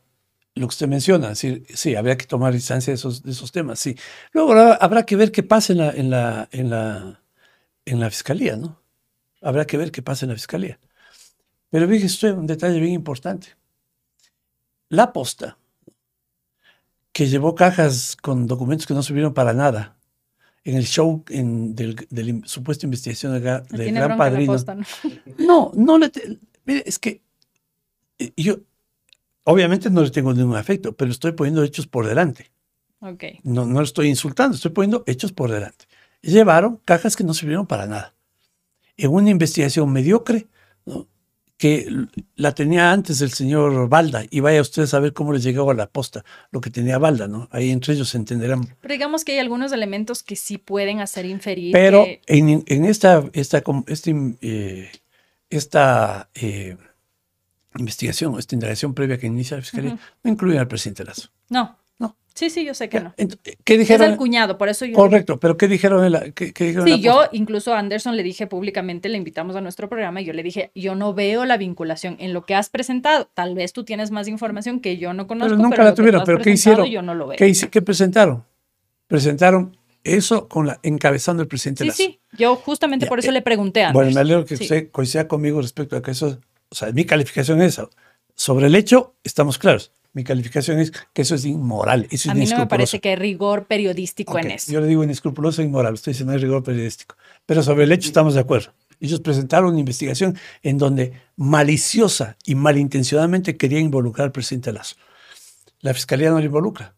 lo 0.55 0.68
que 0.68 0.74
usted 0.74 0.88
menciona, 0.88 1.36
sí, 1.36 1.64
sí 1.74 1.95
habría 1.95 2.18
que 2.18 2.26
tomar 2.26 2.53
distancia 2.53 2.91
de 2.91 2.95
esos, 2.95 3.24
de 3.24 3.32
esos 3.32 3.51
temas, 3.51 3.80
sí. 3.80 3.97
Luego 4.32 4.53
habrá, 4.53 5.05
que 5.05 5.16
ver 5.16 5.32
qué 5.32 5.43
pasa 5.43 5.74
en 5.74 5.80
la, 5.80 5.91
en 5.91 6.10
la, 6.10 6.49
en 6.51 6.70
la, 6.70 7.22
en 7.86 7.99
la 7.99 8.10
fiscalía, 8.10 8.55
¿no? 8.55 8.80
Habrá 9.41 9.66
que 9.66 9.78
ver 9.78 9.91
qué 9.91 10.01
pasa 10.01 10.26
en 10.26 10.30
la 10.30 10.36
fiscalía. 10.36 10.80
Pero 11.70 11.88
fíjese 11.88 12.05
usted 12.05 12.34
un 12.34 12.47
detalle 12.47 12.80
bien 12.80 12.93
importante. 12.93 13.49
La 14.89 15.13
posta, 15.13 15.57
que 17.11 17.28
llevó 17.28 17.53
cajas 17.53 18.15
con 18.15 18.47
documentos 18.47 18.88
que 18.88 18.93
no 18.93 19.03
sirvieron 19.03 19.34
para 19.34 19.53
nada 19.53 19.97
en 20.63 20.76
el 20.76 20.86
show 20.86 21.24
en, 21.30 21.76
del, 21.76 21.95
del 22.09 22.43
supuesto 22.45 22.86
investigación 22.86 23.34
del, 23.34 23.93
Gran 23.93 24.17
Padrino. 24.17 24.55
¿no? 25.38 25.72
no, 25.76 25.97
le. 25.97 26.11
mire, 26.65 26.84
es 26.86 26.99
que 26.99 27.22
eh, 28.17 28.34
yo, 28.36 28.59
obviamente 29.43 29.89
no 29.89 30.01
le 30.01 30.11
tengo 30.11 30.34
ningún 30.34 30.55
afecto, 30.55 30.95
pero 30.95 31.11
estoy 31.11 31.32
poniendo 31.32 31.63
hechos 31.63 31.88
por 31.88 32.05
delante. 32.05 32.51
Okay. 32.99 33.39
No, 33.43 33.65
no 33.65 33.82
estoy 33.82 34.09
insultando, 34.09 34.55
estoy 34.55 34.72
poniendo 34.72 35.03
hechos 35.07 35.32
por 35.32 35.51
delante. 35.51 35.86
Llevaron 36.22 36.78
cajas 36.84 37.15
que 37.15 37.24
no 37.24 37.34
sirvieron 37.34 37.65
para 37.65 37.88
nada. 37.88 38.13
En 38.97 39.11
una 39.11 39.30
investigación 39.30 39.91
mediocre, 39.91 40.47
¿no? 40.86 41.07
Que 41.60 42.07
la 42.38 42.55
tenía 42.55 42.93
antes 42.93 43.20
el 43.20 43.32
señor 43.32 43.89
Balda, 43.89 44.24
y 44.30 44.39
vaya 44.39 44.62
usted 44.62 44.84
a 44.84 44.88
saber 44.88 45.12
cómo 45.12 45.34
le 45.34 45.41
llegó 45.41 45.70
a 45.70 45.74
la 45.74 45.88
posta 45.88 46.24
lo 46.51 46.62
que 46.62 46.70
tenía 46.70 46.97
Balda, 46.97 47.28
¿no? 47.28 47.49
Ahí 47.51 47.70
entre 47.70 47.95
ellos 47.95 48.07
se 48.07 48.18
entenderán. 48.18 48.78
Pero 48.80 48.93
digamos 48.93 49.26
que 49.26 49.34
hay 49.34 49.39
algunos 49.39 49.74
elementos 49.74 50.24
que 50.24 50.38
sí 50.38 50.57
pueden 50.57 51.01
hacer 51.01 51.26
inferir. 51.26 51.74
Pero 51.74 52.07
en, 52.28 52.64
en, 52.66 52.86
esta, 52.86 53.26
esta, 53.34 53.62
este, 53.88 54.38
eh, 54.39 54.89
esta 55.49 56.30
eh, 56.34 56.78
investigación, 57.78 58.39
esta 58.39 58.55
indagación 58.55 58.93
previa 58.93 59.18
que 59.18 59.28
inicia 59.28 59.57
la 59.57 59.62
Fiscalía, 59.62 59.99
no 60.24 60.32
incluye 60.32 60.57
al 60.57 60.70
presidente 60.70 61.03
Lazo. 61.03 61.28
No. 61.49 61.78
Sí, 62.40 62.50
sí, 62.50 62.64
yo 62.64 62.74
sé 62.74 62.88
que 62.88 63.02
no. 63.02 63.14
¿Qué 63.66 63.78
dijeron? 63.78 64.08
Es 64.08 64.12
el 64.14 64.18
cuñado, 64.18 64.58
por 64.58 64.70
eso 64.70 64.86
yo. 64.86 64.96
Correcto, 64.96 65.42
pero 65.42 65.58
¿qué 65.58 65.68
dijeron? 65.68 66.10
la, 66.10 66.24
sí, 66.56 67.02
yo 67.02 67.24
incluso 67.34 67.74
a 67.74 67.80
Anderson 67.80 68.16
le 68.16 68.24
dije 68.24 68.48
públicamente, 68.48 69.10
le 69.10 69.18
invitamos 69.18 69.58
a 69.58 69.62
nuestro 69.62 69.90
programa 69.90 70.22
y 70.22 70.24
yo 70.24 70.32
le 70.32 70.42
dije, 70.42 70.72
yo 70.74 70.96
no 70.96 71.14
veo 71.14 71.44
la 71.44 71.58
vinculación 71.58 72.16
en 72.18 72.32
lo 72.32 72.46
que 72.46 72.56
has 72.56 72.70
presentado. 72.70 73.30
Tal 73.34 73.56
vez 73.56 73.74
tú 73.74 73.84
tienes 73.84 74.12
más 74.12 74.30
información 74.30 74.80
que 74.80 74.98
yo 74.98 75.14
no 75.14 75.28
conozco. 75.28 75.50
Pero 75.50 75.62
nunca 75.62 75.84
la 75.84 75.94
tuvieron, 75.94 76.24
pero 76.26 76.40
¿qué 76.40 76.52
hicieron? 76.52 76.86
Yo 76.86 77.02
no 77.02 77.14
lo 77.14 77.28
veo. 77.28 77.38
¿Qué, 77.38 77.54
¿Qué, 77.70 77.82
presentaron? 77.82 78.46
Presentaron 79.08 79.76
eso 80.06 80.48
con 80.48 80.66
la 80.66 80.80
encabezando 80.82 81.44
el 81.44 81.50
presidente 81.50 81.84
Sí, 81.84 81.92
sí, 81.92 82.20
yo 82.38 82.56
justamente 82.56 83.06
por 83.06 83.20
eso 83.20 83.32
eh, 83.32 83.34
le 83.34 83.42
pregunté 83.42 83.84
a 83.84 83.92
Bueno, 83.92 84.12
me 84.12 84.22
alegro 84.22 84.46
que 84.46 84.54
usted 84.54 84.92
coincida 84.92 85.28
conmigo 85.28 85.62
respecto 85.62 85.98
a 85.98 86.02
que 86.02 86.12
eso, 86.12 86.40
o 86.70 86.76
sea, 86.76 86.94
mi 86.94 87.04
calificación 87.04 87.62
es 87.62 87.74
esa. 87.74 87.90
Sobre 88.34 88.68
el 88.68 88.76
hecho, 88.76 89.16
estamos 89.26 89.58
claros 89.58 89.92
mi 90.14 90.24
calificación 90.24 90.80
es 90.80 90.91
que 91.14 91.22
eso 91.22 91.36
es 91.36 91.45
inmoral. 91.45 92.07
Eso 92.10 92.32
a 92.32 92.34
mí 92.34 92.45
no 92.45 92.57
me 92.57 92.68
parece 92.68 92.99
que 92.99 93.10
hay 93.10 93.16
rigor 93.16 93.66
periodístico 93.66 94.38
en 94.39 94.51
eso. 94.51 94.72
Yo 94.72 94.82
le 94.82 94.88
digo 94.88 95.03
inescrupuloso 95.03 95.62
e 95.62 95.66
inmoral. 95.66 95.93
Usted 95.93 96.12
dice 96.14 96.26
no 96.26 96.32
hay 96.32 96.39
rigor 96.39 96.64
periodístico. 96.64 97.16
Pero 97.45 97.64
sobre 97.64 97.84
el 97.84 97.91
hecho 97.91 98.07
estamos 98.07 98.34
de 98.34 98.39
acuerdo. 98.39 98.74
Ellos 98.99 99.22
presentaron 99.22 99.70
una 99.70 99.80
investigación 99.80 100.38
en 100.62 100.78
donde 100.78 101.14
maliciosa 101.36 102.38
y 102.45 102.55
malintencionadamente 102.55 103.55
querían 103.55 103.84
involucrar 103.84 104.26
al 104.26 104.32
presidente 104.32 104.74
Lazo. 104.74 104.95
La 105.80 105.93
fiscalía 105.93 106.30
no 106.30 106.39
le 106.39 106.45
involucra. 106.45 106.95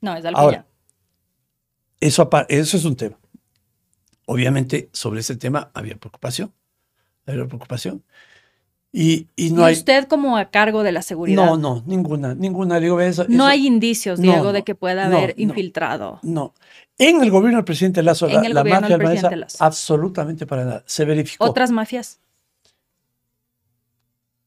No, 0.00 0.16
es 0.16 0.24
algo 0.24 0.38
Ahora, 0.38 0.66
eso, 2.00 2.28
eso 2.48 2.76
es 2.76 2.84
un 2.84 2.96
tema. 2.96 3.18
Obviamente, 4.26 4.88
sobre 4.92 5.20
ese 5.20 5.36
tema 5.36 5.70
había 5.74 5.96
preocupación. 5.96 6.52
Había 7.26 7.46
preocupación. 7.46 8.02
Y, 8.94 9.26
no 9.52 9.64
hay... 9.64 9.72
usted 9.72 10.06
como 10.06 10.36
a 10.36 10.50
cargo 10.50 10.82
de 10.82 10.92
la 10.92 11.00
seguridad? 11.00 11.46
No, 11.46 11.56
no, 11.56 11.82
ninguna, 11.86 12.34
ninguna. 12.34 12.78
Digo, 12.78 13.00
eso, 13.00 13.24
no 13.26 13.46
hay 13.46 13.66
indicios, 13.66 14.20
Diego, 14.20 14.52
de 14.52 14.64
que 14.64 14.74
pueda 14.74 15.06
haber 15.06 15.34
infiltrado. 15.38 16.20
No. 16.22 16.52
En 16.98 17.22
el 17.22 17.30
gobierno 17.30 17.56
del 17.58 17.64
presidente 17.64 18.02
Lazo, 18.02 18.28
la, 18.28 18.64
mafia 18.64 18.96
albanesa, 18.96 19.30
absolutamente 19.60 20.46
para 20.46 20.64
nada. 20.64 20.82
Se 20.86 21.06
verificó. 21.06 21.44
¿Otras 21.44 21.70
mafias? 21.70 22.20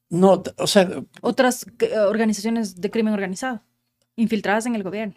No, 0.09 0.43
o 0.57 0.67
sea. 0.67 0.89
Otras 1.21 1.65
eh, 1.79 1.97
organizaciones 1.97 2.79
de 2.79 2.91
crimen 2.91 3.15
organizado, 3.15 3.61
infiltradas 4.15 4.67
en 4.67 4.75
el 4.75 4.83
gobierno. 4.83 5.15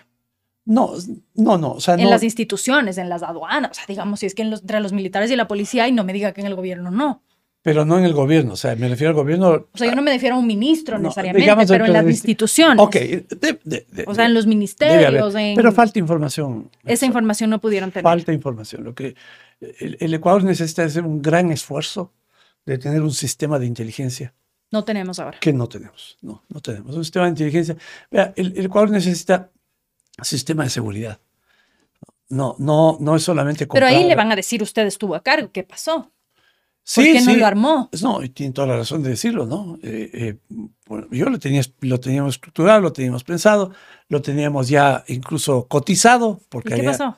No, 0.64 0.92
no, 1.34 1.58
no. 1.58 1.72
O 1.72 1.80
sea, 1.80 1.94
en 1.94 2.04
no, 2.04 2.10
las 2.10 2.22
instituciones, 2.22 2.96
en 2.96 3.10
las 3.10 3.22
aduanas. 3.22 3.72
O 3.72 3.74
sea, 3.74 3.84
digamos, 3.86 4.20
si 4.20 4.26
es 4.26 4.34
que 4.34 4.42
en 4.42 4.50
los, 4.50 4.62
entre 4.62 4.80
los 4.80 4.92
militares 4.92 5.30
y 5.30 5.36
la 5.36 5.48
policía, 5.48 5.86
y 5.86 5.92
no 5.92 6.04
me 6.04 6.14
diga 6.14 6.32
que 6.32 6.40
en 6.40 6.46
el 6.46 6.54
gobierno 6.54 6.90
no. 6.90 7.22
Pero 7.70 7.84
no 7.84 7.98
en 7.98 8.04
el 8.06 8.14
gobierno, 8.14 8.54
o 8.54 8.56
sea, 8.56 8.74
me 8.76 8.88
refiero 8.88 9.10
al 9.10 9.14
gobierno. 9.16 9.66
O 9.72 9.76
sea, 9.76 9.88
yo 9.88 9.94
no 9.94 10.00
me 10.00 10.10
refiero 10.12 10.36
a 10.36 10.38
un 10.38 10.46
ministro 10.46 10.96
No, 10.96 11.02
necesariamente, 11.04 11.66
pero 11.68 11.84
en 11.84 11.92
las 11.92 12.06
instituciones. 12.06 12.78
Ok, 12.82 12.94
de- 12.94 13.60
de- 13.62 13.86
de- 13.92 14.04
O 14.06 14.14
sea, 14.14 14.24
en 14.24 14.32
los 14.32 14.46
ministerios, 14.46 15.34
en... 15.34 15.54
pero 15.54 15.70
falta 15.72 15.98
información. 15.98 16.70
esa 16.86 17.04
información 17.04 17.50
no 17.50 17.60
pudieron 17.60 17.90
tener. 17.90 18.04
Falta 18.04 18.32
información. 18.32 18.84
Lo 18.84 18.94
que 18.94 19.14
el, 19.60 19.98
el 20.00 20.14
Ecuador 20.14 20.44
necesita 20.44 20.82
hacer 20.84 21.04
un 21.04 21.20
gran 21.20 21.52
esfuerzo 21.52 22.14
de 22.64 22.78
tener 22.78 23.02
un 23.02 23.12
sistema 23.12 23.58
de 23.58 23.66
inteligencia 23.66 24.32
No 24.70 24.84
tenemos 24.84 25.18
ahora. 25.18 25.38
que 25.40 25.52
no 25.52 25.68
tenemos. 25.68 26.16
No, 26.22 26.42
no 26.48 26.60
tenemos. 26.60 26.96
Un 26.96 27.04
sistema 27.04 27.26
de 27.26 27.30
inteligencia. 27.32 27.76
Vea, 28.10 28.32
el, 28.34 28.54
el 28.56 28.64
Ecuador 28.64 28.90
necesita 28.90 29.50
sistema 30.22 30.64
de 30.64 30.70
seguridad. 30.70 31.20
No, 32.30 32.56
no, 32.58 32.96
no 33.00 33.16
es 33.16 33.22
solamente 33.22 33.66
Pero 33.66 33.86
ahí 33.86 33.94
comprar- 33.96 34.08
le 34.08 34.14
van 34.16 34.32
a 34.32 34.36
decir, 34.36 34.62
usted 34.62 34.86
estuvo 34.86 35.14
a 35.14 35.22
cargo, 35.22 35.50
¿qué 35.52 35.62
pasó? 35.64 36.10
Sí, 36.90 37.02
¿Por 37.02 37.12
qué 37.12 37.20
no 37.20 37.32
sí. 37.32 37.36
lo 37.36 37.46
armó? 37.46 37.90
No, 38.02 38.22
y 38.22 38.30
tiene 38.30 38.54
toda 38.54 38.66
la 38.68 38.76
razón 38.78 39.02
de 39.02 39.10
decirlo, 39.10 39.44
¿no? 39.44 39.78
Eh, 39.82 40.10
eh, 40.14 40.36
bueno, 40.86 41.06
yo 41.10 41.26
lo, 41.28 41.38
tenía, 41.38 41.60
lo 41.80 42.00
teníamos 42.00 42.36
estructurado, 42.36 42.80
lo 42.80 42.94
teníamos 42.94 43.24
pensado, 43.24 43.72
lo 44.08 44.22
teníamos 44.22 44.68
ya 44.70 45.04
incluso 45.08 45.66
cotizado, 45.68 46.40
¿Y 46.40 46.46
porque 46.48 46.68
qué 46.70 46.74
había- 46.76 46.92
pasó? 46.92 47.14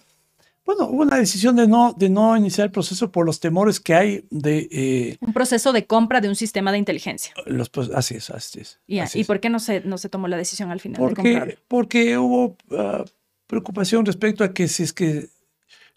bueno, 0.66 0.86
hubo 0.86 1.02
una 1.02 1.16
decisión 1.18 1.54
de 1.54 1.68
no, 1.68 1.94
de 1.96 2.10
no 2.10 2.36
iniciar 2.36 2.64
el 2.66 2.72
proceso 2.72 3.12
por 3.12 3.24
los 3.24 3.38
temores 3.38 3.78
que 3.78 3.94
hay 3.94 4.24
de 4.30 4.68
eh, 4.72 5.16
Un 5.20 5.32
proceso 5.32 5.72
de 5.72 5.86
compra 5.86 6.20
de 6.20 6.28
un 6.28 6.34
sistema 6.34 6.72
de 6.72 6.78
inteligencia. 6.78 7.32
los... 7.46 7.70
pues, 7.70 7.90
Así 7.94 8.16
es, 8.16 8.28
así 8.30 8.58
es. 8.62 8.80
Ya, 8.88 9.04
así 9.04 9.18
¿Y 9.18 9.20
es. 9.20 9.26
por 9.28 9.38
qué 9.38 9.50
no 9.50 9.60
se, 9.60 9.82
no 9.82 9.98
se 9.98 10.08
tomó 10.08 10.26
la 10.26 10.36
decisión 10.36 10.72
al 10.72 10.80
final 10.80 11.00
de 11.00 11.14
comprarlo? 11.14 11.40
Porque, 11.40 11.58
porque 11.68 12.18
hubo 12.18 12.56
ah, 12.76 13.04
preocupación 13.46 14.04
respecto 14.04 14.42
a 14.42 14.52
que 14.52 14.66
si 14.66 14.82
es 14.82 14.92
que 14.92 15.28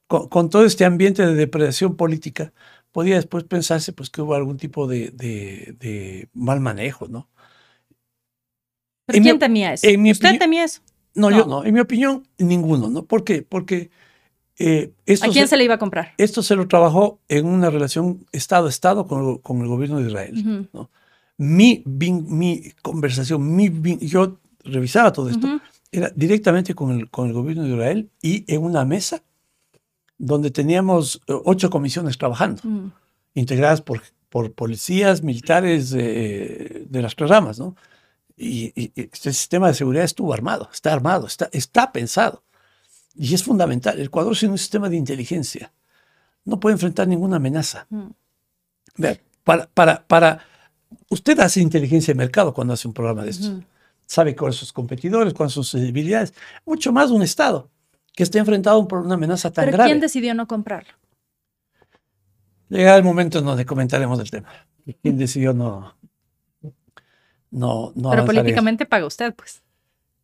con, 0.05 0.27
con 0.29 0.51
todo 0.51 0.63
este 0.63 0.85
ambiente 0.85 1.25
de 1.25 1.33
depredación 1.33 1.95
política, 1.95 2.53
podía 2.93 3.15
después 3.15 3.43
pensarse 3.43 3.91
pues 3.91 4.09
que 4.09 4.21
hubo 4.21 4.35
algún 4.35 4.55
tipo 4.55 4.87
de, 4.87 5.09
de- 5.11 5.75
de 5.79 6.29
mal 6.33 6.61
manejo, 6.61 7.09
¿no? 7.09 7.27
¿Pero 9.05 9.17
en 9.17 9.23
mi 9.23 9.25
quién 9.25 9.35
op- 9.35 9.39
temía 9.41 9.73
eso? 9.73 9.87
en 9.87 10.01
mi 10.01 10.11
¿Usted 10.11 10.27
opinión- 10.29 10.39
temía 10.39 10.63
eso? 10.63 10.81
No, 11.15 11.29
No. 11.29 11.37
yo 11.37 11.45
no. 11.45 11.63
En 11.65 11.73
mi 11.73 11.79
opinión, 11.79 12.25
ninguno, 12.37 12.89
¿no? 12.89 13.05
¿Por 13.05 13.23
qué? 13.23 13.41
Porque 13.41 13.91
eh, 14.57 14.93
esto, 15.05 15.25
¿A 15.27 15.29
quién 15.29 15.45
se, 15.45 15.51
se 15.51 15.57
le 15.57 15.65
iba 15.65 15.73
a 15.75 15.77
comprar? 15.79 16.13
esto 16.17 16.41
se 16.41 16.55
lo 16.55 16.67
trabajó 16.67 17.19
en 17.27 17.45
una 17.45 17.69
relación 17.69 18.25
Estado-Estado 18.31 19.07
con, 19.07 19.37
con 19.39 19.61
el 19.61 19.67
gobierno 19.67 19.99
de 19.99 20.07
Israel. 20.07 20.67
Ujú, 20.71 20.87
Mi, 21.37 21.83
vin- 21.85 22.25
mi 22.27 22.71
conversación, 22.81 23.55
mi, 23.55 23.69
vin- 23.69 23.99
yo 23.99 24.39
revisaba 24.63 25.11
todo 25.11 25.29
esto, 25.29 25.47
ujú. 25.47 25.59
era 25.91 26.09
directamente 26.15 26.73
con 26.75 26.91
el, 26.91 27.09
con 27.09 27.27
el 27.27 27.33
gobierno 27.33 27.63
de 27.63 27.69
Israel 27.69 28.09
y 28.21 28.45
en 28.51 28.63
una 28.63 28.85
mesa 28.85 29.23
donde 30.25 30.51
teníamos 30.51 31.21
eh, 31.27 31.33
ocho 31.45 31.69
comisiones 31.69 32.17
trabajando, 32.17 32.61
Mm. 32.63 32.91
integradas 33.35 33.81
por, 33.81 34.01
por 34.29 34.51
policías, 34.53 35.21
militares 35.21 35.93
eh, 35.97 36.85
de 36.89 37.01
las 37.01 37.15
tres 37.15 37.29
ramas, 37.29 37.59
¿no? 37.59 37.75
Y, 38.37 38.71
y- 38.75 38.91
este 38.95 39.31
sistema 39.33 39.67
de 39.67 39.73
seguridad 39.73 40.05
estuvo 40.05 40.33
armado, 40.33 40.69
está 40.73 40.93
armado, 40.93 41.27
está, 41.27 41.49
está 41.51 41.91
pensado. 41.91 42.43
Y 43.15 43.33
es 43.35 43.43
fundamental. 43.43 43.99
El 43.99 44.05
Ecuador 44.07 44.35
sin 44.35 44.51
un 44.51 44.57
sistema 44.57 44.89
de 44.89 44.95
inteligencia 44.95 45.71
no 46.45 46.59
puede 46.59 46.73
enfrentar 46.73 47.07
ninguna 47.07 47.35
amenaza. 47.37 47.85
Mm. 47.89 48.07
Vea, 48.97 49.19
para, 49.43 49.67
para, 49.73 50.05
para, 50.07 50.39
usted 51.09 51.39
hace 51.39 51.59
inteligencia 51.61 52.13
de 52.13 52.17
mercado 52.17 52.53
cuando 52.53 52.73
hace 52.73 52.87
un 52.87 52.93
programa 52.93 53.23
de 53.23 53.29
estos. 53.31 53.49
Ujú. 53.49 53.63
Sabe 54.05 54.35
cuáles 54.35 54.55
son 54.55 54.65
sus 54.67 54.73
competidores, 54.73 55.33
cuáles 55.33 55.53
son 55.53 55.63
sus 55.63 55.81
debilidades. 55.81 56.33
Mucho 56.65 56.91
más 56.91 57.11
un 57.11 57.21
Estado 57.23 57.69
que 58.13 58.23
esté 58.23 58.39
enfrentado 58.39 58.87
por 58.87 58.99
una 58.99 59.15
amenaza 59.15 59.51
tan 59.51 59.65
¿Pero 59.65 59.77
grave. 59.77 59.89
quién 59.89 59.99
decidió 59.99 60.33
no 60.33 60.47
comprarlo? 60.47 60.93
Llegará 62.69 62.97
el 62.97 63.03
momento 63.03 63.39
en 63.39 63.45
donde 63.45 63.65
comentaremos 63.65 64.19
el 64.19 64.29
tema. 64.31 64.49
¿Quién 65.01 65.17
decidió 65.17 65.53
no, 65.53 65.95
no, 67.51 67.91
no 67.95 68.09
Pero 68.09 68.23
eso? 68.23 68.25
políticamente 68.25 68.85
paga 68.85 69.05
usted, 69.05 69.33
pues. 69.33 69.61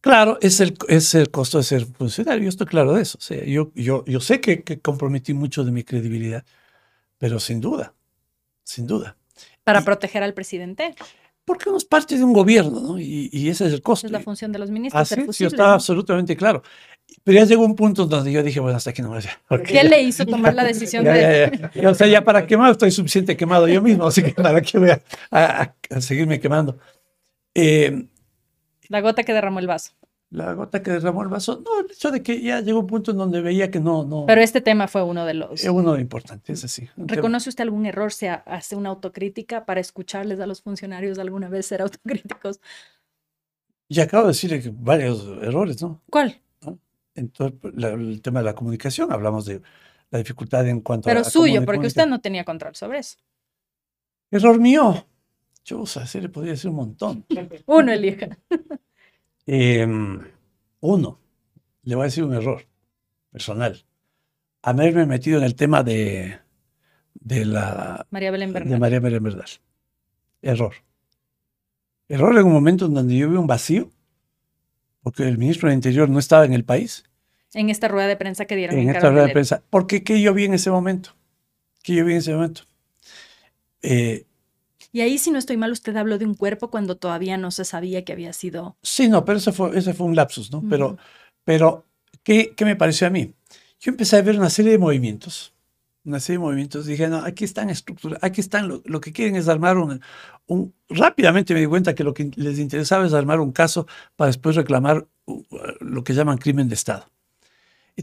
Claro, 0.01 0.37
es 0.41 0.59
el, 0.61 0.77
es 0.87 1.13
el 1.13 1.29
costo 1.29 1.57
de 1.57 1.63
ser 1.63 1.85
funcionario. 1.85 2.43
Yo 2.43 2.49
estoy 2.49 2.67
claro 2.67 2.93
de 2.93 3.01
eso. 3.01 3.17
O 3.17 3.21
sea, 3.21 3.43
yo, 3.43 3.71
yo, 3.75 4.05
yo 4.05 4.19
sé 4.21 4.39
que, 4.39 4.63
que 4.63 4.79
comprometí 4.79 5.33
mucho 5.33 5.63
de 5.63 5.71
mi 5.71 5.83
credibilidad, 5.83 6.45
pero 7.17 7.39
sin 7.39 7.59
duda, 7.59 7.93
sin 8.63 8.87
duda. 8.87 9.17
Para 9.63 9.81
Y- 9.81 9.83
proteger 9.83 10.23
al 10.23 10.33
presidente. 10.33 10.95
Porque 11.43 11.67
uno 11.67 11.77
es 11.79 11.85
parte 11.85 12.15
de 12.17 12.23
un 12.23 12.31
gobierno, 12.31 12.79
¿no? 12.79 12.99
Y, 12.99 13.29
y 13.33 13.49
ese 13.49 13.65
es 13.67 13.73
el 13.73 13.81
costo. 13.81 14.05
Es 14.07 14.11
la 14.11 14.19
función 14.21 14.51
de 14.51 14.59
los 14.59 14.69
ministros. 14.71 15.01
Así 15.11 15.19
es, 15.21 15.37
yo 15.39 15.47
estaba 15.47 15.69
¿no? 15.69 15.75
absolutamente 15.75 16.37
claro. 16.37 16.61
Pero 17.23 17.39
ya 17.39 17.45
llegó 17.45 17.63
un 17.65 17.75
punto 17.75 18.05
donde 18.05 18.31
yo 18.31 18.41
dije, 18.43 18.59
bueno, 18.59 18.77
hasta 18.77 18.89
aquí 18.91 19.01
no 19.01 19.09
me 19.11 19.19
porque 19.47 19.65
¿Qué 19.65 19.73
ya- 19.73 19.83
le 19.83 20.01
hizo 20.01 20.25
tomar 20.25 20.53
la 20.55 20.63
decisión 20.63 21.03
ya, 21.03 21.13
de.? 21.13 21.21
ya, 21.21 21.69
ya. 21.73 21.81
Ya, 21.81 21.89
O 21.89 21.93
sea, 21.93 22.07
ya 22.07 22.23
para 22.23 22.47
quemado 22.47 22.71
estoy 22.71 22.91
suficiente 22.91 23.35
quemado 23.37 23.67
yo 23.67 23.81
mismo, 23.81 24.05
así 24.07 24.23
que 24.23 24.31
para 24.31 24.61
qué 24.61 24.77
voy 24.79 24.89
a, 24.91 25.01
a- 25.31 25.61
a- 25.63 25.75
a 25.95 26.01
seguirme 26.01 26.39
quemando. 26.39 26.77
Eh, 27.53 28.07
La 28.87 29.01
gota 29.01 29.23
que 29.23 29.33
derramó 29.33 29.59
el 29.59 29.67
vaso. 29.67 29.91
la 30.31 30.53
gota 30.53 30.81
que 30.81 30.91
derramó 30.91 31.23
el 31.23 31.27
vaso, 31.29 31.61
no, 31.65 31.81
el 31.85 31.91
hecho 31.91 32.09
de 32.11 32.21
que 32.23 32.39
ya 32.41 32.61
llegó 32.61 32.79
un 32.79 32.87
punto 32.87 33.11
en 33.11 33.17
donde 33.17 33.41
veía 33.41 33.69
que 33.71 33.79
no, 33.79 34.03
no, 34.05 34.25
Pero 34.27 34.41
este 34.41 34.61
tema 34.61 34.87
fue 34.87 35.03
uno 35.03 35.25
de 35.25 35.33
los. 35.33 35.63
es 35.63 35.69
uno 35.69 35.99
importante, 35.99 36.53
es 36.53 36.63
así. 36.63 36.87
tema- 36.95 37.07
¿Reconoce 37.07 37.49
usted 37.49 37.63
algún 37.63 37.85
error? 37.85 38.13
¿Se 38.13 38.29
ha- 38.29 38.43
hace 38.45 38.75
una 38.75 38.89
autocrítica 38.89 39.65
para 39.65 39.79
escucharles 39.81 40.39
a 40.39 40.45
los 40.47 40.61
funcionarios 40.61 41.17
alguna 41.19 41.49
vez 41.49 41.65
ser 41.65 41.81
autocríticos? 41.81 42.59
Y 43.87 43.99
acabo 44.01 44.23
de 44.23 44.29
decir 44.29 44.71
varios 44.77 45.25
errores, 45.41 45.81
¿no? 45.81 45.99
¿Cuál? 46.11 46.39
Entonces, 47.19 47.59
la- 47.75 47.89
el 47.89 48.21
tema 48.21 48.39
de 48.39 48.45
la 48.45 48.55
comunicación, 48.55 49.11
hablamos 49.11 49.45
de 49.45 49.61
la 50.11 50.19
dificultad 50.19 50.67
en 50.67 50.81
cuanto 50.81 51.07
Pero 51.07 51.19
a... 51.19 51.21
a 51.21 51.25
suyo, 51.25 51.63
porque 51.65 51.87
usted 51.87 52.07
no 52.07 52.19
tenía 52.21 52.43
control 52.43 52.75
sobre 52.75 52.99
eso. 52.99 53.17
Error 54.31 54.59
mío. 54.59 55.05
Chusa, 55.63 56.05
se 56.07 56.21
le 56.21 56.29
podría 56.29 56.53
decir 56.53 56.69
un 56.69 56.77
montón. 56.77 57.25
Uno 57.67 57.91
elija. 57.91 58.29
Em, 59.45 60.19
uno, 60.79 61.19
le 61.83 61.95
voy 61.95 62.03
a 62.03 62.05
decir 62.05 62.23
un 62.23 62.33
error 62.33 62.65
personal. 63.31 63.83
Haberme 64.61 65.05
metido 65.05 65.37
en 65.39 65.43
el 65.43 65.55
tema 65.55 65.83
de, 65.83 66.39
de 67.13 67.45
la 67.45 68.05
María 68.11 68.31
Belén 68.31 68.49
de 68.49 68.59
Bernal. 68.59 68.79
María 68.79 68.99
Belén 68.99 69.23
Verdad. 69.23 69.45
Error. 70.41 70.73
Error 72.07 72.37
en 72.37 72.45
un 72.45 72.53
momento 72.53 72.85
en 72.85 72.93
donde 72.93 73.15
yo 73.17 73.29
vi 73.29 73.37
un 73.37 73.47
vacío, 73.47 73.89
porque 75.01 75.27
el 75.27 75.37
ministro 75.37 75.67
del 75.69 75.75
Interior 75.77 76.09
no 76.09 76.19
estaba 76.19 76.45
en 76.45 76.53
el 76.53 76.63
país, 76.65 77.03
En 77.53 77.69
esta 77.69 77.87
rueda 77.87 78.07
de 78.07 78.15
prensa 78.15 78.45
que 78.45 78.55
dieron 78.55 78.77
en 78.77 78.89
en, 78.89 78.95
esta 78.95 79.09
rueda 79.09 79.25
de 79.25 79.33
prensa. 79.33 79.63
Porque 79.69 80.03
¿qué 80.03 80.21
yo 80.21 80.33
vi 80.33 80.45
en 80.45 80.53
ese 80.53 80.69
momento? 80.71 81.15
¿Qué 81.83 81.95
yo 81.95 82.05
vi 82.05 82.13
en 82.13 82.17
ese 82.19 82.33
momento? 82.33 82.61
Eh, 83.81 84.25
Y 84.91 85.01
ahí, 85.01 85.17
si 85.17 85.31
no 85.31 85.37
estoy 85.37 85.57
mal, 85.57 85.71
usted 85.71 85.95
habló 85.95 86.17
de 86.17 86.25
un 86.25 86.33
cuerpo 86.35 86.69
cuando 86.71 86.97
todavía 86.97 87.37
no 87.37 87.51
se 87.51 87.63
sabía 87.65 88.03
que 88.03 88.13
había 88.13 88.33
sido. 88.33 88.77
Sí, 88.81 89.07
no, 89.07 89.23
pero 89.25 89.37
ese 89.37 89.51
fue, 89.51 89.77
ese 89.77 89.93
fue 89.93 90.07
un 90.07 90.15
lapsus, 90.15 90.51
¿no? 90.51 90.63
Pero, 90.67 90.97
pero 91.43 91.85
¿qué, 92.23 92.53
qué 92.55 92.65
me 92.65 92.75
pareció 92.75 93.07
a 93.07 93.09
mí? 93.11 93.33
Yo 93.79 93.91
empecé 93.91 94.17
a 94.17 94.21
ver 94.21 94.37
una 94.37 94.49
serie 94.49 94.71
de 94.71 94.77
movimientos, 94.77 95.53
una 96.03 96.19
serie 96.19 96.37
de 96.39 96.43
movimientos, 96.45 96.85
dije, 96.85 97.07
no, 97.07 97.17
aquí 97.19 97.45
están 97.45 97.69
estructurados, 97.69 98.23
aquí 98.23 98.41
están, 98.41 98.67
lo, 98.67 98.81
lo 98.85 98.99
que 98.99 99.11
quieren 99.13 99.35
es 99.35 99.47
armar 99.47 99.77
un, 99.77 100.01
un... 100.47 100.73
Rápidamente 100.89 101.53
me 101.53 101.61
di 101.61 101.67
cuenta 101.67 101.93
que 101.95 102.03
lo 102.03 102.13
que 102.13 102.31
les 102.35 102.59
interesaba 102.59 103.05
es 103.05 103.13
armar 103.13 103.39
un 103.39 103.51
caso 103.51 103.85
para 104.15 104.27
después 104.27 104.55
reclamar 104.55 105.07
uh, 105.25 105.43
lo 105.81 106.03
que 106.03 106.13
llaman 106.13 106.37
crimen 106.39 106.67
de 106.67 106.75
Estado. 106.75 107.05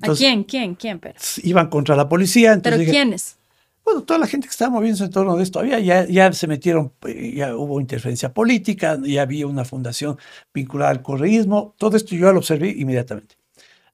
¿A 0.03 0.15
quién? 0.15 0.45
¿Quién? 0.45 0.75
¿Quién? 0.75 0.99
Pero, 0.99 1.15
iban 1.43 1.69
contra 1.69 1.97
la 1.97 2.09
policía, 2.09 2.53
entonces 2.53 2.81
¿Pero 2.81 2.91
quiénes? 2.91 3.37
bueno, 3.85 4.03
toda 4.03 4.19
la 4.19 4.27
gente 4.27 4.49
que 4.49 4.51
estaba 4.51 4.71
moviéndose 4.73 5.05
en 5.05 5.11
torno 5.11 5.37
de 5.37 5.43
esto, 5.45 5.61
había, 5.61 5.79
ya, 5.79 6.07
ya 6.07 6.33
se 6.33 6.47
metieron, 6.49 6.93
eh, 7.07 7.35
ya 7.37 7.55
hubo 7.57 7.81
interferencia 7.81 8.35
política, 8.35 8.99
ya 9.03 9.23
había 9.23 9.47
una 9.47 9.65
fundación 9.65 10.19
vinculada 10.53 10.91
al 10.91 11.03
correísmo, 11.03 11.75
todo 11.79 11.97
esto 11.97 12.17
yo 12.17 12.33
lo 12.33 12.39
observé 12.39 12.71
inmediatamente. 12.77 13.37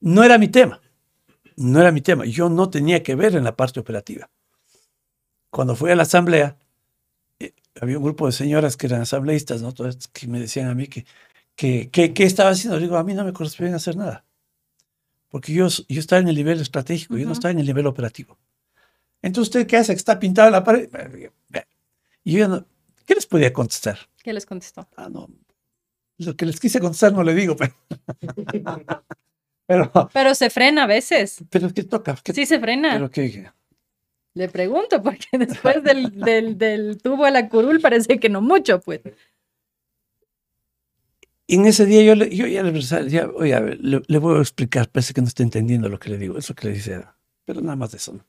No 0.01 0.25
era 0.25 0.39
mi 0.39 0.49
tema, 0.49 0.81
no 1.57 1.79
era 1.81 1.93
mi 1.93 2.01
tema, 2.01 2.25
yo 2.25 2.49
no 2.49 2.71
tenía 2.71 3.03
que 3.03 3.15
ver 3.15 3.37
en 3.37 3.45
la 3.45 3.55
parte 3.55 3.81
operativa. 3.81 4.31
Cuando 5.51 5.77
fui 5.77 5.91
a 5.91 5.97
la 5.97 6.05
asamblea, 6.05 6.57
eh, 7.39 7.53
había 7.81 7.99
un 7.99 8.05
grupo 8.05 8.25
de 8.27 8.33
señoras 8.33 8.77
que 8.79 8.87
eran 8.87 9.03
asambleístas, 9.03 9.61
¿no? 9.61 9.73
Todas 9.73 10.09
que 10.09 10.27
me 10.27 10.41
decían 10.41 10.69
a 10.69 10.75
mí 10.75 10.87
que, 10.87 11.05
que, 11.55 11.91
que- 11.91 12.15
¿qué 12.15 12.25
estaba 12.25 12.51
haciendo? 12.51 12.79
Digo, 12.79 12.97
a 12.97 13.05
mí 13.05 13.13
no 13.15 13.25
me 13.25 13.33
correspondía 13.35 13.77
hacer 13.77 13.97
nada, 13.97 14.25
porque 15.33 15.53
yo, 15.55 15.67
yo 15.67 15.99
estaba 15.99 16.21
en 16.21 16.29
el 16.29 16.37
nivel 16.37 16.61
estratégico, 16.61 17.17
yo 17.17 17.25
no 17.27 17.33
estaba 17.33 17.51
en 17.53 17.59
el 17.59 17.67
nivel 17.67 17.87
operativo. 17.87 18.39
Entonces, 19.23 19.49
¿usted 19.49 19.67
qué 19.67 19.79
hace? 19.79 19.95
Que 19.95 19.97
está 19.99 20.19
pintado 20.21 20.49
en 20.49 20.53
la 20.53 20.63
pared. 20.63 20.91
Y 22.23 22.35
yo 22.35 22.49
no, 22.49 22.67
¿qué 23.07 23.15
les 23.15 23.25
podía 23.27 23.51
contestar? 23.53 23.99
¿Qué 24.23 24.33
les 24.33 24.45
contestó? 24.45 24.87
Ah, 24.97 25.09
no. 25.09 25.29
Lo 26.19 26.37
que 26.37 26.45
les 26.45 26.61
quise 26.61 26.79
contestar 26.81 27.13
no 27.15 27.23
le 27.25 27.35
digo, 27.35 27.57
pero. 27.57 27.75
pero, 29.67 29.91
Pero 30.13 30.35
se 30.35 30.51
frena 30.51 30.85
a 30.85 30.87
veces. 30.87 31.43
pero 31.51 31.73
¿qué 31.73 31.83
toca? 31.85 32.17
¿Qué- 32.23 32.33
Sí 32.35 32.47
se 32.47 32.61
frena. 32.61 32.93
pero 32.93 33.11
qué- 33.11 33.51
Le 34.35 34.49
pregunto, 34.49 35.03
porque 35.03 35.27
después 35.39 35.83
del, 35.83 36.11
del, 36.21 36.59
del 36.59 36.99
tubo 37.03 37.25
a 37.25 37.31
la 37.31 37.49
curul 37.49 37.81
parece 37.81 38.19
que 38.21 38.29
no 38.29 38.41
mucho, 38.43 38.81
pues. 38.81 39.01
En 41.49 41.67
ese 41.67 41.87
día 41.87 42.03
yo, 42.03 42.15
le, 42.15 42.35
yo 42.35 42.47
ya, 42.47 42.63
le, 42.63 42.81
ya 43.09 43.29
oye, 43.29 43.55
a 43.55 43.61
ver, 43.61 43.79
le, 43.81 44.03
le, 44.07 44.19
voy 44.19 44.39
a 44.39 44.41
explicar, 44.41 44.89
parece 44.91 45.13
que 45.13 45.21
no 45.21 45.29
está 45.29 45.43
entendiendo 45.43 45.89
lo 45.89 45.99
que 45.99 46.11
le 46.11 46.19
digo, 46.19 46.39
eso 46.39 46.55
que 46.55 46.69
le 46.69 46.75
dice, 46.75 47.05
pero 47.45 47.61
nada 47.61 47.77
más 47.77 47.91
de 47.93 47.99
eso. 47.99 48.15
¿no? 48.15 48.27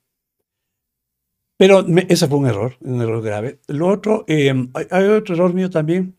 Pero 1.57 1.83
me, 1.83 2.05
ese 2.09 2.27
fue 2.27 2.39
un 2.39 2.47
error, 2.47 2.77
un 2.81 3.01
error 3.01 3.21
grave. 3.21 3.59
Lo 3.67 3.87
otro, 3.87 4.25
eh, 4.27 4.53
hay, 4.73 4.87
hay, 4.89 5.05
otro 5.05 5.35
error 5.35 5.53
mío 5.53 5.69
también, 5.69 6.17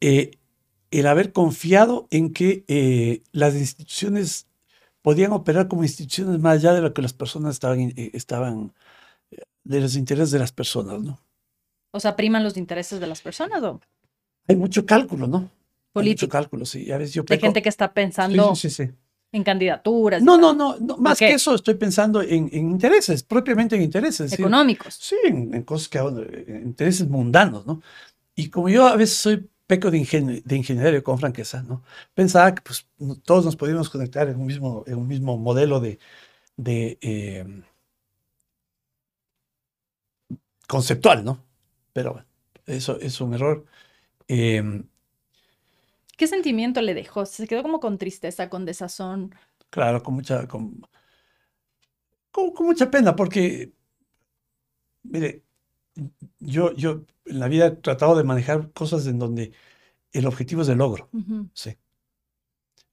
eh, 0.00 0.32
el 0.90 1.06
haber 1.06 1.32
confiado 1.32 2.06
en 2.10 2.32
que 2.32 2.64
eh, 2.68 3.22
las 3.32 3.54
instituciones 3.54 4.48
podían 5.02 5.32
operar 5.32 5.68
como 5.68 5.82
instituciones 5.82 6.40
más 6.40 6.56
allá 6.56 6.72
de 6.72 6.80
lo 6.82 6.94
que 6.94 7.02
las 7.02 7.12
personas 7.12 7.54
estaban, 7.54 7.80
eh, 7.80 8.10
estaban 8.14 8.72
de 9.64 9.80
los 9.80 9.96
intereses 9.96 10.30
de 10.30 10.38
las 10.38 10.52
personas, 10.52 11.02
¿no? 11.02 11.18
O 11.90 12.00
sea, 12.00 12.16
priman 12.16 12.44
los 12.44 12.56
intereses 12.56 13.00
de 13.00 13.06
las 13.06 13.22
personas, 13.22 13.62
¿o? 13.62 13.80
Hay 14.48 14.56
mucho 14.56 14.84
cálculo, 14.84 15.26
¿no? 15.26 15.50
Político. 15.92 15.98
Hay 15.98 16.10
mucho 16.10 16.28
cálculo, 16.28 16.66
sí. 16.66 16.90
A 16.90 16.98
veces 16.98 17.14
yo 17.14 17.24
Hay 17.28 17.38
gente 17.38 17.62
que 17.62 17.68
está 17.68 17.92
pensando 17.92 18.54
sí, 18.54 18.68
sí, 18.68 18.84
sí, 18.84 18.92
en 19.34 19.42
candidaturas. 19.42 20.22
No, 20.22 20.38
no, 20.38 20.52
no, 20.54 20.76
no, 20.78 20.96
más 20.98 21.18
que 21.18 21.32
eso 21.32 21.56
estoy 21.56 21.74
pensando 21.74 22.22
en, 22.22 22.48
en, 22.52 22.70
intereses, 22.70 23.22
propiamente 23.24 23.74
en 23.74 23.82
intereses. 23.82 24.32
Económicos. 24.32 24.94
Sí, 24.94 25.16
en, 25.24 25.52
en 25.52 25.62
cosas 25.64 25.88
que, 25.88 25.98
en 25.98 26.62
intereses 26.66 27.08
mundanos, 27.08 27.66
¿no? 27.66 27.82
Y 28.36 28.48
como 28.48 28.68
yo 28.68 28.86
a 28.86 28.96
veces 28.96 29.16
soy 29.16 29.48
peco 29.66 29.90
de, 29.90 29.98
ingen 29.98 30.42
de 30.44 30.56
ingeniero 30.56 31.02
con 31.02 31.18
franqueza, 31.18 31.62
¿no? 31.62 31.82
Pensaba 32.14 32.54
que 32.54 32.62
pues, 32.62 32.86
todos 33.24 33.44
nos 33.44 33.56
podíamos 33.56 33.90
conectar 33.90 34.28
en 34.28 34.38
un 34.38 34.46
mismo, 34.46 34.84
en 34.86 34.98
un 34.98 35.08
mismo 35.08 35.36
modelo 35.36 35.80
de, 35.80 35.98
de 36.56 36.98
eh, 37.00 37.44
conceptual, 40.68 41.24
¿no? 41.24 41.40
Pero 41.92 42.12
bueno, 42.12 42.26
eso 42.66 43.00
es 43.00 43.20
un 43.20 43.34
error. 43.34 43.64
Eh, 44.28 44.82
¿Qué 46.16 46.26
sentimiento 46.26 46.80
le 46.80 46.94
dejó? 46.94 47.26
¿Se 47.26 47.46
quedó 47.46 47.62
como 47.62 47.80
con 47.80 47.98
tristeza, 47.98 48.48
con 48.48 48.64
desazón? 48.64 49.34
Claro, 49.70 50.02
con 50.02 50.14
mucha, 50.14 50.46
con, 50.46 50.80
con, 52.30 52.52
con 52.52 52.66
mucha 52.66 52.90
pena, 52.90 53.16
porque, 53.16 53.72
mire, 55.02 55.42
yo, 56.38 56.72
yo 56.74 57.04
en 57.26 57.40
la 57.40 57.48
vida 57.48 57.66
he 57.66 57.70
tratado 57.72 58.16
de 58.16 58.24
manejar 58.24 58.70
cosas 58.72 59.06
en 59.06 59.18
donde 59.18 59.52
el 60.12 60.26
objetivo 60.26 60.62
es 60.62 60.68
el 60.68 60.78
logro. 60.78 61.08
Uh 61.12 61.18
-huh. 61.18 61.50
Sí. 61.54 61.76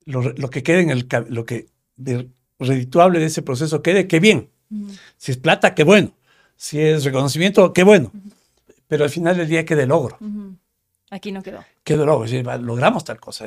Lo, 0.05 0.21
lo, 0.21 0.49
que 0.49 0.63
quede 0.63 0.81
en 0.81 0.89
el 0.89 1.07
lo 1.29 1.45
que 1.45 1.67
de 1.95 2.29
redituable 2.57 3.19
de 3.19 3.25
ese 3.25 3.43
proceso 3.43 3.81
quede, 3.83 4.07
qué 4.07 4.19
bien. 4.19 4.49
Uh 4.71 4.75
-huh. 4.87 4.99
Si 5.17 5.31
es 5.31 5.37
plata, 5.37 5.75
qué 5.75 5.83
bueno. 5.83 6.15
Si 6.55 6.79
es 6.79 7.03
reconocimiento, 7.03 7.71
qué 7.73 7.83
bueno. 7.83 8.11
Uh 8.13 8.17
-huh. 8.17 8.33
Pero 8.87 9.03
al 9.03 9.09
final 9.09 9.37
del 9.37 9.47
día 9.47 9.63
quede 9.65 9.85
logro. 9.85 10.17
Aquí 11.11 11.31
no 11.33 11.43
quedó. 11.43 11.63
Quedó. 11.83 12.23
Es 12.23 12.31
decir, 12.31 12.45
logramos 12.61 13.03
tal 13.03 13.19
cosa, 13.19 13.45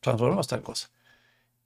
transformamos 0.00 0.48
tal 0.48 0.62
cosa. 0.62 0.90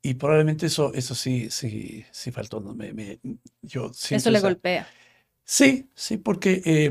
Y 0.02 0.14
probablemente 0.14 0.66
eso, 0.66 0.92
eso 0.92 1.14
sí, 1.14 1.48
sí, 1.50 2.04
sí 2.12 2.30
faltó. 2.30 2.60
¿no? 2.60 2.74
Me, 2.74 2.92
me, 2.92 3.18
yo 3.62 3.90
eso 4.10 4.30
le 4.30 4.40
golpea. 4.40 4.86
Sí, 5.42 5.88
sí, 5.94 6.18
porque, 6.18 6.60
eh, 6.66 6.90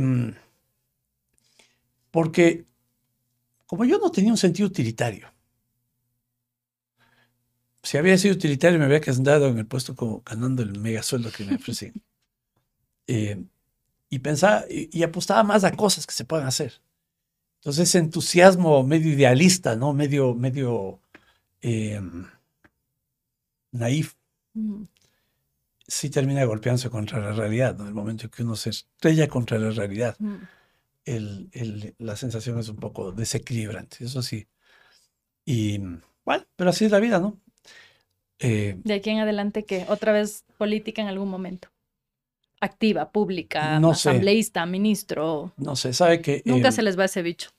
porque 2.09 2.65
como 3.67 3.85
yo 3.85 3.99
no 3.99 4.11
tenía 4.11 4.31
un 4.31 4.37
sentido 4.37 4.67
utilitario, 4.67 5.31
si 7.83 7.97
había 7.97 8.17
sido 8.17 8.33
utilitario 8.33 8.79
me 8.79 8.85
había 8.85 9.01
quedado 9.01 9.49
en 9.49 9.59
el 9.59 9.67
puesto 9.67 9.95
como 9.95 10.23
ganando 10.25 10.63
el 10.63 10.79
mega 10.79 11.03
sueldo 11.03 11.31
que 11.31 11.45
me 11.45 11.55
ofrecían. 11.55 11.93
eh, 13.07 13.43
y 14.09 14.19
pensaba, 14.19 14.65
y, 14.67 14.89
y, 14.91 15.03
apostaba 15.03 15.43
más 15.43 15.63
a 15.63 15.71
cosas 15.73 16.07
que 16.07 16.13
se 16.13 16.25
puedan 16.25 16.47
hacer. 16.47 16.81
Entonces 17.64 17.88
ese 17.88 17.99
entusiasmo 17.99 18.84
medio 18.84 19.14
idealista, 19.14 19.77
¿no? 19.77 19.94
Medio, 19.94 20.35
medio 20.35 20.99
eh, 21.61 22.02
naif. 23.72 24.15
Sí 25.88 26.10
termina 26.10 26.44
golpeándose 26.44 26.90
contra 26.90 27.19
la 27.19 27.31
realidad, 27.31 27.77
¿no? 27.77 27.84
En 27.84 27.88
el 27.88 27.94
momento 27.94 28.26
en 28.26 28.31
que 28.31 28.44
uno 28.44 28.57
se 28.57 28.72
estrella 28.72 29.30
contra 29.30 29.57
la 29.60 29.69
realidad, 29.69 30.18
el, 31.06 31.48
el, 31.53 31.95
la 31.99 32.18
sensación 32.18 32.60
es 32.60 32.68
un 32.68 32.76
poco 32.76 33.14
desequilibrante, 33.14 34.03
eso 34.03 34.22
sí. 34.22 34.45
Y 35.45 35.77
bueno, 36.26 36.44
pero 36.57 36.69
así 36.69 36.84
es 36.84 36.91
la 36.91 36.99
vida, 36.99 37.19
¿no? 37.19 37.40
Eh, 38.40 38.76
de 38.84 38.94
aquí 38.94 39.10
en 39.10 39.19
adelante, 39.19 39.64
¿qué? 39.64 39.85
¿Otra 39.88 40.11
vez 40.11 40.44
política 40.57 41.02
en 41.02 41.07
algún 41.07 41.30
momento? 41.30 41.69
Activa, 42.64 43.11
pública, 43.11 43.80
no 43.80 43.91
asambleísta, 43.91 44.64
sé. 44.64 44.72
ministro. 44.72 45.53
No 45.57 45.76
sé, 45.76 45.94
sabe 45.94 46.22
que... 46.22 46.41
Nunca 46.45 46.69
eh, 46.69 46.72
se 46.72 46.81
les 46.81 46.98
va 46.98 47.06
ese 47.06 47.22
bicho. 47.22 47.49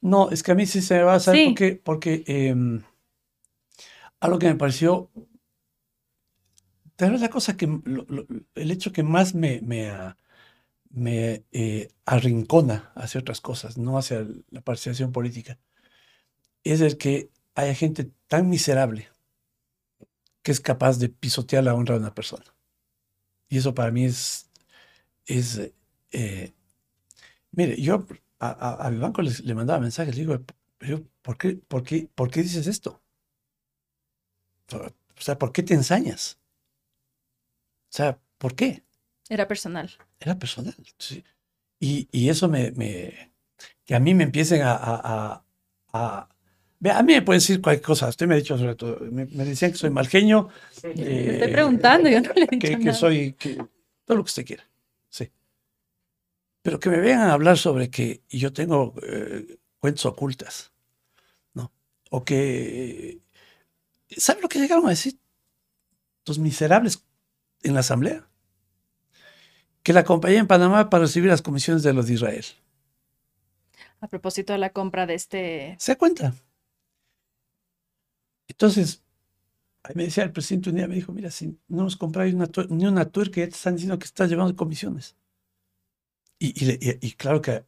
No, 0.00 0.30
es 0.30 0.42
que 0.42 0.52
a 0.52 0.54
mí 0.54 0.66
sí 0.66 0.82
se 0.82 0.94
me 0.94 1.02
va 1.04 1.14
a 1.14 1.20
saber 1.20 1.40
sí. 1.40 1.46
porque, 1.46 1.80
porque 1.82 2.24
eh, 2.26 2.54
algo 4.20 4.38
que 4.38 4.48
me 4.48 4.56
pareció 4.56 5.10
Tal 6.96 7.10
vez 7.10 7.20
la 7.20 7.30
cosa 7.30 7.56
que, 7.56 7.66
lo, 7.66 8.04
lo, 8.08 8.26
el 8.54 8.70
hecho 8.70 8.92
que 8.92 9.02
más 9.02 9.34
me, 9.34 9.60
me, 9.62 9.90
uh, 9.90 10.12
me 10.90 11.44
eh, 11.50 11.88
arrincona 12.04 12.92
hacia 12.94 13.20
otras 13.20 13.40
cosas, 13.40 13.78
no 13.78 13.98
hacia 13.98 14.26
la 14.50 14.60
participación 14.60 15.10
política, 15.10 15.58
es 16.64 16.80
el 16.80 16.98
que 16.98 17.30
haya 17.56 17.74
gente 17.74 18.10
tan 18.28 18.48
miserable 18.48 19.08
que 20.42 20.52
es 20.52 20.60
capaz 20.60 20.98
de 20.98 21.08
pisotear 21.08 21.64
la 21.64 21.74
honra 21.74 21.94
de 21.94 22.02
una 22.02 22.14
persona. 22.14 22.44
Y 23.52 23.58
eso 23.58 23.74
para 23.74 23.90
mí 23.90 24.06
es, 24.06 24.50
es 25.26 25.60
eh, 26.10 26.54
mire, 27.50 27.78
yo 27.78 28.06
a, 28.38 28.48
a, 28.48 28.86
a, 28.86 28.90
mi 28.90 28.96
banco 28.96 29.20
les, 29.20 29.40
le 29.40 29.54
mandaba 29.54 29.78
mensajes, 29.78 30.14
le 30.16 30.22
digo, 30.22 30.42
¿por 31.20 31.36
qué, 31.36 31.56
por, 31.68 31.82
qué, 31.84 32.08
¿por 32.14 32.30
qué 32.30 32.42
dices 32.42 32.66
esto? 32.66 33.02
O 34.72 35.20
sea, 35.20 35.38
¿por 35.38 35.52
qué 35.52 35.62
te 35.62 35.74
ensañas? 35.74 36.38
O 37.90 37.94
sea, 37.94 38.18
¿por 38.38 38.54
qué? 38.54 38.84
Era 39.28 39.46
personal. 39.46 39.90
Era 40.18 40.38
personal, 40.38 40.74
sí. 40.96 41.22
Y, 41.78 42.08
y 42.10 42.30
eso 42.30 42.48
me, 42.48 42.70
me, 42.70 43.34
que 43.84 43.94
a 43.94 44.00
mí 44.00 44.14
me 44.14 44.24
empiecen 44.24 44.62
a, 44.62 44.72
a, 44.72 45.44
a, 45.92 46.31
a, 46.90 47.02
mí 47.02 47.12
me 47.14 47.22
pueden 47.22 47.40
decir 47.40 47.60
cualquier 47.60 47.84
cosa. 47.84 48.08
Usted 48.08 48.26
me 48.26 48.34
ha 48.34 48.38
dicho 48.38 48.58
sobre 48.58 48.74
todo, 48.74 48.98
me, 49.10 49.26
me 49.26 49.44
decían 49.44 49.72
que 49.72 49.78
soy 49.78 49.90
mal 49.90 50.08
genio. 50.08 50.48
Eh, 50.82 51.30
estoy 51.34 51.52
preguntando, 51.52 52.08
yo 52.08 52.20
no 52.20 52.32
le 52.32 52.42
he 52.42 52.46
dicho 52.50 52.68
que, 52.68 52.70
nada. 52.72 52.84
que 52.84 52.92
soy, 52.92 53.32
que, 53.34 53.54
todo 54.04 54.16
lo 54.16 54.24
que 54.24 54.28
usted 54.28 54.44
quiera, 54.44 54.68
sí. 55.08 55.30
Pero 56.62 56.80
que 56.80 56.90
me 56.90 56.98
vengan 56.98 57.28
a 57.28 57.34
hablar 57.34 57.56
sobre 57.56 57.90
que 57.90 58.22
yo 58.28 58.52
tengo 58.52 58.94
eh, 59.02 59.58
cuentas 59.78 60.06
ocultas, 60.06 60.72
¿no? 61.54 61.72
O 62.10 62.24
que, 62.24 63.20
¿sabe 64.08 64.42
lo 64.42 64.48
que 64.48 64.58
llegaron 64.58 64.86
a 64.86 64.90
decir? 64.90 65.18
Los 66.26 66.38
miserables 66.38 67.04
en 67.62 67.74
la 67.74 67.80
asamblea, 67.80 68.28
que 69.82 69.92
la 69.92 70.00
acompañé 70.00 70.36
en 70.36 70.46
Panamá 70.46 70.90
para 70.90 71.04
recibir 71.04 71.30
las 71.30 71.42
comisiones 71.42 71.82
de 71.82 71.92
los 71.92 72.06
de 72.06 72.14
Israel. 72.14 72.44
A 74.00 74.08
propósito 74.08 74.52
de 74.52 74.58
la 74.58 74.70
compra 74.70 75.06
de 75.06 75.14
este... 75.14 75.76
¿Se 75.78 75.96
cuenta? 75.96 76.34
Entonces, 78.48 79.02
ahí 79.82 79.94
me 79.94 80.04
decía 80.04 80.24
el 80.24 80.32
presidente 80.32 80.70
un 80.70 80.76
día, 80.76 80.88
me 80.88 80.94
dijo, 80.94 81.12
mira, 81.12 81.30
si 81.30 81.58
no 81.68 81.82
nos 81.84 81.96
compráis 81.96 82.34
una 82.34 82.48
ni 82.68 82.86
una 82.86 83.06
tuerca, 83.06 83.40
ya 83.40 83.48
te 83.48 83.54
están 83.54 83.74
diciendo 83.74 83.98
que 83.98 84.06
estás 84.06 84.28
llevando 84.28 84.54
comisiones. 84.56 85.16
Y, 86.38 86.48
y, 86.48 86.72
y, 86.80 86.98
y 87.00 87.12
claro 87.12 87.40
que, 87.40 87.64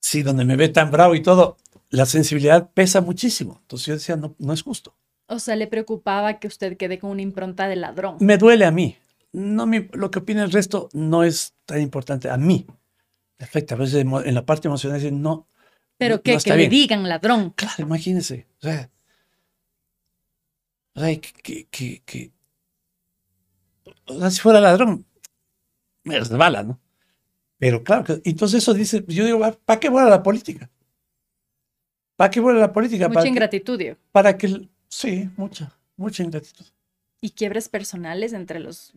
sí, 0.00 0.22
donde 0.22 0.44
me 0.44 0.56
ve 0.56 0.68
tan 0.68 0.90
bravo 0.90 1.14
y 1.14 1.22
todo, 1.22 1.56
la 1.90 2.06
sensibilidad 2.06 2.70
pesa 2.72 3.00
muchísimo. 3.00 3.58
Entonces 3.62 3.86
yo 3.86 3.94
decía, 3.94 4.16
no, 4.16 4.34
no 4.38 4.52
es 4.52 4.62
justo. 4.62 4.94
O 5.26 5.38
sea, 5.38 5.54
le 5.54 5.68
preocupaba 5.68 6.40
que 6.40 6.48
usted 6.48 6.76
quede 6.76 6.98
con 6.98 7.10
una 7.10 7.22
impronta 7.22 7.68
de 7.68 7.76
ladrón. 7.76 8.16
Me 8.20 8.36
duele 8.36 8.64
a 8.64 8.72
mí. 8.72 8.96
No 9.32 9.64
me, 9.64 9.88
lo 9.92 10.10
que 10.10 10.18
opina 10.18 10.42
el 10.42 10.50
resto 10.50 10.88
no 10.92 11.22
es 11.22 11.54
tan 11.64 11.80
importante. 11.80 12.28
A 12.28 12.36
mí 12.36 12.66
me 13.38 13.44
afecta. 13.44 13.76
A 13.76 13.78
veces 13.78 14.04
en 14.04 14.34
la 14.34 14.44
parte 14.44 14.66
emocional 14.66 14.98
dicen, 14.98 15.22
no. 15.22 15.46
Pero 15.98 16.16
no, 16.16 16.22
que, 16.22 16.34
no 16.34 16.40
que 16.40 16.56
le 16.56 16.68
digan 16.68 17.08
ladrón. 17.08 17.50
Claro, 17.50 17.74
imagínense. 17.78 18.48
O 18.58 18.62
sea, 18.62 18.90
o 21.00 21.04
sea 21.06 21.18
que, 21.18 21.64
que, 21.64 22.02
que, 22.04 22.32
o 24.06 24.18
sea, 24.18 24.30
si 24.30 24.40
fuera 24.40 24.60
ladrón, 24.60 25.06
me 26.04 26.18
resbala, 26.18 26.62
¿no? 26.62 26.78
Pero 27.58 27.82
claro, 27.82 28.04
que, 28.04 28.20
entonces 28.24 28.62
eso 28.62 28.74
dice, 28.74 29.02
yo 29.08 29.24
digo, 29.24 29.40
¿para 29.64 29.80
qué 29.80 29.88
voy 29.88 30.02
a 30.02 30.06
la 30.06 30.22
política? 30.22 30.70
¿Para 32.16 32.30
qué 32.30 32.40
voy 32.40 32.54
a 32.54 32.58
la 32.58 32.72
política? 32.72 33.08
Mucha 33.08 33.20
para 33.20 33.28
ingratitud. 33.28 33.78
Que, 33.78 33.96
para 34.12 34.36
que 34.36 34.68
Sí, 34.88 35.30
mucha, 35.36 35.74
mucha 35.96 36.22
ingratitud. 36.22 36.66
Y 37.22 37.30
quiebres 37.30 37.68
personales 37.68 38.32
entre 38.34 38.60
los 38.60 38.92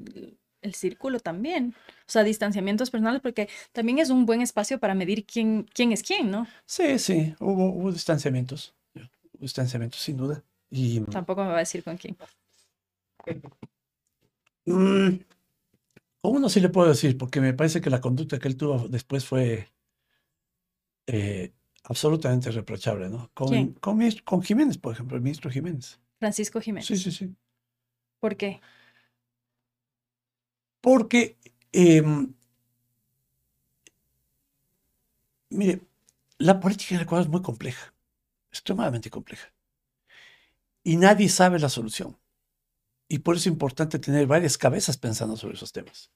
el 0.62 0.74
círculo 0.74 1.20
también. 1.20 1.74
O 2.08 2.12
sea, 2.12 2.24
distanciamientos 2.24 2.90
personales, 2.90 3.22
porque 3.22 3.48
también 3.72 4.00
es 4.00 4.10
un 4.10 4.26
buen 4.26 4.42
espacio 4.42 4.80
para 4.80 4.96
medir 4.96 5.26
quién, 5.26 5.64
quién 5.74 5.92
es 5.92 6.04
quién, 6.04 6.32
¿no? 6.32 6.48
Sí, 6.66 7.00
sí, 7.00 7.36
hubo, 7.40 7.70
hubo 7.70 7.92
distanciamientos. 7.92 8.74
Hubo 8.96 9.42
distanciamientos, 9.42 10.02
sin 10.02 10.18
duda. 10.18 10.44
Y, 10.76 11.02
Tampoco 11.02 11.44
me 11.44 11.50
va 11.50 11.58
a 11.58 11.60
decir 11.60 11.84
con 11.84 11.98
quién. 11.98 12.18
Mmm, 14.66 15.20
uno 16.24 16.50
sí 16.50 16.60
le 16.60 16.70
puedo 16.70 16.90
decir, 16.90 17.16
porque 17.16 17.40
me 17.42 17.54
parece 17.54 17.80
que 17.80 17.92
la 17.92 18.02
conducta 18.02 18.40
que 18.40 18.48
él 18.48 18.58
tuvo 18.58 18.88
después 18.88 19.24
fue 19.24 19.72
eh, 21.06 21.54
absolutamente 21.84 22.50
reprochable, 22.50 23.08
¿no? 23.08 23.30
Con, 23.36 23.50
¿Quién? 23.50 23.74
con, 23.74 24.42
Jiménez, 24.42 24.80
por 24.80 24.94
ejemplo, 24.94 25.16
el 25.16 25.22
ministro 25.22 25.52
Jiménez. 25.52 26.00
Francisco 26.18 26.60
Jiménez. 26.60 26.88
Sí, 26.88 26.98
sí, 26.98 27.12
sí. 27.12 27.36
¿Por 28.20 28.36
qué? 28.36 28.60
Porque, 30.82 31.38
em, 31.72 32.34
mire, 35.52 35.82
la 36.40 36.60
política 36.60 36.96
en 36.96 37.02
Ecuador 37.02 37.28
es 37.28 37.32
muy 37.32 37.44
compleja, 37.44 37.94
extremadamente 38.50 39.12
compleja. 39.12 39.54
Y 40.84 40.98
nadie 40.98 41.30
sabe 41.30 41.60
la 41.60 41.70
solución. 41.70 42.18
Y 43.08 43.20
por 43.20 43.36
eso 43.36 43.44
es 43.44 43.54
importante 43.54 44.00
tener 44.00 44.28
varias 44.28 44.58
cabezas 44.58 44.98
pensando 44.98 45.38
sobre 45.38 45.56
esos 45.56 45.72
temas. 45.72 46.12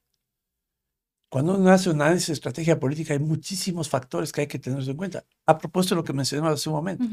Cuando 1.30 1.56
uno 1.56 1.70
hace 1.70 1.90
un 1.90 2.00
análisis 2.00 2.28
de 2.28 2.32
estrategia 2.34 2.80
política, 2.80 3.12
hay 3.12 3.18
muchísimos 3.18 3.88
factores 3.88 4.32
que 4.32 4.42
hay 4.42 4.46
que 4.46 4.58
tener 4.58 4.82
en 4.88 4.96
cuenta. 4.96 5.24
A 5.46 5.58
propósito 5.58 5.94
de 5.94 6.00
lo 6.00 6.04
que 6.04 6.14
mencionaba 6.14 6.54
hace 6.54 6.68
un 6.68 6.76
momento, 6.76 7.04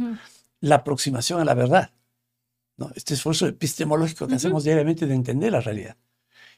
la 0.62 0.76
aproximación 0.76 1.42
a 1.42 1.46
la 1.46 1.54
verdad. 1.54 1.92
¿no? 2.78 2.92
Este 2.96 3.14
esfuerzo 3.14 3.48
epistemológico 3.48 4.28
que 4.28 4.36
hacemos 4.36 4.64
diariamente 4.64 5.06
de 5.06 5.16
entender 5.16 5.52
la 5.52 5.62
realidad. 5.62 5.98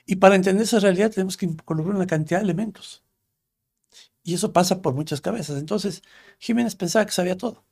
Y 0.06 0.18
para 0.18 0.36
entender 0.36 0.64
esa 0.64 0.80
realidad 0.80 1.12
tenemos 1.12 1.36
que 1.36 1.46
involucrar 1.46 1.96
una 1.96 2.08
cantidad 2.08 2.40
de 2.40 2.46
elementos. 2.46 3.04
Y 4.24 4.34
eso 4.34 4.54
pasa 4.54 4.82
por 4.82 4.94
muchas 4.94 5.22
cabezas. 5.22 5.58
Entonces, 5.58 6.04
Jiménez 6.40 6.76
pensaba 6.76 7.06
que 7.06 7.12
sabía 7.12 7.38
todo. 7.38 7.64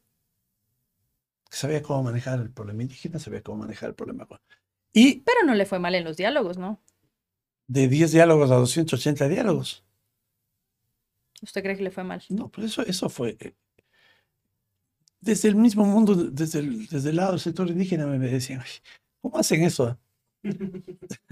Que 1.55 1.59
sabía 1.61 1.81
cómo 1.81 2.03
manejar 2.03 2.37
el 2.41 2.49
problema 2.51 2.81
indígena, 2.81 3.17
sabía 3.17 3.41
cómo 3.41 3.59
manejar 3.59 3.87
el 3.87 3.95
problema. 3.95 4.27
Y 4.91 5.21
Pero 5.21 5.45
no 5.45 5.55
le 5.55 5.65
fue 5.65 5.79
mal 5.79 5.95
en 5.95 6.03
los 6.03 6.17
diálogos, 6.17 6.57
¿no? 6.57 6.81
de 7.67 7.87
10 7.87 8.11
diálogos 8.11 8.51
a 8.51 8.55
280 8.55 9.29
diálogos. 9.29 9.85
¿Usted 11.41 11.63
cree 11.63 11.77
que 11.77 11.83
le 11.83 11.91
fue 11.91 12.03
mal? 12.03 12.21
No, 12.27 12.49
pues 12.49 12.67
eso, 12.67 12.81
eso 12.81 13.07
fue. 13.07 13.37
eh, 13.39 13.53
Desde 15.21 15.47
el 15.47 15.55
mismo 15.55 15.85
mundo, 15.85 16.13
desde 16.13 16.59
el, 16.59 16.87
desde 16.87 17.11
el 17.11 17.15
lado 17.15 17.31
del 17.31 17.39
sector 17.39 17.69
indígena, 17.69 18.05
me 18.05 18.19
decían, 18.19 18.59
"Ay, 18.59 18.71
¿cómo 19.21 19.37
hacen 19.37 19.63
eso? 19.63 19.97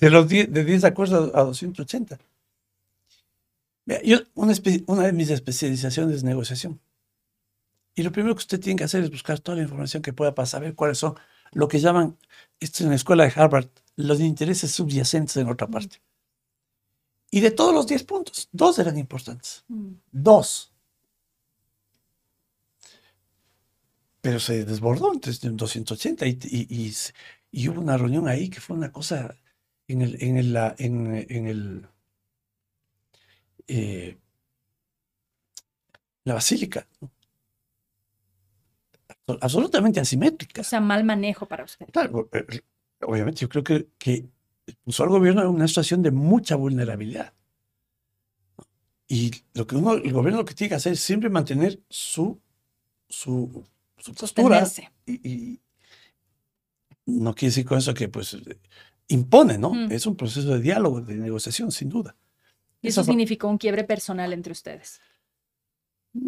De 0.00 0.10
los 0.10 0.28
10, 0.28 0.52
de 0.52 0.64
10 0.64 0.82
acuerdos 0.82 1.32
a 1.32 1.42
280. 1.44 2.18
Vea, 3.86 4.02
yo, 4.02 4.18
una, 4.34 4.52
una 4.88 5.06
de 5.06 5.12
mis 5.12 5.30
especializaciones 5.30 6.16
es 6.16 6.24
negociación. 6.24 6.80
Y 7.98 8.04
lo 8.04 8.12
primero 8.12 8.32
que 8.36 8.38
usted 8.38 8.60
tiene 8.60 8.78
que 8.78 8.84
hacer 8.84 9.02
es 9.02 9.10
buscar 9.10 9.40
toda 9.40 9.56
la 9.56 9.64
información 9.64 10.04
que 10.04 10.12
pueda 10.12 10.32
para 10.32 10.46
saber 10.46 10.76
cuáles 10.76 10.98
son 10.98 11.16
lo 11.50 11.66
que 11.66 11.80
llaman, 11.80 12.16
esto 12.60 12.84
en 12.84 12.90
la 12.90 12.94
escuela 12.94 13.24
de 13.24 13.32
Harvard, 13.34 13.66
los 13.96 14.20
intereses 14.20 14.70
subyacentes 14.70 15.36
en 15.36 15.48
otra 15.48 15.66
parte. 15.66 16.00
Y 17.32 17.40
de 17.40 17.50
todos 17.50 17.74
los 17.74 17.88
10 17.88 18.04
puntos, 18.04 18.48
dos 18.52 18.78
eran 18.78 18.96
importantes. 18.98 19.64
Mm. 19.66 19.94
Dos. 20.12 20.72
Pero 24.20 24.38
se 24.38 24.64
desbordó 24.64 25.12
entonces 25.12 25.42
en 25.42 25.56
280 25.56 26.24
y, 26.24 26.38
y, 26.44 26.86
y 26.86 26.94
y 27.50 27.68
hubo 27.68 27.80
una 27.80 27.96
reunión 27.96 28.28
ahí 28.28 28.48
que 28.48 28.60
fue 28.60 28.76
una 28.76 28.92
cosa 28.92 29.34
en 29.88 30.02
el, 30.02 30.22
en 30.22 30.36
el, 30.36 30.56
en 30.78 31.46
el 31.48 31.88
eh, 33.66 34.16
la 36.22 36.34
basílica, 36.34 36.86
¿no? 37.00 37.10
Abso- 39.28 39.38
absolutamente 39.40 40.00
asimétrica. 40.00 40.60
O 40.60 40.64
sea, 40.64 40.80
mal 40.80 41.04
manejo 41.04 41.46
para 41.46 41.64
usted. 41.64 41.86
Claro, 41.92 42.28
eh, 42.32 42.60
obviamente 43.02 43.40
yo 43.40 43.48
creo 43.48 43.62
que, 43.62 43.88
que 43.98 44.26
puso 44.84 45.02
al 45.02 45.10
gobierno 45.10 45.42
en 45.42 45.48
una 45.48 45.68
situación 45.68 46.02
de 46.02 46.10
mucha 46.10 46.56
vulnerabilidad. 46.56 47.32
Y 49.06 49.30
lo 49.54 49.66
que 49.66 49.76
uno, 49.76 49.94
el 49.94 50.12
gobierno 50.12 50.38
lo 50.40 50.44
que 50.44 50.54
tiene 50.54 50.68
que 50.70 50.74
hacer 50.74 50.92
es 50.92 51.00
siempre 51.00 51.30
mantener 51.30 51.80
su, 51.88 52.40
su, 53.08 53.64
su 53.96 54.14
postura. 54.14 54.66
Y, 55.06 55.28
y 55.28 55.60
no 57.06 57.34
quiere 57.34 57.50
decir 57.50 57.64
con 57.64 57.78
eso 57.78 57.94
que 57.94 58.08
pues 58.08 58.36
impone, 59.08 59.56
¿no? 59.56 59.70
Mm. 59.70 59.92
Es 59.92 60.06
un 60.06 60.14
proceso 60.16 60.48
de 60.50 60.60
diálogo, 60.60 61.00
de 61.00 61.14
negociación, 61.14 61.72
sin 61.72 61.88
duda. 61.88 62.16
Y 62.82 62.88
eso 62.88 63.00
Esa 63.00 63.10
significó 63.10 63.48
un 63.48 63.56
quiebre 63.58 63.84
personal 63.84 64.32
entre 64.34 64.52
ustedes. 64.52 65.00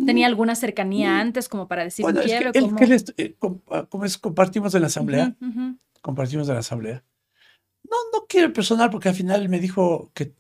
¿Tenía 0.07 0.27
alguna 0.27 0.55
cercanía 0.55 1.11
Mm. 1.17 1.21
antes 1.21 1.49
como 1.49 1.67
para 1.69 1.85
decir 1.85 2.05
Bueno, 2.05 2.21
quiebre? 2.23 2.51
él- 2.55 2.63
¿Cómo? 2.65 2.77
que 2.77 2.85
él 2.85 3.05
eh, 3.17 3.37
ah, 3.71 3.87
como 3.89 4.05
es, 4.05 4.19
compartimos 4.19 4.75
en 4.75 4.83
la 4.83 4.87
asamblea, 4.89 5.37
Ujú, 5.41 5.51
ujú. 5.51 5.79
compartimos 6.03 6.49
en 6.49 6.55
la 6.55 6.61
asamblea. 6.61 7.03
No, 7.83 7.97
no 8.13 8.27
quiero 8.29 8.53
personal 8.53 8.91
porque 8.91 9.09
al 9.09 9.15
final 9.15 9.49
me 9.49 9.59
dijo 9.59 10.11
que 10.15 10.35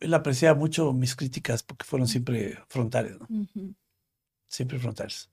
él 0.00 0.12
apreciaba 0.14 0.58
mucho 0.58 0.92
mis 0.92 1.16
críticas 1.16 1.62
porque 1.62 1.84
fueron 1.84 2.06
siempre 2.08 2.58
frontales, 2.68 3.18
¿no? 3.18 3.26
Ujú. 3.30 3.74
Siempre 4.48 4.78
frontales. 4.78 5.30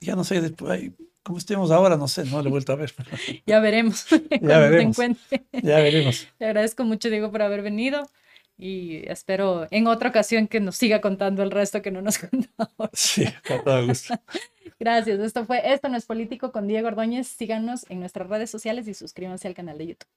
Ya 0.00 0.16
no 0.16 0.24
sé, 0.24 0.40
después, 0.40 0.92
como 1.22 1.38
estemos 1.38 1.70
ahora, 1.70 1.96
no 1.96 2.08
sé, 2.08 2.24
no 2.24 2.40
le 2.40 2.48
he 2.48 2.50
vuelto 2.50 2.72
a 2.72 2.76
ver. 2.76 2.94
Ya 3.46 3.60
veremos 3.60 3.96
se 4.08 4.38
veremos. 4.40 4.98
encuentre. 4.98 5.44
ya 5.52 5.76
veremos. 5.80 6.26
Le 6.38 6.46
agradezco 6.46 6.84
mucho, 6.84 7.10
Diego, 7.10 7.30
por 7.30 7.42
haber 7.42 7.60
venido 7.62 8.08
y 8.60 9.08
espero 9.10 9.66
en 9.70 9.86
otra 9.86 10.10
ocasión 10.10 10.46
que 10.46 10.60
nos 10.60 10.76
siga 10.76 11.00
contando 11.00 11.42
el 11.42 11.50
resto 11.50 11.80
que 11.80 11.90
no 11.90 12.02
nos 12.02 12.18
contó. 12.30 12.90
Sí, 12.92 13.24
con 13.48 13.64
todo 13.64 13.86
gusto. 13.86 14.14
Gracias. 14.78 15.18
Esto 15.20 15.46
fue 15.46 15.72
Esto 15.72 15.88
no 15.88 15.96
es 15.96 16.04
político 16.04 16.52
con 16.52 16.68
Diego 16.68 16.88
Ordóñez. 16.88 17.26
Síganos 17.26 17.86
en 17.90 18.00
nuestras 18.00 18.28
redes 18.28 18.50
sociales 18.50 18.86
y 18.86 18.94
suscríbanse 18.94 19.48
al 19.48 19.54
canal 19.54 19.78
de 19.78 19.86
YouTube. 19.88 20.08